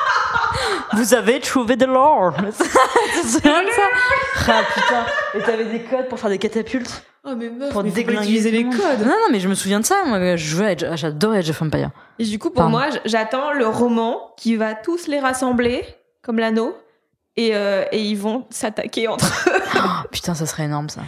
Vous 0.94 1.14
avez 1.14 1.40
trouvé 1.40 1.76
de 1.76 1.86
l'or. 1.86 2.32
de 2.42 2.50
ça 2.52 3.40
Ah 4.48 4.62
putain. 4.74 5.04
Et 5.34 5.40
t'avais 5.42 5.64
des 5.66 5.82
codes 5.82 6.08
pour 6.08 6.18
faire 6.18 6.30
des 6.30 6.38
catapultes. 6.38 7.04
Oh 7.24 7.34
mais 7.36 7.50
meuf, 7.50 7.72
Pour 7.72 7.84
mais 7.84 7.90
faut 7.90 8.02
pas 8.04 8.12
utiliser 8.14 8.50
les 8.50 8.64
codes. 8.64 9.00
Non, 9.00 9.06
non, 9.06 9.28
mais 9.30 9.38
je 9.38 9.48
me 9.48 9.54
souviens 9.54 9.78
de 9.78 9.84
ça. 9.86 10.04
Moi, 10.04 10.36
je 10.36 10.44
jouais 10.44 10.76
j'adorais 10.94 11.38
Age 11.38 11.50
of 11.50 11.62
Empire. 11.62 11.90
Et 12.18 12.24
du 12.24 12.38
coup, 12.38 12.48
pour 12.48 12.56
Pardon. 12.62 12.70
moi, 12.78 12.86
j'attends 13.04 13.52
le 13.52 13.66
roman 13.66 14.32
qui 14.36 14.56
va 14.56 14.74
tous 14.74 15.06
les 15.06 15.20
rassembler, 15.20 15.84
comme 16.22 16.38
l'anneau, 16.40 16.76
et, 17.36 17.54
euh, 17.54 17.84
et 17.92 18.02
ils 18.02 18.18
vont 18.18 18.46
s'attaquer 18.50 19.06
entre 19.06 19.24
eux. 19.48 19.60
Oh, 19.76 20.08
putain, 20.10 20.34
ça 20.34 20.46
serait 20.46 20.64
énorme 20.64 20.88
ça. 20.88 21.02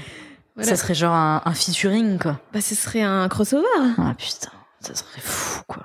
Voilà. 0.54 0.70
Ça 0.70 0.76
serait 0.76 0.94
genre 0.94 1.14
un, 1.14 1.42
un 1.44 1.52
featuring 1.52 2.16
quoi. 2.20 2.38
Bah, 2.52 2.60
ce 2.60 2.76
serait 2.76 3.02
un 3.02 3.28
crossover. 3.28 3.64
Ah 3.98 4.14
putain, 4.16 4.52
ça 4.80 4.94
serait 4.94 5.20
fou 5.20 5.62
quoi. 5.66 5.82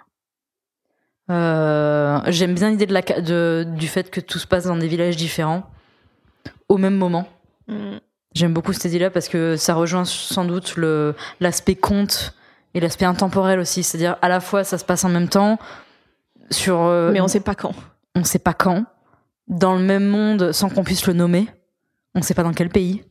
Euh, 1.30 2.20
J'aime 2.28 2.56
bien 2.56 2.70
l'idée 2.70 2.86
de 2.86 2.94
la 2.94 3.02
de, 3.02 3.66
du 3.68 3.88
fait 3.88 4.10
que 4.10 4.20
tout 4.20 4.40
se 4.40 4.48
passe 4.48 4.66
dans 4.66 4.78
des 4.78 4.88
villages 4.88 5.16
différents 5.16 5.64
au 6.68 6.78
même 6.78 6.96
moment. 6.96 7.28
Mm. 7.68 7.98
J'aime 8.36 8.54
beaucoup 8.54 8.74
cette 8.74 8.86
idée-là 8.86 9.10
parce 9.10 9.28
que 9.28 9.56
ça 9.56 9.74
rejoint 9.74 10.06
sans 10.06 10.46
doute 10.46 10.76
le 10.76 11.16
l'aspect 11.40 11.76
conte 11.76 12.36
et 12.74 12.80
l'aspect 12.80 13.06
intemporel 13.06 13.60
aussi. 13.60 13.84
C'est-à-dire 13.84 14.18
à 14.22 14.30
la 14.30 14.40
fois 14.40 14.64
ça 14.64 14.78
se 14.78 14.86
passe 14.86 15.04
en 15.04 15.10
même 15.10 15.30
temps 15.30 15.60
sur 16.52 16.82
euh, 16.82 17.12
Mais 17.12 17.22
on 17.22 17.28
sait 17.28 17.40
pas 17.40 17.56
quand. 17.56 17.74
on 18.16 18.24
sait 18.24 18.40
pas 18.40 18.54
quand 18.54 18.86
dans 19.48 19.76
le 19.76 19.82
même 19.82 20.06
monde 20.06 20.52
sans 20.52 20.70
qu'on 20.70 20.84
puisse 20.84 21.08
le 21.08 21.14
nommer. 21.14 21.48
On 22.16 22.22
sait 22.22 22.34
pas 22.34 22.44
dans 22.44 22.54
quel 22.54 22.70
pays. 22.70 23.04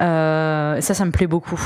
Euh, 0.00 0.80
ça, 0.80 0.94
ça 0.94 1.04
me 1.04 1.10
plaît 1.10 1.26
beaucoup 1.26 1.60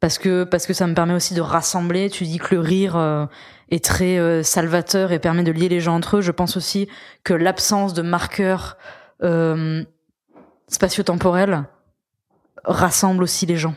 parce 0.00 0.18
que 0.18 0.44
parce 0.44 0.66
que 0.66 0.72
ça 0.72 0.86
me 0.86 0.94
permet 0.94 1.14
aussi 1.14 1.34
de 1.34 1.40
rassembler. 1.40 2.10
Tu 2.10 2.24
dis 2.24 2.38
que 2.38 2.54
le 2.54 2.60
rire 2.60 2.96
euh, 2.96 3.26
est 3.70 3.84
très 3.84 4.18
euh, 4.18 4.42
salvateur 4.42 5.12
et 5.12 5.18
permet 5.18 5.42
de 5.42 5.52
lier 5.52 5.68
les 5.68 5.80
gens 5.80 5.96
entre 5.96 6.18
eux. 6.18 6.20
Je 6.20 6.32
pense 6.32 6.56
aussi 6.56 6.88
que 7.24 7.34
l'absence 7.34 7.94
de 7.94 8.02
marqueurs 8.02 8.76
euh, 9.22 9.84
spatio-temporels 10.68 11.64
rassemble 12.64 13.22
aussi 13.22 13.46
les 13.46 13.56
gens. 13.56 13.74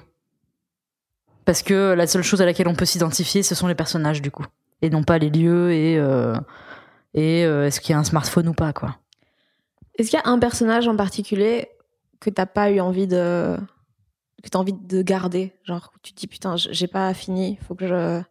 Parce 1.46 1.64
que 1.64 1.94
la 1.94 2.08
seule 2.08 2.24
chose 2.24 2.42
à 2.42 2.46
laquelle 2.46 2.68
on 2.68 2.76
peut 2.76 2.86
s'identifier, 2.86 3.44
ce 3.44 3.56
sont 3.56 3.68
les 3.68 3.76
personnages, 3.76 4.22
du 4.22 4.32
coup. 4.32 4.46
Et 4.82 4.90
non 4.90 5.04
pas 5.04 5.18
les 5.18 5.30
lieux 5.30 5.72
et, 5.72 5.98
euh, 5.98 6.36
et 7.14 7.42
est-ce 7.42 7.82
qu'il 7.82 7.94
y 7.94 7.96
a 7.96 8.00
un 8.00 8.04
smartphone 8.04 8.48
ou 8.48 8.54
pas, 8.54 8.74
quoi. 8.74 8.98
Est-ce 9.98 10.10
qu'il 10.10 10.20
y 10.20 10.22
a 10.28 10.30
un 10.30 10.40
personnage 10.40 10.88
en 10.88 10.96
particulier 10.96 11.70
que 12.20 12.30
t'as 12.30 12.46
pas 12.46 12.72
eu 12.72 12.80
envie 12.80 13.08
de. 13.08 13.58
Que 14.44 14.50
t'as 14.50 14.60
envie 14.60 14.74
de 14.74 15.02
garder 15.02 15.54
Genre, 15.64 15.92
tu 16.04 16.14
te 16.14 16.20
dis 16.20 16.28
putain, 16.28 16.56
j'ai 16.58 16.88
pas 16.88 17.14
fini, 17.14 17.58
faut 17.68 17.76
que 17.76 17.88
je. 17.88 18.22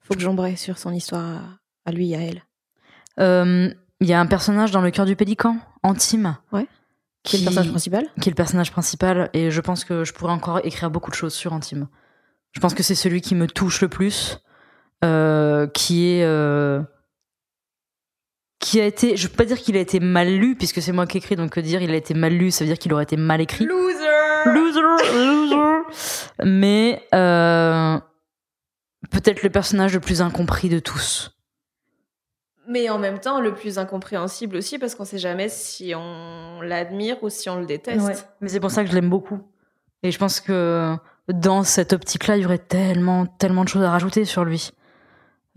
faut 0.00 0.14
que 0.14 0.20
j'embraye 0.20 0.56
sur 0.56 0.78
son 0.78 0.92
histoire 0.92 1.58
à, 1.84 1.92
lui 1.92 2.12
et 2.12 2.16
à 2.16 2.20
elle. 2.20 2.42
Euh, 3.18 3.72
Il 4.00 4.06
y 4.08 4.12
a 4.12 4.20
un 4.20 4.26
personnage 4.26 4.70
dans 4.70 4.80
Le 4.80 4.90
cœur 4.90 5.06
du 5.06 5.16
pélican, 5.16 5.56
Antime. 5.82 6.36
Ouais. 6.52 6.66
Qui 7.22 7.36
est 7.36 7.38
le 7.40 7.44
personnage 7.44 7.70
principal? 7.70 8.06
qui 8.20 8.28
est 8.28 8.32
le 8.32 8.36
personnage 8.36 8.72
principal, 8.72 9.28
et 9.34 9.50
je 9.50 9.60
pense 9.60 9.84
que 9.84 10.04
je 10.04 10.12
pourrais 10.14 10.32
encore 10.32 10.60
écrire 10.64 10.90
beaucoup 10.90 11.10
de 11.10 11.16
choses 11.16 11.34
sur 11.34 11.52
Antime. 11.52 11.86
Je 12.52 12.60
pense 12.60 12.72
que 12.74 12.82
c'est 12.82 12.94
celui 12.94 13.20
qui 13.20 13.34
me 13.34 13.46
touche 13.46 13.80
le 13.82 13.88
plus, 13.88 14.38
euh, 15.04 15.66
qui 15.68 16.08
est. 16.08 16.24
euh, 16.24 16.82
qui 18.58 18.80
a 18.80 18.86
été. 18.86 19.16
Je 19.16 19.28
peux 19.28 19.36
pas 19.36 19.44
dire 19.44 19.58
qu'il 19.58 19.76
a 19.76 19.80
été 19.80 20.00
mal 20.00 20.28
lu, 20.28 20.54
puisque 20.56 20.80
c'est 20.82 20.92
moi 20.92 21.06
qui 21.06 21.18
écris, 21.18 21.36
donc 21.36 21.50
que 21.50 21.60
dire 21.60 21.82
il 21.82 21.90
a 21.90 21.96
été 21.96 22.14
mal 22.14 22.32
lu, 22.32 22.50
ça 22.50 22.64
veut 22.64 22.68
dire 22.68 22.78
qu'il 22.78 22.92
aurait 22.92 23.04
été 23.04 23.16
mal 23.16 23.40
écrit. 23.40 23.64
Loser 23.66 24.06
Loser, 24.46 24.80
loser. 25.14 25.82
Mais 26.44 27.06
euh, 27.14 27.98
peut-être 29.10 29.42
le 29.42 29.50
personnage 29.50 29.94
le 29.94 30.00
plus 30.00 30.22
incompris 30.22 30.68
de 30.68 30.78
tous. 30.78 31.36
Mais 32.68 32.88
en 32.88 32.98
même 32.98 33.18
temps, 33.18 33.40
le 33.40 33.52
plus 33.52 33.78
incompréhensible 33.78 34.56
aussi, 34.56 34.78
parce 34.78 34.94
qu'on 34.94 35.04
sait 35.04 35.18
jamais 35.18 35.48
si 35.48 35.92
on 35.96 36.60
l'admire 36.62 37.16
ou 37.22 37.28
si 37.28 37.48
on 37.48 37.58
le 37.58 37.66
déteste. 37.66 38.28
Mais 38.40 38.48
c'est 38.48 38.60
pour 38.60 38.70
ça 38.70 38.84
que 38.84 38.90
je 38.90 38.94
l'aime 38.94 39.10
beaucoup. 39.10 39.40
Et 40.02 40.12
je 40.12 40.18
pense 40.18 40.40
que 40.40 40.96
dans 41.28 41.64
cette 41.64 41.92
optique-là, 41.92 42.36
il 42.36 42.42
y 42.42 42.46
aurait 42.46 42.58
tellement, 42.58 43.26
tellement 43.26 43.64
de 43.64 43.68
choses 43.68 43.82
à 43.82 43.90
rajouter 43.90 44.24
sur 44.24 44.44
lui. 44.44 44.70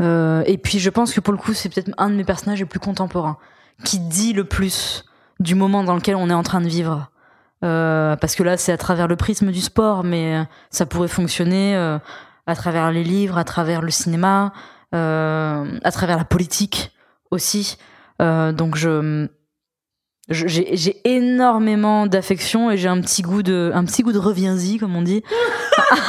Euh, 0.01 0.43
et 0.47 0.57
puis 0.57 0.79
je 0.79 0.89
pense 0.89 1.13
que 1.13 1.19
pour 1.19 1.33
le 1.33 1.39
coup, 1.39 1.53
c'est 1.53 1.69
peut-être 1.69 1.91
un 1.97 2.09
de 2.09 2.15
mes 2.15 2.23
personnages 2.23 2.59
les 2.59 2.65
plus 2.65 2.79
contemporains, 2.79 3.37
qui 3.83 3.99
dit 3.99 4.33
le 4.33 4.43
plus 4.43 5.05
du 5.39 5.55
moment 5.55 5.83
dans 5.83 5.95
lequel 5.95 6.15
on 6.15 6.29
est 6.29 6.33
en 6.33 6.43
train 6.43 6.61
de 6.61 6.67
vivre. 6.67 7.11
Euh, 7.63 8.15
parce 8.17 8.35
que 8.35 8.43
là, 8.43 8.57
c'est 8.57 8.71
à 8.71 8.77
travers 8.77 9.07
le 9.07 9.15
prisme 9.15 9.51
du 9.51 9.61
sport, 9.61 10.03
mais 10.03 10.37
euh, 10.37 10.43
ça 10.69 10.85
pourrait 10.85 11.07
fonctionner 11.07 11.75
euh, 11.75 11.97
à 12.45 12.55
travers 12.55 12.91
les 12.91 13.03
livres, 13.03 13.37
à 13.37 13.43
travers 13.43 13.81
le 13.81 13.91
cinéma, 13.91 14.51
euh, 14.93 15.79
à 15.83 15.91
travers 15.91 16.17
la 16.17 16.25
politique 16.25 16.91
aussi. 17.31 17.77
Euh, 18.21 18.51
donc 18.51 18.75
je 18.75 19.27
j'ai 20.29 21.01
énormément 21.03 22.07
d'affection 22.07 22.71
et 22.71 22.77
j'ai 22.77 22.87
un 22.87 23.01
petit 23.01 23.21
goût 23.23 23.43
de 23.43 23.71
un 23.73 23.83
petit 23.83 24.03
goût 24.03 24.13
de 24.13 24.19
reviens-y 24.19 24.77
comme 24.77 24.95
on 24.95 25.01
dit 25.01 25.21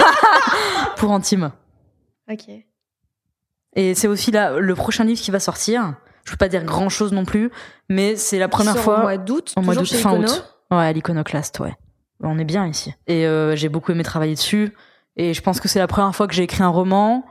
pour 0.96 1.10
Antime. 1.10 1.50
Ok. 2.30 2.44
Et 3.74 3.94
c'est 3.94 4.06
aussi 4.06 4.30
là 4.30 4.58
le 4.60 4.74
prochain 4.76 5.02
livre 5.04 5.20
qui 5.20 5.32
va 5.32 5.40
sortir. 5.40 5.94
Je 6.24 6.30
peux 6.30 6.36
pas 6.36 6.48
dire 6.48 6.64
grand 6.64 6.88
chose 6.88 7.12
non 7.12 7.24
plus, 7.24 7.50
mais 7.88 8.14
c'est 8.16 8.38
la 8.38 8.48
première 8.48 8.78
fois 8.78 9.00
Au 9.00 9.02
mois 9.02 9.16
d'août, 9.16 9.52
au 9.56 9.60
mois 9.62 9.74
d'août, 9.74 9.92
fin 9.94 10.16
août. 10.16 10.53
Ouais, 10.70 10.92
l'iconoclaste, 10.92 11.60
ouais. 11.60 11.74
On 12.22 12.38
est 12.38 12.44
bien 12.44 12.66
ici. 12.66 12.94
Et 13.06 13.26
euh, 13.26 13.54
j'ai 13.56 13.68
beaucoup 13.68 13.92
aimé 13.92 14.02
travailler 14.04 14.34
dessus. 14.34 14.72
Et 15.16 15.34
je 15.34 15.40
pense 15.42 15.60
que 15.60 15.68
c'est 15.68 15.78
la 15.78 15.86
première 15.86 16.14
fois 16.14 16.26
que 16.26 16.34
j'ai 16.34 16.42
écrit 16.44 16.62
un 16.62 16.68
roman 16.68 17.24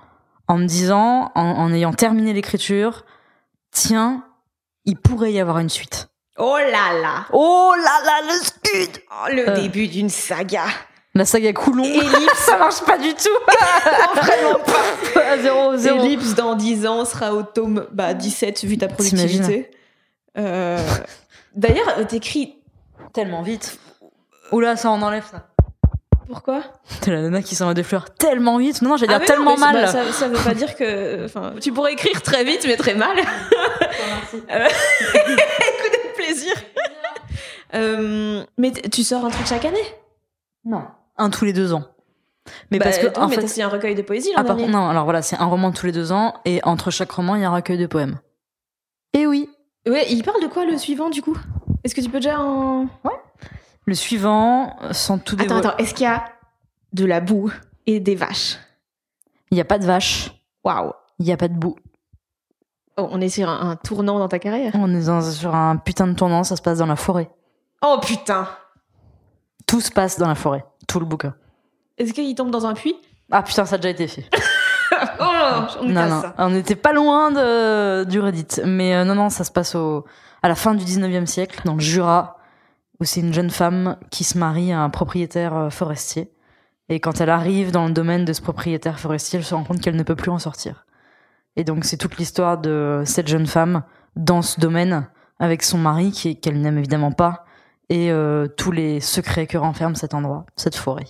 en 0.47 0.57
me 0.57 0.65
disant, 0.65 1.31
en, 1.35 1.41
en 1.41 1.73
ayant 1.73 1.93
terminé 1.93 2.33
l'écriture, 2.33 3.05
tiens, 3.71 4.23
il 4.85 4.97
pourrait 4.97 5.33
y 5.33 5.39
avoir 5.39 5.59
une 5.59 5.69
suite. 5.69 6.09
Oh 6.37 6.57
là 6.57 6.99
là 7.01 7.25
Oh 7.31 7.73
là 7.75 8.05
là, 8.05 8.21
le 8.27 8.39
scud 8.43 9.01
Oh, 9.11 9.27
Le 9.31 9.49
Euh. 9.49 9.55
début 9.61 9.87
d'une 9.87 10.09
saga 10.09 10.65
La 11.15 11.25
saga 11.25 11.53
Coulon. 11.53 11.83
Ellipse. 11.83 12.33
ça 12.45 12.57
marche 12.57 12.81
pas 12.83 12.97
du 12.97 13.13
tout. 13.13 13.29
Vraiment 14.21 14.59
pas 14.65 15.37
zéro, 15.41 15.77
zéro. 15.77 16.03
Ellipse 16.03 16.33
dans 16.35 16.55
10 16.55 16.87
ans 16.87 17.05
sera 17.05 17.33
au 17.33 17.43
tome 17.43 17.87
bah, 17.91 18.13
17 18.13 18.63
vu 18.65 18.77
ta 18.77 18.87
productivité. 18.87 19.69
Euh, 20.37 20.79
D'ailleurs, 21.55 22.05
t'écris. 22.07 22.55
Tellement 23.13 23.41
vite. 23.41 23.79
Oula, 24.51 24.75
ça 24.75 24.89
on 24.91 25.01
enlève 25.01 25.25
ça. 25.29 25.47
Pourquoi? 26.27 26.63
T'es 27.01 27.11
la 27.11 27.21
nana 27.21 27.41
qui 27.41 27.53
s'en 27.55 27.65
va 27.67 27.73
des 27.73 27.83
fleurs 27.83 28.13
tellement 28.15 28.57
vite. 28.57 28.81
Non, 28.81 28.91
non, 28.91 28.97
j'allais 28.97 29.13
Ah, 29.13 29.19
dire 29.19 29.27
tellement 29.27 29.57
mal. 29.57 29.75
bah, 29.75 29.87
ça, 29.87 30.09
ça 30.11 30.27
veut 30.29 30.41
pas 30.41 30.53
dire 30.53 30.75
que. 30.75 31.25
Enfin, 31.25 31.53
tu 31.61 31.71
pourrais 31.73 31.93
écrire 31.93 32.21
très 32.21 32.43
vite, 32.43 32.63
mais 32.65 32.77
très 32.77 32.95
mal. 32.95 33.17
Euh, 34.51 34.67
Écoute, 35.13 35.99
plaisir. 36.15 36.53
Euh, 37.75 38.43
mais 38.57 38.71
tu 38.71 39.03
sors 39.03 39.23
un 39.25 39.29
truc 39.29 39.45
chaque 39.45 39.65
année? 39.65 39.77
Non. 40.65 40.83
Un 41.17 41.29
tous 41.29 41.45
les 41.45 41.53
deux 41.53 41.73
ans. 41.73 41.83
Mais 42.71 42.79
Bah, 42.79 42.85
parce 42.85 42.97
que, 42.97 43.07
attends, 43.07 43.23
en 43.23 43.27
mais 43.27 43.35
fait. 43.35 43.47
signé 43.47 43.63
un 43.63 43.69
recueil 43.69 43.93
de 43.95 44.01
poésie 44.01 44.31
Ah, 44.35 44.43
par 44.43 44.57
contre, 44.57 44.71
non, 44.71 44.89
alors 44.89 45.03
voilà, 45.03 45.21
c'est 45.21 45.35
un 45.37 45.45
roman 45.45 45.71
tous 45.71 45.85
les 45.85 45.91
deux 45.91 46.11
ans, 46.11 46.33
et 46.45 46.59
entre 46.63 46.89
chaque 46.89 47.11
roman, 47.11 47.35
il 47.35 47.41
y 47.41 47.45
a 47.45 47.49
un 47.49 47.53
recueil 47.53 47.77
de 47.77 47.85
poèmes. 47.85 48.19
Et 49.13 49.27
oui. 49.27 49.49
Ouais, 49.87 50.05
il 50.09 50.23
parle 50.23 50.41
de 50.41 50.47
quoi 50.47 50.65
le 50.65 50.77
suivant 50.77 51.09
du 51.09 51.21
coup? 51.21 51.37
Est-ce 51.83 51.93
que 51.95 52.01
tu 52.01 52.09
peux 52.09 52.19
déjà 52.19 52.39
en. 52.39 52.87
Le 53.85 53.95
suivant, 53.95 54.77
sans 54.91 55.17
tout 55.17 55.35
Attends, 55.35 55.43
dévoiler. 55.55 55.67
attends, 55.67 55.77
est-ce 55.77 55.93
qu'il 55.93 56.05
y 56.05 56.09
a 56.09 56.23
de 56.93 57.05
la 57.05 57.19
boue 57.19 57.51
et 57.85 57.99
des 57.99 58.15
vaches 58.15 58.57
Il 59.51 59.55
n'y 59.55 59.61
a 59.61 59.65
pas 59.65 59.77
de 59.77 59.85
vache, 59.85 60.31
Waouh 60.63 60.93
il 61.19 61.25
n'y 61.25 61.31
a 61.33 61.37
pas 61.37 61.47
de 61.49 61.53
boue. 61.53 61.75
Oh, 62.97 63.07
on 63.11 63.19
est 63.21 63.29
sur 63.29 63.49
un, 63.49 63.71
un 63.71 63.75
tournant 63.75 64.19
dans 64.19 64.27
ta 64.27 64.39
carrière. 64.39 64.71
On 64.75 64.93
est 64.95 65.05
dans- 65.07 65.21
sur 65.21 65.53
un 65.55 65.77
putain 65.77 66.07
de 66.07 66.13
tournant, 66.13 66.43
ça 66.43 66.55
se 66.55 66.61
passe 66.61 66.77
dans 66.79 66.85
la 66.85 66.95
forêt. 66.95 67.29
Oh 67.81 67.97
putain 68.01 68.47
Tout 69.67 69.81
se 69.81 69.91
passe 69.91 70.17
dans 70.17 70.27
la 70.27 70.35
forêt. 70.35 70.63
Tout 70.87 70.99
le 70.99 71.05
bouquin. 71.05 71.35
Est-ce 71.97 72.13
qu'il 72.13 72.33
tombe 72.35 72.51
dans 72.51 72.65
un 72.65 72.73
puits 72.73 72.95
Ah 73.31 73.43
putain, 73.43 73.65
ça 73.65 73.75
a 73.75 73.77
déjà 73.77 73.89
été 73.89 74.07
fait. 74.07 74.29
Oh, 75.19 75.65
on 75.81 75.85
non, 75.85 76.07
non, 76.07 76.21
ça. 76.21 76.35
on 76.37 76.49
n'était 76.51 76.75
pas 76.75 76.93
loin 76.93 77.31
de, 77.31 78.03
du 78.03 78.19
Reddit. 78.19 78.61
Mais 78.63 78.93
euh, 78.95 79.03
non, 79.03 79.15
non, 79.15 79.29
ça 79.29 79.43
se 79.43 79.51
passe 79.51 79.73
au, 79.73 80.05
à 80.43 80.47
la 80.49 80.55
fin 80.55 80.75
du 80.75 80.83
19e 80.85 81.25
siècle, 81.25 81.61
dans 81.65 81.73
le 81.73 81.79
Jura, 81.79 82.37
où 82.99 83.05
c'est 83.05 83.21
une 83.21 83.33
jeune 83.33 83.49
femme 83.49 83.97
qui 84.11 84.23
se 84.23 84.37
marie 84.37 84.71
à 84.71 84.81
un 84.81 84.89
propriétaire 84.89 85.55
euh, 85.55 85.69
forestier. 85.69 86.31
Et 86.89 86.99
quand 86.99 87.21
elle 87.21 87.29
arrive 87.29 87.71
dans 87.71 87.87
le 87.87 87.93
domaine 87.93 88.25
de 88.25 88.33
ce 88.33 88.41
propriétaire 88.41 88.99
forestier, 88.99 89.39
elle 89.39 89.45
se 89.45 89.55
rend 89.55 89.63
compte 89.63 89.79
qu'elle 89.81 89.95
ne 89.95 90.03
peut 90.03 90.15
plus 90.17 90.31
en 90.31 90.37
sortir. 90.39 90.85
Et 91.55 91.63
donc, 91.63 91.85
c'est 91.85 91.97
toute 91.97 92.17
l'histoire 92.17 92.57
de 92.59 93.03
cette 93.05 93.27
jeune 93.27 93.47
femme 93.47 93.83
dans 94.15 94.41
ce 94.41 94.59
domaine, 94.59 95.07
avec 95.39 95.63
son 95.63 95.77
mari, 95.77 96.11
qui- 96.11 96.39
qu'elle 96.39 96.59
n'aime 96.61 96.77
évidemment 96.77 97.11
pas, 97.11 97.45
et 97.89 98.11
euh, 98.11 98.47
tous 98.47 98.71
les 98.71 98.99
secrets 98.99 99.47
que 99.47 99.57
renferme 99.57 99.95
cet 99.95 100.13
endroit, 100.13 100.45
cette 100.55 100.75
forêt, 100.75 101.07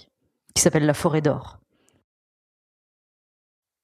qui 0.53 0.61
s'appelle 0.61 0.85
la 0.85 0.93
forêt 0.93 1.21
d'or. 1.21 1.57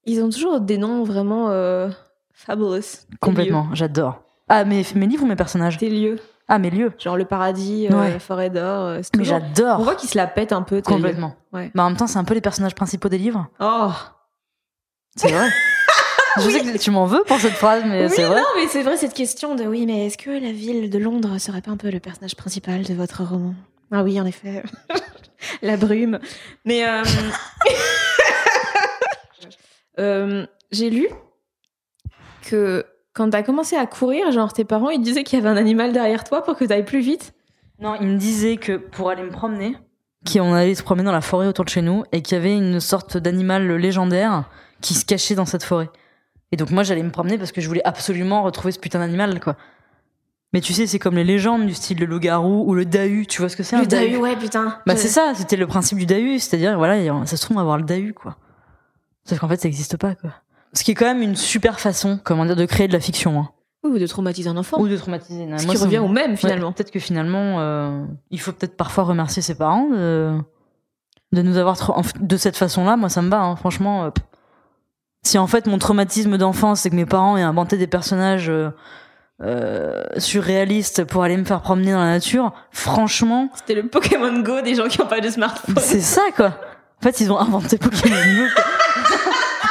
Ils 0.05 0.21
ont 0.23 0.29
toujours 0.29 0.61
des 0.61 0.77
noms 0.77 1.03
vraiment 1.03 1.49
euh, 1.49 1.89
fabulous. 2.33 3.05
Complètement, 3.19 3.69
j'adore. 3.73 4.21
Ah, 4.49 4.65
mais 4.65 4.83
mes 4.95 5.05
livres 5.07 5.23
ou 5.23 5.27
mes 5.27 5.35
personnages? 5.35 5.77
Des 5.77 5.89
lieux. 5.89 6.19
Ah, 6.47 6.57
mes 6.57 6.71
lieux. 6.71 6.91
Genre 6.97 7.15
le 7.15 7.25
paradis, 7.25 7.87
euh, 7.91 7.95
Ouais. 7.95 8.11
la 8.13 8.19
forêt 8.19 8.49
d'or. 8.49 8.85
euh, 8.85 9.01
Mais 9.15 9.23
j'adore. 9.23 9.79
On 9.79 9.83
voit 9.83 9.95
qu'ils 9.95 10.09
se 10.09 10.17
la 10.17 10.25
pètent 10.27 10.51
un 10.53 10.63
peu. 10.63 10.77
tes 10.81 10.91
Complètement. 10.91 11.35
Ouais. 11.53 11.69
Mais 11.75 11.81
en 11.81 11.89
même 11.89 11.97
temps, 11.97 12.07
c'est 12.07 12.17
un 12.17 12.23
peu 12.23 12.33
les 12.33 12.41
personnages 12.41 12.73
principaux 12.75 13.09
des 13.09 13.17
livres. 13.19 13.47
Oh 13.59 13.91
C'est 15.15 15.31
vrai. 15.31 15.49
Je 16.37 16.49
sais 16.49 16.61
que 16.61 16.77
tu 16.77 16.91
m'en 16.91 17.05
veux 17.05 17.23
pour 17.27 17.39
cette 17.39 17.53
phrase, 17.53 17.83
mais 17.85 18.05
Oui, 18.05 18.11
c'est 18.15 18.23
vrai. 18.23 18.39
non, 18.39 18.45
mais 18.55 18.67
c'est 18.67 18.83
vrai 18.83 18.97
cette 18.97 19.13
question 19.13 19.55
de 19.55 19.63
oui, 19.65 19.85
mais 19.85 20.07
est-ce 20.07 20.17
que 20.17 20.29
la 20.29 20.51
ville 20.51 20.89
de 20.89 20.97
Londres 20.99 21.37
serait 21.39 21.61
pas 21.61 21.71
un 21.71 21.77
peu 21.77 21.89
le 21.89 21.99
personnage 21.99 22.35
principal 22.35 22.83
de 22.83 22.93
votre 22.93 23.23
roman? 23.23 23.53
Ah 23.91 24.03
oui, 24.03 24.19
en 24.21 24.25
effet. 24.25 24.63
la 25.61 25.75
brume. 25.77 26.19
Mais 26.65 26.87
euh, 26.87 27.03
euh, 29.99 30.45
j'ai 30.71 30.89
lu 30.89 31.07
que 32.43 32.85
quand 33.13 33.29
t'as 33.29 33.43
commencé 33.43 33.75
à 33.75 33.85
courir, 33.85 34.31
genre 34.31 34.53
tes 34.53 34.65
parents 34.65 34.89
ils 34.89 35.01
disaient 35.01 35.23
qu'il 35.23 35.39
y 35.39 35.41
avait 35.41 35.49
un 35.49 35.57
animal 35.57 35.91
derrière 35.93 36.23
toi 36.23 36.43
pour 36.43 36.55
que 36.55 36.65
t'ailles 36.65 36.85
plus 36.85 37.01
vite? 37.01 37.33
Non, 37.79 37.95
il 38.01 38.07
me 38.07 38.17
disait 38.17 38.57
que 38.57 38.77
pour 38.77 39.09
aller 39.09 39.23
me 39.23 39.29
promener, 39.31 39.75
qu'on 40.31 40.53
allait 40.53 40.75
se 40.75 40.83
promener 40.83 41.05
dans 41.05 41.11
la 41.13 41.21
forêt 41.21 41.47
autour 41.47 41.65
de 41.65 41.69
chez 41.69 41.81
nous 41.81 42.03
et 42.11 42.21
qu'il 42.21 42.37
y 42.37 42.39
avait 42.39 42.55
une 42.55 42.79
sorte 42.79 43.17
d'animal 43.17 43.67
légendaire 43.77 44.49
qui 44.81 44.93
se 44.93 45.05
cachait 45.05 45.35
dans 45.35 45.45
cette 45.45 45.63
forêt. 45.63 45.89
Et 46.51 46.57
donc 46.57 46.71
moi, 46.71 46.83
j'allais 46.83 47.03
me 47.03 47.11
promener 47.11 47.37
parce 47.37 47.51
que 47.51 47.61
je 47.61 47.67
voulais 47.67 47.85
absolument 47.85 48.43
retrouver 48.43 48.71
ce 48.71 48.79
putain 48.79 48.99
d'animal, 48.99 49.39
quoi. 49.39 49.55
Mais 50.51 50.61
tu 50.61 50.73
sais, 50.73 50.87
c'est 50.87 50.97
comme 50.97 51.15
les 51.15 51.23
légendes 51.23 51.67
du 51.67 51.73
style 51.75 51.99
le 51.99 52.07
loup-garou 52.07 52.63
ou 52.67 52.73
le 52.73 52.83
dahu, 52.85 53.27
tu 53.27 53.39
vois 53.39 53.49
ce 53.49 53.55
que 53.55 53.61
c'est 53.63 53.77
Le 53.77 53.85
dahu, 53.85 54.17
ouais, 54.17 54.35
putain. 54.35 54.79
Bah 54.87 54.95
Je- 54.95 55.01
c'est 55.01 55.07
ça, 55.07 55.33
c'était 55.35 55.57
le 55.57 55.67
principe 55.67 55.99
du 55.99 56.07
dahu, 56.07 56.39
c'est-à-dire 56.39 56.75
voilà, 56.77 57.25
ça 57.27 57.37
se 57.37 57.41
trouve 57.45 57.57
on 57.57 57.59
va 57.59 57.63
voir 57.65 57.77
le 57.77 57.83
dahu 57.83 58.13
quoi. 58.13 58.35
Sauf 59.25 59.37
qu'en 59.39 59.47
fait 59.47 59.57
ça 59.61 59.67
n'existe 59.67 59.95
pas 59.97 60.15
quoi. 60.15 60.31
Ce 60.73 60.83
qui 60.83 60.91
est 60.91 60.95
quand 60.95 61.05
même 61.05 61.21
une 61.21 61.35
super 61.35 61.79
façon, 61.79 62.19
comment 62.23 62.45
dire, 62.45 62.55
de 62.55 62.65
créer 62.65 62.87
de 62.87 62.93
la 62.93 62.99
fiction 62.99 63.39
hein. 63.39 63.49
Ou 63.83 63.97
de 63.97 64.05
traumatiser 64.07 64.49
un 64.49 64.57
enfant. 64.57 64.77
ou 64.79 64.87
de 64.89 64.97
traumatiser. 64.97 65.47
Ce 65.57 65.65
Moi, 65.65 65.73
qui 65.75 65.81
revient 65.81 65.99
au 65.99 66.09
même 66.09 66.31
Ouais, 66.31 66.37
finalement. 66.37 66.71
Peut-être 66.73 66.91
que 66.91 66.99
finalement, 66.99 67.59
euh, 67.59 68.03
il 68.29 68.39
faut 68.39 68.51
peut-être 68.51 68.75
parfois 68.75 69.05
remercier 69.05 69.41
ses 69.41 69.55
parents 69.55 69.87
de, 69.89 70.37
de 71.31 71.41
nous 71.41 71.57
avoir 71.57 71.77
tra- 71.77 72.03
de 72.19 72.37
cette 72.37 72.57
façon-là. 72.57 72.97
Moi, 72.97 73.07
ça 73.07 73.21
me 73.21 73.29
va, 73.29 73.39
hein, 73.39 73.55
franchement. 73.55 74.03
euh, 74.05 74.09
si 75.23 75.37
en 75.37 75.47
fait 75.47 75.65
mon 75.65 75.77
traumatisme 75.77 76.37
d'enfance, 76.37 76.81
c'est 76.81 76.89
que 76.89 76.95
mes 76.95 77.05
parents 77.05 77.37
aient 77.37 77.41
inventé 77.41 77.77
des 77.77 77.87
personnages 77.87 78.49
euh, 78.49 78.69
euh, 79.41 80.03
surréaliste 80.17 81.05
pour 81.05 81.23
aller 81.23 81.37
me 81.37 81.45
faire 81.45 81.61
promener 81.61 81.93
dans 81.93 81.99
la 81.99 82.11
nature, 82.11 82.51
franchement, 82.71 83.49
C'était 83.55 83.75
le 83.75 83.87
Pokémon 83.87 84.41
Go 84.41 84.59
des 84.61 84.75
gens 84.75 84.87
qui 84.89 85.01
ont 85.01 85.07
pas 85.07 85.21
de 85.21 85.29
smartphone. 85.29 85.75
c'est 85.79 86.01
ça 86.01 86.21
quoi. 86.35 86.47
En 86.99 87.01
fait, 87.03 87.21
ils 87.21 87.31
ont 87.31 87.39
inventé 87.39 87.77
Pokémon 87.77 88.15
Go. 88.15 88.61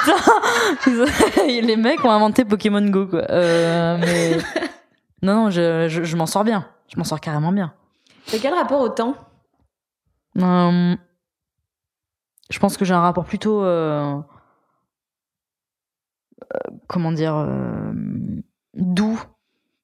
Putain, 0.83 1.47
les 1.47 1.77
mecs 1.77 2.05
ont 2.05 2.11
inventé 2.11 2.45
Pokémon 2.45 2.85
Go 2.89 3.07
quoi. 3.07 3.31
Euh, 3.31 3.99
mais 3.99 4.37
non, 5.23 5.45
non, 5.45 5.51
je, 5.51 5.89
je, 5.89 6.05
je 6.05 6.17
m'en 6.17 6.27
sors 6.27 6.45
bien. 6.45 6.69
Je 6.89 6.97
m'en 6.97 7.05
sors 7.05 7.21
carrément 7.21 7.53
bien. 7.53 7.73
C'est 8.27 8.39
quel 8.39 8.55
rapport 8.55 8.81
au 8.81 8.89
temps? 8.89 9.15
Euh, 10.39 10.97
je 12.51 12.59
pense 12.59 12.77
que 12.77 12.85
j'ai 12.85 12.95
un 12.95 13.01
rapport 13.01 13.25
plutôt, 13.25 13.63
euh, 13.63 14.19
comment 16.87 17.13
dire, 17.13 17.47
doux, 18.75 19.21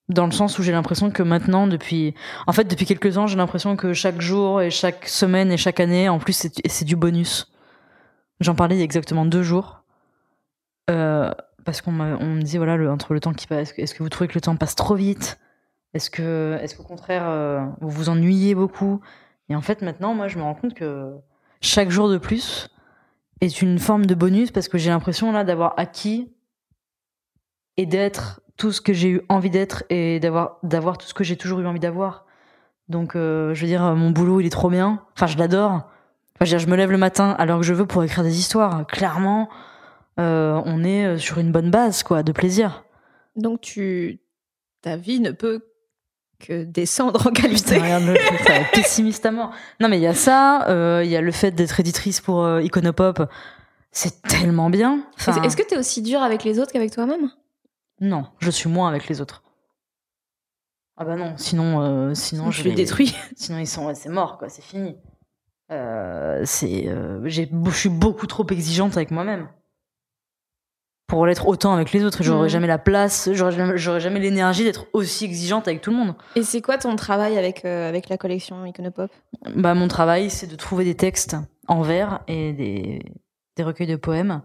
dans 0.09 0.27
le 0.27 0.33
sens 0.33 0.59
où 0.59 0.63
j'ai 0.63 0.73
l'impression 0.73 1.11
que 1.11 1.23
maintenant, 1.23 1.67
depuis, 1.67 2.15
en 2.47 2.53
fait, 2.53 2.65
depuis 2.65 2.87
quelques 2.87 3.19
ans, 3.19 3.27
j'ai 3.27 3.37
l'impression 3.37 3.77
que 3.77 3.93
chaque 3.93 4.21
jour 4.21 4.61
et 4.61 4.71
chaque 4.71 5.09
semaine 5.09 5.51
et 5.51 5.57
chaque 5.57 5.81
année, 5.81 6.09
en 6.09 6.19
plus, 6.19 6.49
c'est 6.67 6.85
du 6.85 6.97
bonus. 6.97 7.53
J'en 8.41 8.55
parlais 8.55 8.77
il 8.77 8.79
y 8.79 8.83
a 8.83 8.85
exactement 8.85 9.25
deux 9.25 9.43
jours. 9.43 9.84
Euh, 10.91 11.31
parce 11.65 11.81
qu'on 11.81 11.93
me 11.93 12.43
disait, 12.43 12.59
voilà, 12.59 12.77
le, 12.77 12.91
entre 12.91 13.15
le 13.15 13.21
temps 13.21 13.33
qui 13.33 13.47
passe, 13.47 13.73
est-ce 13.79 13.95
que 13.95 14.03
vous 14.03 14.09
trouvez 14.09 14.29
que 14.29 14.35
le 14.35 14.41
temps 14.41 14.57
passe 14.57 14.75
trop 14.75 14.95
vite? 14.95 15.39
Est-ce 15.95 16.11
que, 16.11 16.59
est-ce 16.61 16.77
qu'au 16.77 16.83
contraire, 16.83 17.25
euh, 17.27 17.65
vous 17.81 17.89
vous 17.89 18.09
ennuyez 18.09 18.55
beaucoup? 18.55 19.01
Et 19.49 19.57
en 19.57 19.61
fait, 19.61 19.81
maintenant, 19.81 20.15
moi, 20.15 20.29
je 20.29 20.39
me 20.39 20.43
rends 20.43 20.55
compte 20.55 20.75
que 20.75 21.15
chaque 21.61 21.91
jour 21.91 22.09
de 22.09 22.19
plus 22.19 22.69
est 23.41 23.63
une 23.63 23.79
forme 23.79 24.07
de 24.07 24.15
bonus 24.15 24.51
parce 24.51 24.69
que 24.69 24.77
j'ai 24.77 24.91
l'impression, 24.91 25.33
là, 25.33 25.45
d'avoir 25.45 25.75
acquis 25.77 26.33
et 27.77 27.87
d'être 27.87 28.41
tout 28.57 28.73
ce 28.73 28.81
que 28.81 28.93
j'ai 28.93 29.09
eu 29.09 29.23
envie 29.29 29.51
d'être 29.51 29.85
et 29.89 30.21
d'avoir, 30.21 30.59
tout 30.99 31.07
ce 31.07 31.15
que 31.15 31.25
j'ai 31.25 31.37
toujours 31.37 31.61
eu 31.61 31.67
envie 31.67 31.81
d'avoir. 31.81 32.27
Donc, 32.89 33.17
euh, 33.17 33.55
je 33.55 33.61
veux 33.63 33.67
dire, 33.67 33.83
mon 33.95 34.11
boulot, 34.11 34.41
il 34.41 34.47
est 34.47 34.51
trop 34.51 34.69
bien. 34.69 35.03
Enfin, 35.15 35.27
je 35.27 35.39
l'adore. 35.39 35.73
Enfin, 35.73 36.41
je 36.41 36.45
veux 36.45 36.51
dire, 36.51 36.59
je 36.59 36.69
me 36.69 36.77
lève 36.77 36.91
le 36.91 36.99
matin 36.99 37.35
à 37.39 37.47
l'heure 37.47 37.59
que 37.59 37.65
je 37.65 37.73
veux 37.73 37.87
pour 37.87 38.05
écrire 38.05 38.25
des 38.25 38.39
histoires. 38.39 38.87
Clairement, 38.87 39.49
on 40.23 40.85
est 40.85 41.07
euh, 41.07 41.19
sur 41.19 41.39
une 41.39 41.53
bonne 41.53 41.71
base, 41.71 42.03
quoi, 42.03 42.23
de 42.23 42.33
plaisir. 42.33 42.85
Donc 43.37 43.61
tu, 43.61 44.21
ta 44.83 44.97
vie 44.97 45.21
ne 45.21 45.31
peut 45.31 45.67
que 46.39 46.65
descendre 46.65 47.27
en 47.27 47.31
qualité. 47.31 47.81
Pessimiste 48.73 49.25
à 49.27 49.31
mort. 49.31 49.53
Non, 49.81 49.89
mais 49.89 49.99
il 49.99 50.03
y 50.03 50.07
a 50.07 50.15
ça, 50.15 50.69
euh, 50.69 51.03
il 51.05 51.11
y 51.11 51.17
a 51.17 51.21
le 51.21 51.33
fait 51.33 51.53
d'être 51.53 51.81
éditrice 51.81 52.21
pour 52.21 52.45
euh, 52.45 52.63
Iconopop. 52.63 53.23
C'est 53.93 54.23
tellement 54.23 54.71
bien. 54.71 55.07
Enfin, 55.17 55.41
Est-ce 55.43 55.57
que 55.57 55.63
t'es 55.63 55.79
aussi 55.79 56.03
dur 56.03 56.21
avec 56.21 56.43
les 56.45 56.59
autres 56.59 56.73
qu'avec 56.73 56.91
toi-même? 56.91 57.31
Non, 58.01 58.27
je 58.41 58.51
suis 58.51 58.69
moins 58.69 58.89
avec 58.89 59.09
les 59.09 59.21
autres. 59.21 59.45
Ah 60.97 61.05
bah 61.05 61.17
non, 61.17 61.35
sinon, 61.37 61.81
euh, 61.81 62.15
sinon 62.15 62.51
je 62.51 62.63
je 62.63 62.69
les 62.69 62.75
détruis. 62.75 63.15
Sinon 63.37 63.59
ils 63.59 63.67
sont, 63.67 63.87
ouais, 63.87 63.97
c'est 63.97 64.09
mort 64.09 64.39
quoi, 64.39 64.49
c'est 64.49 64.63
fini. 64.63 64.97
Euh, 65.73 66.43
c'est, 66.45 66.89
euh, 66.89 67.21
j'ai, 67.25 67.51
je 67.51 67.71
suis 67.71 67.89
beaucoup 67.89 68.29
trop 68.29 68.47
exigeante 68.49 68.97
avec 68.97 69.11
moi-même 69.11 69.49
pour 71.07 71.27
l'être 71.27 71.47
autant 71.49 71.75
avec 71.75 71.93
les 71.93 72.05
autres. 72.05 72.23
J'aurais 72.23 72.45
Mhm. 72.45 72.49
jamais 72.49 72.67
la 72.67 72.79
place, 72.79 73.29
j'aurais 73.33 73.53
jamais, 74.01 74.21
l'énergie 74.21 74.65
d'être 74.65 74.87
aussi 74.93 75.25
exigeante 75.27 75.69
avec 75.69 75.81
tout 75.83 75.91
le 75.91 75.97
monde. 75.97 76.15
Et 76.35 76.43
c'est 76.43 76.63
quoi 76.63 76.79
ton 76.79 76.97
travail 76.97 77.37
avec, 77.39 77.65
euh, 77.65 77.89
avec 77.89 78.09
la 78.09 78.17
collection 78.17 78.65
Iconopop? 78.65 79.11
Bah 79.55 79.75
mon 79.75 79.89
travail, 79.89 80.31
c'est 80.31 80.47
de 80.47 80.57
trouver 80.57 80.85
des 80.85 80.95
textes 80.95 81.37
en 81.69 81.83
vers 81.83 82.21
et 82.27 82.53
des, 82.53 83.01
des 83.57 83.63
recueils 83.63 83.87
de 83.87 83.97
poèmes. 83.97 84.41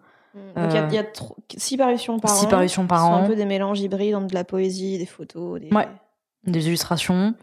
Donc 0.56 0.68
il 0.69 0.76
y 0.95 0.98
a, 0.98 1.02
y 1.02 1.06
six 1.57 1.76
parutions 1.76 2.19
par 2.19 2.30
six 2.31 2.45
an. 2.45 2.49
parutions 2.49 2.88
par 2.88 3.06
an. 3.10 3.23
un 3.23 3.27
peu 3.27 3.36
des 3.36 3.45
mélanges 3.45 3.80
hybrides 3.80 4.15
entre 4.15 4.27
de 4.27 4.36
la 4.36 4.44
poésie, 4.44 4.98
des 4.98 5.06
photos. 5.07 5.60
Des... 5.60 5.69
Ouais. 5.73 5.88
des 6.45 6.68
illustrations. 6.68 7.34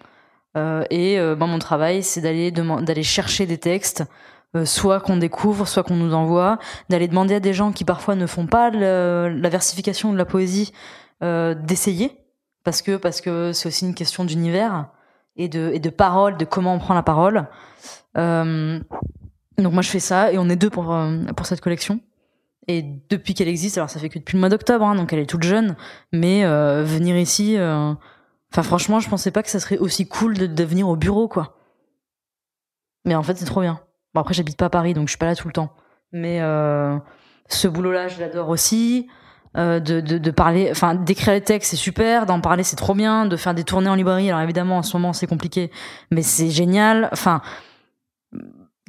Euh, 0.56 0.84
et 0.90 1.18
euh, 1.18 1.34
ben, 1.34 1.46
mon 1.46 1.58
travail, 1.58 2.02
c'est 2.02 2.20
d'aller 2.20 3.02
chercher 3.02 3.44
des 3.44 3.58
textes, 3.58 4.04
soit 4.64 5.00
qu'on 5.00 5.16
découvre, 5.18 5.68
soit 5.68 5.82
qu'on 5.82 5.96
nous 5.96 6.14
envoie, 6.14 6.58
d'aller 6.88 7.08
demander 7.08 7.34
à 7.34 7.40
des 7.40 7.52
gens 7.52 7.72
qui 7.72 7.84
parfois 7.84 8.14
ne 8.14 8.26
font 8.26 8.46
pas 8.46 8.70
la 8.70 9.48
versification 9.48 10.12
de 10.12 10.18
la 10.18 10.24
poésie, 10.24 10.72
euh, 11.22 11.54
d'essayer, 11.54 12.18
parce 12.64 12.82
que 12.82 12.96
parce 12.96 13.20
que 13.20 13.52
c'est 13.52 13.68
aussi 13.68 13.86
une 13.86 13.94
question 13.94 14.24
d'univers 14.24 14.88
et 15.36 15.48
de 15.48 15.70
et 15.74 15.78
de 15.78 15.90
parole, 15.90 16.36
de 16.36 16.44
comment 16.44 16.74
on 16.74 16.78
prend 16.78 16.94
la 16.94 17.02
parole. 17.02 17.48
Euh, 18.16 18.80
donc 19.58 19.72
moi 19.72 19.82
je 19.82 19.90
fais 19.90 20.00
ça 20.00 20.32
et 20.32 20.38
on 20.38 20.48
est 20.48 20.56
deux 20.56 20.70
pour 20.70 20.94
euh, 20.94 21.24
pour 21.36 21.46
cette 21.46 21.60
collection. 21.60 22.00
Et 22.68 22.82
depuis 23.10 23.34
qu'elle 23.34 23.48
existe, 23.48 23.78
alors 23.78 23.90
ça 23.90 24.00
fait 24.00 24.08
que 24.08 24.18
depuis 24.18 24.36
le 24.36 24.40
mois 24.40 24.48
d'octobre, 24.48 24.84
hein, 24.84 24.94
donc 24.96 25.12
elle 25.12 25.20
est 25.20 25.26
toute 25.26 25.44
jeune, 25.44 25.76
mais 26.12 26.44
euh, 26.44 26.82
venir 26.82 27.16
ici. 27.16 27.56
euh, 27.58 27.94
Enfin, 28.52 28.62
franchement, 28.62 29.00
je 29.00 29.08
pensais 29.10 29.32
pas 29.32 29.42
que 29.42 29.50
ça 29.50 29.60
serait 29.60 29.76
aussi 29.76 30.06
cool 30.08 30.38
de, 30.38 30.46
de 30.46 30.64
venir 30.64 30.88
au 30.88 30.96
bureau, 30.96 31.28
quoi. 31.28 31.58
Mais 33.04 33.14
en 33.14 33.22
fait, 33.22 33.36
c'est 33.36 33.44
trop 33.44 33.60
bien. 33.60 33.80
Bon, 34.16 34.22
après, 34.22 34.32
j'habite 34.32 34.56
pas 34.56 34.64
à 34.64 34.70
Paris, 34.70 34.94
donc 34.94 35.08
je 35.08 35.10
suis 35.10 35.18
pas 35.18 35.26
là 35.26 35.36
tout 35.36 35.46
le 35.46 35.52
temps. 35.52 35.74
Mais 36.10 36.40
euh, 36.40 36.96
ce 37.50 37.68
boulot-là, 37.68 38.08
je 38.08 38.18
l'adore 38.18 38.48
aussi. 38.48 39.08
Euh, 39.58 39.78
de, 39.78 40.00
de, 40.00 40.16
de 40.16 40.30
parler, 40.30 40.68
enfin, 40.70 40.94
d'écrire 40.94 41.34
les 41.34 41.42
textes, 41.42 41.72
c'est 41.72 41.76
super. 41.76 42.24
D'en 42.24 42.40
parler, 42.40 42.62
c'est 42.62 42.76
trop 42.76 42.94
bien. 42.94 43.26
De 43.26 43.36
faire 43.36 43.52
des 43.52 43.62
tournées 43.62 43.90
en 43.90 43.94
librairie, 43.94 44.30
alors 44.30 44.40
évidemment, 44.40 44.78
en 44.78 44.82
ce 44.82 44.96
moment, 44.96 45.12
c'est 45.12 45.26
compliqué, 45.26 45.70
mais 46.10 46.22
c'est 46.22 46.48
génial. 46.48 47.10
Enfin, 47.12 47.42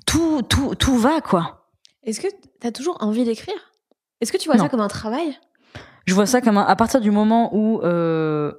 tout, 0.06 0.44
tout, 0.44 0.76
tout 0.76 0.96
va, 0.98 1.20
quoi. 1.20 1.68
Est-ce 2.04 2.22
que 2.22 2.28
t'as 2.62 2.72
toujours 2.72 2.96
envie 3.02 3.26
d'écrire? 3.26 3.74
Est-ce 4.22 4.32
que 4.32 4.38
tu 4.38 4.48
vois 4.48 4.56
Non. 4.56 4.64
ça 4.64 4.70
comme 4.70 4.80
un 4.80 4.88
travail? 4.88 5.38
Je 6.06 6.14
vois 6.16 6.26
ça 6.26 6.40
comme 6.40 6.58
un, 6.58 6.64
à 6.64 6.78
partir 6.78 7.02
du 7.02 7.12
moment 7.12 7.54
où 7.54 7.82
euh, 7.82 8.54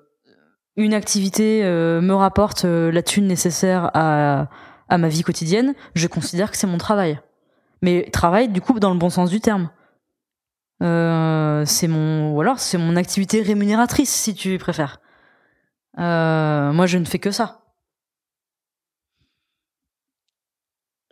une 0.77 0.93
activité 0.93 1.63
me 1.63 2.13
rapporte 2.13 2.65
la 2.65 3.03
thune 3.03 3.27
nécessaire 3.27 3.91
à, 3.95 4.49
à 4.89 4.99
ma 4.99 5.09
vie 5.09 5.23
quotidienne, 5.23 5.75
je 5.95 6.07
considère 6.07 6.51
que 6.51 6.57
c'est 6.57 6.67
mon 6.67 6.79
travail. 6.79 7.21
Mais 7.83 8.09
travail, 8.11 8.49
du 8.49 8.61
coup, 8.61 8.79
dans 8.81 8.93
le 8.93 8.99
bon 8.99 9.11
sens 9.11 9.31
du 9.31 9.41
terme. 9.41 9.71
Euh, 10.83 11.65
c'est 11.67 11.89
mon, 11.89 12.33
ou 12.35 12.41
alors 12.41 12.59
c'est 12.61 12.79
mon 12.79 12.97
activité 12.97 13.43
rémunératrice, 13.43 14.11
si 14.11 14.35
tu 14.35 14.59
préfères. 14.59 15.01
Euh, 15.99 16.73
moi, 16.73 16.87
je 16.87 16.99
ne 16.99 17.05
fais 17.05 17.19
que 17.19 17.31
ça. 17.31 17.63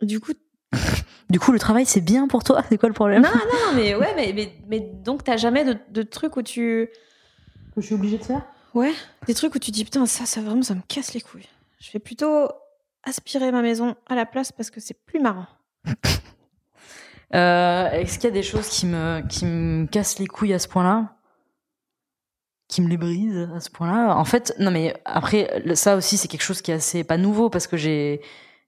Du 0.01 0.19
coup, 0.19 0.33
Du 1.29 1.39
coup, 1.39 1.51
le 1.51 1.59
travail, 1.59 1.85
c'est 1.85 2.01
bien 2.01 2.27
pour 2.27 2.43
toi? 2.43 2.63
C'est 2.69 2.77
quoi 2.77 2.87
le 2.87 2.93
problème? 2.93 3.21
Non, 3.21 3.29
non, 3.29 3.75
mais 3.75 3.95
ouais, 3.95 4.13
mais, 4.15 4.31
mais, 4.33 4.53
mais 4.67 4.79
donc 4.79 5.23
t'as 5.23 5.37
jamais 5.37 5.65
de, 5.65 5.77
de 5.89 6.03
trucs 6.03 6.37
où 6.37 6.41
tu. 6.41 6.89
que 7.75 7.81
je 7.81 7.85
suis 7.85 7.95
obligée 7.95 8.17
de 8.17 8.23
faire? 8.23 8.43
Ouais, 8.73 8.93
des 9.25 9.33
trucs 9.33 9.53
où 9.55 9.59
tu 9.59 9.71
dis 9.71 9.83
putain, 9.83 10.05
ça, 10.05 10.25
ça 10.25 10.41
vraiment, 10.41 10.61
ça 10.61 10.75
me 10.75 10.81
casse 10.87 11.13
les 11.13 11.21
couilles. 11.21 11.47
Je 11.79 11.91
vais 11.91 11.99
plutôt 11.99 12.49
aspirer 13.03 13.51
ma 13.51 13.61
maison 13.61 13.95
à 14.07 14.15
la 14.15 14.25
place 14.25 14.51
parce 14.51 14.69
que 14.69 14.79
c'est 14.79 15.05
plus 15.05 15.19
marrant. 15.19 15.47
Euh, 17.35 17.89
Est-ce 17.91 18.19
qu'il 18.19 18.29
y 18.29 18.31
a 18.31 18.33
des 18.33 18.41
choses 18.41 18.69
qui 18.69 18.85
me, 18.85 19.19
qui 19.27 19.45
me 19.45 19.85
cassent 19.85 20.17
les 20.17 20.27
couilles 20.27 20.53
à 20.53 20.59
ce 20.59 20.67
point-là? 20.69 21.17
Qui 22.69 22.81
me 22.81 22.87
les 22.87 22.95
brisent 22.95 23.49
à 23.53 23.59
ce 23.59 23.69
point-là? 23.69 24.15
En 24.15 24.23
fait, 24.23 24.53
non 24.59 24.71
mais 24.71 24.95
après, 25.03 25.61
ça 25.75 25.97
aussi 25.97 26.15
c'est 26.17 26.29
quelque 26.29 26.43
chose 26.43 26.61
qui 26.61 26.71
est 26.71 26.75
assez 26.75 27.03
pas 27.03 27.17
nouveau 27.17 27.49
parce 27.49 27.67
que 27.67 27.75
j'ai... 27.75 28.21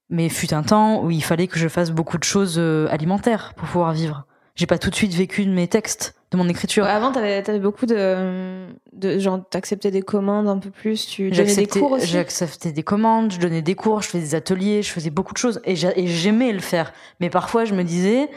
Mais 0.09 0.27
fut 0.27 0.53
un 0.53 0.63
temps 0.63 1.01
où 1.01 1.09
il 1.09 1.23
fallait 1.23 1.47
que 1.47 1.57
je 1.57 1.69
fasse 1.69 1.91
beaucoup 1.91 2.17
de 2.17 2.25
choses 2.25 2.55
euh, 2.57 2.87
alimentaires 2.89 3.53
pour 3.55 3.69
pouvoir 3.69 3.93
vivre. 3.93 4.25
J'ai 4.59 4.65
pas 4.65 4.77
tout 4.77 4.89
de 4.89 4.95
suite 4.95 5.13
vécu 5.13 5.45
de 5.45 5.51
mes 5.51 5.69
textes, 5.69 6.15
de 6.31 6.37
mon 6.37 6.49
écriture. 6.49 6.83
Ouais, 6.83 6.91
avant, 6.91 7.13
t'avais 7.13 7.37
avais 7.49 7.59
beaucoup 7.61 7.85
de, 7.85 8.65
de. 8.91 9.17
Genre, 9.17 9.39
t'acceptais 9.49 9.89
des 9.89 10.01
commandes 10.01 10.49
un 10.49 10.57
peu 10.57 10.69
plus, 10.69 11.07
tu 11.07 11.31
donnais 11.31 11.55
des 11.55 11.65
cours 11.65 11.93
aussi? 11.93 12.07
J'ai 12.07 12.19
accepté 12.19 12.73
des 12.73 12.83
commandes, 12.83 13.31
je 13.31 13.39
donnais 13.39 13.61
des 13.61 13.75
cours, 13.75 14.01
je 14.01 14.09
faisais 14.09 14.21
des 14.23 14.35
ateliers, 14.35 14.83
je 14.83 14.91
faisais 14.91 15.11
beaucoup 15.11 15.31
de 15.33 15.37
choses 15.37 15.61
et 15.63 15.77
j'a- 15.77 15.95
et 15.95 16.07
j'aimais 16.07 16.51
le 16.51 16.59
faire. 16.59 16.91
Mais 17.21 17.29
parfois, 17.29 17.63
je 17.63 17.73
me 17.73 17.83
disais, 17.85 18.29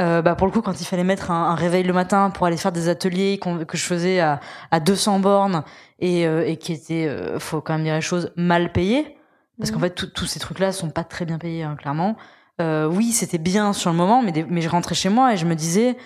euh, 0.00 0.20
bah 0.20 0.34
pour 0.34 0.48
le 0.48 0.52
coup, 0.52 0.62
quand 0.62 0.80
il 0.80 0.84
fallait 0.84 1.04
mettre 1.04 1.30
un, 1.30 1.50
un 1.50 1.54
réveil 1.54 1.84
le 1.84 1.92
matin 1.92 2.30
pour 2.30 2.44
aller 2.46 2.56
faire 2.56 2.72
des 2.72 2.88
ateliers 2.88 3.38
que 3.38 3.76
je 3.76 3.84
faisais 3.84 4.18
à, 4.18 4.40
à 4.72 4.80
200 4.80 5.20
bornes 5.20 5.62
et, 6.00 6.26
euh, 6.26 6.44
et 6.44 6.56
qui 6.56 6.72
étaient, 6.72 7.06
euh, 7.06 7.38
faut 7.38 7.60
quand 7.60 7.74
même 7.74 7.84
dire 7.84 7.94
les 7.94 8.00
choses, 8.00 8.32
mal 8.34 8.72
payés, 8.72 9.16
parce 9.60 9.70
qu'en 9.70 9.78
Mhm. 9.78 9.84
fait, 9.84 10.12
tous 10.12 10.26
ces 10.26 10.40
trucs-là 10.40 10.72
sont 10.72 10.90
pas 10.90 11.04
très 11.04 11.24
bien 11.24 11.38
payés, 11.38 11.62
hein, 11.62 11.76
clairement. 11.78 12.16
Euh, 12.60 12.86
oui, 12.86 13.12
c'était 13.12 13.38
bien 13.38 13.72
sur 13.72 13.90
le 13.90 13.96
moment, 13.96 14.22
mais, 14.22 14.32
des- 14.32 14.44
mais 14.44 14.60
je 14.60 14.68
rentrais 14.68 14.94
chez 14.94 15.08
moi 15.08 15.32
et 15.32 15.36
je 15.36 15.46
me 15.46 15.54
disais, 15.54 15.96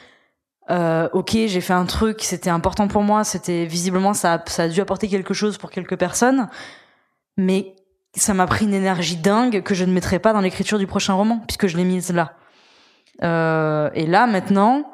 euh, 0.71 1.09
ok, 1.13 1.31
j'ai 1.47 1.61
fait 1.61 1.73
un 1.73 1.85
truc, 1.87 2.23
c'était 2.23 2.51
important 2.51 2.89
pour 2.89 3.03
moi, 3.03 3.25
c'était 3.25 3.67
visiblement 3.67 4.15
ça, 4.15 4.35
a- 4.35 4.45
ça 4.47 4.65
a 4.65 4.69
dû 4.69 4.81
apporter 4.81 5.09
quelque 5.09 5.35
chose 5.35 5.59
pour 5.59 5.71
quelques 5.71 5.97
personnes, 5.99 6.49
mais 7.37 7.75
ça 8.17 8.33
m'a 8.33 8.47
pris 8.47 8.65
une 8.65 8.75
énergie 8.75 9.17
dingue 9.17 9.63
que 9.63 9.75
je 9.75 9.85
ne 9.85 9.93
mettrai 9.93 10.19
pas 10.19 10.33
dans 10.33 10.41
l'écriture 10.41 10.79
du 10.79 10.87
prochain 10.87 11.15
roman 11.15 11.41
puisque 11.47 11.67
je 11.67 11.77
l'ai 11.77 11.85
mise 11.85 12.13
là. 12.13 12.33
Euh, 13.23 13.91
et 13.95 14.07
là 14.07 14.27
maintenant, 14.27 14.91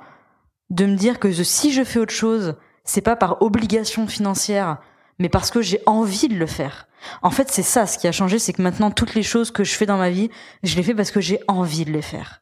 de 0.71 0.87
me 0.87 0.97
dire 0.97 1.19
que 1.21 1.31
si 1.33 1.73
je 1.73 1.85
fais 1.85 1.99
autre 2.01 2.15
chose, 2.15 2.57
c'est 2.85 3.01
pas 3.03 3.15
par 3.15 3.43
obligation 3.43 4.07
financière, 4.09 4.79
mais 5.19 5.29
parce 5.29 5.51
que 5.51 5.61
j'ai 5.63 5.81
envie 5.87 6.29
de 6.29 6.35
le 6.35 6.47
faire. 6.47 6.89
En 7.23 7.31
fait, 7.31 7.51
c'est 7.51 7.63
ça 7.63 7.87
ce 7.87 7.99
qui 7.99 8.07
a 8.09 8.13
changé, 8.13 8.39
c'est 8.39 8.53
que 8.53 8.63
maintenant 8.63 8.91
toutes 8.91 9.15
les 9.15 9.23
choses 9.23 9.51
que 9.51 9.65
je 9.65 9.75
fais 9.75 9.87
dans 9.87 9.97
ma 9.99 10.11
vie, 10.11 10.31
je 10.63 10.77
les 10.77 10.83
fais 10.83 10.95
parce 10.95 11.11
que 11.11 11.21
j'ai 11.21 11.41
envie 11.49 11.85
de 11.85 11.91
les 11.93 12.03
faire. 12.03 12.41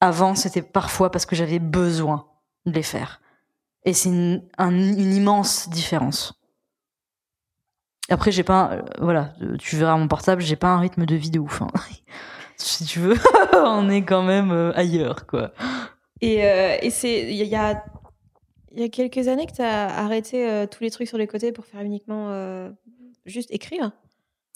Avant, 0.00 0.34
c'était 0.34 0.62
parfois 0.62 1.10
parce 1.10 1.26
que 1.26 1.34
j'avais 1.36 1.58
besoin 1.58 2.26
de 2.66 2.72
les 2.72 2.82
faire. 2.82 3.20
Et 3.84 3.92
c'est 3.92 4.08
une, 4.10 4.42
un- 4.58 4.70
une 4.74 5.12
immense 5.14 5.68
différence. 5.68 6.34
Après, 8.08 8.30
j'ai 8.30 8.44
pas, 8.44 8.70
euh, 8.72 8.82
voilà, 9.00 9.32
euh, 9.42 9.56
tu 9.56 9.76
verras 9.76 9.96
mon 9.96 10.06
portable, 10.06 10.40
j'ai 10.42 10.54
pas 10.56 10.68
un 10.68 10.78
rythme 10.78 11.06
de 11.06 11.14
vie 11.16 11.30
de 11.30 11.40
ouf. 11.40 11.62
hein. 11.62 11.68
si 12.56 12.84
tu 12.84 13.00
veux, 13.00 13.16
on 13.54 13.88
est 13.88 14.04
quand 14.04 14.22
même 14.22 14.52
euh, 14.52 14.72
ailleurs, 14.76 15.26
quoi. 15.26 15.52
Et, 16.20 16.36
et 16.38 16.90
c'est 16.90 17.22
il 17.30 17.34
y, 17.46 17.56
a- 17.56 17.84
y 18.72 18.82
a 18.84 18.88
quelques 18.88 19.28
années 19.28 19.46
que 19.46 19.52
tu 19.52 19.60
as 19.62 19.86
arrêté 19.98 20.64
tous 20.70 20.82
les 20.82 20.90
trucs 20.90 21.08
sur 21.08 21.18
les 21.18 21.26
côtés 21.26 21.52
pour 21.52 21.66
faire 21.66 21.82
uniquement 21.82 22.28
juste 23.26 23.50
écrire. 23.50 23.92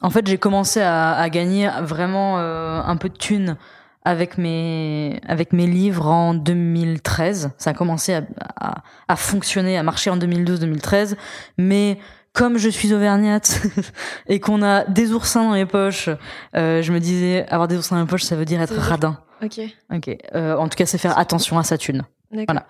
En 0.03 0.11
fait, 0.11 0.27
j'ai 0.27 0.39
commencé 0.39 0.81
à, 0.81 1.13
à 1.13 1.29
gagner 1.29 1.69
vraiment 1.83 2.39
euh, 2.39 2.81
un 2.83 2.97
peu 2.97 3.09
de 3.09 3.17
thunes 3.17 3.57
avec 4.03 4.39
mes 4.39 5.21
avec 5.29 5.53
mes 5.53 5.67
livres 5.67 6.07
en 6.07 6.33
2013. 6.33 7.51
Ça 7.59 7.71
a 7.71 7.75
commencé 7.75 8.15
à, 8.15 8.23
à, 8.59 8.83
à 9.09 9.17
fonctionner, 9.17 9.77
à 9.77 9.83
marcher 9.83 10.09
en 10.09 10.17
2012-2013. 10.17 11.17
Mais 11.59 11.99
comme 12.33 12.57
je 12.59 12.69
suis 12.69 12.95
auvergnate 12.95 13.61
et 14.27 14.41
qu'on 14.41 14.63
a 14.63 14.85
des 14.85 15.13
oursins 15.13 15.45
dans 15.45 15.55
les 15.55 15.67
poches, 15.67 16.09
euh, 16.57 16.81
je 16.81 16.93
me 16.93 17.01
disais 17.01 17.47
avoir 17.49 17.69
des 17.69 17.77
oursins 17.77 17.97
dans 17.97 18.03
les 18.03 18.09
poches, 18.09 18.23
ça 18.23 18.37
veut 18.37 18.45
dire 18.45 18.63
être 18.63 18.77
radin. 18.77 19.19
Ok. 19.43 19.61
Ok. 19.93 20.17
Euh, 20.35 20.57
en 20.57 20.69
tout 20.69 20.77
cas, 20.77 20.87
c'est 20.87 20.99
faire 20.99 21.19
attention 21.19 21.59
à 21.59 21.63
sa 21.63 21.77
thune. 21.77 22.05
Voilà. 22.33 22.67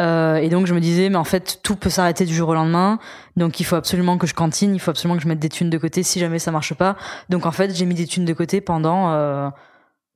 Euh, 0.00 0.36
et 0.36 0.50
donc 0.50 0.66
je 0.66 0.74
me 0.74 0.80
disais, 0.80 1.08
mais 1.08 1.16
en 1.16 1.24
fait, 1.24 1.60
tout 1.62 1.76
peut 1.76 1.88
s'arrêter 1.88 2.26
du 2.26 2.34
jour 2.34 2.50
au 2.50 2.54
lendemain. 2.54 2.98
Donc 3.36 3.58
il 3.60 3.64
faut 3.64 3.76
absolument 3.76 4.18
que 4.18 4.26
je 4.26 4.34
cantine, 4.34 4.74
il 4.74 4.80
faut 4.80 4.90
absolument 4.90 5.16
que 5.16 5.22
je 5.22 5.28
mette 5.28 5.38
des 5.38 5.48
thunes 5.48 5.70
de 5.70 5.78
côté 5.78 6.02
si 6.02 6.20
jamais 6.20 6.38
ça 6.38 6.50
marche 6.50 6.74
pas. 6.74 6.96
Donc 7.30 7.46
en 7.46 7.52
fait, 7.52 7.74
j'ai 7.74 7.86
mis 7.86 7.94
des 7.94 8.06
thunes 8.06 8.26
de 8.26 8.34
côté 8.34 8.60
pendant 8.60 9.12
euh, 9.12 9.48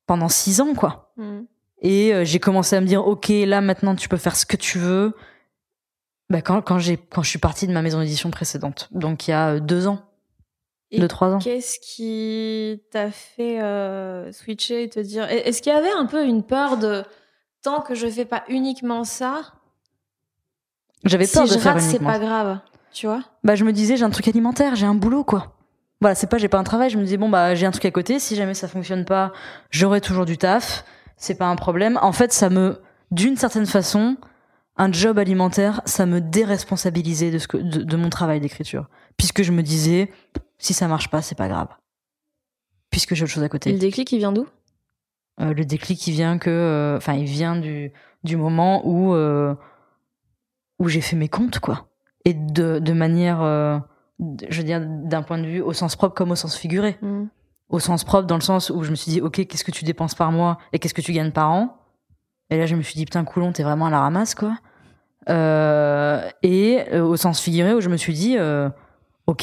pendant 0.07 0.29
six 0.29 0.61
ans, 0.61 0.75
quoi. 0.75 1.13
Mhm. 1.17 1.47
Et 1.83 2.15
euh, 2.15 2.25
j'ai 2.25 2.39
commencé 2.39 2.77
à 2.77 2.81
me 2.81 2.87
dire, 2.87 3.07
ok, 3.07 3.29
là 3.29 3.61
maintenant 3.61 3.95
tu 3.97 4.09
peux 4.09 4.17
faire 4.17 4.37
ce 4.37 4.47
que 4.47 4.57
tu 4.57 4.79
veux. 4.79 5.15
Bah, 6.31 6.41
quand 6.41 6.63
quand 6.63 6.79
j'ai 6.79 6.97
quand 6.97 7.23
je 7.23 7.29
suis 7.29 7.39
partie 7.39 7.67
de 7.67 7.73
ma 7.73 7.83
maison 7.83 8.01
d'édition 8.01 8.31
précédente, 8.31 8.89
donc 8.93 9.27
il 9.27 9.33
y 9.33 9.35
a 9.35 9.55
euh, 9.55 9.61
deux 9.61 9.89
ans, 9.89 10.01
Et 10.91 11.01
deux 11.01 11.09
trois 11.09 11.35
ans. 11.35 11.39
Qu'est-ce 11.39 11.79
qui 11.81 12.83
t'a 12.91 13.11
fait 13.11 13.61
euh, 13.61 14.31
switcher 14.33 14.85
et 14.85 14.89
te 14.89 15.01
dire 15.01 15.25
Est-ce 15.29 15.61
qu'il 15.61 15.73
y 15.73 15.77
avait 15.77 15.91
un 15.91 16.07
peu 16.07 16.25
une 16.25 16.45
peur 16.45 16.79
de 16.79 17.03
tant 17.63 17.81
que 17.81 17.95
je 17.95 18.07
fais 18.09 18.25
pas 18.25 18.45
uniquement 18.49 19.05
ça, 19.05 19.53
J'avais 21.05 21.27
si 21.27 21.35
peur 21.35 21.47
je 21.47 21.55
de 21.55 21.59
faire 21.59 21.75
rate, 21.75 21.83
c'est 21.83 21.99
pas 21.99 22.19
grave, 22.19 22.59
tu 22.93 23.07
vois 23.07 23.23
bah 23.45 23.55
je 23.55 23.65
me 23.65 23.73
disais 23.73 23.97
j'ai 23.97 24.05
un 24.05 24.11
truc 24.11 24.29
alimentaire, 24.29 24.75
j'ai 24.77 24.87
un 24.87 24.95
boulot 24.95 25.25
quoi. 25.25 25.57
Voilà, 26.01 26.15
c'est 26.15 26.27
pas 26.27 26.39
j'ai 26.39 26.49
pas 26.49 26.59
un 26.59 26.65
travail, 26.65 26.91
je 26.91 26.99
me 26.99 27.05
disais 27.05 27.17
bon 27.17 27.29
bah 27.29 27.55
j'ai 27.55 27.67
un 27.67 27.71
truc 27.71 27.85
à 27.85 27.91
côté, 27.91 28.19
si 28.19 28.35
jamais 28.37 28.55
ça 28.55 28.69
fonctionne 28.69 29.05
pas, 29.05 29.33
j'aurai 29.71 30.01
toujours 30.01 30.25
du 30.27 30.37
taf, 30.39 30.85
c'est 31.17 31.37
pas 31.37 31.47
un 31.47 31.57
problème. 31.57 31.99
En 32.03 32.13
fait, 32.13 32.33
ça 32.33 32.51
me 32.51 32.81
d'une 33.11 33.37
certaine 33.37 33.67
façon 33.67 34.17
un 34.77 34.91
job 34.91 35.19
alimentaire, 35.19 35.83
ça 35.85 36.07
me 36.07 36.21
déresponsabilisait 36.21 37.31
de 37.31 37.39
ce 37.39 37.47
que 37.47 37.59
de, 37.59 37.83
de 37.83 37.97
mon 37.97 38.09
travail 38.11 38.41
d'écriture 38.41 38.89
puisque 39.17 39.43
je 39.43 39.53
me 39.53 39.63
disais 39.63 40.11
si 40.59 40.75
ça 40.75 40.89
marche 40.89 41.09
pas, 41.11 41.23
c'est 41.23 41.35
pas 41.37 41.49
grave. 41.49 41.69
Puisque 42.91 43.15
j'ai 43.15 43.25
autre 43.25 43.33
chose 43.33 43.43
à 43.43 43.47
Et 43.47 43.51
côté. 43.51 43.73
le 43.73 43.79
déclic, 43.79 44.11
il 44.13 44.19
vient 44.19 44.33
d'où? 44.33 44.47
Euh, 45.41 45.55
le 45.55 45.65
déclic 45.65 46.07
il 46.07 46.13
vient 46.13 46.39
que 46.39 46.51
euh, 46.51 46.97
enfin 46.97 47.15
il 47.15 47.25
vient 47.25 47.57
du 47.57 47.93
du 48.23 48.37
moment 48.37 48.87
où 48.87 49.15
euh, 49.15 49.55
où 50.79 50.89
j'ai 50.89 51.01
fait 51.01 51.17
mes 51.17 51.29
comptes 51.29 51.59
quoi. 51.59 51.89
Et 52.25 52.35
de 52.35 52.79
de 52.79 52.93
manière 52.93 53.39
je 54.49 54.59
veux 54.59 54.65
dire 54.65 54.81
d'un 54.85 55.23
point 55.23 55.39
de 55.39 55.47
vue 55.47 55.61
au 55.61 55.73
sens 55.73 55.97
propre 55.97 56.15
comme 56.15 56.31
au 56.31 56.37
sens 56.37 56.57
figuré. 56.57 56.99
Mhm. 57.03 57.29
au 57.71 57.79
sens 57.81 58.05
propre 58.05 58.27
dans 58.27 58.37
le 58.37 58.43
sens 58.43 58.71
où 58.71 58.83
je 58.83 58.91
me 58.91 58.97
suis 58.97 59.11
dit 59.11 59.21
ok 59.21 59.47
qu'est-ce 59.47 59.65
que 59.65 59.71
tu 59.71 59.85
dépenses 59.85 60.15
par 60.15 60.31
mois 60.31 60.59
et 60.73 60.79
qu'est-ce 60.79 60.95
que 60.95 61.01
tu 61.01 61.13
gagnes 61.13 61.33
par 61.33 61.51
an? 61.51 61.79
Et 62.51 62.59
là 62.59 62.67
je 62.67 62.77
me 62.77 62.83
suis 62.83 62.95
dit 62.95 63.07
putain 63.07 63.25
coulon 63.25 63.53
t'es 63.53 63.63
vraiment 63.63 63.87
à 63.87 63.91
la 63.91 64.01
ramasse 64.01 64.35
quoi. 64.35 64.57
Euh, 65.29 66.29
et 66.43 66.81
euh, 66.93 67.05
au 67.05 67.17
sens 67.17 67.41
figuré 67.41 67.75
où 67.75 67.81
je 67.81 67.89
me 67.89 67.97
suis 67.97 68.13
dit 68.13 68.37
euh, 68.37 68.69
ok 69.29 69.43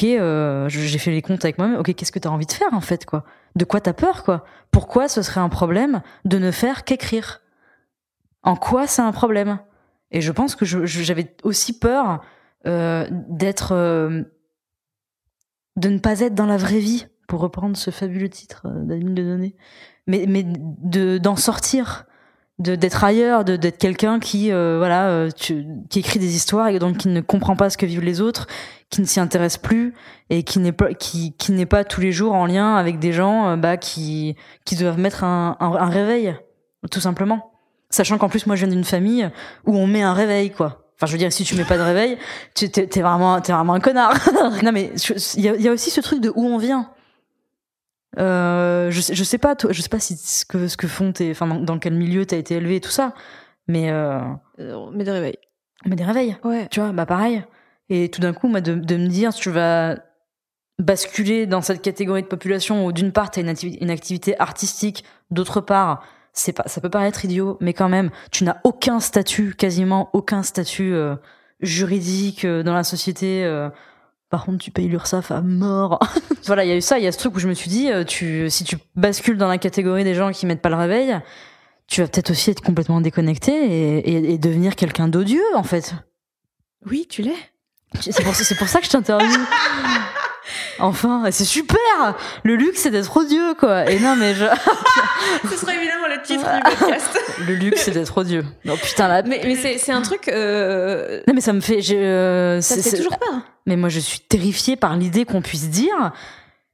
j'ai 0.68 0.98
fait 0.98 1.10
les 1.10 1.22
comptes 1.22 1.42
avec 1.42 1.56
moi-même 1.56 1.78
ok 1.80 1.94
qu'est-ce 1.94 2.12
que 2.12 2.18
t'as 2.18 2.28
envie 2.28 2.44
de 2.44 2.52
faire 2.52 2.72
en 2.72 2.82
fait 2.82 3.06
quoi? 3.06 3.24
De 3.56 3.64
quoi 3.64 3.80
t'as 3.80 3.92
peur 3.92 4.24
quoi? 4.24 4.44
Pourquoi 4.70 5.08
ce 5.08 5.22
serait 5.22 5.40
un 5.40 5.48
problème 5.48 6.02
de 6.24 6.38
ne 6.38 6.50
faire 6.50 6.84
qu'écrire? 6.84 7.40
En 8.42 8.56
quoi 8.56 8.86
c'est 8.86 9.02
un 9.02 9.12
problème? 9.12 9.58
Et 10.10 10.20
je 10.20 10.32
pense 10.32 10.56
que 10.56 10.64
j'avais 10.64 11.36
aussi 11.42 11.78
peur 11.78 12.22
euh, 12.66 13.06
d'être 13.10 13.72
euh, 13.72 14.22
de 15.76 15.88
ne 15.88 15.98
pas 15.98 16.20
être 16.20 16.34
dans 16.34 16.46
la 16.46 16.56
vraie 16.56 16.78
vie 16.78 17.06
pour 17.28 17.40
reprendre 17.40 17.76
ce 17.76 17.90
fabuleux 17.90 18.28
titre 18.28 18.66
d'Adeline 18.68 19.14
de 19.14 19.22
données 19.22 19.56
mais 20.06 20.24
mais 20.28 20.44
de 20.44 21.18
d'en 21.18 21.36
sortir 21.36 22.06
de 22.60 22.76
d'être 22.76 23.02
ailleurs 23.02 23.44
de 23.44 23.56
d'être 23.56 23.78
quelqu'un 23.78 24.20
qui 24.20 24.52
euh, 24.52 24.76
voilà 24.78 25.08
euh, 25.08 25.30
tu- 25.34 25.66
qui 25.88 25.98
écrit 26.00 26.18
des 26.20 26.36
histoires 26.36 26.68
et 26.68 26.78
donc 26.78 26.98
qui 26.98 27.08
ne 27.08 27.20
comprend 27.20 27.56
pas 27.56 27.70
ce 27.70 27.76
que 27.78 27.86
vivent 27.86 28.04
les 28.04 28.20
autres 28.20 28.46
qui 28.90 29.00
ne 29.00 29.06
s'y 29.06 29.18
intéresse 29.18 29.56
plus 29.56 29.94
et 30.28 30.42
qui 30.42 30.58
n'est 30.60 30.72
pas 30.72 30.92
qui 30.94 31.34
qui 31.38 31.52
n'est 31.52 31.66
pas 31.66 31.84
tous 31.84 32.00
les 32.00 32.12
jours 32.12 32.34
en 32.34 32.46
lien 32.46 32.76
avec 32.76 32.98
des 32.98 33.12
gens 33.12 33.48
euh, 33.48 33.56
bah 33.56 33.76
qui 33.78 34.36
qui 34.64 34.76
doivent 34.76 34.98
mettre 34.98 35.24
un, 35.24 35.56
un, 35.58 35.88
réveil 35.88 36.36
tout 36.90 37.00
simplement. 37.00 37.50
Sachant 37.88 38.18
qu'en 38.18 38.28
plus 38.28 38.46
moi 38.46 38.56
je 38.56 38.64
viens 38.66 38.74
d'une 38.74 38.84
famille 38.84 39.28
où 39.66 39.76
on 39.76 39.86
met 39.86 40.02
un 40.02 40.12
réveil 40.14 40.50
quoi. 40.50 40.84
Enfin 40.96 41.06
je 41.06 41.12
veux 41.12 41.18
dire 41.18 41.32
si 41.32 41.44
tu 41.44 41.54
mets 41.56 41.64
pas 41.64 41.78
de 41.78 41.82
réveil 41.82 42.18
tu 42.54 42.70
t'es 42.70 43.00
vraiment 43.00 43.40
t'es 43.40 43.52
vraiment 43.52 43.72
un 43.74 43.80
connard. 43.80 44.14
Non 44.62 44.72
mais 44.72 44.92
il 45.36 45.40
y 45.40 45.48
a, 45.48 45.56
y 45.56 45.66
a 45.68 45.72
aussi 45.72 45.90
ce 45.90 46.00
truc 46.02 46.20
de 46.20 46.30
où 46.34 46.44
on 46.44 46.58
vient 46.58 46.90
euh, 48.18 48.90
je 48.90 49.00
sais, 49.00 49.14
je 49.14 49.24
sais 49.24 49.38
pas 49.38 49.54
toi, 49.56 49.70
je 49.72 49.80
sais 49.82 49.88
pas 49.88 50.00
si 50.00 50.16
ce 50.16 50.44
que 50.44 50.66
ce 50.68 50.76
que 50.76 50.88
font 50.88 51.12
tes 51.12 51.30
enfin 51.30 51.46
dans, 51.46 51.60
dans 51.60 51.78
quel 51.78 51.94
milieu 51.94 52.26
t'as 52.26 52.36
été 52.38 52.54
élevé 52.56 52.76
et 52.76 52.80
tout 52.80 52.90
ça 52.90 53.14
mais 53.68 53.90
euh, 53.90 54.18
Euh, 54.58 54.90
Mais 54.92 55.04
de 55.04 55.10
réveil. 55.12 55.36
mais 55.86 55.94
des 55.96 56.04
réveils 56.04 56.36
Ouais. 56.44 56.66
tu 56.70 56.80
vois 56.80 56.90
bah 56.92 57.06
pareil 57.06 57.44
et 57.88 58.08
tout 58.10 58.20
d'un 58.20 58.32
coup 58.32 58.48
moi 58.48 58.60
de, 58.60 58.74
de 58.74 58.96
me 58.96 59.06
dire 59.06 59.32
tu 59.32 59.50
vas 59.50 59.96
basculer 60.78 61.46
dans 61.46 61.60
cette 61.60 61.82
catégorie 61.82 62.22
de 62.22 62.26
population 62.26 62.84
où 62.86 62.92
d'une 62.92 63.12
part 63.12 63.30
tu 63.30 63.38
as 63.38 63.42
une, 63.42 63.48
activi- 63.50 63.78
une 63.80 63.90
activité 63.90 64.38
artistique 64.40 65.04
d'autre 65.30 65.60
part 65.60 66.02
c'est 66.32 66.52
pas 66.52 66.64
ça 66.66 66.80
peut 66.80 66.88
paraître 66.90 67.24
idiot 67.24 67.58
mais 67.60 67.74
quand 67.74 67.88
même 67.88 68.10
tu 68.32 68.44
n'as 68.44 68.56
aucun 68.64 68.98
statut 69.00 69.54
quasiment 69.54 70.08
aucun 70.14 70.42
statut 70.42 70.94
euh, 70.94 71.16
juridique 71.60 72.44
euh, 72.44 72.62
dans 72.62 72.72
la 72.74 72.84
société 72.84 73.44
euh, 73.44 73.68
par 74.30 74.44
contre 74.44 74.58
tu 74.58 74.70
payes 74.70 74.88
l'URSSAF 74.88 75.30
à 75.30 75.40
mort 75.42 75.98
voilà 76.46 76.64
il 76.64 76.68
y 76.68 76.72
a 76.72 76.76
eu 76.76 76.80
ça 76.80 76.98
il 76.98 77.04
y 77.04 77.06
a 77.08 77.12
ce 77.12 77.18
truc 77.18 77.34
où 77.36 77.38
je 77.40 77.48
me 77.48 77.54
suis 77.54 77.68
dit 77.68 77.90
euh, 77.90 78.04
tu 78.04 78.48
si 78.48 78.64
tu 78.64 78.76
bascules 78.96 79.36
dans 79.36 79.48
la 79.48 79.58
catégorie 79.58 80.04
des 80.04 80.14
gens 80.14 80.30
qui 80.32 80.46
mettent 80.46 80.62
pas 80.62 80.68
le 80.70 80.76
réveil 80.76 81.18
tu 81.88 82.00
vas 82.02 82.06
peut-être 82.08 82.30
aussi 82.30 82.50
être 82.50 82.60
complètement 82.62 83.00
déconnecté 83.00 83.52
et, 83.52 83.98
et- 84.10 84.32
et 84.34 84.38
devenir 84.38 84.76
quelqu'un 84.76 85.08
d'odieux 85.08 85.42
en 85.54 85.64
fait 85.64 85.94
Oui, 86.86 87.06
tu 87.10 87.22
l'es. 87.22 87.34
c'est 88.00 88.22
pour, 88.22 88.32
pour 88.58 88.68
ça 88.68 88.78
que 88.78 88.86
je 88.86 88.90
t'interviewe. 88.90 89.28
Enfin, 90.78 91.24
c'est 91.30 91.44
super 91.44 91.78
Le 92.42 92.56
luxe, 92.56 92.80
c'est 92.80 92.90
d'être 92.90 93.14
odieux, 93.16 93.54
quoi. 93.54 93.88
Et 93.90 94.00
non, 94.00 94.16
mais 94.16 94.34
je... 94.34 94.44
Ce 95.50 95.56
sera 95.56 95.74
évidemment 95.74 96.06
le 96.08 96.22
titre 96.22 96.44
du 96.54 96.62
podcast. 96.76 97.18
Le 97.46 97.54
luxe, 97.54 97.82
c'est 97.82 97.90
d'être 97.90 98.16
odieux. 98.16 98.44
Non, 98.64 98.76
putain, 98.76 99.06
là... 99.06 99.22
mais 99.22 99.42
mais 99.44 99.54
c'est 99.78 99.92
un 99.92 100.00
truc. 100.02 100.28
euh, 100.28 101.20
Non, 101.28 101.34
mais 101.34 101.40
ça 101.42 101.52
me 101.52 101.60
fait... 101.60 101.82
j'ai, 101.82 101.98
euh, 102.02 102.60
ça 102.62 102.76
te 102.76 102.80
fait 102.82 102.96
toujours 102.96 103.18
peur. 103.18 103.40
Mais 103.70 103.76
moi, 103.76 103.88
je 103.88 104.00
suis 104.00 104.18
terrifiée 104.20 104.76
par 104.76 104.96
l'idée 104.96 105.24
qu'on 105.24 105.40
puisse 105.42 105.70
dire... 105.70 106.12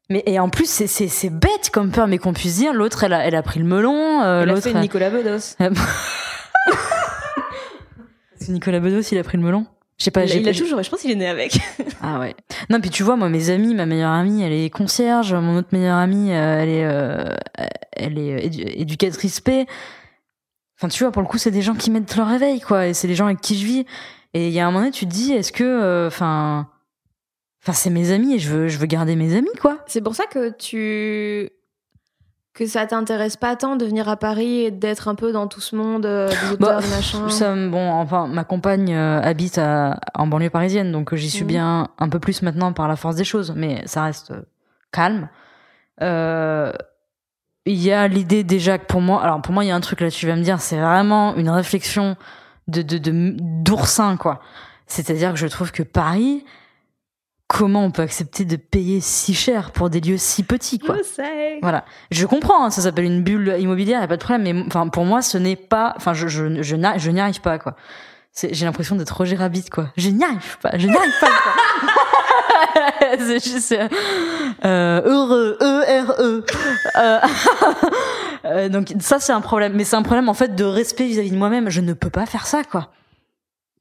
Mais, 0.08 0.22
et 0.26 0.38
en 0.38 0.48
plus, 0.48 0.66
c'est, 0.70 1.30
bête 1.30 1.70
comme 1.72 1.90
peur, 1.90 2.06
mais 2.06 2.18
qu'on 2.18 2.32
puisse 2.32 2.56
dire, 2.56 2.72
l'autre, 2.72 3.02
elle 3.04 3.12
a, 3.12 3.26
elle 3.26 3.34
a 3.34 3.42
pris 3.42 3.58
le 3.58 3.66
melon, 3.66 4.22
euh, 4.22 4.42
Elle 4.42 4.50
a 4.50 4.60
fait 4.60 4.72
Nicolas 4.72 5.10
Bedos. 5.10 5.56
C'est 8.36 8.52
Nicolas 8.52 8.80
Bedos, 8.80 9.00
il 9.10 9.18
a 9.18 9.24
pris 9.24 9.36
le 9.36 9.42
melon 9.42 9.66
Je 9.98 10.04
sais 10.04 10.10
pas, 10.10 10.24
Il, 10.24 10.40
il 10.42 10.48
a 10.48 10.54
toujours. 10.54 10.82
Je 10.82 10.88
pense 10.88 11.00
qu'il 11.00 11.10
est 11.10 11.16
né 11.16 11.28
avec. 11.28 11.58
Ah 12.02 12.20
ouais. 12.20 12.36
Non, 12.70 12.80
puis 12.80 12.90
tu 12.90 13.02
vois, 13.02 13.16
moi, 13.16 13.28
mes 13.28 13.50
amis, 13.50 13.74
ma 13.74 13.84
meilleure 13.86 14.12
amie, 14.12 14.42
elle 14.42 14.52
est 14.52 14.70
concierge. 14.70 15.34
Mon 15.34 15.56
autre 15.56 15.68
meilleure 15.72 15.96
amie, 15.96 16.32
euh, 16.32 16.62
elle 16.62 16.68
est, 16.68 16.84
euh, 16.84 17.24
elle 17.92 18.18
est 18.18 18.46
édu- 18.46 18.80
éducatrice 18.80 19.40
P. 19.40 19.66
Enfin, 20.78 20.88
tu 20.88 21.02
vois, 21.02 21.10
pour 21.10 21.22
le 21.22 21.26
coup, 21.26 21.38
c'est 21.38 21.50
des 21.50 21.62
gens 21.62 21.74
qui 21.74 21.90
mettent 21.90 22.14
leur 22.14 22.28
réveil, 22.28 22.60
quoi. 22.60 22.86
Et 22.86 22.94
c'est 22.94 23.08
les 23.08 23.16
gens 23.16 23.26
avec 23.26 23.40
qui 23.40 23.58
je 23.58 23.66
vis. 23.66 23.86
Et 24.34 24.48
il 24.48 24.52
y 24.54 24.60
a 24.60 24.64
un 24.64 24.66
moment 24.70 24.80
donné, 24.80 24.92
tu 24.92 25.06
te 25.06 25.10
dis, 25.10 25.32
est-ce 25.32 25.50
que, 25.50 25.64
euh, 25.64 26.10
enfin, 27.66 27.72
c'est 27.72 27.90
mes 27.90 28.12
amis 28.12 28.34
et 28.34 28.38
je 28.38 28.48
veux, 28.50 28.68
je 28.68 28.78
veux 28.78 28.86
garder 28.86 29.16
mes 29.16 29.34
amis, 29.36 29.50
quoi. 29.60 29.78
C'est 29.86 30.00
pour 30.00 30.14
ça 30.14 30.24
que 30.26 30.50
tu 30.50 31.50
que 32.54 32.64
ça 32.64 32.86
t'intéresse 32.86 33.36
pas 33.36 33.54
tant 33.54 33.76
de 33.76 33.84
venir 33.84 34.08
à 34.08 34.16
Paris 34.16 34.60
et 34.60 34.70
d'être 34.70 35.08
un 35.08 35.14
peu 35.14 35.30
dans 35.30 35.46
tout 35.46 35.60
ce 35.60 35.76
monde 35.76 36.06
euh, 36.06 36.28
des 36.28 36.52
auteurs, 36.54 36.78
Bah, 36.78 36.80
des 36.80 36.88
machins. 36.88 37.28
Ça, 37.28 37.54
bon, 37.54 37.90
enfin, 37.92 38.26
ma 38.28 38.44
compagne 38.44 38.94
euh, 38.94 39.20
habite 39.20 39.58
à- 39.58 40.00
en 40.14 40.26
banlieue 40.26 40.48
parisienne, 40.48 40.90
donc 40.90 41.12
euh, 41.12 41.16
j'y 41.16 41.28
suis 41.28 41.42
Mhm. 41.42 41.48
bien 41.48 41.88
un 41.98 42.08
peu 42.08 42.18
plus 42.18 42.40
maintenant 42.40 42.72
par 42.72 42.88
la 42.88 42.96
force 42.96 43.14
des 43.16 43.24
choses, 43.24 43.52
mais 43.54 43.82
ça 43.86 44.04
reste 44.04 44.30
euh, 44.30 44.40
calme. 44.90 45.28
Euh, 46.02 46.72
Il 47.68 47.82
y 47.82 47.90
a 47.92 48.06
l'idée 48.06 48.44
déjà 48.44 48.78
que 48.78 48.86
pour 48.86 49.00
moi, 49.00 49.20
alors 49.22 49.42
pour 49.42 49.52
moi, 49.52 49.64
il 49.64 49.68
y 49.68 49.70
a 49.72 49.74
un 49.76 49.80
truc 49.80 50.00
là, 50.00 50.08
tu 50.10 50.26
vas 50.28 50.36
me 50.36 50.42
dire, 50.42 50.60
c'est 50.60 50.78
vraiment 50.80 51.34
une 51.34 51.50
réflexion 51.50 52.16
de 52.68 52.80
de 52.82 52.96
de- 52.96 53.34
d'oursin 53.38 54.16
quoi. 54.16 54.40
C'est-à-dire 54.86 55.32
que 55.32 55.38
je 55.38 55.48
trouve 55.48 55.72
que 55.72 55.82
Paris, 55.82 56.44
comment 57.48 57.84
on 57.84 57.90
peut 57.90 58.02
accepter 58.02 58.44
de 58.44 58.56
payer 58.56 59.00
si 59.00 59.34
cher 59.34 59.70
pour 59.70 59.90
des 59.90 60.00
lieux 60.00 60.18
si 60.18 60.42
petits 60.42 60.78
quoi 60.78 60.96
Je 60.98 61.02
sais. 61.02 61.58
voilà. 61.62 61.84
Je 62.10 62.26
comprends, 62.26 62.64
hein, 62.64 62.70
ça 62.70 62.82
s'appelle 62.82 63.04
une 63.04 63.22
bulle 63.22 63.56
immobilière, 63.58 64.00
y 64.00 64.04
a 64.04 64.08
pas 64.08 64.16
de 64.16 64.22
problème, 64.22 64.42
mais 64.42 64.64
enfin 64.66 64.88
pour 64.88 65.04
moi 65.04 65.22
ce 65.22 65.38
n'est 65.38 65.56
pas, 65.56 65.94
enfin 65.96 66.12
je 66.12 66.28
je 66.28 66.62
je, 66.62 67.10
n'y 67.10 67.20
arrive 67.20 67.40
pas 67.40 67.58
quoi. 67.58 67.76
J'ai 68.34 68.66
l'impression 68.66 68.96
d'être 68.96 69.16
Roger 69.16 69.36
Rabbit 69.36 69.70
quoi. 69.70 69.88
Je 69.96 70.10
n'y 70.10 70.24
arrive 70.24 70.58
pas, 70.60 70.76
je 70.76 70.86
n'y 70.86 70.96
arrive 70.96 71.20
pas. 71.20 71.28
C'est 73.18 73.44
juste 73.44 73.74
euh, 74.64 75.02
heureux, 75.04 75.56
E 75.60 76.02
R 76.02 76.14
E. 76.18 76.44
Euh, 76.96 77.20
euh, 78.44 78.68
donc 78.68 78.92
ça 79.00 79.18
c'est 79.20 79.32
un 79.32 79.40
problème, 79.40 79.72
mais 79.74 79.84
c'est 79.84 79.96
un 79.96 80.02
problème 80.02 80.28
en 80.28 80.34
fait 80.34 80.54
de 80.54 80.64
respect 80.64 81.06
vis-à-vis 81.06 81.30
de 81.30 81.36
moi-même. 81.36 81.70
Je 81.70 81.80
ne 81.80 81.92
peux 81.92 82.10
pas 82.10 82.26
faire 82.26 82.46
ça 82.46 82.64
quoi. 82.64 82.90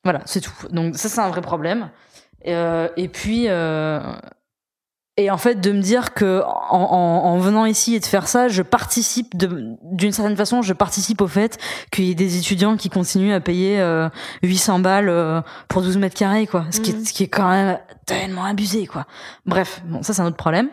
Voilà, 0.03 0.21
c'est 0.25 0.41
tout. 0.41 0.53
Donc 0.69 0.95
ça 0.95 1.09
c'est 1.09 1.19
un 1.19 1.29
vrai 1.29 1.41
problème. 1.41 1.89
Euh, 2.47 2.89
et 2.97 3.07
puis 3.07 3.45
euh, 3.47 3.99
et 5.17 5.31
en 5.31 5.38
fait 5.38 5.55
de 5.61 5.72
me 5.72 5.81
dire 5.81 6.13
que 6.13 6.41
en, 6.43 6.77
en, 6.77 7.26
en 7.26 7.38
venant 7.39 7.65
ici 7.65 7.95
et 7.95 7.99
de 7.99 8.05
faire 8.05 8.27
ça, 8.27 8.47
je 8.49 8.61
participe 8.61 9.35
d'une 9.38 10.11
certaine 10.11 10.35
façon, 10.35 10.61
je 10.61 10.73
participe 10.73 11.22
au 11.22 11.27
fait 11.27 11.57
qu'il 11.91 12.03
y 12.05 12.11
ait 12.11 12.15
des 12.15 12.38
étudiants 12.38 12.76
qui 12.76 12.89
continuent 12.89 13.34
à 13.34 13.39
payer 13.39 13.80
euh, 13.80 14.09
800 14.43 14.80
balles 14.80 15.09
euh, 15.09 15.41
pour 15.69 15.81
12 15.81 15.97
mètres 15.97 16.17
carrés 16.17 16.47
quoi, 16.47 16.65
ce 16.69 16.81
qui 16.81 16.91
est, 16.91 16.95
Mhm. 16.95 17.05
ce 17.05 17.13
qui 17.13 17.23
est 17.23 17.27
quand 17.30 17.49
même 17.49 17.80
tellement 18.05 18.43
abusé 18.43 18.85
quoi. 18.88 19.05
Bref, 19.45 19.81
bon 19.85 20.03
ça 20.03 20.13
c'est 20.13 20.22
un 20.22 20.26
autre 20.27 20.35
problème. 20.38 20.69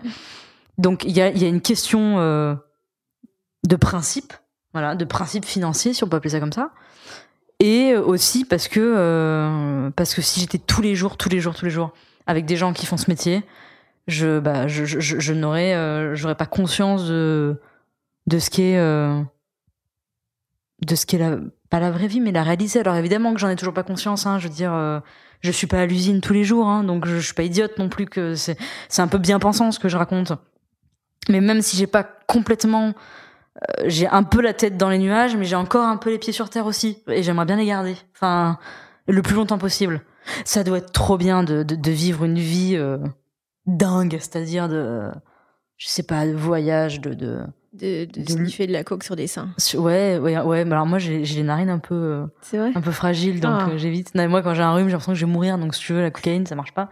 Donc 0.79 1.05
il 1.05 1.13
y 1.13 1.21
a 1.23 1.31
y 1.31 1.45
a 1.45 1.49
une 1.49 1.61
question 1.61 2.19
euh, 2.19 2.55
de 3.67 3.77
principe, 3.77 4.33
voilà, 4.73 4.97
de 4.97 5.05
principe 5.05 5.45
financier 5.45 5.93
si 5.95 6.03
on 6.03 6.09
peut 6.09 6.17
appeler 6.17 6.31
ça 6.31 6.41
comme 6.41 6.53
ça. 6.53 6.71
Et 7.63 7.95
aussi 7.95 8.45
parce 8.45 8.67
que 8.67 8.81
euh, 8.81 9.91
parce 9.91 10.17
que 10.17 10.21
si 10.21 10.41
j'étais 10.41 10.59
tous 10.59 10.83
les 10.83 10.97
jours, 10.97 11.17
tous 11.17 11.29
les 11.29 11.39
jours, 11.39 11.55
tous 11.55 11.65
les 11.65 11.71
jours 11.71 11.93
avec 12.27 12.45
des 12.45 12.57
gens 12.57 12.73
qui 12.73 12.87
font 12.87 12.97
ce 12.97 13.09
métier, 13.09 13.45
je 14.09 14.41
bah 14.41 14.67
je 14.67 14.85
je, 14.85 14.99
je, 14.99 15.33
n'aurais 15.33 15.75
euh, 15.75 16.17
j'aurais 16.17 16.35
pas 16.35 16.47
conscience 16.47 17.07
de 17.07 17.61
de 18.27 18.39
ce 18.41 18.51
qui 18.51 18.63
est 18.63 18.79
euh, 18.81 19.23
de 20.85 20.97
ce 20.97 21.07
qui 21.07 21.15
est 21.15 21.21
la 21.21 21.37
pas 21.71 21.79
la 21.79 21.93
vraie 21.93 22.09
vie 22.09 22.21
mais 22.21 22.33
la 22.33 22.43
réalité. 22.43 22.81
Alors 22.81 22.97
évidemment 22.97 23.33
que 23.33 23.39
j'en 23.39 23.49
ai 23.49 23.55
toujours 23.55 23.75
pas 23.75 23.85
conscience 23.85 24.27
hein, 24.27 24.41
je 24.41 24.49
veux 24.49 24.55
dire 24.55 24.75
euh, 24.75 24.99
je 25.39 25.53
suis 25.53 25.69
pas 25.69 25.83
à 25.83 25.87
l'usine 25.87 26.21
tous 26.21 26.33
les 26.33 26.43
jours 26.43 26.67
hein, 26.67 26.83
donc 26.83 27.07
je, 27.07 27.15
je 27.15 27.25
suis 27.27 27.35
pas 27.35 27.45
idiote 27.45 27.79
non 27.79 27.89
plus 27.89 28.07
que 28.07 28.35
c'est 28.35 28.59
c'est 28.89 29.03
un 29.03 29.09
peu 29.09 29.19
bien 29.19 29.39
pensant 29.39 29.71
ce 29.71 29.79
que 29.79 29.89
je 29.89 29.97
raconte. 29.97 30.33
Mais 31.29 31.41
même 31.41 31.63
si 31.63 31.77
j'ai 31.77 31.87
pas 31.87 32.03
complètement 32.03 32.93
j'ai 33.87 34.09
un 34.09 34.23
peu 34.23 34.41
la 34.41 34.55
tête 34.55 34.77
dans 34.77 34.89
les 34.89 34.99
nuages, 34.99 35.37
mais 35.37 35.45
j'ai 35.45 35.57
encore 35.57 35.85
un 35.87 35.97
peu 35.97 36.11
les 36.11 36.19
pieds 36.19 36.33
sur 36.33 36.49
terre 36.51 36.67
aussi. 36.67 36.99
Et 37.09 37.23
j'aimerais 37.23 37.45
bien 37.47 37.57
les 37.57 37.67
garder. 37.67 37.97
Enfin, 38.15 38.59
le 39.07 39.23
plus 39.23 39.35
longtemps 39.35 39.59
possible. 39.59 40.03
Ça 40.45 40.65
doit 40.65 40.79
être 40.79 40.93
trop 40.93 41.19
bien 41.19 41.43
de, 41.43 41.63
de, 41.63 41.75
de 41.75 41.91
vivre 41.91 42.25
une 42.25 42.39
vie 42.39 42.77
euh, 42.77 42.99
dingue, 43.67 44.17
c'est-à-dire 44.21 44.69
de, 44.69 45.09
je 45.77 45.89
sais 45.89 46.03
pas, 46.05 46.27
de 46.27 46.33
voyage, 46.33 47.01
de, 47.01 47.13
de, 47.13 47.41
De, 47.73 48.05
de 48.07 48.31
sniffer 48.31 48.67
de 48.67 48.73
la 48.73 48.85
coke 48.85 49.03
sur 49.03 49.17
des 49.17 49.27
seins. 49.27 49.49
ouais, 49.75 50.19
ouais, 50.19 50.39
ouais. 50.41 50.65
Mais 50.65 50.73
alors 50.73 50.87
moi, 50.87 50.99
j'ai 50.99 51.23
les 51.25 51.43
narines 51.43 51.71
un 51.71 51.79
peu, 51.81 51.95
euh, 51.95 52.27
C'est 52.43 52.59
vrai 52.59 52.71
un 52.75 52.81
peu 52.81 52.93
fragiles, 52.93 53.41
donc 53.41 53.53
Ah. 53.63 53.69
euh, 53.71 53.79
j'évite. 53.79 54.15
Moi, 54.15 54.43
quand 54.43 54.55
j'ai 54.55 54.63
un 54.63 54.73
rhume, 54.75 54.87
j'ai 54.87 54.93
l'impression 54.93 55.13
que 55.13 55.19
je 55.19 55.27
vais 55.27 55.33
mourir. 55.33 55.59
Donc, 55.59 55.75
si 55.75 55.81
tu 55.81 55.93
veux, 55.93 56.03
la 56.03 56.11
cocaïne, 56.11 56.47
ça 56.47 56.55
marche 56.55 56.73
pas. 56.75 56.89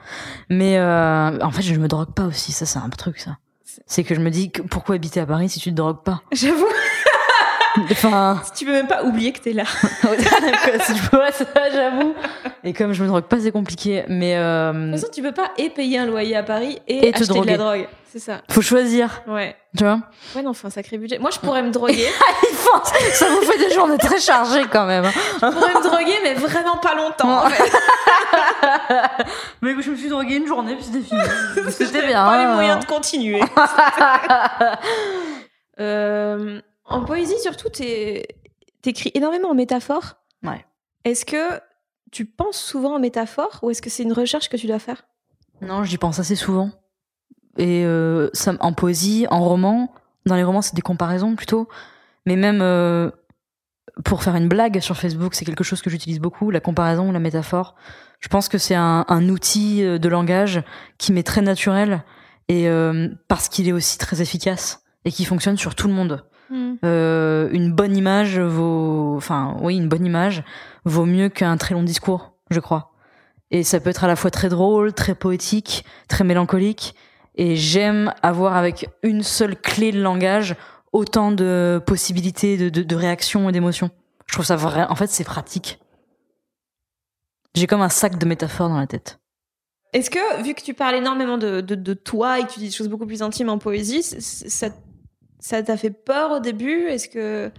Mais 0.48 0.76
euh, 0.78 1.38
en 1.40 1.50
fait, 1.52 1.62
je 1.62 1.74
me 1.76 1.86
drogue 1.88 2.12
pas 2.14 2.24
aussi. 2.26 2.50
Ça, 2.52 2.66
c'est 2.66 2.78
un 2.80 2.88
truc, 2.90 3.18
ça. 3.18 3.38
C'est 3.86 4.04
que 4.04 4.14
je 4.14 4.20
me 4.20 4.30
dis, 4.30 4.50
que 4.50 4.62
pourquoi 4.62 4.96
habiter 4.96 5.20
à 5.20 5.26
Paris 5.26 5.48
si 5.48 5.60
tu 5.60 5.70
te 5.70 5.76
drogues 5.76 6.02
pas? 6.02 6.22
J'avoue, 6.32 6.66
Enfin. 7.90 8.40
tu 8.56 8.64
peux 8.64 8.72
même 8.72 8.86
pas 8.88 9.02
oublier 9.04 9.32
que 9.32 9.40
t'es 9.40 9.52
là. 9.52 9.64
si 10.84 10.94
tu 10.94 11.00
vois 11.12 11.30
ça, 11.32 11.44
j'avoue. 11.72 12.14
Et 12.64 12.72
comme 12.72 12.92
je 12.92 13.02
me 13.02 13.08
drogue 13.08 13.24
pas, 13.24 13.38
c'est 13.40 13.52
compliqué. 13.52 14.04
Mais 14.08 14.36
euh, 14.36 14.72
De 14.72 14.90
toute 14.92 15.00
façon, 15.00 15.12
tu 15.14 15.22
peux 15.22 15.32
pas 15.32 15.50
et 15.56 15.70
payer 15.70 15.98
un 15.98 16.06
loyer 16.06 16.36
à 16.36 16.42
Paris 16.42 16.78
et, 16.88 17.08
Et 17.08 17.12
te 17.12 17.22
acheter 17.22 17.40
de 17.40 17.46
la 17.46 17.56
drogue. 17.56 17.88
C'est 18.12 18.18
ça. 18.18 18.40
faut 18.50 18.60
choisir, 18.60 19.22
Ouais. 19.28 19.54
tu 19.78 19.84
vois? 19.84 20.00
Ouais, 20.34 20.42
non, 20.42 20.50
enfin, 20.50 20.68
sacré 20.68 20.98
budget. 20.98 21.20
Moi, 21.20 21.30
je 21.32 21.38
pourrais 21.38 21.62
me 21.62 21.70
droguer. 21.70 22.08
Il 22.50 22.56
faut- 22.56 22.82
ça 23.12 23.28
vous 23.28 23.42
fait 23.42 23.58
des 23.58 23.72
journées 23.72 23.98
très 23.98 24.18
chargées 24.18 24.64
quand 24.68 24.84
même. 24.84 25.04
hein. 25.04 25.12
je 25.40 25.46
pourrais 25.46 25.74
me 25.74 25.82
droguer, 25.88 26.18
mais 26.24 26.34
vraiment 26.34 26.76
pas 26.78 26.96
longtemps. 26.96 27.44
en 27.46 27.48
fait. 27.50 27.70
Mais 29.62 29.74
je 29.80 29.90
me 29.90 29.96
suis 29.96 30.08
droguée 30.08 30.36
une 30.36 30.46
journée 30.48 30.74
puis 30.74 30.84
c'était 30.84 31.00
fini. 31.02 31.20
C'était 31.70 31.84
J'avais 32.00 32.06
bien. 32.08 32.24
pas 32.24 32.38
les 32.38 32.44
hein. 32.44 32.54
moyens 32.54 32.80
de 32.80 32.84
continuer. 32.86 33.40
Euh, 35.78 36.60
en 36.90 37.04
poésie, 37.04 37.38
surtout, 37.40 37.68
t'écris 37.68 39.10
énormément 39.14 39.50
en 39.50 39.54
métaphore. 39.54 40.16
Ouais. 40.42 40.64
Est-ce 41.04 41.24
que 41.24 41.60
tu 42.10 42.26
penses 42.26 42.60
souvent 42.60 42.96
en 42.96 42.98
métaphore 42.98 43.60
ou 43.62 43.70
est-ce 43.70 43.80
que 43.80 43.90
c'est 43.90 44.02
une 44.02 44.12
recherche 44.12 44.48
que 44.48 44.56
tu 44.56 44.66
dois 44.66 44.78
faire? 44.78 45.04
Non, 45.62 45.84
j'y 45.84 45.98
pense 45.98 46.18
assez 46.18 46.36
souvent. 46.36 46.70
Et 47.56 47.84
euh, 47.84 48.30
ça, 48.32 48.54
en 48.60 48.72
poésie, 48.72 49.26
en 49.30 49.40
roman, 49.40 49.92
dans 50.26 50.34
les 50.34 50.42
romans, 50.42 50.62
c'est 50.62 50.74
des 50.74 50.82
comparaisons 50.82 51.36
plutôt. 51.36 51.68
Mais 52.26 52.36
même 52.36 52.60
euh, 52.62 53.10
pour 54.04 54.22
faire 54.22 54.36
une 54.36 54.48
blague 54.48 54.80
sur 54.80 54.96
Facebook, 54.96 55.34
c'est 55.34 55.44
quelque 55.44 55.64
chose 55.64 55.82
que 55.82 55.90
j'utilise 55.90 56.20
beaucoup, 56.20 56.50
la 56.50 56.60
comparaison 56.60 57.08
ou 57.08 57.12
la 57.12 57.18
métaphore. 57.18 57.76
Je 58.20 58.28
pense 58.28 58.48
que 58.48 58.58
c'est 58.58 58.74
un, 58.74 59.04
un 59.08 59.28
outil 59.28 59.82
euh, 59.82 59.98
de 59.98 60.08
langage 60.08 60.62
qui 60.98 61.12
m'est 61.12 61.22
très 61.22 61.42
naturel 61.42 62.04
et 62.48 62.68
euh, 62.68 63.08
parce 63.28 63.48
qu'il 63.48 63.68
est 63.68 63.72
aussi 63.72 63.98
très 63.98 64.20
efficace 64.20 64.82
et 65.04 65.12
qui 65.12 65.24
fonctionne 65.24 65.56
sur 65.56 65.74
tout 65.74 65.88
le 65.88 65.94
monde. 65.94 66.24
Euh, 66.84 67.48
une 67.52 67.72
bonne 67.72 67.96
image 67.96 68.38
vaut, 68.38 69.14
enfin 69.16 69.56
oui, 69.60 69.76
une 69.76 69.88
bonne 69.88 70.04
image 70.04 70.42
vaut 70.84 71.06
mieux 71.06 71.28
qu'un 71.28 71.56
très 71.56 71.74
long 71.74 71.82
discours, 71.82 72.32
je 72.50 72.60
crois. 72.60 72.92
Et 73.50 73.62
ça 73.62 73.80
peut 73.80 73.90
être 73.90 74.04
à 74.04 74.08
la 74.08 74.16
fois 74.16 74.30
très 74.30 74.48
drôle, 74.48 74.92
très 74.92 75.14
poétique, 75.14 75.84
très 76.08 76.24
mélancolique. 76.24 76.94
Et 77.36 77.56
j'aime 77.56 78.12
avoir 78.22 78.56
avec 78.56 78.88
une 79.02 79.22
seule 79.22 79.56
clé 79.56 79.92
de 79.92 80.00
langage 80.00 80.56
autant 80.92 81.32
de 81.32 81.80
possibilités 81.86 82.56
de, 82.56 82.68
de, 82.68 82.82
de 82.82 82.96
réactions 82.96 83.48
et 83.48 83.52
d'émotions. 83.52 83.90
Je 84.26 84.34
trouve 84.34 84.44
ça 84.44 84.56
vrai. 84.56 84.84
En 84.88 84.94
fait, 84.94 85.08
c'est 85.08 85.24
pratique. 85.24 85.80
J'ai 87.54 87.66
comme 87.66 87.82
un 87.82 87.88
sac 87.88 88.18
de 88.18 88.26
métaphores 88.26 88.68
dans 88.68 88.78
la 88.78 88.86
tête. 88.86 89.18
Est-ce 89.92 90.10
que, 90.10 90.42
vu 90.42 90.54
que 90.54 90.62
tu 90.62 90.74
parles 90.74 90.94
énormément 90.94 91.36
de, 91.36 91.60
de, 91.60 91.74
de 91.74 91.94
toi 91.94 92.38
et 92.38 92.44
que 92.44 92.52
tu 92.52 92.60
dis 92.60 92.66
des 92.66 92.72
choses 92.72 92.88
beaucoup 92.88 93.06
plus 93.06 93.22
intimes 93.22 93.48
en 93.48 93.58
poésie, 93.58 94.02
ça 94.02 94.68
ça 95.40 95.62
t'a 95.62 95.76
fait 95.76 95.90
peur 95.90 96.30
au 96.30 96.40
début? 96.40 96.86
Est-ce 96.86 97.08
que. 97.08 97.50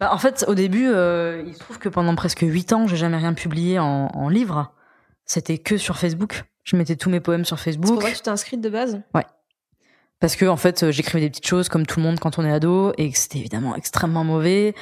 Bah, 0.00 0.10
en 0.12 0.18
fait, 0.18 0.44
au 0.48 0.54
début, 0.54 0.88
euh, 0.88 1.44
il 1.46 1.54
se 1.54 1.58
trouve 1.60 1.78
que 1.78 1.88
pendant 1.88 2.14
presque 2.14 2.40
huit 2.40 2.72
ans, 2.72 2.86
j'ai 2.86 2.96
jamais 2.96 3.16
rien 3.16 3.34
publié 3.34 3.78
en, 3.78 4.08
en 4.12 4.28
livre. 4.28 4.72
C'était 5.24 5.58
que 5.58 5.76
sur 5.76 5.98
Facebook. 5.98 6.44
Je 6.64 6.76
mettais 6.76 6.96
tous 6.96 7.10
mes 7.10 7.20
poèmes 7.20 7.44
sur 7.44 7.58
C'est 7.58 7.66
Facebook. 7.72 7.94
pour 7.94 8.02
ça 8.02 8.10
que 8.10 8.16
tu 8.16 8.22
t'es 8.22 8.30
inscrite 8.30 8.60
de 8.60 8.70
base? 8.70 9.02
Parce 10.20 10.36
que 10.36 10.46
en 10.46 10.56
fait, 10.56 10.82
euh, 10.82 10.90
j'écrivais 10.92 11.20
des 11.20 11.28
petites 11.28 11.46
choses 11.46 11.68
comme 11.68 11.84
tout 11.84 12.00
le 12.00 12.06
monde 12.06 12.18
quand 12.18 12.38
on 12.38 12.44
est 12.44 12.50
ado 12.50 12.94
et 12.96 13.10
que 13.10 13.18
c'était 13.18 13.38
évidemment 13.38 13.76
extrêmement 13.76 14.24
mauvais 14.24 14.74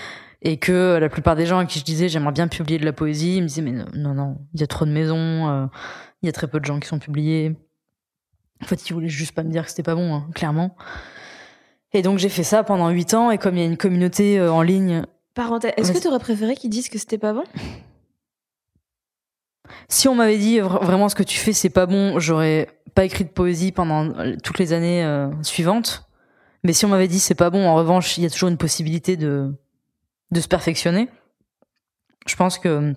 et 0.42 0.58
que 0.58 0.98
la 1.00 1.08
plupart 1.08 1.34
des 1.34 1.46
gens 1.46 1.58
à 1.58 1.64
qui 1.64 1.80
je 1.80 1.84
disais 1.84 2.08
j'aimerais 2.08 2.32
bien 2.32 2.46
publier 2.46 2.78
de 2.78 2.84
la 2.84 2.92
poésie, 2.92 3.38
ils 3.38 3.42
me 3.42 3.48
disaient 3.48 3.62
mais 3.62 3.72
non 3.72 3.86
non, 3.94 4.14
non 4.14 4.38
il 4.54 4.60
y 4.60 4.62
a 4.62 4.66
trop 4.68 4.84
de 4.84 4.92
maisons, 4.92 5.48
euh, 5.48 5.66
il 6.22 6.26
y 6.26 6.28
a 6.28 6.32
très 6.32 6.46
peu 6.46 6.60
de 6.60 6.64
gens 6.64 6.78
qui 6.78 6.86
sont 6.86 6.98
publiés. 7.00 7.56
En 8.62 8.66
fait, 8.66 8.88
ils 8.88 8.92
voulaient 8.92 9.08
juste 9.08 9.32
pas 9.34 9.42
me 9.42 9.50
dire 9.50 9.64
que 9.64 9.70
c'était 9.70 9.82
pas 9.82 9.96
bon, 9.96 10.14
hein, 10.14 10.28
clairement. 10.34 10.76
Et 11.94 12.02
donc 12.02 12.18
j'ai 12.18 12.28
fait 12.28 12.44
ça 12.44 12.62
pendant 12.64 12.88
huit 12.90 13.12
ans 13.14 13.30
et 13.30 13.38
comme 13.38 13.56
il 13.56 13.60
y 13.60 13.62
a 13.62 13.66
une 13.66 13.76
communauté 13.76 14.38
euh, 14.38 14.52
en 14.52 14.62
ligne, 14.62 15.04
Parenthèse, 15.34 15.72
est-ce 15.76 15.92
que 15.92 15.98
tu 15.98 16.08
aurais 16.08 16.18
préféré 16.18 16.54
qu'ils 16.56 16.70
disent 16.70 16.88
que 16.88 16.98
c'était 16.98 17.18
pas 17.18 17.32
bon? 17.32 17.44
Si 19.88 20.08
on 20.08 20.14
m'avait 20.14 20.38
dit 20.38 20.58
vra- 20.58 20.84
vraiment 20.84 21.08
ce 21.08 21.14
que 21.14 21.22
tu 21.22 21.38
fais 21.38 21.52
c'est 21.52 21.70
pas 21.70 21.86
bon, 21.86 22.18
j'aurais 22.18 22.68
pas 22.94 23.04
écrit 23.04 23.24
de 23.24 23.30
poésie 23.30 23.72
pendant 23.72 24.06
euh, 24.18 24.36
toutes 24.42 24.58
les 24.58 24.72
années 24.72 25.04
euh, 25.04 25.28
suivantes. 25.42 26.08
Mais 26.64 26.72
si 26.72 26.84
on 26.84 26.88
m'avait 26.88 27.08
dit 27.08 27.18
c'est 27.20 27.34
pas 27.34 27.50
bon, 27.50 27.66
en 27.66 27.74
revanche, 27.74 28.18
il 28.18 28.22
y 28.24 28.26
a 28.26 28.30
toujours 28.30 28.48
une 28.48 28.56
possibilité 28.58 29.16
de 29.16 29.52
de 30.30 30.40
se 30.40 30.48
perfectionner. 30.48 31.08
Je 32.26 32.36
pense 32.36 32.58
que 32.58 32.68
euh, 32.68 32.92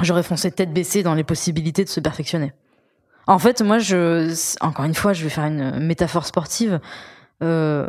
j'aurais 0.00 0.22
foncé 0.22 0.50
tête 0.50 0.72
baissée 0.72 1.02
dans 1.02 1.14
les 1.14 1.24
possibilités 1.24 1.84
de 1.84 1.88
se 1.88 2.00
perfectionner. 2.00 2.52
En 3.26 3.38
fait, 3.38 3.60
moi, 3.60 3.78
je 3.78 4.32
encore 4.60 4.84
une 4.84 4.94
fois, 4.94 5.12
je 5.12 5.24
vais 5.24 5.30
faire 5.30 5.44
une 5.44 5.78
métaphore 5.80 6.24
sportive. 6.26 6.80
Euh, 7.42 7.88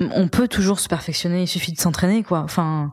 on 0.00 0.28
peut 0.28 0.48
toujours 0.48 0.80
se 0.80 0.88
perfectionner. 0.88 1.42
Il 1.42 1.48
suffit 1.48 1.72
de 1.72 1.78
s'entraîner, 1.78 2.22
quoi. 2.22 2.40
Enfin, 2.40 2.92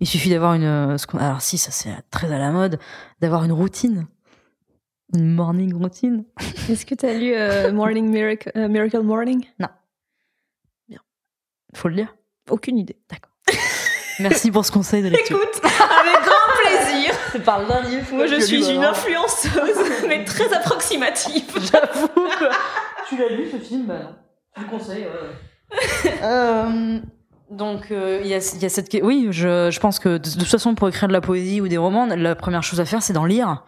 il 0.00 0.06
suffit 0.06 0.30
d'avoir 0.30 0.54
une. 0.54 0.96
qu'on- 1.08 1.18
Alors 1.18 1.40
si, 1.42 1.58
ça 1.58 1.70
c'est 1.70 1.94
très 2.10 2.32
à 2.32 2.38
la 2.38 2.50
mode, 2.50 2.78
d'avoir 3.20 3.44
une 3.44 3.52
routine, 3.52 4.06
une 5.14 5.34
morning 5.34 5.74
routine. 5.74 6.24
Est-ce 6.70 6.86
que 6.86 6.94
tu 6.94 7.06
as 7.06 7.14
lu 7.14 7.32
euh, 7.34 7.72
Morning 7.72 8.08
Miracle, 8.08 8.50
euh, 8.56 8.68
Miracle 8.68 9.00
Morning? 9.00 9.44
Faut 11.76 11.88
le 11.88 11.96
dire. 11.96 12.14
Aucune 12.50 12.78
idée. 12.78 12.96
Merci 14.20 14.52
pour 14.52 14.64
ce 14.64 14.70
conseil 14.70 15.02
de 15.02 15.08
lecture. 15.08 15.36
Écoute, 15.36 15.60
avec 15.64 16.22
grand 16.24 16.52
plaisir. 16.62 17.12
Je 17.32 17.38
parle 17.44 17.66
d'un 17.66 17.80
livre. 17.82 18.06
Moi, 18.14 18.26
je 18.28 18.38
suis 18.40 18.70
une 18.70 18.84
influenceuse, 18.84 20.04
mais 20.08 20.24
très 20.24 20.52
approximative. 20.54 21.42
J'avoue. 21.56 22.08
tu 23.08 23.16
l'as 23.16 23.28
lu 23.28 23.50
ce 23.50 23.56
film 23.58 23.86
bah, 23.86 23.98
non. 24.04 24.14
Je 24.56 24.62
le 24.62 24.68
conseille. 24.68 25.02
Ouais, 25.02 25.08
ouais. 25.10 25.34
Euh, 26.22 27.00
donc 27.50 27.90
euh, 27.90 28.20
il 28.24 28.28
y, 28.28 28.34
a, 28.34 28.40
cette. 28.40 28.98
Oui, 29.02 29.28
je, 29.30 29.78
pense 29.78 29.98
que 29.98 30.16
de, 30.16 30.30
toute 30.30 30.44
façon 30.44 30.74
pour 30.74 30.88
écrire 30.88 31.08
de 31.08 31.12
la 31.12 31.20
poésie 31.20 31.60
ou 31.60 31.68
des 31.68 31.76
romans, 31.76 32.06
la 32.06 32.34
première 32.34 32.62
chose 32.62 32.80
à 32.80 32.86
faire 32.86 33.02
c'est 33.02 33.12
d'en 33.12 33.26
lire. 33.26 33.64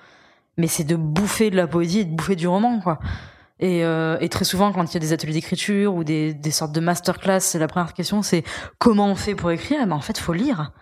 Mais 0.57 0.67
c'est 0.67 0.85
de 0.85 0.97
bouffer 0.97 1.51
de 1.51 1.57
la 1.57 1.67
poésie 1.67 2.01
et 2.01 2.05
de 2.05 2.15
bouffer 2.15 2.35
du 2.35 2.49
roman, 2.49 2.81
quoi. 2.81 2.99
Et, 3.59 3.85
euh, 3.85 4.17
très 4.29 4.45
souvent, 4.45 4.73
quand 4.73 4.85
il 4.85 4.95
y 4.95 4.97
a 4.97 5.01
des 5.01 5.13
ateliers 5.13 5.35
d'écriture 5.35 5.95
ou 5.95 6.05
des, 6.05 6.35
sortes 6.51 6.73
de 6.73 6.81
masterclass, 6.81 7.41
la 7.55 7.69
première 7.69 7.95
question, 7.95 8.23
c'est 8.23 8.43
comment 8.79 9.09
on 9.09 9.15
fait 9.15 9.35
pour 9.35 9.51
écrire? 9.51 9.81
Eh 9.83 9.87
ben, 9.87 9.97
En 9.97 10.01
fait, 10.01 10.19
faut 10.19 10.33
lire. 10.33 10.73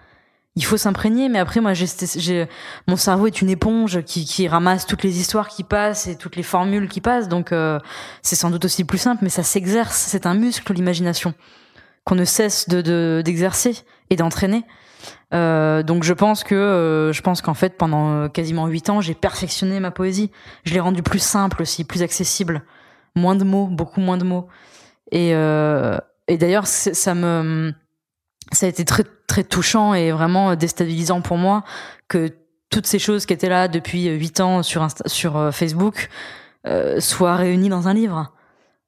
Il 0.57 0.65
faut 0.65 0.77
s'imprégner. 0.77 1.29
Mais 1.29 1.39
après, 1.39 1.61
moi, 1.61 1.73
j'ai, 1.75 2.49
mon 2.87 2.97
cerveau 2.97 3.27
est 3.27 3.41
une 3.41 3.51
éponge 3.51 4.03
qui, 4.03 4.25
qui 4.25 4.49
ramasse 4.49 4.87
toutes 4.87 5.03
les 5.03 5.19
histoires 5.21 5.49
qui 5.49 5.65
passent 5.65 6.07
et 6.07 6.17
toutes 6.17 6.37
les 6.37 6.43
formules 6.43 6.89
qui 6.89 7.01
passent. 7.01 7.29
Donc, 7.29 7.53
euh, 7.53 7.79
c'est 8.23 8.37
sans 8.37 8.51
doute 8.51 8.65
aussi 8.65 8.85
plus 8.85 8.99
simple, 8.99 9.23
mais 9.23 9.31
ça 9.31 9.43
s'exerce. 9.43 9.97
C'est 9.97 10.27
un 10.27 10.35
muscle, 10.35 10.73
l'imagination, 10.73 11.35
qu'on 12.05 12.15
ne 12.15 12.25
cesse 12.25 12.69
de 12.69 13.23
d'exercer 13.25 13.77
et 14.11 14.17
d'entraîner. 14.17 14.65
Euh, 15.33 15.83
donc 15.83 16.05
je 16.05 16.13
pense 16.13 16.45
que 16.45 16.55
euh, 16.55 17.13
je 17.13 17.21
pense 17.23 17.43
qu'en 17.43 17.55
fait 17.55 17.77
pendant 17.77 18.13
euh, 18.13 18.29
quasiment 18.29 18.67
huit 18.69 18.89
ans 18.89 19.01
j'ai 19.01 19.15
perfectionné 19.15 19.81
ma 19.81 19.91
poésie. 19.91 20.31
Je 20.65 20.75
l'ai 20.75 20.81
rendue 20.81 21.03
plus 21.03 21.19
simple 21.19 21.63
aussi, 21.63 21.85
plus 21.85 22.03
accessible, 22.03 22.63
moins 23.15 23.35
de 23.35 23.45
mots, 23.45 23.67
beaucoup 23.67 24.01
moins 24.01 24.17
de 24.17 24.25
mots. 24.25 24.49
Et, 25.11 25.35
euh, 25.35 25.99
et 26.29 26.39
d'ailleurs 26.39 26.67
ça 26.67 27.15
me 27.15 27.73
ça 28.55 28.67
a 28.67 28.69
été 28.69 28.85
très 28.85 29.05
très 29.27 29.45
touchant 29.45 29.95
et 29.95 30.13
vraiment 30.13 30.55
déstabilisant 30.57 31.21
pour 31.21 31.37
moi 31.37 31.65
que 32.09 32.31
toutes 32.71 32.87
ces 32.87 32.99
choses 32.99 33.27
qui 33.27 33.33
étaient 33.33 33.49
là 33.49 33.69
depuis 33.69 34.07
huit 34.07 34.41
ans 34.41 34.63
sur 34.63 34.89
sur 35.07 35.51
Facebook 35.53 36.09
euh, 36.67 37.01
soient 37.01 37.37
réunies 37.37 37.69
dans 37.69 37.89
un 37.89 37.95
livre 37.95 38.33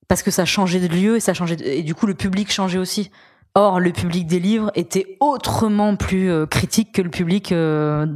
parce 0.08 0.22
que 0.22 0.30
ça 0.30 0.44
changeait 0.44 0.80
de 0.80 0.88
lieu 0.88 1.16
et 1.16 1.20
ça 1.20 1.34
changeait 1.34 1.56
de... 1.56 1.64
et 1.64 1.82
du 1.82 1.94
coup 1.94 2.06
le 2.06 2.14
public 2.14 2.50
changeait 2.50 2.78
aussi. 2.78 3.10
Or, 3.54 3.80
le 3.80 3.90
public 3.90 4.26
des 4.26 4.38
livres 4.38 4.70
était 4.74 5.16
autrement 5.18 5.96
plus 5.96 6.30
euh, 6.30 6.44
critique 6.44 6.92
que 6.92 7.00
le 7.00 7.08
public 7.08 7.52
euh, 7.52 8.06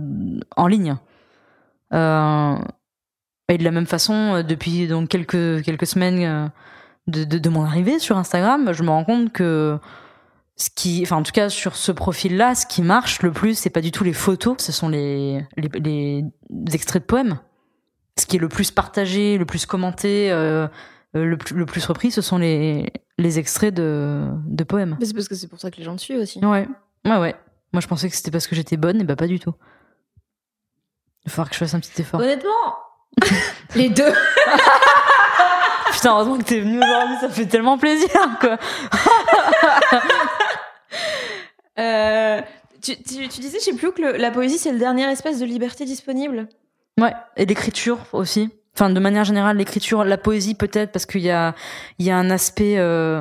en 0.55 0.67
ligne. 0.67 0.97
Euh, 1.95 2.57
et 3.49 3.57
de 3.57 3.65
la 3.65 3.71
même 3.71 3.87
façon, 3.87 4.43
depuis 4.47 4.87
donc 4.87 5.09
quelques 5.09 5.63
quelques 5.63 5.87
semaines 5.87 6.53
de, 7.07 7.25
de, 7.25 7.39
de, 7.39 7.49
mon 7.49 7.65
arrivée 7.65 7.99
sur 7.99 8.19
Instagram, 8.19 8.73
je 8.73 8.83
me 8.83 8.91
rends 8.91 9.05
compte 9.05 9.33
que 9.33 9.79
ce 10.61 10.69
qui, 10.69 11.01
enfin 11.03 11.17
en 11.17 11.23
tout 11.23 11.33
cas 11.33 11.49
sur 11.49 11.75
ce 11.75 11.91
profil-là, 11.91 12.55
ce 12.55 12.67
qui 12.67 12.83
marche 12.83 13.23
le 13.23 13.33
plus, 13.33 13.55
c'est 13.59 13.71
pas 13.71 13.81
du 13.81 13.93
tout 13.93 14.05
les 14.05 14.13
photos, 14.13 14.57
ce 14.59 14.73
sont 14.73 14.91
les, 14.91 15.43
les, 15.57 16.23
les 16.51 16.75
extraits 16.75 17.03
de 17.03 17.07
poèmes. 17.07 17.39
Ce 18.19 18.27
qui 18.27 18.37
est 18.37 18.39
le 18.41 18.51
plus 18.51 18.71
partagé, 18.71 19.39
le 19.39 19.47
plus 19.47 19.65
commenté, 19.65 20.31
euh, 20.31 20.69
le, 21.15 21.39
plus, 21.39 21.55
le 21.55 21.65
plus 21.65 21.83
repris, 21.87 22.11
ce 22.11 22.21
sont 22.21 22.37
les, 22.37 22.93
les 23.17 23.39
extraits 23.39 23.73
de, 23.73 24.27
de 24.47 24.65
poèmes. 24.65 24.99
Mais 25.01 25.07
c'est 25.07 25.15
parce 25.15 25.29
que 25.29 25.35
c'est 25.35 25.49
pour 25.49 25.59
ça 25.59 25.71
que 25.71 25.79
les 25.79 25.83
gens 25.83 25.97
te 25.97 26.03
suivent 26.03 26.21
aussi. 26.21 26.45
Ouais, 26.45 26.69
ouais, 27.07 27.17
ouais. 27.17 27.35
Moi, 27.73 27.81
je 27.81 27.87
pensais 27.87 28.11
que 28.11 28.17
c'était 28.17 28.31
parce 28.31 28.47
que 28.47 28.55
j'étais 28.55 28.77
bonne, 28.77 29.01
et 29.01 29.05
bah 29.05 29.17
pas 29.17 29.29
du 29.29 29.41
tout. 29.41 29.55
Il 31.25 31.31
va 31.31 31.31
falloir 31.31 31.49
que 31.49 31.55
je 31.55 31.61
fasse 31.61 31.73
un 31.73 31.81
petit 31.81 32.03
effort. 32.03 32.21
Honnêtement, 32.21 32.77
les 33.75 33.89
deux. 33.89 34.13
Putain, 35.93 36.13
heureusement 36.13 36.37
que 36.37 36.45
t'es 36.45 36.61
venu 36.61 36.83
aujourd'hui, 36.83 37.17
ça 37.21 37.31
fait 37.31 37.47
tellement 37.47 37.79
plaisir, 37.79 38.11
quoi. 38.41 38.59
euh, 41.79 42.41
tu, 42.83 42.97
disais, 42.97 43.59
je 43.59 43.65
sais 43.65 43.75
plus, 43.75 43.93
que 43.93 44.03
la 44.03 44.31
poésie, 44.31 44.59
c'est 44.59 44.73
le 44.73 44.79
dernier 44.79 45.11
espace 45.11 45.39
de 45.39 45.45
liberté 45.45 45.85
disponible? 45.85 46.49
Ouais, 47.01 47.15
et 47.37 47.47
l'écriture 47.47 47.99
aussi. 48.13 48.51
Enfin, 48.75 48.91
de 48.91 49.01
manière 49.01 49.25
générale, 49.25 49.57
l'écriture, 49.57 50.05
la 50.05 50.19
poésie 50.19 50.55
peut-être, 50.55 50.93
parce 50.93 51.07
qu'il 51.07 51.23
y 51.23 51.31
a, 51.31 51.55
y 51.99 52.11
a 52.11 52.17
un 52.17 52.31
aspect 52.31 52.79
euh, 52.79 53.21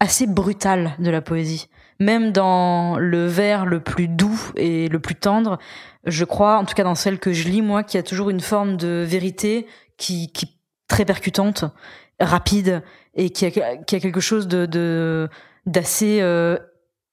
assez 0.00 0.26
brutal 0.26 0.92
de 0.98 1.10
la 1.10 1.20
poésie. 1.20 1.68
Même 2.00 2.30
dans 2.30 2.96
le 2.98 3.26
vers 3.26 3.66
le 3.66 3.80
plus 3.80 4.06
doux 4.06 4.40
et 4.56 4.88
le 4.88 5.00
plus 5.00 5.16
tendre, 5.16 5.58
je 6.04 6.24
crois, 6.24 6.58
en 6.58 6.64
tout 6.64 6.74
cas 6.74 6.84
dans 6.84 6.94
celle 6.94 7.18
que 7.18 7.32
je 7.32 7.48
lis 7.48 7.62
moi, 7.62 7.82
qu'il 7.82 7.98
y 7.98 8.00
a 8.00 8.04
toujours 8.04 8.30
une 8.30 8.40
forme 8.40 8.76
de 8.76 9.04
vérité 9.06 9.66
qui, 9.96 10.30
qui 10.30 10.56
très 10.86 11.04
percutante, 11.04 11.64
rapide 12.20 12.82
et 13.14 13.30
qui 13.30 13.46
a, 13.46 13.50
qui 13.50 13.96
a 13.96 14.00
quelque 14.00 14.20
chose 14.20 14.46
de 14.46 15.28
d'assez 15.66 16.20
euh, 16.22 16.56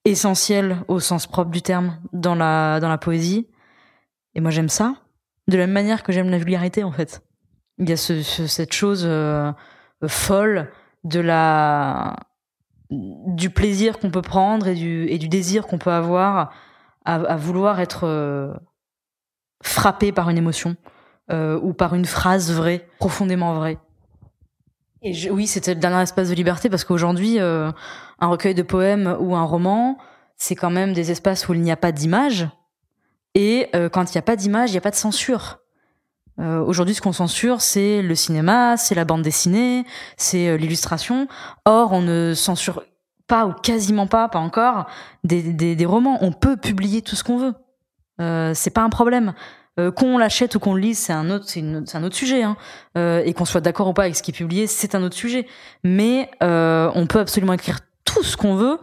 essentiel 0.05 0.77
au 0.87 0.99
sens 0.99 1.27
propre 1.27 1.51
du 1.51 1.61
terme 1.61 1.99
dans 2.13 2.35
la 2.35 2.79
dans 2.79 2.89
la 2.89 2.97
poésie. 2.97 3.47
Et 4.35 4.41
moi 4.41 4.51
j'aime 4.51 4.69
ça, 4.69 4.95
de 5.47 5.57
la 5.57 5.65
même 5.65 5.73
manière 5.73 6.03
que 6.03 6.11
j'aime 6.11 6.29
la 6.29 6.37
vulgarité 6.37 6.83
en 6.83 6.91
fait. 6.91 7.21
Il 7.77 7.89
y 7.89 7.93
a 7.93 7.97
ce, 7.97 8.21
ce, 8.21 8.47
cette 8.47 8.73
chose 8.73 9.03
euh, 9.05 9.51
folle 10.07 10.71
de 11.03 11.19
la 11.19 12.15
du 12.89 13.49
plaisir 13.49 13.99
qu'on 13.99 14.11
peut 14.11 14.21
prendre 14.21 14.67
et 14.67 14.75
du, 14.75 15.07
et 15.09 15.17
du 15.17 15.27
désir 15.27 15.65
qu'on 15.65 15.77
peut 15.79 15.91
avoir 15.91 16.53
à, 17.03 17.15
à 17.15 17.35
vouloir 17.35 17.79
être 17.79 18.05
euh, 18.05 18.53
frappé 19.63 20.11
par 20.11 20.29
une 20.29 20.37
émotion 20.37 20.75
euh, 21.31 21.59
ou 21.61 21.73
par 21.73 21.95
une 21.95 22.05
phrase 22.05 22.51
vraie, 22.51 22.87
profondément 22.99 23.53
vraie. 23.55 23.79
Oui, 25.31 25.47
c'était 25.47 25.73
le 25.73 25.79
dernier 25.79 26.01
espace 26.01 26.29
de 26.29 26.33
liberté 26.33 26.69
parce 26.69 26.83
qu'aujourd'hui, 26.83 27.39
euh, 27.39 27.71
un 28.19 28.27
recueil 28.27 28.55
de 28.55 28.63
poèmes 28.63 29.15
ou 29.19 29.35
un 29.35 29.43
roman, 29.43 29.97
c'est 30.37 30.55
quand 30.55 30.69
même 30.69 30.93
des 30.93 31.11
espaces 31.11 31.47
où 31.47 31.53
il 31.53 31.61
n'y 31.61 31.71
a 31.71 31.77
pas 31.77 31.91
d'image. 31.91 32.49
Et 33.35 33.69
euh, 33.75 33.89
quand 33.89 34.11
il 34.11 34.17
n'y 34.17 34.19
a 34.19 34.23
pas 34.23 34.35
d'image, 34.35 34.69
il 34.69 34.73
n'y 34.73 34.77
a 34.77 34.81
pas 34.81 34.91
de 34.91 34.95
censure. 34.95 35.59
Euh, 36.39 36.59
Aujourd'hui, 36.59 36.95
ce 36.95 37.01
qu'on 37.01 37.13
censure, 37.13 37.61
c'est 37.61 38.01
le 38.01 38.15
cinéma, 38.15 38.77
c'est 38.77 38.95
la 38.95 39.05
bande 39.05 39.21
dessinée, 39.21 39.85
c'est 40.17 40.57
l'illustration. 40.57 41.27
Or, 41.65 41.93
on 41.93 42.01
ne 42.01 42.33
censure 42.33 42.83
pas 43.27 43.45
ou 43.47 43.53
quasiment 43.53 44.07
pas, 44.07 44.27
pas 44.27 44.39
encore, 44.39 44.85
des, 45.23 45.41
des, 45.41 45.75
des 45.75 45.85
romans. 45.85 46.17
On 46.21 46.31
peut 46.31 46.57
publier 46.57 47.01
tout 47.01 47.15
ce 47.15 47.23
qu'on 47.23 47.37
veut. 47.37 47.53
Euh, 48.21 48.53
c'est 48.53 48.69
pas 48.69 48.81
un 48.81 48.89
problème. 48.89 49.33
Euh, 49.79 49.91
qu'on 49.91 50.17
l'achète 50.17 50.55
ou 50.55 50.59
qu'on 50.59 50.73
le 50.73 50.81
lise, 50.81 50.97
c'est 50.97 51.13
un 51.13 51.29
autre, 51.29 51.45
c'est 51.47 51.61
un 51.61 52.03
autre 52.03 52.15
sujet. 52.15 52.43
Hein. 52.43 52.57
Euh, 52.97 53.21
et 53.25 53.33
qu'on 53.33 53.45
soit 53.45 53.61
d'accord 53.61 53.87
ou 53.87 53.93
pas 53.93 54.03
avec 54.03 54.15
ce 54.15 54.23
qui 54.23 54.31
est 54.31 54.33
publié, 54.33 54.67
c'est 54.67 54.95
un 54.95 55.03
autre 55.03 55.15
sujet. 55.15 55.47
Mais 55.83 56.29
euh, 56.43 56.89
on 56.95 57.07
peut 57.07 57.19
absolument 57.19 57.53
écrire 57.53 57.79
tout 58.05 58.23
ce 58.23 58.37
qu'on 58.37 58.55
veut. 58.55 58.79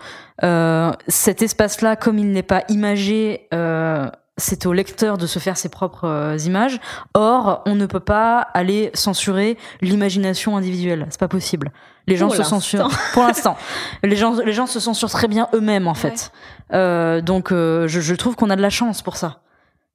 cet 1.09 1.43
espace-là, 1.43 1.97
comme 1.97 2.19
il 2.19 2.33
n'est 2.33 2.43
pas 2.43 2.65
imagé 2.69 3.49
c'est 4.39 4.67
au 4.67 4.73
lecteur 4.73 5.19
de 5.19 5.27
se 5.27 5.39
faire 5.39 5.57
ses 5.57 5.69
propres 5.69 6.07
euh, 6.07 6.37
images. 6.39 6.81
Or, 7.15 7.63
on 7.67 7.75
ne 7.75 7.87
peut 7.87 8.01
pas 8.01 8.41
aller 8.41 8.91
censurer 8.95 9.59
l'imagination 9.81 10.57
individuelle. 10.57 11.07
C'est 11.11 11.21
pas 11.21 11.29
possible. 11.29 11.71
Les 12.07 12.17
gens 12.17 12.29
Pour 12.29 12.37
se 12.37 12.43
censurent. 12.43 12.91
Pour 13.13 13.25
l'instant, 13.25 13.57
les 14.03 14.17
gens, 14.17 14.35
les 14.45 14.53
gens 14.53 14.67
se 14.67 14.81
censurent 14.81 15.11
très 15.11 15.29
bien 15.29 15.49
eux-mêmes 15.55 15.87
en 15.87 15.95
fait. 15.95 16.33
Euh, 16.73 17.21
donc, 17.21 17.53
euh, 17.53 17.87
je, 17.87 18.01
je 18.01 18.15
trouve 18.15 18.35
qu'on 18.35 18.51
a 18.51 18.57
de 18.57 18.63
la 18.63 18.71
chance 18.71 19.03
pour 19.03 19.17
ça. 19.17 19.43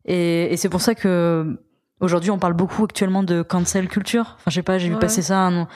Et, 0.08 0.54
et 0.54 0.58
c'est 0.58 0.70
pour 0.70 0.82
ça 0.82 0.96
que 0.96 1.60
aujourd'hui, 2.00 2.32
on 2.32 2.40
parle 2.40 2.54
beaucoup 2.54 2.84
actuellement 2.86 3.24
de 3.24 3.42
cancel 3.42 3.88
culture. 3.88 4.36
Enfin, 4.40 4.50
je 4.52 4.56
sais 4.56 4.64
pas, 4.64 4.78
j'ai 4.78 4.88
vu 4.88 4.94
Ouais. 4.96 5.00
passer 5.00 5.22
ça. 5.22 5.50
Non. 5.50 5.68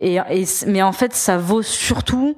Et, 0.00 0.14
et 0.16 0.44
mais 0.66 0.82
en 0.82 0.92
fait, 0.92 1.12
ça 1.14 1.38
vaut 1.38 1.62
surtout 1.62 2.36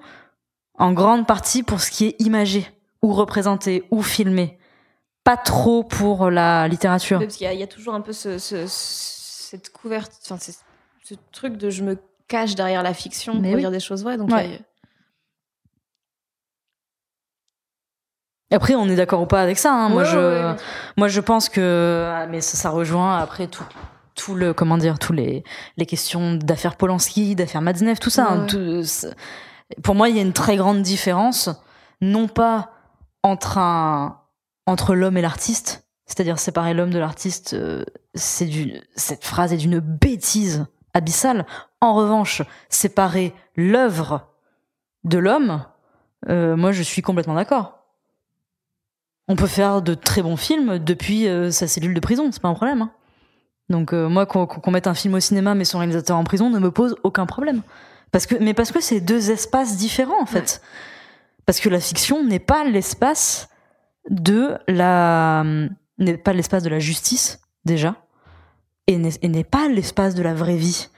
en 0.75 0.93
grande 0.93 1.27
partie 1.27 1.63
pour 1.63 1.81
ce 1.81 1.91
qui 1.91 2.07
est 2.07 2.17
imagé 2.21 2.67
ou 3.03 3.13
représenté 3.13 3.85
ou 3.91 4.03
filmé 4.03 4.59
pas 5.25 5.37
trop 5.37 5.85
pour 5.85 6.31
la 6.31 6.67
littérature. 6.69 7.19
Oui, 7.19 7.27
parce 7.27 7.37
qu'il 7.37 7.45
y, 7.45 7.49
a- 7.49 7.53
il 7.53 7.61
y 7.61 7.63
a 7.63 7.67
toujours 7.67 7.93
un 7.95 8.01
peu 8.01 8.15
ce, 8.15 8.39
ce- 8.39 8.65
cette 8.67 9.71
couverte, 9.71 10.13
enfin, 10.25 10.39
ce 11.05 11.15
truc 11.33 11.59
de 11.59 11.69
je 11.69 11.83
me 11.85 11.99
cache 12.29 12.55
derrière 12.55 12.83
la 12.83 12.95
fiction 12.95 13.35
Mais 13.35 13.49
pour 13.49 13.57
oui. 13.57 13.61
dire 13.61 13.71
des 13.71 13.81
choses 13.81 14.03
vraies. 14.03 14.17
Donc, 14.17 14.31
Ouais. 14.31 14.47
il 14.47 14.53
y 14.53 14.55
a- 14.55 14.59
Après, 18.53 18.75
on 18.75 18.89
est 18.89 18.97
d'accord 18.97 19.23
ou 19.23 19.27
pas 19.27 19.41
avec 19.43 19.59
ça. 19.59 19.73
hein. 19.73 19.89
Moi, 19.89 20.05
je, 20.05 20.19
ouais, 20.19 20.45
ouais. 20.45 20.57
moi, 20.97 21.09
je 21.09 21.21
pense 21.21 21.49
que, 21.49 22.11
ah, 22.13 22.27
mais 22.27 22.41
ça, 22.41 22.57
ça 22.57 22.71
rejoint 22.71 23.19
après 23.19 23.47
tout, 23.47 23.65
tout 24.17 24.35
le, 24.35 24.53
comment 24.53 24.77
dire, 24.79 24.99
tous 24.99 25.13
les, 25.13 25.45
les 25.77 25.87
questions 25.87 26.35
d'affaires 26.35 26.77
Polanski, 26.77 27.37
d'affaires 27.37 27.63
Matzneff, 27.63 28.01
tout 28.01 28.11
ça. 28.11 28.27
Hein. 28.29 28.47
Tout- 28.47 28.83
pour 29.85 29.95
moi, 29.95 30.09
il 30.09 30.17
y 30.17 30.19
a 30.19 30.23
une 30.23 30.33
très 30.33 30.57
grande 30.57 30.83
différence, 30.83 31.49
non 32.01 32.27
pas 32.27 32.71
entre 33.23 33.59
un, 33.59 34.19
entre 34.67 34.95
l'homme 34.97 35.17
et 35.17 35.23
l'artiste, 35.23 35.87
c'est-à-dire 36.07 36.41
séparer 36.41 36.75
l'homme 36.75 36.91
de 36.91 36.99
l'artiste, 36.99 37.55
euh, 37.55 37.85
c'est 38.15 38.47
du, 38.47 38.81
cette 38.97 39.25
phrase 39.25 39.53
est 39.53 39.59
d'une 39.59 39.79
bêtise 39.79 40.67
abyssale. 40.93 41.47
En 41.81 41.95
revanche, 41.95 42.43
séparer 42.69 43.33
l'œuvre 43.55 44.27
de 45.05 45.19
l'homme, 45.19 45.65
euh, 46.29 46.57
moi, 46.57 46.73
je 46.73 46.83
suis 46.83 47.01
complètement 47.01 47.35
d'accord. 47.35 47.80
On 49.31 49.37
peut 49.37 49.47
faire 49.47 49.81
de 49.81 49.95
très 49.95 50.23
bons 50.23 50.37
films 50.37 50.81
depuis 50.81 51.29
euh, 51.29 51.53
sa 51.53 51.69
cellule 51.69 51.95
de 51.95 52.01
prison, 52.01 52.31
c'est 52.33 52.43
pas 52.43 52.49
un 52.49 52.55
problème. 52.55 52.83
hein. 52.83 52.91
Donc 53.69 53.93
euh, 53.93 54.09
moi, 54.09 54.27
qu'on 54.27 54.71
mette 54.73 54.89
un 54.89 54.95
film 54.95 55.15
au 55.15 55.21
cinéma 55.21 55.55
mais 55.55 55.65
son 55.65 55.79
réalisateur 55.79 56.17
en 56.17 56.25
prison 56.25 56.51
ne 56.51 56.59
me 56.59 56.73
pose 56.73 56.97
aucun 57.05 57.27
problème. 57.27 57.63
Parce 58.11 58.27
que, 58.27 58.35
mais 58.35 58.55
parce 58.55 58.73
que 58.73 58.81
c'est 58.81 59.01
deux 59.01 59.31
espaces 59.31 59.77
différents 59.77 60.21
en 60.21 60.27
fait. 60.27 60.61
Parce 61.47 61.61
que 61.61 61.69
la 61.69 61.79
fiction 61.79 62.25
n'est 62.25 62.41
pas 62.41 62.65
l'espace 62.65 63.49
de 64.09 64.59
la, 64.67 65.45
n'est 65.99 66.17
pas 66.17 66.33
l'espace 66.33 66.65
de 66.65 66.69
la 66.69 66.81
justice 66.81 67.41
déjà, 67.65 68.05
et 68.89 68.99
n'est 68.99 69.45
pas 69.45 69.69
l'espace 69.69 70.17
de 70.17 70.23
la 70.25 70.35
vraie 70.35 70.57
vie 70.57 70.89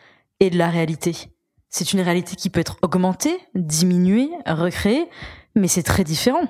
et 0.41 0.49
de 0.49 0.57
la 0.57 0.71
réalité. 0.71 1.29
C'est 1.69 1.93
une 1.93 2.01
réalité 2.01 2.35
qui 2.37 2.49
peut 2.49 2.61
être 2.61 2.79
augmentée, 2.81 3.39
diminuée, 3.55 4.31
recréée, 4.47 5.11
mais 5.55 5.69
c'est 5.69 5.83
très 5.83 6.05
différent. 6.05 6.49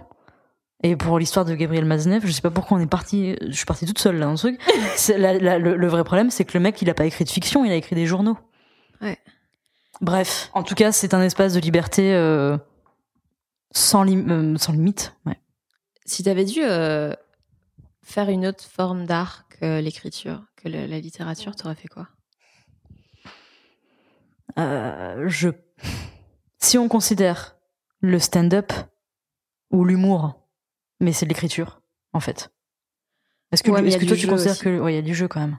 Et 0.84 0.96
pour 0.96 1.18
l'histoire 1.18 1.44
de 1.44 1.54
Gabriel 1.54 1.84
Maznev, 1.84 2.26
je 2.26 2.32
sais 2.32 2.40
pas 2.42 2.50
pourquoi 2.50 2.76
on 2.76 2.80
est 2.80 2.86
parti, 2.86 3.36
je 3.40 3.52
suis 3.52 3.64
partie 3.66 3.86
toute 3.86 3.98
seule 4.00 4.16
là 4.18 4.26
dans 4.26 4.36
ce 4.36 4.48
truc. 4.48 4.60
C'est 4.96 5.16
la- 5.18 5.38
la- 5.38 5.58
le, 5.58 5.76
le 5.76 5.86
vrai 5.88 6.02
problème, 6.04 6.30
c'est 6.30 6.44
que 6.44 6.56
le 6.58 6.62
mec, 6.62 6.80
il 6.82 6.90
a 6.90 6.94
pas 6.94 7.04
écrit 7.06 7.24
de 7.24 7.30
fiction, 7.30 7.64
il 7.64 7.70
a 7.70 7.76
écrit 7.76 7.94
des 7.94 8.06
journaux. 8.06 8.36
Ouais. 9.00 9.18
Bref, 10.00 10.50
en 10.54 10.62
tout 10.64 10.74
cas, 10.74 10.90
c'est 10.90 11.14
un 11.14 11.22
espace 11.22 11.54
de 11.54 11.60
liberté 11.60 12.12
euh, 12.14 12.56
sans, 13.70 14.02
lim- 14.02 14.28
euh, 14.30 14.58
sans 14.58 14.72
limite. 14.72 15.14
Ouais. 15.26 15.38
Si 16.04 16.24
tu 16.24 16.28
avais 16.28 16.44
dû 16.44 16.60
euh, 16.62 17.14
faire 18.02 18.28
une 18.28 18.44
autre 18.46 18.64
forme 18.64 19.06
d'art 19.06 19.44
que 19.48 19.80
l'écriture, 19.80 20.42
que 20.56 20.68
le- 20.68 20.86
la 20.86 20.98
littérature, 20.98 21.54
t'aurais 21.54 21.76
fait 21.76 21.88
quoi? 21.88 22.08
Je... 24.56 25.48
Si 26.58 26.78
on 26.78 26.88
considère 26.88 27.56
le 28.00 28.18
stand-up 28.18 28.72
ou 29.70 29.84
l'humour, 29.84 30.41
mais 31.02 31.12
c'est 31.12 31.26
de 31.26 31.28
l'écriture, 31.30 31.80
en 32.14 32.20
fait. 32.20 32.50
Est-ce 33.52 33.62
que, 33.62 33.70
Ouais, 33.70 33.86
est-ce 33.86 33.98
que 33.98 34.06
toi 34.06 34.16
tu 34.16 34.26
considères 34.26 34.52
aussi. 34.52 34.62
que. 34.62 34.80
Ouais, 34.80 34.92
il 34.94 34.96
y 34.96 34.98
a 34.98 35.02
du 35.02 35.14
jeu 35.14 35.28
quand 35.28 35.40
même. 35.40 35.58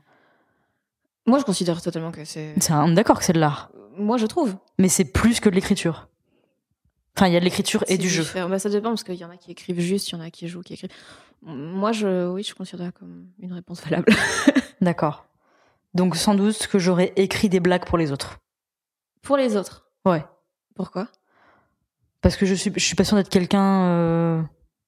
Moi, 1.27 1.37
je 1.39 1.43
considère 1.45 1.79
totalement 1.81 2.11
que 2.11 2.25
c'est. 2.25 2.55
C'est 2.59 2.73
un- 2.73 2.83
on 2.85 2.91
est 2.91 2.95
d'accord 2.95 3.19
que 3.19 3.23
c'est 3.25 3.33
de 3.33 3.39
l'art, 3.39 3.69
Moi, 3.97 4.17
je 4.17 4.25
trouve. 4.25 4.55
mais 4.79 4.89
c'est 4.89 5.05
plus 5.05 5.39
que 5.39 5.49
de 5.49 5.55
l'écriture. 5.55 6.09
Enfin, 7.15 7.27
il 7.27 7.33
y 7.33 7.37
a 7.37 7.39
de 7.39 7.45
l'écriture 7.45 7.83
et 7.87 7.99
du 7.99 8.09
jeu. 8.09 8.25
Bah, 8.49 8.57
ça 8.57 8.69
dépend 8.69 8.89
parce 8.89 9.03
qu'il 9.03 9.13
y 9.15 9.23
en 9.23 9.29
a 9.29 9.37
qui 9.37 9.51
écrivent 9.51 9.79
juste, 9.79 10.09
il 10.09 10.13
y 10.13 10.17
en 10.17 10.21
a 10.21 10.31
qui 10.31 10.47
jouent, 10.47 10.61
qui 10.63 10.73
écrivent. 10.73 10.89
Moi, 11.43 11.91
je, 11.91 12.27
oui, 12.29 12.41
je 12.41 12.55
considère 12.55 12.91
comme 12.93 13.27
une 13.39 13.53
réponse 13.53 13.83
valable. 13.83 14.11
D'accord. 14.81 15.25
Donc 15.93 16.15
sans 16.15 16.33
doute 16.33 16.65
que 16.65 16.79
j'aurais 16.79 17.13
écrit 17.15 17.49
des 17.49 17.59
blagues 17.59 17.85
pour 17.85 17.99
les 17.99 18.11
autres. 18.11 18.39
Pour 19.21 19.37
les 19.37 19.55
autres. 19.55 19.85
Ouais. 20.05 20.25
Pourquoi? 20.75 21.07
Parce 22.21 22.35
que 22.35 22.47
je 22.47 22.55
suis, 22.55 22.71
je 22.75 22.83
suis 22.83 22.95
pas 22.95 23.03
sûre 23.03 23.15
d'être 23.17 23.29
quelqu'un 23.29 23.83
euh, 23.89 24.41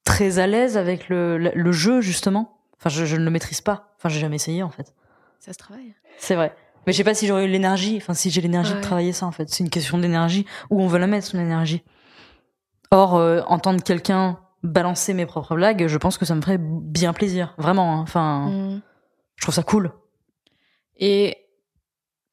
très 0.06 0.40
à 0.40 0.48
l'aise 0.48 0.78
avec 0.78 1.10
le, 1.10 1.38
le, 1.38 1.52
le 1.54 1.72
jeu, 1.74 2.00
justement. 2.00 2.58
Enfin, 2.80 2.90
je, 2.90 3.04
je 3.06 3.16
ne 3.18 3.26
le 3.26 3.32
maîtrise 3.32 3.60
pas. 3.62 3.94
Enfin, 3.98 4.08
j'ai 4.10 4.20
jamais 4.22 4.36
essayé, 4.38 4.64
en 4.64 4.70
fait. 4.70 4.94
Ça 5.40 5.52
se 5.52 5.58
travaille. 5.58 5.94
C'est 6.18 6.36
vrai. 6.36 6.56
Mais 6.88 6.94
je 6.94 6.98
sais 6.98 7.04
pas 7.04 7.14
si 7.16 7.26
j'aurais 7.28 7.46
eu 7.46 7.50
l'énergie, 7.50 7.98
enfin, 7.98 8.14
si 8.14 8.30
j'ai 8.30 8.42
l'énergie 8.42 8.74
de 8.76 8.80
travailler 8.82 9.12
ça, 9.12 9.26
en 9.26 9.32
fait. 9.32 9.50
C'est 9.50 9.64
une 9.64 9.70
question 9.70 9.98
d'énergie. 9.98 10.46
Où 10.70 10.82
on 10.82 10.88
veut 10.88 11.00
la 11.00 11.08
mettre, 11.08 11.26
son 11.28 11.40
énergie. 11.40 11.84
Or, 12.92 13.16
euh, 13.16 13.42
entendre 13.48 13.84
quelqu'un 13.84 14.40
balancer 14.64 15.14
mes 15.14 15.26
propres 15.26 15.56
blagues, 15.56 15.88
je 15.88 15.98
pense 15.98 16.18
que 16.18 16.26
ça 16.26 16.34
me 16.36 16.42
ferait 16.42 16.60
bien 16.60 17.14
plaisir. 17.14 17.54
Vraiment. 17.58 17.98
hein. 17.98 18.02
Enfin, 18.02 18.50
Mm. 18.50 18.82
je 19.36 19.42
trouve 19.44 19.54
ça 19.56 19.64
cool. 19.64 19.92
Et 20.98 21.38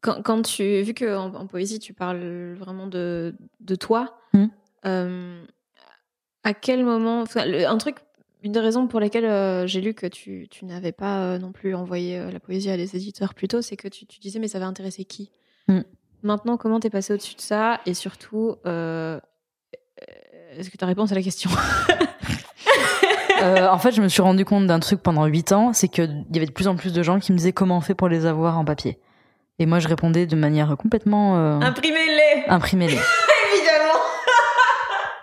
quand, 0.03 0.23
quand 0.23 0.43
tu, 0.43 0.82
vu 0.82 0.94
que 0.94 1.16
en, 1.16 1.35
en 1.35 1.47
poésie 1.47 1.78
tu 1.78 1.94
parles 1.94 2.55
vraiment 2.55 2.86
de, 2.86 3.35
de 3.61 3.74
toi, 3.74 4.16
Mhm. 4.35 4.51
euh, 4.86 5.44
à 6.44 6.55
quel 6.55 6.85
moment, 6.85 7.23
enfin, 7.23 7.44
le- 7.47 7.66
un 7.66 7.77
truc, 7.78 7.97
une 8.43 8.52
des 8.52 8.60
raisons 8.60 8.86
pour 8.89 8.98
lesquelles 9.01 9.24
euh, 9.24 9.66
j'ai 9.66 9.81
lu 9.81 9.94
que 9.94 10.06
tu, 10.06 10.48
tu 10.51 10.64
n'avais 10.64 10.93
pas 10.93 11.19
euh, 11.20 11.39
non 11.39 11.52
plus 11.52 11.74
envoyé 11.74 12.19
euh, 12.19 12.31
la 12.31 12.40
poésie 12.40 12.70
à 12.70 12.77
des 12.77 12.97
éditeurs 12.97 13.35
plus 13.35 13.48
tôt, 13.48 13.62
c'est 13.62 13.77
que 13.77 13.89
tu, 13.89 14.06
tu 14.06 14.19
disais 14.20 14.39
mais 14.39 14.48
ça 14.48 14.59
va 14.59 14.66
intéresser 14.66 15.05
qui? 15.05 15.31
Mhm. 15.69 15.85
Maintenant, 16.24 16.56
comment 16.56 16.78
t'es 16.81 16.90
passé 16.90 17.12
au-dessus 17.14 17.35
de 17.36 17.40
ça? 17.40 17.81
Et 17.86 17.94
surtout, 17.94 18.56
euh, 18.66 19.19
est-ce 20.56 20.70
que 20.70 20.77
ta 20.77 20.86
réponse 20.86 21.12
à 21.12 21.14
la 21.14 21.23
question? 21.23 21.51
Euh, 23.43 23.66
en 23.69 23.78
fait, 23.78 23.90
je 23.90 24.01
me 24.01 24.06
suis 24.06 24.23
rendu 24.23 24.44
compte 24.44 24.69
d'un 24.69 24.78
truc 24.78 25.02
pendant 25.02 25.24
8 25.27 25.51
ans, 25.51 25.73
c'est 25.73 25.89
qu'il 25.89 26.24
y 26.32 26.36
avait 26.36 26.47
de 26.47 26.52
plus 26.52 26.69
en 26.69 26.77
plus 26.77 26.93
de 26.93 27.02
gens 27.02 27.19
qui 27.19 27.32
me 27.32 27.36
disaient 27.39 27.52
comment 27.52 27.78
on 27.78 27.81
fait 27.81 27.97
pour 27.97 28.09
les 28.09 28.24
avoir 28.24 28.56
en 28.56 28.64
papier. 28.64 29.01
Et 29.59 29.66
moi, 29.66 29.81
je 29.81 29.89
répondais 29.89 30.27
de 30.27 30.36
manière 30.36 30.77
complètement 30.78 31.36
euh, 31.39 31.59
Imprimez-les 31.60 32.44
imprimez-les. 32.47 32.98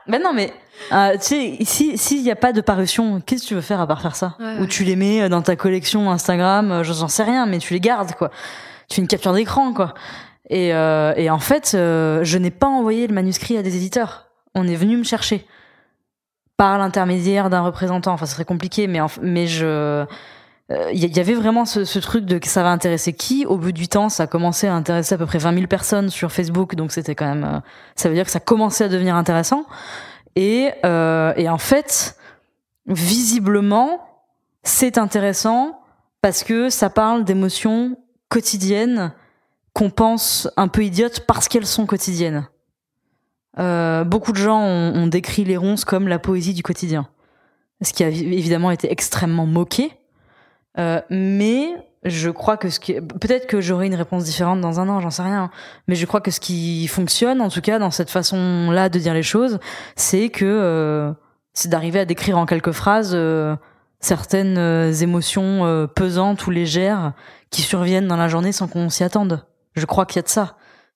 Ben 0.10 0.22
non, 0.22 0.34
mais 0.34 0.52
euh, 0.91 1.14
tu 1.14 1.19
sais, 1.22 1.57
si 1.61 1.98
s'il 1.98 2.23
n'y 2.23 2.31
a 2.31 2.36
pas 2.36 2.52
de 2.52 2.61
parution, 2.61 3.22
qu'est-ce 3.26 3.44
que 3.44 3.48
tu 3.49 3.53
veux 3.56 3.61
faire 3.61 3.80
à 3.80 3.88
part 3.88 4.02
faire 4.02 4.15
ça 4.15 4.36
Ouais, 4.40 4.56
Ou 4.57 4.61
ouais. 4.61 4.68
tu 4.68 4.84
les 4.84 4.95
mets 4.95 5.30
dans 5.30 5.41
ta 5.41 5.56
collection 5.56 6.10
Instagram, 6.11 6.72
euh, 6.72 6.84
j'en 6.84 7.07
sais 7.07 7.23
rien, 7.23 7.45
mais 7.45 7.60
tu 7.60 7.73
les 7.73 7.80
gardes, 7.80 8.14
quoi. 8.14 8.31
Tu 8.90 8.95
fais 8.95 9.02
une 9.02 9.07
capture 9.07 9.34
d'écran, 9.34 9.72
quoi. 9.73 9.94
Et, 10.49 10.73
euh, 10.73 11.14
et 11.15 11.30
en 11.30 11.38
fait, 11.40 11.73
euh, 11.76 12.23
je 12.23 12.38
n'ai 12.40 12.49
pas 12.49 12.68
envoyé 12.68 13.06
le 13.07 13.14
manuscrit 13.14 13.56
à 13.57 13.61
des 13.61 13.76
éditeurs. 13.76 14.30
On 14.56 14.68
est 14.68 14.76
venu 14.76 14.98
me 14.98 15.03
chercher 15.03 15.45
par 16.57 16.77
l'intermédiaire 16.80 17.49
d'un 17.52 17.61
représentant. 17.61 18.14
Enfin, 18.14 18.26
ce 18.26 18.34
serait 18.34 18.45
compliqué, 18.45 18.88
mais 18.88 18.99
en- 18.99 19.07
mais 19.22 19.45
je 19.48 20.06
il 20.94 21.04
y, 21.04 21.08
y 21.08 21.20
avait 21.20 21.34
vraiment 21.34 21.66
ce, 21.66 22.00
truc 22.00 22.26
de 22.26 22.40
ça 22.44 22.62
va 22.64 22.70
intéresser 22.70 23.14
qui? 23.14 23.46
Au 23.46 23.58
bout 23.58 23.72
du 23.72 23.88
temps, 23.88 24.10
ça 24.10 24.24
a 24.24 24.28
commencé 24.28 24.68
à 24.68 24.76
intéresser 24.76 25.16
à 25.16 25.18
peu 25.18 25.26
près 25.26 25.40
20 25.40 25.54
000 25.56 25.68
personnes 25.68 26.10
sur 26.10 26.32
Facebook, 26.32 26.76
donc 26.76 26.91
c'était 26.91 27.16
quand 27.16 27.26
même. 27.28 27.44
euh, 27.44 27.60
ça 27.96 28.08
veut 28.10 28.16
dire 28.16 28.26
que 28.26 28.32
ça 28.32 28.40
commençait 28.40 28.84
à 28.84 28.88
devenir 28.88 29.16
intéressant. 29.16 29.66
Et, 30.36 30.72
euh, 30.86 31.34
et 31.38 31.50
en 31.50 31.58
fait, 31.58 32.16
visiblement, 32.86 34.00
c'est 34.64 34.98
intéressant 34.98 35.82
parce 36.22 36.44
que 36.44 36.70
ça 36.70 36.90
parle 36.90 37.24
d'émotions 37.24 37.98
quotidiennes 38.30 39.12
qu'on 39.74 39.90
pense 39.90 40.50
un 40.58 40.68
peu 40.68 40.84
idiotes 40.84 41.22
parce 41.28 41.48
qu'elles 41.48 41.66
sont 41.66 41.86
quotidiennes. 41.86 42.48
Euh, 43.58 44.04
beaucoup 44.04 44.32
de 44.32 44.38
gens 44.38 44.62
ont, 44.62 45.08
décrit 45.08 45.44
les 45.44 45.58
ronces 45.58 45.84
comme 45.86 46.08
la 46.08 46.20
poésie 46.20 46.54
du 46.54 46.62
quotidien, 46.64 47.08
ce 47.82 47.94
qui 47.94 48.04
a 48.04 48.10
vi- 48.10 48.26
évidemment 48.34 48.72
été 48.72 48.91
extrêmement 48.91 49.46
moqué. 49.48 49.91
Euh, 50.78 51.02
mais 51.10 51.70
je 52.04 52.30
crois 52.30 52.58
que 52.58 52.70
ce 52.70 52.80
qui 52.80 52.94
peut-être 52.94 53.48
que 53.48 53.60
j'aurai 53.60 53.88
une 53.88 53.96
réponse 53.96 54.24
différente 54.24 54.62
dans 54.62 54.80
un 54.80 54.88
an, 54.88 55.02
j'en 55.02 55.10
sais 55.10 55.24
rien. 55.24 55.50
Mais 55.88 55.96
je 55.96 56.06
crois 56.06 56.22
que 56.22 56.32
ce 56.32 56.40
qui 56.40 56.88
fonctionne, 56.88 57.41
en 57.41 57.50
tout 57.50 57.62
cas 57.62 57.80
dans 57.80 57.91
cette 57.91 58.10
façon-là 58.10 58.90
de 58.90 59.00
dire 59.00 59.14
les 59.14 59.24
choses, 59.24 59.60
c'est 59.96 60.30
que 60.30 60.46
euh, 60.46 61.12
c'est 61.54 61.70
d'arriver 61.70 62.00
à 62.00 62.06
décrire 62.06 62.38
en 62.38 62.46
quelques 62.46 62.72
phrases 62.72 63.12
euh, 63.14 63.56
certaines 64.00 64.58
euh, 64.58 64.94
émotions 64.94 65.66
euh, 65.66 65.88
pesantes 65.88 66.48
ou 66.48 66.52
légères 66.52 67.14
qui 67.50 67.62
surviennent 67.62 68.08
dans 68.08 68.18
la 68.18 68.28
journée 68.28 68.52
sans 68.52 68.68
qu'on 68.68 68.90
s'y 68.90 69.04
attende. 69.04 69.46
Je 69.76 69.86
crois 69.86 70.06
qu'il 70.06 70.18
y 70.18 70.20
a 70.20 70.24
de 70.24 70.30
ça. 70.30 70.56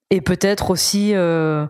Et 0.10 0.22
peut-être 0.22 0.70
aussi 0.70 1.12
euh, 1.16 1.66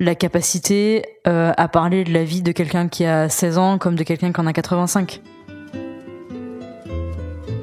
la 0.00 0.14
capacité 0.14 1.04
à 1.24 1.68
parler 1.68 2.04
de 2.04 2.12
la 2.12 2.24
vie 2.24 2.42
de 2.42 2.52
quelqu'un 2.52 2.88
qui 2.88 3.04
a 3.04 3.28
16 3.28 3.58
ans 3.58 3.78
comme 3.78 3.94
de 3.94 4.04
quelqu'un 4.04 4.32
qui 4.32 4.40
en 4.40 4.46
a 4.46 4.52
85. 4.52 5.22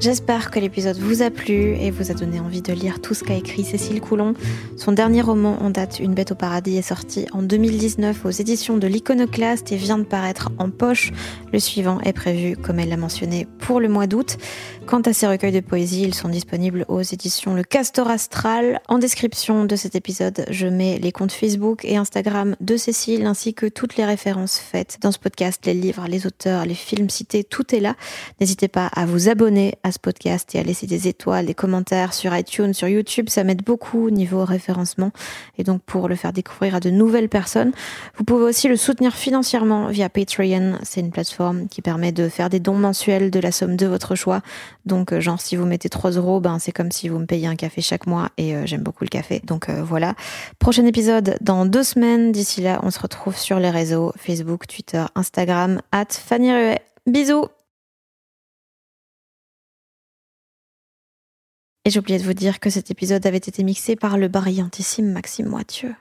J'espère 0.03 0.51
que 0.51 0.59
l'épisode 0.59 0.97
vous 0.97 1.21
a 1.21 1.29
plu 1.29 1.77
et 1.77 1.89
vous 1.89 2.11
a 2.11 2.13
donné 2.13 2.41
envie 2.41 2.61
de 2.61 2.73
lire 2.73 2.99
tout 2.99 3.13
ce 3.13 3.23
qu'a 3.23 3.37
écrit 3.37 3.63
Cécile 3.63 4.01
Coulon. 4.01 4.33
Son 4.75 4.91
dernier 4.91 5.21
roman 5.21 5.63
en 5.63 5.69
date, 5.69 6.01
Une 6.01 6.13
bête 6.13 6.33
au 6.33 6.35
paradis, 6.35 6.75
est 6.75 6.81
sorti 6.81 7.25
en 7.31 7.41
2019 7.41 8.25
aux 8.25 8.29
éditions 8.29 8.75
de 8.75 8.85
l'Iconoclaste 8.85 9.71
et 9.71 9.77
vient 9.77 9.97
de 9.97 10.03
paraître 10.03 10.51
en 10.57 10.69
poche. 10.69 11.13
Le 11.53 11.59
suivant 11.59 12.01
est 12.01 12.11
prévu, 12.11 12.57
comme 12.57 12.79
elle 12.79 12.89
l'a 12.89 12.97
mentionné, 12.97 13.47
pour 13.59 13.79
le 13.79 13.87
mois 13.87 14.05
d'août. 14.05 14.35
Quant 14.85 14.99
à 15.01 15.13
ses 15.13 15.27
recueils 15.27 15.53
de 15.53 15.61
poésie, 15.61 16.03
ils 16.03 16.13
sont 16.13 16.27
disponibles 16.27 16.85
aux 16.89 17.01
éditions 17.01 17.55
Le 17.55 17.63
Castor 17.63 18.09
Astral. 18.09 18.81
En 18.89 18.99
description 18.99 19.65
de 19.65 19.75
cet 19.75 19.95
épisode, 19.95 20.45
je 20.49 20.67
mets 20.67 20.99
les 20.99 21.11
comptes 21.11 21.31
Facebook 21.31 21.83
et 21.85 21.95
Instagram 21.95 22.55
de 22.59 22.75
Cécile 22.75 23.25
ainsi 23.25 23.53
que 23.53 23.65
toutes 23.65 23.95
les 23.95 24.05
références 24.05 24.59
faites 24.59 24.97
dans 25.01 25.11
ce 25.11 25.17
podcast, 25.17 25.65
les 25.65 25.73
livres, 25.73 26.05
les 26.07 26.27
auteurs, 26.27 26.65
les 26.65 26.75
films 26.75 27.09
cités, 27.09 27.43
tout 27.43 27.73
est 27.73 27.79
là. 27.79 27.95
N'hésitez 28.39 28.67
pas 28.67 28.87
à 28.87 29.05
vous 29.05 29.29
abonner 29.29 29.75
à 29.83 29.91
ce 29.91 29.99
podcast 29.99 30.53
et 30.53 30.59
à 30.59 30.63
laisser 30.63 30.85
des 30.85 31.07
étoiles, 31.07 31.45
des 31.45 31.55
commentaires 31.55 32.13
sur 32.13 32.35
iTunes, 32.35 32.73
sur 32.73 32.89
YouTube. 32.89 33.29
Ça 33.29 33.43
m'aide 33.43 33.63
beaucoup 33.63 34.07
au 34.07 34.11
niveau 34.11 34.43
référencement 34.43 35.11
et 35.57 35.63
donc 35.63 35.81
pour 35.81 36.09
le 36.09 36.15
faire 36.15 36.33
découvrir 36.33 36.75
à 36.75 36.79
de 36.81 36.89
nouvelles 36.89 37.29
personnes. 37.29 37.71
Vous 38.17 38.25
pouvez 38.25 38.43
aussi 38.43 38.67
le 38.67 38.75
soutenir 38.75 39.15
financièrement 39.15 39.87
via 39.87 40.09
Patreon. 40.09 40.77
C'est 40.83 40.99
une 40.99 41.11
plateforme 41.11 41.67
qui 41.67 41.81
permet 41.81 42.11
de 42.11 42.27
faire 42.27 42.49
des 42.49 42.59
dons 42.59 42.75
mensuels 42.75 43.31
de 43.31 43.39
la 43.39 43.53
somme 43.53 43.77
de 43.77 43.87
votre 43.87 44.13
choix. 44.15 44.41
Donc, 44.85 45.13
euh, 45.13 45.21
genre, 45.21 45.39
si 45.39 45.55
vous 45.55 45.65
mettez 45.65 45.89
3 45.89 46.11
euros, 46.11 46.39
ben, 46.39 46.59
c'est 46.59 46.71
comme 46.71 46.91
si 46.91 47.07
vous 47.07 47.19
me 47.19 47.25
payez 47.25 47.47
un 47.47 47.55
café 47.55 47.81
chaque 47.81 48.05
mois 48.05 48.29
et 48.37 48.55
euh, 48.55 48.65
j'aime 48.65 48.83
beaucoup 48.83 49.03
le 49.03 49.09
café. 49.09 49.41
Donc, 49.45 49.69
euh, 49.69 49.83
voilà. 49.83 50.15
Prochain 50.59 50.85
épisode 50.85 51.37
dans 51.41 51.65
deux 51.65 51.83
semaines. 51.83 52.31
D'ici 52.31 52.61
là, 52.61 52.79
on 52.83 52.91
se 52.91 52.99
retrouve 52.99 53.37
sur 53.37 53.59
les 53.59 53.69
réseaux 53.69 54.13
Facebook, 54.17 54.67
Twitter, 54.67 55.05
Instagram, 55.15 55.81
at 55.91 56.07
Fanny 56.11 56.51
Ruet. 56.51 56.81
Bisous! 57.05 57.47
Et 61.85 61.97
oublié 61.97 62.17
de 62.17 62.23
vous 62.23 62.33
dire 62.33 62.61
que 62.61 62.69
cet 62.69 62.91
épisode 62.91 63.25
avait 63.25 63.37
été 63.37 63.61
mixé 63.61 63.97
par 63.97 64.17
le 64.17 64.29
brillantissime 64.29 65.11
Maxime 65.11 65.47
Moitieu. 65.47 65.95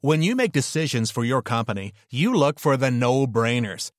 When 0.00 0.22
you 0.22 0.36
make 0.36 0.52
decisions 0.52 1.10
for 1.10 1.24
your 1.24 1.42
company, 1.42 1.92
you 2.10 2.32
look 2.32 2.60
for 2.60 2.76
the 2.76 2.90
no-brainers. 2.90 3.90